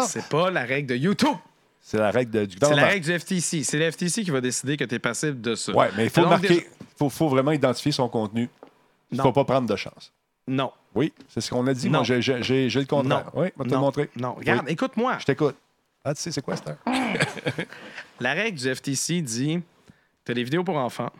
C'est 0.07 0.25
pas 0.29 0.51
la 0.51 0.61
règle 0.65 0.89
de 0.89 0.95
YouTube. 0.95 1.35
C'est 1.81 1.97
la 1.99 2.09
règle 2.11 2.31
de- 2.31 2.45
du 2.45 2.57
C'est 2.59 2.73
la 2.75 2.85
règle 2.87 3.05
du 3.05 3.19
FTC. 3.19 3.63
C'est 3.63 3.77
le 3.77 3.91
FTC 3.91 4.23
qui 4.23 4.31
va 4.31 4.41
décider 4.41 4.75
que 4.75 4.83
tu 4.85 4.95
es 4.95 4.99
passible 4.99 5.39
de 5.39 5.53
ça. 5.53 5.71
Oui, 5.75 5.85
mais 5.95 6.05
il 6.05 6.09
faut 6.09 6.21
Donc, 6.21 6.31
marquer, 6.31 6.67
faut, 6.97 7.09
faut 7.09 7.29
vraiment 7.29 7.51
identifier 7.51 7.91
son 7.91 8.09
contenu. 8.09 8.49
Il 9.11 9.17
ne 9.17 9.21
faut 9.21 9.31
pas 9.31 9.45
prendre 9.45 9.69
de 9.69 9.75
chance. 9.75 10.11
Non. 10.47 10.71
Oui, 10.95 11.13
c'est 11.27 11.41
ce 11.41 11.49
qu'on 11.51 11.65
a 11.67 11.73
dit. 11.73 11.87
Non. 11.89 11.99
Moi, 12.03 12.19
j'ai- 12.19 12.21
le 12.69 12.85
contraire. 12.85 13.25
Non. 13.35 13.41
Oui, 13.41 13.47
je 13.57 13.63
vais 13.63 13.69
te 13.69 13.73
le 13.75 13.79
montrer. 13.79 14.09
Non. 14.15 14.33
Regarde, 14.33 14.63
Oui, 14.65 14.71
écoute-moi. 14.73 15.17
je 15.19 15.25
t'écoute. 15.25 15.55
Ah, 16.05 16.13
tu 16.13 16.21
sais, 16.21 16.31
c'est 16.31 16.41
quoi? 16.41 16.53
La 18.19 18.33
règle 18.33 18.59
du 18.59 18.73
FTC 18.73 19.21
dit 19.21 19.59
tu 20.23 20.31
as 20.31 20.35
des 20.35 20.43
vidéos 20.43 20.63
pour 20.63 20.77
enfants 20.77 21.11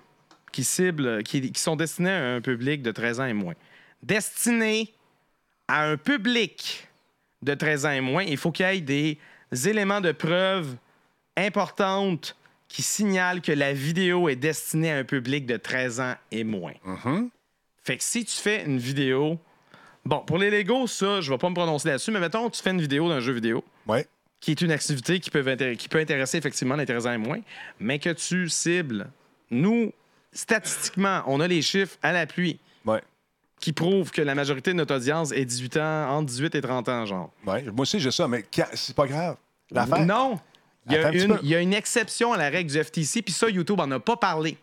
qui 0.52 0.64
ciblent, 0.64 1.24
qui, 1.24 1.52
qui 1.52 1.62
sont 1.62 1.76
destinées 1.76 2.12
à 2.12 2.36
un 2.36 2.42
public 2.42 2.84
de 2.84 2.92
13 2.92 3.20
ans 3.20 3.26
et 3.26 3.34
moins. 3.34 3.56
Destinées 4.04 4.94
à 5.68 5.86
un 5.90 5.98
public 5.98 6.88
de 7.42 7.56
13 7.56 7.86
ans 7.88 7.92
et 7.92 8.02
moins, 8.02 8.24
il 8.24 8.38
faut 8.38 8.52
qu'il 8.52 8.66
y 8.66 8.70
ait 8.70 8.82
des 8.82 9.18
éléments 9.68 10.02
de 10.02 10.12
preuve 10.12 10.76
importantes 11.36 12.36
qui 12.68 12.84
signalent 12.84 13.42
que 13.42 13.52
la 13.52 13.74
vidéo 13.74 14.30
est 14.30 14.36
destinée 14.36 14.92
à 14.92 14.98
un 14.98 15.04
public 15.04 15.46
de 15.48 15.58
13 15.58 16.00
ans 16.00 16.16
et 16.32 16.44
moins. 16.44 16.74
Fait 17.84 17.98
que 17.98 18.04
si 18.04 18.24
tu 18.24 18.36
fais 18.36 18.64
une 18.66 18.78
vidéo. 18.78 19.40
Bon, 20.06 20.20
pour 20.20 20.38
les 20.38 20.52
Legos, 20.52 20.88
ça, 20.88 21.22
je 21.22 21.32
vais 21.32 21.38
pas 21.40 21.50
me 21.50 21.56
prononcer 21.56 21.90
là-dessus, 21.90 22.12
mais 22.12 22.20
mettons, 22.20 22.50
tu 22.52 22.62
fais 22.62 22.70
une 22.70 22.82
vidéo 22.82 23.10
d'un 23.10 23.20
jeu 23.20 23.34
vidéo 23.34 23.64
Oui. 23.88 24.00
Qui 24.46 24.52
est 24.52 24.62
une 24.62 24.70
activité 24.72 25.20
qui 25.20 25.32
peut, 25.32 25.44
qui 25.76 25.90
peut 25.90 25.98
intéresser 25.98 26.38
effectivement 26.38 26.76
les 26.76 26.86
13 26.86 27.08
ans 27.08 27.14
et 27.14 27.18
moins, 27.18 27.40
mais 27.80 27.98
que 27.98 28.12
tu 28.12 28.48
cibles. 28.48 29.08
Nous, 29.50 29.92
statistiquement, 30.32 31.24
on 31.26 31.40
a 31.40 31.48
les 31.48 31.64
chiffres 31.64 31.98
à 32.04 32.12
l'appui 32.14 32.60
Ouais. 32.86 33.02
qui 33.60 33.74
prouvent 33.74 34.12
que 34.12 34.22
la 34.22 34.36
majorité 34.36 34.70
de 34.72 34.76
notre 34.76 34.96
audience 34.98 35.32
est 35.32 35.46
18 35.46 35.78
ans, 35.78 36.10
entre 36.12 36.28
18 36.28 36.54
et 36.54 36.62
30 36.62 36.90
ans, 36.90 37.06
genre. 37.08 37.32
Ouais, 37.48 37.64
Moi 37.64 37.82
aussi, 37.82 38.00
j'ai 38.00 38.12
ça, 38.12 38.28
mais 38.28 38.46
c'est 38.76 38.96
pas 38.96 39.08
grave. 39.08 39.38
Non! 40.06 40.40
Il 40.88 40.94
y, 40.94 40.98
a 40.98 41.12
une, 41.12 41.40
il 41.42 41.50
y 41.50 41.56
a 41.56 41.60
une 41.62 41.74
exception 41.74 42.32
à 42.32 42.38
la 42.38 42.48
règle 42.52 42.70
du 42.70 42.78
FTC, 42.84 43.24
puis 43.24 43.34
ça, 43.34 43.50
YouTube 43.50 43.80
en 43.80 43.90
a 43.90 44.00
pas 44.00 44.16
parlé. 44.16 44.60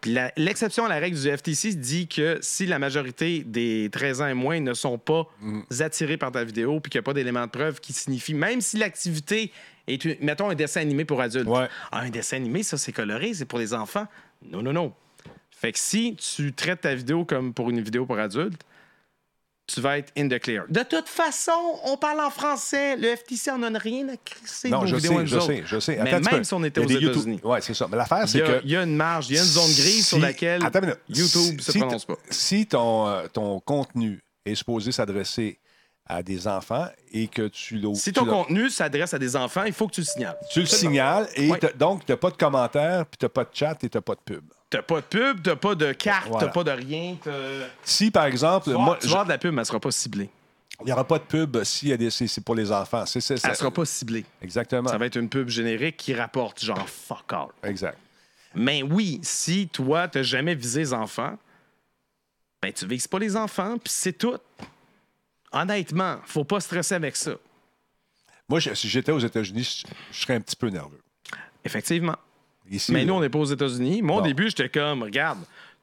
Puis 0.00 0.16
l'exception 0.36 0.84
à 0.84 0.88
la 0.88 0.98
règle 0.98 1.18
du 1.20 1.28
FTC 1.30 1.74
dit 1.74 2.08
que 2.08 2.38
si 2.40 2.66
la 2.66 2.78
majorité 2.78 3.42
des 3.44 3.88
13 3.92 4.20
ans 4.22 4.26
et 4.28 4.34
moins 4.34 4.60
ne 4.60 4.74
sont 4.74 4.98
pas 4.98 5.26
Mm. 5.40 5.60
attirés 5.80 6.16
par 6.16 6.32
ta 6.32 6.44
vidéo, 6.44 6.80
puis 6.80 6.90
qu'il 6.90 6.98
n'y 6.98 7.02
a 7.02 7.04
pas 7.04 7.14
d'éléments 7.14 7.46
de 7.46 7.50
preuve 7.50 7.80
qui 7.80 7.92
signifient, 7.92 8.34
même 8.34 8.60
si 8.60 8.76
l'activité 8.78 9.52
est, 9.86 10.04
une- 10.04 10.16
mettons, 10.20 10.50
un 10.50 10.54
dessin 10.54 10.80
animé 10.80 11.04
pour 11.04 11.20
adultes. 11.20 11.46
Ouais. 11.48 11.68
Ah, 11.92 12.00
un 12.00 12.10
dessin 12.10 12.36
animé, 12.36 12.62
ça, 12.62 12.76
c'est 12.78 12.92
coloré, 12.92 13.32
c'est 13.34 13.44
pour 13.46 13.58
les 13.58 13.74
enfants. 13.74 14.06
Non, 14.50 14.62
non, 14.62 14.72
non. 14.72 14.92
Fait 15.50 15.72
que 15.72 15.78
si 15.78 16.14
tu 16.16 16.52
traites 16.52 16.82
ta 16.82 16.94
vidéo 16.94 17.24
comme 17.24 17.52
pour 17.52 17.70
une 17.70 17.80
vidéo 17.80 18.06
pour 18.06 18.18
adultes, 18.18 18.62
tu 19.72 19.80
vas 19.82 19.98
être 19.98 20.10
in 20.16 20.28
the 20.28 20.38
clear. 20.40 20.64
De 20.68 20.82
toute 20.82 21.08
façon, 21.08 21.52
on 21.84 21.96
parle 21.98 22.20
en 22.20 22.30
français. 22.30 22.96
Le 22.96 23.14
FTC 23.14 23.50
en 23.50 23.62
a 23.62 23.78
rien 23.78 24.08
à 24.08 24.16
crisser 24.16 24.70
Non, 24.70 24.80
nos 24.80 24.86
je 24.86 24.96
sais, 24.98 25.26
je 25.26 25.36
autres. 25.36 25.46
sais, 25.46 25.62
je 25.66 25.78
sais. 25.78 25.98
Mais 26.02 26.14
Attends 26.14 26.30
même 26.32 26.42
si 26.44 26.54
on 26.54 26.64
était 26.64 26.80
aux 26.80 26.88
États-Unis. 26.88 27.40
Ouais, 27.44 27.60
c'est 27.60 27.74
ça. 27.74 27.86
Mais 27.90 27.96
l'affaire, 27.98 28.26
c'est 28.28 28.40
que. 28.40 28.60
il 28.64 28.70
y 28.70 28.76
a 28.76 28.82
une 28.82 28.96
marge, 28.96 29.28
il 29.28 29.36
y 29.36 29.38
a 29.38 29.42
une 29.42 29.46
zone 29.46 29.70
grise 29.72 30.06
sur 30.08 30.16
Si- 30.16 30.22
laquelle 30.22 30.64
Attends 30.64 30.78
une 30.80 30.86
minute. 30.86 31.00
YouTube 31.10 31.56
ne 31.58 31.62
se 31.62 31.72
prononce 31.78 32.04
pas. 32.06 32.14
Si 32.30 32.66
ton, 32.66 33.06
euh, 33.08 33.26
ton 33.32 33.60
contenu 33.60 34.20
est 34.46 34.54
supposé 34.54 34.90
s'adresser 34.90 35.58
à 36.06 36.22
des 36.22 36.48
enfants 36.48 36.86
et 37.12 37.28
que 37.28 37.48
tu 37.48 37.76
l'as. 37.76 37.94
Si 37.94 38.14
ton 38.14 38.24
contenu 38.24 38.70
s'adresse 38.70 39.12
à 39.12 39.18
des 39.18 39.36
enfants, 39.36 39.64
il 39.64 39.74
faut 39.74 39.86
que 39.88 39.92
tu 39.92 40.00
le 40.00 40.06
signales. 40.06 40.38
Tu 40.50 40.60
le 40.60 40.66
signales 40.66 41.28
et 41.36 41.50
donc 41.78 42.06
tu 42.06 42.12
n'as 42.12 42.16
pas 42.16 42.30
de 42.30 42.36
commentaires, 42.36 43.04
puis 43.04 43.18
tu 43.18 43.26
n'as 43.26 43.28
pas 43.28 43.44
de 43.44 43.50
chat 43.52 43.76
et 43.84 43.88
tu 43.90 43.96
n'as 43.98 44.00
pas 44.00 44.14
de 44.14 44.20
pub. 44.24 44.44
T'as 44.70 44.82
pas 44.82 44.96
de 45.00 45.06
pub, 45.06 45.42
t'as 45.42 45.56
pas 45.56 45.74
de 45.74 45.92
carte, 45.92 46.28
Voilà. 46.28 46.46
t'as 46.46 46.52
pas 46.52 46.64
de 46.64 46.70
rien. 46.72 47.16
Si, 47.82 48.10
par 48.10 48.26
exemple, 48.26 48.70
Tu 48.70 48.76
moi, 48.76 48.98
tu 49.00 49.06
de 49.08 49.28
la 49.28 49.38
pub, 49.38 49.54
mais 49.54 49.62
elle 49.62 49.66
sera 49.66 49.80
pas 49.80 49.90
ciblée. 49.90 50.28
il 50.80 50.86
n'y 50.86 50.92
aura 50.92 51.04
pas 51.06 51.18
de 51.18 51.24
pub 51.24 51.62
si 51.64 51.96
c'est 52.28 52.44
pour 52.44 52.54
les 52.54 52.70
enfants. 52.70 53.06
C'est 53.06 53.20
c'est 53.22 53.38
ça. 53.38 53.48
Elle 53.48 53.56
sera 53.56 53.70
pas 53.70 53.84
ciblée. 53.86 54.26
Exactement. 54.42 54.88
Ça 54.90 54.98
va 54.98 55.06
être 55.06 55.16
une 55.16 55.28
pub 55.30 55.48
générique 55.48 55.96
qui 55.96 56.14
rapporte 56.14 56.62
genre 56.62 56.86
fuck 56.88 57.32
all. 57.32 57.48
Exact. 57.62 57.96
Mais 58.54 58.82
oui, 58.82 59.20
si 59.22 59.68
toi, 59.68 60.06
t'as 60.08 60.22
jamais 60.22 60.54
visé 60.54 60.80
les 60.80 60.92
enfants, 60.92 61.38
ben 62.60 62.72
tu 62.72 62.86
vises 62.86 63.06
pas 63.08 63.18
les 63.18 63.36
enfants, 63.36 63.76
puis 63.78 63.92
c'est 63.92 64.12
tout. 64.14 64.36
Honnêtement, 65.52 66.18
faut 66.26 66.44
pas 66.44 66.60
stresser 66.60 66.94
avec 66.94 67.16
ça. 67.16 67.32
Moi, 68.48 68.60
je- 68.60 68.74
si 68.74 68.88
j'étais 68.88 69.12
aux 69.12 69.18
États-Unis, 69.18 69.62
je, 69.86 69.92
je 70.14 70.20
serais 70.22 70.34
un 70.34 70.40
petit 70.40 70.56
peu 70.56 70.68
nerveux. 70.68 71.00
Effectivement. 71.64 72.16
Ici, 72.70 72.92
Mais 72.92 73.00
là, 73.00 73.06
nous, 73.06 73.14
on 73.14 73.20
n'est 73.20 73.28
pas 73.28 73.38
aux 73.38 73.44
États-Unis. 73.44 74.02
Moi, 74.02 74.16
au 74.16 74.20
Non. 74.20 74.26
début, 74.26 74.44
j'étais 74.48 74.68
comme, 74.68 75.02
regarde, 75.02 75.38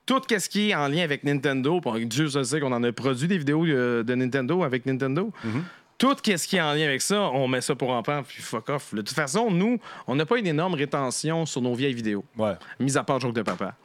tout 0.05 0.21
ce 0.29 0.49
qui 0.49 0.69
est 0.69 0.75
en 0.75 0.87
lien 0.87 1.03
avec 1.03 1.23
Nintendo, 1.23 1.81
Dieu 2.03 2.29
sait 2.29 2.59
qu'on 2.59 2.71
en 2.71 2.83
a 2.83 2.91
produit 2.91 3.27
des 3.27 3.37
vidéos 3.37 3.65
euh, 3.65 4.03
de 4.03 4.13
Nintendo 4.15 4.63
avec 4.63 4.85
Nintendo. 4.85 5.31
Mm-hmm. 5.43 5.61
Tout 5.97 6.15
ce 6.23 6.47
qui 6.47 6.57
est 6.57 6.61
en 6.61 6.73
lien 6.73 6.85
avec 6.85 7.01
ça, 7.01 7.21
on 7.31 7.47
met 7.47 7.61
ça 7.61 7.73
pour 7.73 7.89
enfants, 7.91 8.21
puis 8.27 8.41
fuck 8.41 8.69
off. 8.69 8.93
De 8.93 9.01
toute 9.01 9.15
façon, 9.15 9.49
nous, 9.49 9.79
on 10.07 10.15
n'a 10.15 10.25
pas 10.25 10.37
une 10.37 10.47
énorme 10.47 10.73
rétention 10.73 11.45
sur 11.45 11.61
nos 11.61 11.73
vieilles 11.73 11.93
vidéos. 11.93 12.25
Ouais. 12.37 12.53
Mis 12.79 12.97
à 12.97 13.03
part 13.03 13.19
Joke 13.19 13.33
de 13.33 13.41
Papa. 13.41 13.75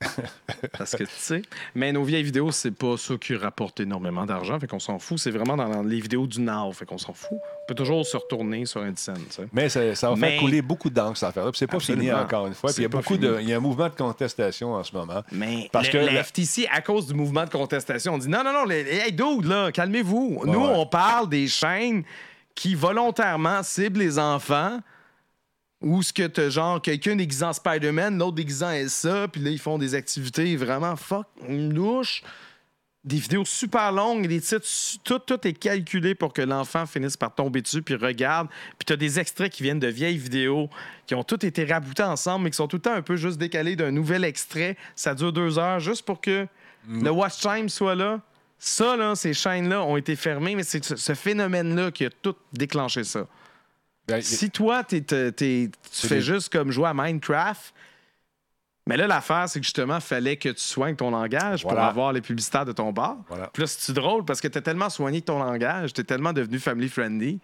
Parce 0.76 0.94
que 0.94 1.04
tu 1.04 1.10
sais. 1.16 1.42
Mais 1.74 1.90
nos 1.92 2.04
vieilles 2.04 2.22
vidéos, 2.22 2.50
c'est 2.50 2.70
pas 2.70 2.96
ça 2.98 3.14
qui 3.16 3.34
rapporte 3.34 3.80
énormément 3.80 4.26
d'argent. 4.26 4.58
Fait 4.60 4.66
qu'on 4.66 4.78
s'en 4.78 4.98
fout. 4.98 5.18
C'est 5.18 5.30
vraiment 5.30 5.56
dans 5.56 5.82
les 5.82 6.00
vidéos 6.00 6.26
du 6.26 6.40
Now. 6.40 6.70
Fait 6.72 6.84
qu'on 6.84 6.98
s'en 6.98 7.14
fout. 7.14 7.32
On 7.32 7.66
peut 7.68 7.74
toujours 7.74 8.04
se 8.04 8.16
retourner 8.16 8.66
sur 8.66 8.82
scène, 8.96 9.16
tu 9.16 9.32
sais. 9.32 9.48
Mais 9.52 9.68
ça, 9.68 9.94
ça 9.94 10.10
va 10.10 10.16
Mais- 10.16 10.32
faire 10.32 10.40
couler 10.40 10.62
beaucoup 10.62 10.90
d'encre, 10.90 11.16
cette 11.16 11.30
affaire-là. 11.30 11.50
C'est 11.54 11.66
pas 11.66 11.80
fini 11.80 12.12
encore 12.12 12.46
une 12.46 12.54
fois. 12.54 12.70
Puis 12.70 12.80
il 12.80 12.82
y 12.82 12.86
a 12.86 12.88
beaucoup 12.88 13.16
de. 13.16 13.38
Il 13.40 13.48
y 13.48 13.52
a 13.52 13.56
un 13.56 13.60
mouvement 13.60 13.88
de 13.88 13.94
contestation 13.94 14.74
en 14.74 14.84
ce 14.84 14.94
moment. 14.94 15.22
Mais 15.32 15.68
Parce 15.72 15.90
le- 15.90 15.92
que 15.92 15.98
la 16.14 16.22
FTC, 16.22 16.68
à 16.70 16.82
cause 16.82 17.06
du 17.06 17.14
mouvement 17.14 17.44
de 17.44 17.50
contestation, 17.50 18.14
on 18.14 18.18
dit 18.18 18.28
non, 18.28 18.44
non, 18.44 18.52
non, 18.52 18.64
les, 18.64 18.80
hey, 18.80 19.12
dude, 19.12 19.46
là, 19.46 19.72
calmez-vous. 19.72 20.42
Nous, 20.44 20.52
ouais. 20.60 20.72
on 20.74 20.86
parle 20.86 21.28
des 21.28 21.48
chaînes 21.48 22.04
qui 22.54 22.74
volontairement 22.74 23.62
ciblent 23.62 24.00
les 24.00 24.18
enfants. 24.18 24.78
Ou 25.86 26.02
ce 26.02 26.12
que 26.12 26.26
t'as 26.26 26.48
genre 26.48 26.82
quelqu'un 26.82 27.14
déguisé 27.14 27.44
en 27.44 27.52
Spider-Man, 27.52 28.18
l'autre 28.18 28.34
déguisé 28.34 28.64
en 28.64 28.72
Elsa, 28.72 29.28
puis 29.28 29.40
là, 29.40 29.50
ils 29.50 29.58
font 29.60 29.78
des 29.78 29.94
activités 29.94 30.56
vraiment 30.56 30.96
fuck, 30.96 31.28
louches. 31.48 32.24
Des 33.04 33.18
vidéos 33.18 33.44
super 33.44 33.92
longues, 33.92 34.26
des 34.26 34.40
titres, 34.40 34.66
tout, 35.04 35.20
tout 35.20 35.46
est 35.46 35.52
calculé 35.52 36.16
pour 36.16 36.32
que 36.32 36.42
l'enfant 36.42 36.86
finisse 36.86 37.16
par 37.16 37.32
tomber 37.32 37.62
dessus, 37.62 37.82
puis 37.82 37.94
regarde. 37.94 38.48
Puis 38.76 38.84
t'as 38.84 38.96
des 38.96 39.20
extraits 39.20 39.52
qui 39.52 39.62
viennent 39.62 39.78
de 39.78 39.86
vieilles 39.86 40.18
vidéos 40.18 40.68
qui 41.06 41.14
ont 41.14 41.22
toutes 41.22 41.44
été 41.44 41.64
raboutés 41.64 42.02
ensemble, 42.02 42.46
mais 42.46 42.50
qui 42.50 42.56
sont 42.56 42.66
tout 42.66 42.78
le 42.78 42.82
temps 42.82 42.94
un 42.94 43.02
peu 43.02 43.14
juste 43.14 43.38
décalés 43.38 43.76
d'un 43.76 43.92
nouvel 43.92 44.24
extrait. 44.24 44.76
Ça 44.96 45.14
dure 45.14 45.32
deux 45.32 45.56
heures, 45.56 45.78
juste 45.78 46.04
pour 46.04 46.20
que 46.20 46.48
le 46.88 47.10
watch 47.10 47.38
time 47.38 47.68
soit 47.68 47.94
là. 47.94 48.20
Ça, 48.58 48.96
là, 48.96 49.14
ces 49.14 49.34
chaînes-là 49.34 49.84
ont 49.84 49.96
été 49.96 50.16
fermées, 50.16 50.56
mais 50.56 50.64
c'est 50.64 50.84
ce, 50.84 50.96
ce 50.96 51.14
phénomène-là 51.14 51.92
qui 51.92 52.06
a 52.06 52.10
tout 52.10 52.34
déclenché 52.52 53.04
ça. 53.04 53.28
Ben, 54.08 54.22
Si 54.22 54.50
toi, 54.50 54.84
t'es- 54.84 55.00
t'es- 55.00 55.32
t'es- 55.32 55.70
tu 55.92 56.06
fais 56.06 56.20
juste 56.20 56.52
comme 56.52 56.70
jouer 56.70 56.88
à 56.88 56.94
Minecraft, 56.94 57.74
mais 58.88 58.96
là, 58.96 59.06
l'affaire, 59.08 59.48
c'est 59.48 59.58
que 59.58 59.64
justement, 59.64 59.98
fallait 59.98 60.36
que 60.36 60.48
tu 60.50 60.60
soignes 60.62 60.94
ton 60.94 61.10
langage 61.10 61.62
pour 61.62 61.72
avoir 61.88 62.12
les 62.12 62.20
publicitaires 62.20 62.64
de 62.64 62.70
ton 62.72 62.92
bar. 62.92 63.16
Voilà. 63.28 63.48
Puis 63.52 63.62
là, 63.62 63.66
c'est 63.66 63.92
drôle 63.92 64.24
parce 64.24 64.40
que 64.40 64.46
t'as 64.48 64.60
tellement 64.60 64.90
soigné 64.90 65.22
ton 65.22 65.40
langage, 65.42 65.92
t'es 65.92 66.04
tellement 66.04 66.32
devenu 66.32 66.58
family 66.60 66.88
friendly 66.88 67.40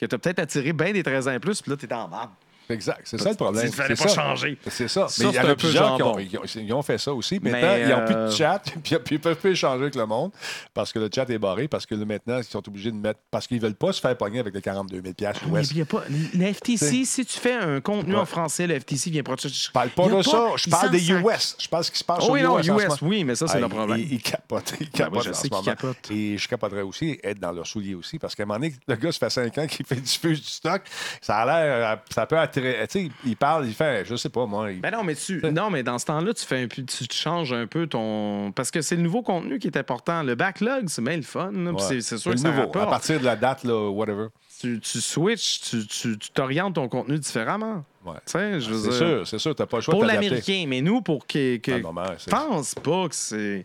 que 0.00 0.06
t'as 0.06 0.18
peut-être 0.18 0.40
attiré 0.40 0.72
bien 0.72 0.92
des 0.92 1.02
13 1.04 1.28
ans 1.28 1.32
et 1.32 1.38
plus, 1.38 1.62
puis 1.62 1.70
là, 1.70 1.76
t'es 1.76 1.92
en 1.92 2.08
merde. 2.08 2.30
Exact, 2.70 3.00
c'est 3.04 3.18
ça 3.20 3.30
le 3.30 3.36
problème. 3.36 3.66
Il 3.66 3.72
fallait 3.72 3.96
C'est 3.96 4.02
pas 4.04 4.08
ça. 4.08 4.14
changer. 4.22 4.58
C'est 4.68 4.88
ça. 4.88 5.08
Ça, 5.08 5.24
Mais 5.24 5.30
il 5.30 5.34
y 5.36 5.38
en 5.40 5.48
a 5.48 5.54
plusieurs 5.56 5.96
qui 5.96 6.02
ont, 6.02 6.18
ils 6.18 6.72
ont- 6.72 6.78
ont 6.78 6.82
fait 6.82 6.98
ça 6.98 7.12
aussi. 7.12 7.40
Maintenant, 7.40 7.58
Mais, 7.60 7.82
ils 7.82 7.88
n'ont 7.88 8.04
plus 8.04 8.14
euh, 8.14 8.26
de 8.28 8.32
chat, 8.32 8.62
puis 8.82 8.96
ils 9.10 9.14
ne 9.14 9.18
peuvent 9.18 9.36
plus 9.36 9.50
échanger 9.50 9.82
avec 9.82 9.94
le 9.94 10.06
monde 10.06 10.30
parce 10.74 10.92
que 10.92 10.98
le 10.98 11.08
chat 11.14 11.28
est 11.30 11.38
barré, 11.38 11.68
parce 11.68 11.86
que 11.86 11.94
là, 11.94 12.04
maintenant, 12.04 12.38
ils 12.38 12.44
sont 12.44 12.66
obligés 12.68 12.90
de 12.90 12.96
mettre. 12.96 13.20
Parce 13.30 13.46
qu'ils 13.46 13.56
ne 13.58 13.62
veulent 13.62 13.74
pas 13.74 13.92
se 13.92 14.00
faire 14.00 14.16
pogner 14.16 14.38
avec 14.40 14.54
les 14.54 14.62
42 14.62 15.00
000 15.02 15.14
piastres 15.14 15.42
Mais 15.50 15.84
pas, 15.84 16.02
le 16.34 16.52
FTC, 16.52 17.04
si 17.04 17.24
tu 17.26 17.38
fais 17.38 17.54
un 17.54 17.80
contenu 17.80 18.14
Ouais. 18.14 18.20
en 18.20 18.26
français, 18.26 18.66
le 18.66 18.78
FTC 18.78 19.10
vient 19.10 19.22
protéger. 19.22 19.54
Je 19.54 19.70
parle 19.72 19.90
pas 19.90 20.08
de 20.08 20.22
ça, 20.22 20.48
je 20.56 20.70
parle 20.70 20.90
des 20.90 21.10
US. 21.10 21.56
Je 21.58 21.68
parle 21.68 21.84
ce 21.84 21.90
qui 21.90 21.98
se 21.98 22.04
passe 22.04 22.18
Oh 22.22 22.32
oui, 22.32 22.42
non, 22.42 22.58
US. 22.60 23.00
oui, 23.02 23.24
mais 23.24 23.34
ça, 23.34 23.46
c'est 23.46 23.56
Ah, 23.56 23.60
le 23.60 23.68
problème. 23.68 23.98
Ils, 24.10 24.22
capotent. 24.22 24.74
Ils 24.80 24.90
capotent 24.90 25.26
en 25.28 25.32
sais 25.32 25.48
ce 25.48 25.54
moment. 25.54 25.94
Et 26.10 26.36
je 26.38 26.48
capoterais 26.48 26.82
aussi 26.82 27.18
être 27.22 27.38
dans 27.40 27.52
leurs 27.52 27.66
souliers 27.66 27.94
aussi, 27.94 28.18
parce 28.18 28.34
qu'à 28.34 28.42
un 28.44 28.46
moment 28.46 28.58
donné, 28.60 28.74
le 28.86 28.94
gars, 28.96 29.12
ça 29.12 29.18
fait 29.18 29.30
5 29.30 29.58
ans 29.58 29.66
qu'il 29.66 29.86
fait 29.86 29.96
du 29.96 30.30
du 30.30 30.36
stock. 30.36 30.82
Ça 31.20 31.38
a 31.38 31.46
l'air. 31.46 31.92
euh, 31.92 31.96
Ça 32.12 32.26
peut 32.26 32.38
attirer. 32.38 32.59
Tu 32.60 32.86
sais, 32.88 33.08
il 33.24 33.36
parle, 33.36 33.66
il 33.66 33.74
fait, 33.74 34.04
je 34.04 34.14
sais 34.16 34.28
pas, 34.28 34.46
moi. 34.46 34.70
il- 34.72 34.80
Ben 34.80 34.90
non, 34.92 35.02
mais 35.04 35.14
tu, 35.14 35.40
non, 35.52 35.70
mais 35.70 35.82
dans 35.82 35.98
ce 35.98 36.06
temps-là, 36.06 36.32
tu 36.34 36.44
fais 36.44 36.62
un 36.62 36.68
peu, 36.68 36.82
tu 36.82 37.04
changes 37.12 37.52
un 37.52 37.66
peu 37.66 37.86
ton, 37.86 38.52
parce 38.52 38.70
que 38.70 38.80
c'est 38.82 38.96
le 38.96 39.02
nouveau 39.02 39.22
contenu 39.22 39.58
qui 39.58 39.66
est 39.66 39.76
important. 39.76 40.22
Le 40.22 40.34
backlog, 40.34 40.88
c'est 40.88 41.02
bien 41.02 41.16
le 41.16 41.22
fun. 41.22 41.52
Ouais. 41.52 41.74
c'est- 41.80 42.00
sûr 42.18 42.30
le 42.30 42.36
que 42.36 42.40
ça 42.42 42.48
nouveau. 42.48 42.60
À 42.62 42.64
rapporte. 42.66 42.90
partir 42.90 43.20
de 43.20 43.24
la 43.24 43.36
date, 43.36 43.64
là, 43.64 43.88
whatever. 43.90 44.26
Tu, 44.60 44.78
tu 44.80 45.00
switches, 45.00 45.60
tu 45.88 46.18
t'orientes 46.34 46.74
ton 46.74 46.86
contenu 46.88 47.18
différemment. 47.18 47.82
Ouais. 48.04 48.14
C'est 48.26 48.58
dire. 48.58 48.92
sûr, 48.92 49.26
c'est 49.26 49.38
sûr, 49.38 49.54
t'as 49.54 49.64
pas 49.66 49.78
le 49.78 49.82
choix 49.82 49.92
Pour 49.92 50.04
l'américain, 50.04 50.64
mais 50.68 50.80
nous, 50.82 51.00
pour 51.00 51.26
que. 51.26 51.56
que 51.56 51.72
Ah, 51.72 52.14
pense 52.30 52.74
pas 52.74 53.08
que 53.08 53.14
c'est. 53.14 53.64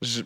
Je- 0.00 0.22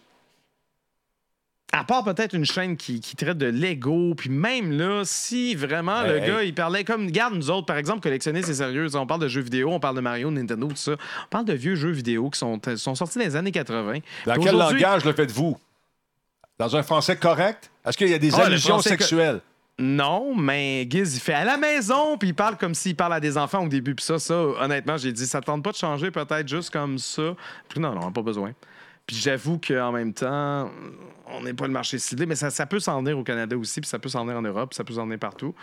À 1.77 1.85
part 1.85 2.05
peut-être 2.05 2.35
une 2.35 2.47
chaîne 2.47 2.77
qui, 2.77 3.01
qui 3.01 3.17
traite 3.17 3.37
de 3.37 3.47
Lego, 3.47 4.15
puis 4.15 4.31
même 4.31 4.73
là, 4.73 5.03
si 5.05 5.55
vraiment 5.55 6.03
le 6.03 6.17
Hey, 6.17 6.27
gars, 6.27 6.43
il 6.43 6.55
parlait 6.55 6.85
comme. 6.85 7.07
Regarde, 7.07 7.35
nous 7.35 7.51
autres, 7.51 7.67
par 7.67 7.77
exemple, 7.77 8.01
collectionner, 8.01 8.43
c'est 8.43 8.55
sérieux. 8.55 8.89
On 8.97 9.07
parle 9.07 9.21
de 9.21 9.29
jeux 9.29 9.43
vidéo, 9.43 9.71
on 9.71 9.81
parle 9.81 9.97
de 9.97 10.01
Mario, 10.01 10.31
Nintendo, 10.31 10.69
tout 10.69 10.77
ça. 10.77 10.93
On 10.93 11.29
parle 11.29 11.45
de 11.45 11.53
vieux 11.53 11.75
jeux 11.75 11.91
vidéo 11.91 12.31
qui 12.31 12.39
sont, 12.39 12.59
sont 12.77 12.95
sortis 12.95 13.19
dans 13.19 13.25
les 13.25 13.37
années 13.37 13.53
80. 13.53 13.99
Dans 14.25 14.35
quel 14.37 14.57
langage 14.57 15.05
le 15.05 15.13
faites-vous? 15.13 15.59
Dans 16.59 16.75
un 16.75 16.83
français 16.83 17.17
correct? 17.17 17.71
Est-ce 17.87 17.99
qu'il 17.99 18.09
y 18.09 18.15
a 18.15 18.19
des 18.19 18.35
Ah, 18.35 18.45
allusions 18.45 18.81
sexuelles? 18.81 19.41
Non, 19.79 20.35
mais 20.35 20.87
Giz, 20.89 21.15
il 21.17 21.21
fait 21.21 21.35
à 21.35 21.45
la 21.45 21.59
maison, 21.59 22.17
puis 22.17 22.31
il 22.31 22.35
parle 22.35 22.57
comme 22.57 22.75
s'il 22.75 22.97
parle 22.97 23.13
à 23.13 23.21
des 23.21 23.37
enfants 23.37 23.63
au 23.63 23.69
début. 23.69 23.95
Puis 23.95 24.07
ça, 24.07 24.19
ça, 24.19 24.35
honnêtement, 24.35 24.97
j'ai 24.97 25.13
dit, 25.13 25.27
ça 25.27 25.43
tente 25.43 25.63
pas 25.63 25.73
de 25.73 25.77
changer, 25.77 26.11
peut-être 26.11 26.49
juste 26.49 26.71
comme 26.71 26.97
ça. 26.97 27.35
Puis 27.69 27.79
non, 27.79 27.93
non, 27.93 28.01
on 28.07 28.13
pas 28.13 28.23
besoin. 28.23 28.53
Puis 29.07 29.17
j'avoue 29.17 29.59
qu'en 29.59 29.93
même 29.93 30.15
temps, 30.15 30.71
on 31.27 31.43
n'est 31.43 31.55
pas 31.55 31.67
le 31.67 31.73
marché 31.73 31.99
ciblé, 31.99 32.27
mais 32.27 32.37
ça, 32.37 32.51
ça 32.51 32.67
peut 32.67 32.81
s'en 32.81 33.01
venir 33.03 33.19
au 33.19 33.23
Canada 33.25 33.57
aussi, 33.57 33.81
puis 33.81 33.89
ça 33.89 33.99
peut 33.99 34.09
s'en 34.09 34.25
venir 34.25 34.39
en 34.39 34.43
Europe, 34.43 34.71
puis 34.71 34.77
ça 34.77 34.85
peut 34.85 34.95
s'en 34.95 35.05
venir 35.05 35.19
partout. 35.19 35.55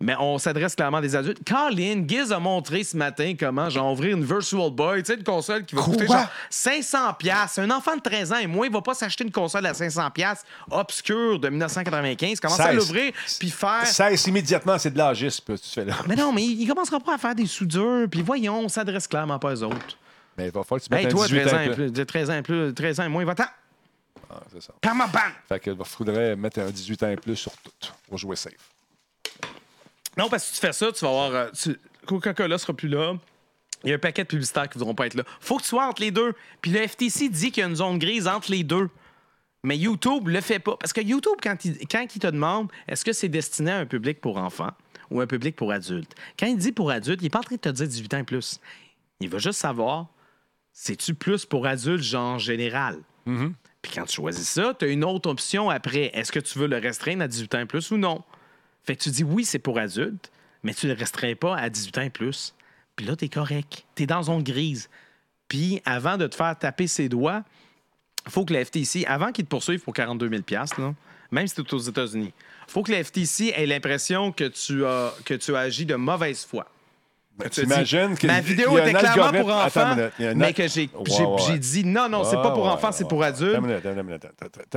Mais 0.00 0.14
on 0.20 0.38
s'adresse 0.38 0.76
clairement 0.76 0.98
à 0.98 1.00
des 1.00 1.16
adultes. 1.16 1.40
Colin, 1.44 2.04
Giz 2.06 2.30
a 2.30 2.38
montré 2.38 2.84
ce 2.84 2.96
matin 2.96 3.34
comment 3.38 3.68
genre 3.68 3.92
ouvrir 3.92 4.16
une 4.16 4.24
Virtual 4.24 4.70
Boy, 4.70 5.02
tu 5.02 5.06
sais, 5.12 5.18
une 5.18 5.24
console 5.24 5.64
qui 5.64 5.74
va 5.74 5.82
coûter 5.82 6.06
genre 6.06 6.28
500 6.50 7.14
pièces. 7.14 7.58
Un 7.58 7.68
enfant 7.72 7.96
de 7.96 8.00
13 8.00 8.32
ans 8.32 8.36
et 8.36 8.46
moins, 8.46 8.66
il 8.66 8.72
va 8.72 8.80
pas 8.80 8.94
s'acheter 8.94 9.24
une 9.24 9.32
console 9.32 9.66
à 9.66 9.74
500 9.74 10.08
pièces 10.12 10.44
obscure 10.70 11.40
de 11.40 11.48
1995. 11.48 12.38
Commence 12.38 12.60
à 12.60 12.66
16. 12.66 12.76
l'ouvrir 12.76 13.12
puis 13.40 13.50
faire. 13.50 13.84
Cesse 13.86 14.24
immédiatement, 14.28 14.78
c'est 14.78 14.92
de 14.92 14.98
l'agisme 14.98 15.44
que 15.44 15.60
tu 15.60 15.68
fais 15.68 15.84
là. 15.84 15.94
Mais 16.06 16.14
non, 16.14 16.32
mais 16.32 16.44
il 16.44 16.62
il 16.62 16.68
commencera 16.68 17.00
pas 17.00 17.16
à 17.16 17.18
faire 17.18 17.34
des 17.34 17.46
soudures. 17.46 18.06
Puis 18.08 18.22
voyons, 18.22 18.60
on 18.60 18.68
s'adresse 18.68 19.08
clairement 19.08 19.40
pas 19.40 19.52
aux 19.52 19.62
autres. 19.64 19.98
Mais 20.36 20.46
il 20.46 20.52
va 20.52 20.62
falloir 20.62 20.80
que 20.80 20.86
tu 20.86 20.94
mettes 20.94 21.06
Hey, 21.06 21.10
toi, 21.10 21.26
18 21.26 21.40
13 21.40 21.54
ans, 21.54 21.60
et 21.60 21.66
plus. 21.66 21.74
plus, 21.74 21.92
de 21.92 22.04
13 22.04 22.30
ans 22.30 22.34
et 22.34 22.42
plus, 22.42 22.72
13 22.72 23.00
ans 23.00 23.04
et 23.04 23.08
moins, 23.08 23.24
va-t'en. 23.24 23.46
Ah, 24.30 24.42
c'est 24.52 24.62
ça. 24.62 24.74
Par 24.80 24.94
ma 24.94 25.06
banne. 25.06 25.32
Fait 25.48 25.58
qu'il 25.60 25.76
faudrait 25.84 26.36
mettre 26.36 26.60
un 26.60 26.70
18 26.70 27.02
ans 27.04 27.08
et 27.10 27.16
plus 27.16 27.36
sur 27.36 27.52
tout 27.58 27.70
pour 28.08 28.18
jouer 28.18 28.36
safe. 28.36 28.52
Non, 30.16 30.28
parce 30.28 30.44
que 30.44 30.48
si 30.54 30.60
tu 30.60 30.66
fais 30.66 30.72
ça, 30.72 30.90
tu 30.92 31.04
vas 31.04 31.10
avoir. 31.10 31.30
euh, 31.34 31.50
tu- 31.52 31.78
Coca-Cola 32.06 32.58
sera 32.58 32.72
plus 32.74 32.88
là. 32.88 33.14
Il 33.84 33.90
y 33.90 33.92
a 33.92 33.96
un 33.96 33.98
paquet 33.98 34.24
de 34.24 34.28
publicitaires 34.28 34.68
qui 34.68 34.76
ne 34.76 34.80
voudront 34.80 34.94
pas 34.94 35.06
être 35.06 35.14
là. 35.14 35.22
Faut 35.40 35.56
que 35.58 35.62
tu 35.62 35.68
sois 35.68 35.86
entre 35.86 36.02
les 36.02 36.10
deux. 36.10 36.34
Puis 36.60 36.72
le 36.72 36.86
FTC 36.86 37.28
dit 37.28 37.52
qu'il 37.52 37.60
y 37.60 37.64
a 37.64 37.68
une 37.68 37.76
zone 37.76 37.98
grise 37.98 38.26
entre 38.26 38.50
les 38.50 38.64
deux. 38.64 38.88
Mais 39.62 39.76
YouTube 39.78 40.28
le 40.28 40.40
fait 40.40 40.58
pas. 40.58 40.76
Parce 40.76 40.92
que 40.92 41.00
YouTube, 41.00 41.36
quand 41.42 41.64
il, 41.64 41.78
quand 41.86 42.04
il 42.14 42.18
te 42.18 42.26
demande 42.26 42.70
est-ce 42.88 43.04
que 43.04 43.12
c'est 43.12 43.28
destiné 43.28 43.70
à 43.70 43.78
un 43.78 43.86
public 43.86 44.20
pour 44.20 44.36
enfants 44.38 44.70
ou 45.10 45.20
un 45.20 45.26
public 45.26 45.54
pour 45.54 45.70
adultes, 45.72 46.14
quand 46.38 46.46
il 46.46 46.56
dit 46.56 46.72
pour 46.72 46.90
adultes, 46.90 47.20
il 47.20 47.24
n'est 47.24 47.30
pas 47.30 47.38
en 47.40 47.42
train 47.42 47.54
de 47.56 47.60
te 47.60 47.68
dire 47.68 47.86
18 47.86 48.14
ans 48.14 48.18
et 48.18 48.24
plus. 48.24 48.60
Il 49.20 49.28
veut 49.28 49.38
juste 49.38 49.60
savoir 49.60 50.06
c'est-tu 50.72 51.14
plus 51.14 51.44
pour 51.44 51.66
adultes, 51.66 52.02
genre 52.02 52.38
général? 52.38 52.98
Puis 53.82 53.92
quand 53.94 54.04
tu 54.04 54.16
choisis 54.16 54.48
ça, 54.48 54.74
tu 54.78 54.84
as 54.84 54.88
une 54.88 55.04
autre 55.04 55.30
option 55.30 55.70
après. 55.70 56.10
Est-ce 56.14 56.32
que 56.32 56.40
tu 56.40 56.58
veux 56.58 56.66
le 56.66 56.78
restreindre 56.78 57.22
à 57.22 57.28
18 57.28 57.54
ans 57.54 57.60
et 57.60 57.66
plus 57.66 57.90
ou 57.90 57.96
non? 57.96 58.22
Fait 58.84 58.96
que 58.96 59.02
tu 59.02 59.10
dis 59.10 59.24
oui, 59.24 59.44
c'est 59.44 59.58
pour 59.58 59.78
adultes, 59.78 60.32
mais 60.62 60.74
tu 60.74 60.86
ne 60.86 60.92
le 60.92 60.98
restreins 60.98 61.34
pas 61.34 61.56
à 61.56 61.68
18 61.68 61.98
ans 61.98 62.02
et 62.02 62.10
plus. 62.10 62.54
Puis 62.96 63.06
là, 63.06 63.14
tu 63.14 63.26
es 63.26 63.28
correct. 63.28 63.86
Tu 63.94 64.02
es 64.02 64.06
dans 64.06 64.24
zone 64.24 64.42
grise. 64.42 64.88
Puis 65.46 65.80
avant 65.84 66.16
de 66.16 66.26
te 66.26 66.34
faire 66.34 66.58
taper 66.58 66.86
ses 66.86 67.08
doigts, 67.08 67.44
faut 68.26 68.44
que 68.44 68.52
la 68.52 68.64
FTC, 68.64 69.04
avant 69.06 69.32
qu'ils 69.32 69.44
te 69.44 69.50
poursuivent 69.50 69.80
pour 69.80 69.94
42 69.94 70.28
000 70.28 70.42
là, 70.50 70.94
même 71.30 71.46
si 71.46 71.54
tu 71.54 71.62
es 71.62 71.74
aux 71.74 71.78
États-Unis, 71.78 72.32
faut 72.66 72.82
que 72.82 72.92
la 72.92 73.02
FTC 73.02 73.52
ait 73.54 73.66
l'impression 73.66 74.32
que 74.32 74.44
tu 74.44 74.84
as, 74.84 75.14
que 75.24 75.34
tu 75.34 75.54
as 75.54 75.60
agi 75.60 75.86
de 75.86 75.94
mauvaise 75.94 76.44
foi. 76.44 76.66
Tu 77.44 77.60
T'imagines 77.62 78.16
que- 78.16 78.26
Ma 78.26 78.40
vidéo 78.40 78.76
était 78.78 78.92
clairement 78.92 79.32
pour 79.40 79.50
enfants, 79.54 79.94
mais 80.34 80.52
que 80.52 80.66
j'ai 80.68 80.88
dit 81.58 81.84
non, 81.84 82.08
non, 82.08 82.24
c'est 82.24 82.36
pas 82.36 82.50
pour 82.50 82.66
enfants, 82.66 82.92
c'est 82.92 83.08
pour 83.08 83.22
adultes. 83.22 83.58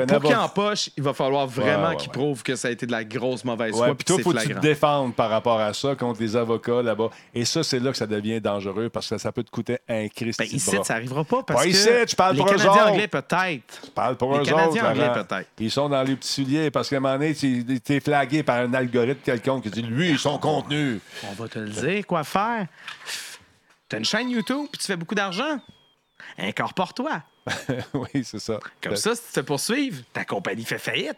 Pour 0.08 0.22
qu'il 0.22 0.36
empoche, 0.36 0.90
il 0.98 1.04
va 1.04 1.14
falloir 1.14 1.48
vraiment 1.48 1.96
qu'il 1.96 2.10
prouve 2.12 2.44
que 2.44 2.56
ça 2.56 2.68
a 2.68 2.72
été 2.72 2.86
de 2.86 2.92
la 2.92 3.04
grosse 3.04 3.44
mauvaise 3.44 3.76
foi 3.76 3.96
puis 3.96 4.06
toi, 4.06 4.18
faut 4.24 4.32
que 4.34 4.40
tu 4.40 4.54
te 4.54 4.60
défendes 4.60 5.16
par 5.16 5.30
rapport 5.30 5.60
à 5.60 5.74
ça 5.74 5.96
contre 5.96 6.22
les 6.22 6.36
avocats 6.36 6.82
là-bas. 6.82 7.10
Et 7.34 7.46
ça, 7.46 7.64
c'est 7.64 7.80
là 7.80 7.92
que 7.92 7.98
ça 7.98 8.08
devient 8.08 8.40
dangereux 8.42 8.90
parce 8.90 9.10
que 9.10 9.18
ça 9.18 9.32
peut 9.32 9.44
te 9.44 9.50
coûter 9.52 9.78
un 9.90 10.08
Christ. 10.08 10.40
Ben, 10.40 10.46
ici, 10.46 10.60
ça 10.84 10.94
n'arrivera 10.94 11.24
pas 11.24 11.44
parce 11.44 11.64
que 11.64 11.70
ici, 11.70 11.90
tu 12.08 12.16
parles 12.16 12.36
les 12.36 12.42
pour 12.42 12.52
eux 12.52 12.56
Canadiens 12.56 12.72
autres. 12.84 12.92
anglais 12.92 13.08
peut-être. 13.08 13.92
Parle 13.96 14.16
pour 14.18 14.34
Les 14.34 14.40
eux 14.40 14.44
Canadiens 14.44 14.82
autres. 14.84 14.92
anglais, 14.92 15.08
Laurent. 15.08 15.24
peut-être. 15.24 15.48
Ils 15.60 15.72
sont 15.72 15.90
dans 15.90 16.04
les 16.04 16.16
petits 16.16 16.32
souliers 16.32 16.72
parce 16.72 16.90
qu'à 16.90 16.98
un 16.98 17.00
moment 17.00 17.14
donné, 17.18 17.34
tu 17.34 17.66
es 17.90 18.00
flagué 18.00 18.44
par 18.44 18.58
un 18.58 18.74
algorithme 18.74 19.20
quelconque 19.24 19.64
qui 19.64 19.70
dit 19.70 19.82
lui, 19.82 20.18
son 20.18 20.38
contenu. 20.38 21.00
On 21.30 21.42
va 21.42 21.48
te 21.48 21.60
le 21.60 21.70
dire, 21.70 22.06
quoi 22.08 22.24
faire. 22.24 22.51
T'as 23.90 23.98
une 23.98 24.06
chaîne 24.06 24.30
YouTube 24.30 24.68
puis 24.72 24.80
tu 24.80 24.86
fais 24.88 24.96
beaucoup 24.96 25.16
d'argent? 25.16 25.60
Incorpore-toi. 26.38 27.24
oui, 27.94 28.24
c'est 28.24 28.40
ça. 28.40 28.60
Comme 28.82 28.96
ça, 28.96 29.16
si 29.16 29.22
tu 29.22 29.28
te 29.28 29.34
fais 29.34 29.44
poursuivre, 29.44 30.04
ta 30.14 30.24
compagnie 30.24 30.64
fait 30.64 30.78
faillite. 30.78 31.18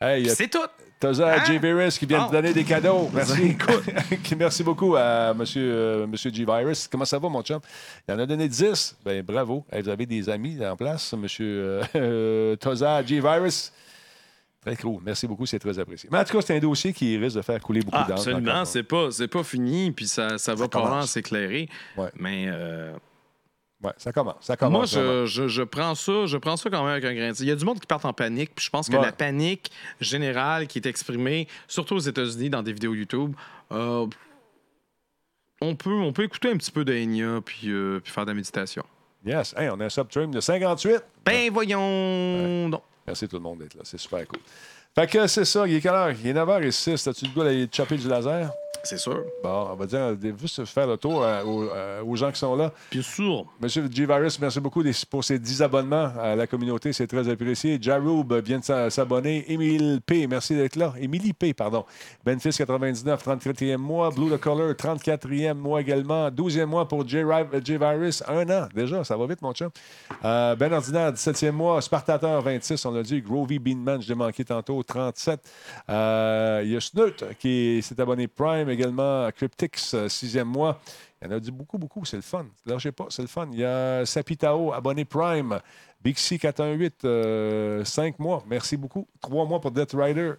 Hey, 0.00 0.22
Puis 0.22 0.34
C'est 0.34 0.48
tout. 0.48 0.58
Toza 0.98 1.34
Hein? 1.34 1.44
J. 1.46 1.58
Virus 1.58 1.98
qui 1.98 2.06
vient 2.06 2.26
de 2.26 2.32
donner 2.32 2.52
des 2.52 2.64
cadeaux. 2.64 3.08
Merci. 3.14 3.56
Merci 4.38 4.62
beaucoup 4.62 4.96
à 4.96 5.30
M. 5.30 5.38
Monsieur, 5.38 5.72
euh, 5.72 6.06
Monsieur 6.06 6.30
G. 6.30 6.44
Virus. 6.44 6.88
Comment 6.88 7.06
ça 7.06 7.18
va, 7.18 7.28
mon 7.28 7.42
chum? 7.42 7.60
Il 8.06 8.14
en 8.14 8.18
a 8.18 8.26
donné 8.26 8.48
10. 8.48 8.96
Ben, 9.04 9.22
bravo. 9.22 9.64
Hey, 9.72 9.82
vous 9.82 9.88
avez 9.88 10.04
des 10.06 10.28
amis 10.28 10.58
en 10.64 10.76
place, 10.76 11.12
M. 11.14 11.26
Euh, 11.40 11.82
euh, 11.96 12.56
Toza 12.56 13.02
G. 13.04 13.20
Très 14.64 14.76
cool. 14.76 15.00
Merci 15.02 15.26
beaucoup. 15.26 15.46
C'est 15.46 15.58
très 15.58 15.78
apprécié. 15.78 16.08
Mais 16.12 16.18
en 16.18 16.24
tout 16.24 16.36
cas, 16.36 16.42
c'est 16.42 16.54
un 16.56 16.60
dossier 16.60 16.92
qui 16.92 17.16
risque 17.16 17.36
de 17.36 17.42
faire 17.42 17.60
couler 17.60 17.80
beaucoup 17.80 17.96
Ah, 17.98 18.04
d'encre. 18.08 18.20
absolument, 18.20 18.64
c'est 18.66 18.82
pas, 18.82 19.08
pas 19.30 19.42
fini, 19.42 19.90
puis 19.90 20.06
ça, 20.06 20.36
ça 20.36 20.54
va 20.54 20.68
probablement 20.68 21.06
s'éclairer. 21.06 21.68
Ouais. 21.96 22.10
Mais 22.16 22.46
euh, 22.48 22.92
Ouais, 23.82 23.92
ça 23.96 24.12
commence. 24.12 24.34
Ça 24.42 24.52
moi, 24.52 24.68
commence. 24.68 24.92
vraiment. 24.94 25.24
je, 25.24 25.44
je, 25.44 25.48
je 25.48 25.62
prends 25.62 25.94
ça, 25.94 26.26
je 26.26 26.36
prends 26.36 26.58
ça 26.58 26.68
quand 26.68 26.82
même 26.84 26.92
avec 26.92 27.04
un 27.06 27.14
grain 27.14 27.30
de 27.30 27.34
sel. 27.34 27.46
Il 27.46 27.48
y 27.48 27.52
a 27.52 27.56
du 27.56 27.64
monde 27.64 27.80
qui 27.80 27.86
part 27.86 28.04
en 28.04 28.12
panique, 28.12 28.50
puis 28.54 28.62
je 28.66 28.68
pense 28.70 28.90
que 28.90 28.96
Ouais. 28.96 29.00
la 29.02 29.12
panique 29.12 29.70
générale 30.02 30.66
qui 30.66 30.78
est 30.80 30.84
exprimée, 30.86 31.48
surtout 31.66 31.94
aux 31.94 31.98
États-Unis, 32.00 32.50
dans 32.50 32.62
des 32.62 32.74
vidéos 32.74 32.92
YouTube, 32.92 33.34
euh, 33.72 34.06
on, 35.62 35.74
peut, 35.76 35.94
on 35.94 36.12
peut 36.12 36.24
écouter 36.24 36.50
un 36.50 36.58
petit 36.58 36.70
peu 36.70 36.84
d'Enya 36.84 37.40
puis, 37.42 37.70
euh, 37.70 38.00
puis 38.00 38.12
faire 38.12 38.26
de 38.26 38.30
la 38.32 38.34
méditation. 38.34 38.84
Yes. 39.24 39.54
Hey, 39.56 39.70
on 39.70 39.80
a 39.80 39.86
un 39.86 39.88
subtrim 39.88 40.30
de 40.30 40.40
58. 40.40 41.02
Ben 41.24 41.50
voyons 41.50 42.68
donc. 42.68 42.82
Merci 43.10 43.26
tout 43.26 43.36
le 43.36 43.42
monde 43.42 43.58
d'être 43.58 43.74
là. 43.74 43.80
C'est 43.82 43.98
super 43.98 44.24
cool. 44.28 44.38
Fait 44.94 45.10
que 45.10 45.26
c'est 45.26 45.44
ça. 45.44 45.66
Il 45.66 45.74
est 45.74 45.80
quelle 45.80 45.94
heure? 45.94 46.12
Il 46.12 46.28
est 46.28 46.32
9h06. 46.32 47.08
As-tu 47.08 47.24
le 47.24 47.32
goût 47.32 47.42
d'aller 47.42 47.66
te 47.66 47.74
choper 47.74 47.96
du 47.96 48.06
laser? 48.06 48.52
C'est 48.82 48.96
sûr. 48.98 49.22
Bon, 49.42 49.68
on 49.72 49.74
va 49.76 49.86
dire, 49.86 50.16
juste 50.40 50.64
faire 50.64 50.86
le 50.86 50.96
tour 50.96 51.22
euh, 51.22 51.42
aux, 51.44 51.64
euh, 51.64 52.02
aux 52.02 52.16
gens 52.16 52.30
qui 52.32 52.38
sont 52.38 52.56
là? 52.56 52.72
Bien 52.90 53.02
sûr. 53.02 53.44
Monsieur 53.60 53.86
G. 53.92 54.06
Virus, 54.06 54.40
merci 54.40 54.58
beaucoup 54.58 54.82
pour 55.10 55.22
ces 55.22 55.38
10 55.38 55.62
abonnements 55.62 56.10
à 56.18 56.34
la 56.34 56.46
communauté. 56.46 56.92
C'est 56.92 57.06
très 57.06 57.28
apprécié. 57.28 57.78
Jaroub 57.80 58.32
vient 58.42 58.58
de 58.58 58.64
s'a- 58.64 58.88
s'abonner. 58.88 59.44
Émile 59.52 60.00
P, 60.04 60.26
merci 60.26 60.56
d'être 60.56 60.76
là. 60.76 60.94
Émilie 60.98 61.34
P, 61.34 61.52
pardon. 61.52 61.84
Benfis 62.24 62.50
99, 62.56 63.22
34e 63.22 63.76
mois. 63.76 64.10
Blue 64.10 64.30
the 64.30 64.38
Color, 64.40 64.72
34e 64.74 65.54
mois 65.54 65.82
également. 65.82 66.30
12e 66.30 66.64
mois 66.66 66.88
pour 66.88 67.06
J. 67.06 67.22
Virus. 67.22 68.22
Un 68.28 68.48
an 68.48 68.66
déjà, 68.74 69.04
ça 69.04 69.16
va 69.16 69.26
vite, 69.26 69.42
mon 69.42 69.52
chum. 69.52 69.68
Euh, 70.24 70.56
ben 70.56 70.72
Ordinaire, 70.72 71.12
17e 71.12 71.52
mois. 71.52 71.82
Spartateur, 71.82 72.40
26, 72.40 72.84
on 72.86 72.92
l'a 72.92 73.02
dit. 73.02 73.20
Grovy 73.20 73.58
Beanman, 73.58 74.00
je 74.00 74.08
l'ai 74.08 74.14
manqué 74.14 74.42
tantôt, 74.44 74.82
37. 74.82 75.40
Euh, 75.90 76.62
Il 76.64 76.72
y 76.72 76.76
a 76.76 76.80
Snut 76.80 77.24
qui 77.38 77.80
s'est 77.82 78.00
abonné 78.00 78.26
Prime 78.26 78.69
également. 78.70 79.30
Cryptix, 79.32 79.94
6e 79.94 80.44
mois. 80.44 80.80
Il 81.20 81.28
y 81.28 81.32
en 81.32 81.36
a 81.36 81.40
dit 81.40 81.50
beaucoup, 81.50 81.78
beaucoup. 81.78 82.04
C'est 82.04 82.16
le 82.16 82.22
fun. 82.22 82.46
Lâchez 82.64 82.92
pas, 82.92 83.06
c'est 83.10 83.22
le 83.22 83.28
fun. 83.28 83.48
Il 83.52 83.58
y 83.58 83.64
a 83.64 84.06
Sapitao, 84.06 84.72
abonné 84.72 85.04
Prime. 85.04 85.60
Bixi 86.02 86.38
418, 86.38 87.84
5 87.84 88.18
mois. 88.18 88.42
Merci 88.48 88.76
beaucoup. 88.76 89.06
3 89.20 89.44
mois 89.44 89.60
pour 89.60 89.70
Death 89.70 89.92
Rider. 89.92 90.32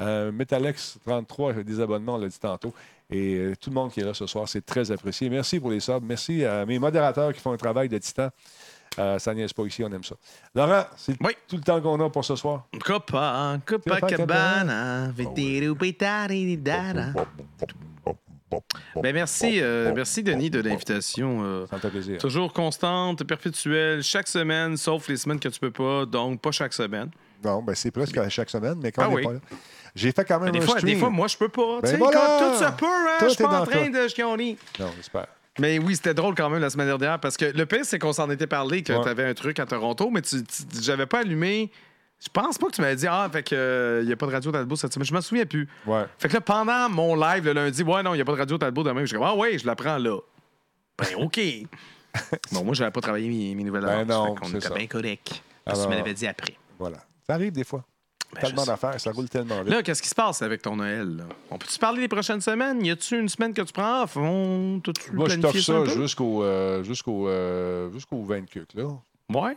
Euh, 0.00 0.30
Metalex 0.30 0.98
33, 1.04 1.64
des 1.64 1.80
abonnements, 1.80 2.14
on 2.14 2.18
l'a 2.18 2.28
dit 2.28 2.38
tantôt. 2.38 2.72
Et 3.10 3.34
euh, 3.34 3.54
tout 3.60 3.70
le 3.70 3.74
monde 3.74 3.90
qui 3.90 4.00
est 4.00 4.04
là 4.04 4.14
ce 4.14 4.26
soir, 4.26 4.48
c'est 4.48 4.64
très 4.64 4.92
apprécié. 4.92 5.28
Merci 5.28 5.58
pour 5.58 5.70
les 5.70 5.80
subs. 5.80 6.02
Merci 6.02 6.44
à 6.44 6.64
mes 6.66 6.78
modérateurs 6.78 7.32
qui 7.32 7.40
font 7.40 7.52
un 7.52 7.56
travail 7.56 7.88
de 7.88 7.98
titan. 7.98 8.28
Euh, 8.98 9.18
ça 9.18 9.32
niaise 9.34 9.52
pas 9.52 9.62
ici, 9.64 9.84
on 9.84 9.92
aime 9.92 10.02
ça. 10.04 10.16
Laurent, 10.54 10.84
c'est 10.96 11.14
Oui. 11.22 11.32
tout 11.46 11.56
le 11.56 11.62
temps 11.62 11.80
qu'on 11.80 12.00
a 12.04 12.10
pour 12.10 12.24
ce 12.24 12.34
soir. 12.36 12.66
Copa, 12.84 13.58
Copacabana, 13.64 15.10
vidéo-pétari-dada. 15.16 17.12
Ben 19.02 19.12
merci, 19.14 19.60
euh, 19.60 19.92
merci 19.94 20.22
Denis 20.22 20.48
de 20.50 20.60
l'invitation. 20.60 21.40
euh, 21.42 21.66
Ça 21.68 21.76
me 21.76 21.80
fait 21.82 21.90
plaisir. 21.90 22.18
toujours 22.18 22.52
constante, 22.52 23.22
perpétuelle, 23.24 24.02
chaque 24.02 24.26
semaine, 24.26 24.76
sauf 24.78 25.06
les 25.08 25.18
semaines 25.18 25.38
que 25.38 25.48
tu 25.50 25.60
peux 25.60 25.70
pas, 25.70 26.06
donc 26.06 26.40
pas 26.40 26.50
chaque 26.50 26.72
semaine. 26.72 27.10
Non, 27.44 27.62
ben 27.62 27.74
c'est 27.74 27.90
presque 27.90 28.16
à 28.16 28.28
chaque 28.30 28.48
semaine, 28.50 28.76
mais 28.82 28.90
quand 28.90 29.02
Ah 29.04 29.10
on 29.10 29.14
oui. 29.14 29.22
pas 29.24 29.32
là. 29.34 29.40
J'ai 29.94 30.12
fait 30.12 30.24
quand 30.24 30.40
même 30.40 30.50
Ben, 30.50 30.58
des, 30.58 30.64
un 30.64 30.66
fois, 30.66 30.78
stream. 30.78 30.94
des 30.94 30.98
fois, 31.00 31.10
moi, 31.10 31.28
je 31.28 31.36
peux 31.36 31.48
pas. 31.48 31.80
Ben 31.82 31.88
tu 31.88 31.88
sais, 31.90 31.96
voilà! 31.98 32.18
comme 32.38 32.50
tout 32.52 32.58
se 32.64 32.70
peut, 32.72 32.86
hein, 32.86 33.18
je 33.22 33.28
suis 33.28 33.44
pas 33.44 33.60
en 33.60 33.66
train 33.66 33.90
de 33.90 34.08
chialer. 34.08 34.56
Non, 34.80 34.86
j'espère. 34.96 35.26
Mais 35.58 35.78
oui, 35.78 35.96
c'était 35.96 36.14
drôle 36.14 36.34
quand 36.34 36.48
même 36.50 36.60
la 36.60 36.70
semaine 36.70 36.86
dernière 36.86 37.18
parce 37.18 37.36
que 37.36 37.46
le 37.46 37.66
pire, 37.66 37.84
c'est 37.84 37.98
qu'on 37.98 38.12
s'en 38.12 38.30
était 38.30 38.46
parlé, 38.46 38.82
que 38.82 38.92
Ouais. 38.92 39.02
tu 39.02 39.08
avais 39.08 39.24
un 39.24 39.34
truc 39.34 39.58
à 39.58 39.66
Toronto, 39.66 40.10
mais 40.10 40.22
tu, 40.22 40.42
tu- 40.44 40.62
j'avais 40.82 41.06
pas 41.06 41.20
allumé. 41.20 41.70
Je 42.20 42.28
pense 42.32 42.58
pas 42.58 42.66
que 42.68 42.72
tu 42.72 42.80
m'avais 42.80 42.96
dit, 42.96 43.06
ah, 43.08 43.28
fait 43.32 43.42
que 43.44 44.00
il 44.02 44.06
n'y 44.06 44.12
a 44.12 44.16
pas 44.16 44.26
de 44.26 44.32
radio 44.32 44.50
Talbot 44.50 44.76
cette 44.76 44.92
semaine. 44.92 45.06
Je 45.06 45.14
m'en 45.14 45.20
souviens 45.20 45.46
plus. 45.46 45.68
Ouais. 45.86 46.04
Fait 46.18 46.28
que 46.28 46.34
là, 46.34 46.40
pendant 46.40 46.88
mon 46.88 47.14
live 47.14 47.44
le 47.44 47.52
lundi, 47.52 47.82
ouais, 47.82 48.02
non, 48.02 48.12
il 48.14 48.16
n'y 48.18 48.22
a 48.22 48.24
pas 48.24 48.32
de 48.32 48.38
radio 48.38 48.58
Talbot 48.58 48.82
demain. 48.82 49.04
Je 49.04 49.14
comme, 49.14 49.24
ah, 49.24 49.34
ouais, 49.34 49.58
je 49.58 49.66
la 49.66 49.76
prends 49.76 49.98
là. 49.98 50.18
Ben, 50.98 51.06
OK. 51.18 51.40
bon, 52.52 52.64
moi, 52.64 52.74
j'avais 52.74 52.90
pas 52.90 53.00
travaillé 53.00 53.28
mes, 53.28 53.54
mes 53.54 53.62
nouvelles 53.64 53.84
Ben 53.84 54.10
avances. 54.10 54.28
non, 54.28 54.34
c'est 54.44 54.56
était 54.56 54.68
ça. 54.68 54.74
bien 54.74 54.86
correct. 54.86 55.42
Parce 55.64 55.86
que 55.86 56.02
tu 56.02 56.14
dit 56.14 56.26
après. 56.26 56.54
Voilà. 56.78 56.98
Ça 57.26 57.34
arrive 57.34 57.52
des 57.52 57.64
fois. 57.64 57.84
Ben, 58.34 58.40
tellement 58.42 58.64
d'affaires, 58.64 59.00
ça 59.00 59.10
roule 59.10 59.28
tellement 59.28 59.62
vite. 59.62 59.72
Là, 59.72 59.82
qu'est-ce 59.82 60.02
qui 60.02 60.08
se 60.08 60.14
passe 60.14 60.42
avec 60.42 60.60
ton 60.62 60.76
Noël? 60.76 61.16
là? 61.16 61.24
On 61.50 61.56
peut-tu 61.58 61.78
parler 61.78 62.00
les 62.02 62.08
prochaines 62.08 62.40
semaines? 62.42 62.84
Y 62.84 62.90
a-tu 62.90 63.18
une 63.18 63.28
semaine 63.28 63.54
que 63.54 63.62
tu 63.62 63.72
prends 63.72 64.02
off? 64.02 64.16
On... 64.16 64.80
Moi, 65.12 65.28
je 65.28 65.36
t'offre 65.36 65.58
ça 65.58 65.84
jusqu'au 65.86 66.42
euh, 66.42 66.82
jusqu'au 66.84 67.28
euh, 67.28 67.90
jusqu'au 67.92 68.22
20 68.22 68.42
cucs, 68.46 68.74
là. 68.74 68.84
Ouais, 69.34 69.56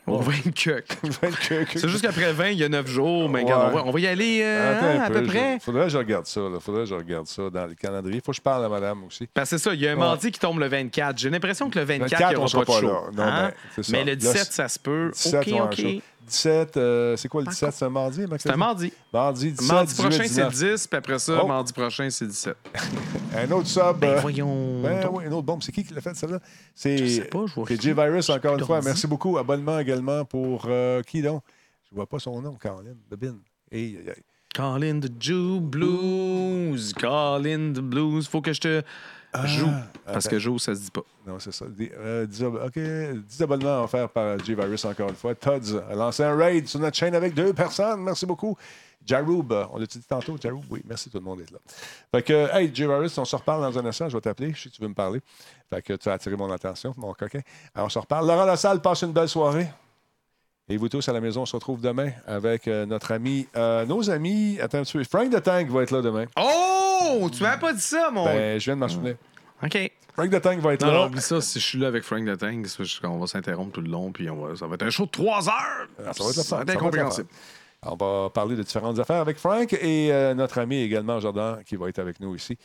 cuck. 0.54 0.84
20 1.02 1.32
cucs. 1.40 1.70
C'est 1.80 1.88
juste 1.88 2.02
qu'après 2.02 2.34
20, 2.34 2.50
il 2.50 2.58
y 2.58 2.64
a 2.66 2.68
9 2.68 2.88
jours, 2.88 3.30
mais 3.30 3.40
Ouais. 3.40 3.46
regarde, 3.46 3.72
on, 3.72 3.76
va, 3.78 3.84
on 3.86 3.92
va 3.92 4.00
y 4.02 4.08
aller 4.08 4.42
euh, 4.44 4.78
Attends 4.78 4.86
hein, 4.86 5.00
un 5.00 5.04
à 5.04 5.08
peu, 5.08 5.22
peu 5.22 5.28
près. 5.28 5.54
je- 5.60 5.64
faudrait 5.64 5.84
que 5.86 5.90
je 5.92 5.98
regarde 5.98 6.26
ça. 6.26 6.42
Là. 6.42 6.60
Faudrait 6.60 6.82
que 6.84 6.90
je 6.90 6.96
regarde 6.96 7.28
ça 7.28 7.50
dans 7.50 7.66
le 7.68 7.74
calendrier. 7.76 8.20
Faut 8.26 8.34
que 8.34 8.36
je 8.36 8.42
parle 8.42 8.66
à 8.66 8.70
madame 8.70 9.06
aussi. 9.06 9.28
Parce 9.34 9.50
que 9.50 9.58
c'est 9.58 9.64
ça, 9.64 9.74
il 9.74 9.80
y 9.80 9.88
a 9.88 9.92
un 9.92 9.94
Ouais. 9.94 10.00
mardi 10.00 10.30
qui 10.30 10.42
tombe 10.42 10.60
le 10.60 10.68
24. 10.68 11.18
J'ai 11.18 11.30
l'impression 11.30 11.70
que 11.70 11.80
le 11.80 11.86
24, 11.86 12.12
24, 12.12 12.32
il 12.32 12.36
n'y 12.36 12.42
on 12.42 12.46
aura 12.46 12.52
pas 12.52 12.60
de 12.60 12.66
pas 12.66 12.80
show. 12.82 12.88
là. 12.88 13.02
Non, 13.16 13.24
Hein? 13.24 13.52
ben, 13.78 13.84
mais 13.92 14.04
le 14.04 14.10
Là, 14.12 14.16
17, 14.18 14.36
c'est- 14.44 14.52
ça 14.52 14.68
se 14.68 14.78
peut. 14.80 15.12
17, 15.14 15.48
OK, 15.54 15.62
OK. 15.72 16.02
Show. 16.32 16.50
17, 16.50 16.78
euh, 16.78 17.18
c'est 17.18 17.28
quoi 17.28 17.42
le 17.42 17.48
17? 17.48 17.72
C'est 17.74 17.86
un 17.86 17.90
mardi? 17.90 18.26
C'est 18.38 18.50
un 18.52 18.56
mardi. 18.56 18.92
Mardi, 19.14 19.52
17, 19.52 19.68
Mardi 19.72 19.94
18, 19.94 20.02
prochain, 20.04 20.18
c'est 20.24 20.30
19. 20.30 20.54
10, 20.54 20.88
puis 20.88 20.98
après 20.98 21.20
ça, 21.20 21.40
Oh. 21.44 21.48
mardi 21.48 21.74
prochain, 21.74 22.10
c'est 22.10 22.28
17. 22.28 22.56
Un 23.36 23.52
autre 23.52 23.68
sub. 23.68 23.98
Ben, 24.00 24.10
euh, 24.10 24.20
voyons. 24.20 24.82
Ben 24.82 25.08
oui, 25.12 25.24
une 25.26 25.34
autre 25.34 25.44
bombe. 25.46 25.64
C'est 25.64 25.72
qui 25.72 25.84
qui 25.86 25.94
l'a 25.94 26.02
fait, 26.02 26.14
celle-là? 26.16 26.40
Je 26.44 26.48
C'est 26.76 27.08
sais 27.08 27.22
pas, 27.26 27.46
je 27.48 27.54
vois 27.54 27.66
c'est 27.68 27.78
qui. 27.78 27.88
J-Virus, 27.88 28.30
encore 28.30 28.58
une 28.58 28.66
fois. 28.66 28.82
Merci 28.84 29.08
beaucoup. 29.08 29.38
Abonnement 29.38 29.80
également 29.80 30.26
pour 30.26 30.66
euh, 30.68 31.02
qui 31.04 31.22
donc? 31.22 31.42
Je 31.90 31.96
vois 31.96 32.06
pas 32.08 32.20
son 32.20 32.42
nom, 32.42 32.54
Caroline. 32.56 32.98
Bebin. 33.10 33.38
Hey, 33.72 33.98
aïe, 33.98 34.10
aïe. 34.10 34.24
Call 34.54 34.84
in 34.84 35.00
the 35.00 35.10
Jew 35.18 35.62
Blues. 35.62 36.94
Call 36.94 37.48
in 37.48 37.72
the 37.74 37.80
Blues. 37.80 38.28
Faut 38.28 38.42
que 38.42 38.52
je 38.52 38.60
te 38.60 38.82
joue. 39.46 39.70
Parce 40.06 40.26
attends. 40.26 40.30
que 40.32 40.40
joue, 40.40 40.60
ça 40.60 40.76
se 40.76 40.82
dit 40.82 40.92
pas. 40.92 41.02
Non, 41.26 41.40
c'est 41.40 41.52
ça. 41.54 41.66
Des- 41.70 41.92
euh, 41.98 42.26
10, 42.26 42.44
ab- 42.44 42.60
OK. 42.66 42.80
10 43.28 43.42
abonnements 43.42 43.84
offerts 43.84 44.10
par 44.10 44.38
J-Virus, 44.40 44.84
encore 44.86 45.10
une 45.10 45.16
fois. 45.16 45.34
Tods 45.36 45.78
a 45.90 45.96
lancé 45.96 46.24
un 46.24 46.36
raid 46.36 46.68
sur 46.68 46.80
notre 46.80 46.98
chaîne 46.98 47.16
avec 47.16 47.34
deux 47.34 47.54
personnes. 47.54 48.02
Merci 48.02 48.26
beaucoup. 48.26 48.58
Jaroub, 49.06 49.48
on 49.74 49.80
l'a 49.80 49.86
dit 49.88 50.00
tantôt, 50.02 50.38
Jaroub? 50.40 50.64
Oui, 50.70 50.82
merci 50.86 51.10
tout 51.10 51.18
le 51.18 51.24
monde 51.24 51.40
d'être 51.40 51.52
là. 51.52 51.58
Fait 52.14 52.22
que, 52.22 52.56
hey, 52.56 52.70
J-Virus, 52.74 53.18
on 53.18 53.26
se 53.26 53.36
reparle 53.36 53.62
dans 53.62 53.80
un 53.80 53.86
instant. 53.86 54.08
Je 54.10 54.16
vais 54.16 54.22
t'appeler. 54.22 54.54
Je 54.54 54.62
sais 54.64 54.70
que 54.70 54.76
tu 54.76 54.82
veux 54.82 54.88
me 54.90 54.94
parler. 54.94 55.22
Fait 55.70 55.82
que 55.82 55.94
tu 55.94 56.08
as 56.10 56.14
attiré 56.14 56.36
mon 56.36 56.52
attention, 56.52 56.94
mon 56.98 57.14
coquin. 57.14 57.40
Alors, 57.74 57.88
on 57.88 57.90
se 57.90 57.98
reparle. 58.00 58.28
Laurent 58.28 58.46
Lassalle, 58.46 58.80
passe 58.82 59.02
une 59.02 59.12
belle 59.14 59.30
soirée. 59.30 59.68
Et 60.72 60.78
vous 60.78 60.88
tous 60.88 61.08
à 61.10 61.12
la 61.12 61.20
maison, 61.20 61.42
on 61.42 61.46
se 61.46 61.54
retrouve 61.56 61.82
demain 61.82 62.12
avec 62.26 62.66
euh, 62.70 62.86
notre 62.86 63.12
ami, 63.12 63.46
euh, 63.58 63.86
nos 63.86 64.10
amis. 64.10 64.58
Attends 64.62 64.78
un 64.78 64.84
petit 64.84 64.98
peu. 64.98 65.04
Frank 65.04 65.30
the 65.30 65.44
Tank 65.44 65.68
va 65.70 65.84
être 65.84 65.92
là 65.92 66.02
demain. 66.02 66.26
Oh! 66.40 67.30
Tu 67.30 67.44
m'avais 67.44 67.60
pas 67.60 67.74
dit 67.74 67.82
ça, 67.82 68.10
mon. 68.10 68.24
Ben, 68.24 68.58
je 68.58 68.64
viens 68.66 68.76
de 68.76 68.80
m'en 68.80 68.88
souvenir. 68.88 69.16
OK. 69.62 69.92
Frank 70.14 70.30
the 70.32 70.42
Tank 70.42 70.60
va 70.60 70.74
être 70.74 70.86
Non, 70.86 70.92
là. 70.94 70.98
non, 71.00 71.06
oublie 71.08 71.20
ça. 71.22 71.42
Si 71.42 71.60
je 71.60 71.66
suis 71.66 71.78
là 71.78 71.88
avec 71.88 72.04
Frank 72.04 72.26
the 72.26 72.38
Tank, 72.38 72.66
qu'on 73.02 73.20
va 73.20 73.28
s'interrompre 73.28 73.74
tout 73.74 73.82
le 73.82 73.90
long, 73.90 74.14
puis 74.14 74.30
on 74.30 74.38
va... 74.46 74.56
ça 74.56 74.66
va 74.66 74.76
être 74.76 74.84
un 74.84 74.90
show 74.90 75.06
de 75.06 75.12
3 75.12 75.50
heures. 75.50 75.88
Ah, 76.00 76.14
ça 76.14 76.24
va 76.24 76.30
être. 76.30 76.36
Ça 76.42 76.56
va 76.56 76.62
être 76.62 76.70
incompréhensible. 76.70 77.28
On 77.84 77.96
va 77.98 78.30
parler 78.30 78.56
de 78.56 78.64
différentes 78.64 78.98
affaires 79.00 79.20
avec 79.22 79.38
Frank 79.40 79.74
et 79.74 80.14
euh, 80.14 80.34
notre 80.36 80.58
ami 80.60 80.78
également, 80.82 81.20
Jordan, 81.20 81.62
qui 81.66 81.76
va 81.76 81.90
être 81.90 82.00
avec 82.00 82.20
nous 82.22 82.34
ici. 82.36 82.58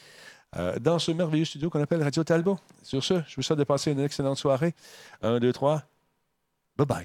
euh, 0.57 0.79
dans 0.79 1.01
ce 1.01 1.11
merveilleux 1.11 1.45
studio 1.45 1.71
qu'on 1.71 1.83
appelle 1.83 2.03
Radio 2.05 2.23
Talbot. 2.23 2.59
Sur 2.83 3.03
ce, 3.03 3.15
je 3.27 3.35
vous 3.37 3.43
souhaite 3.43 3.59
de 3.59 3.65
passer 3.65 3.91
une 3.91 4.01
excellente 4.01 4.39
soirée. 4.39 4.75
Un, 5.23 5.41
deux, 5.41 5.53
trois. 5.53 5.83
Bye 6.77 6.87
bye. 6.87 7.05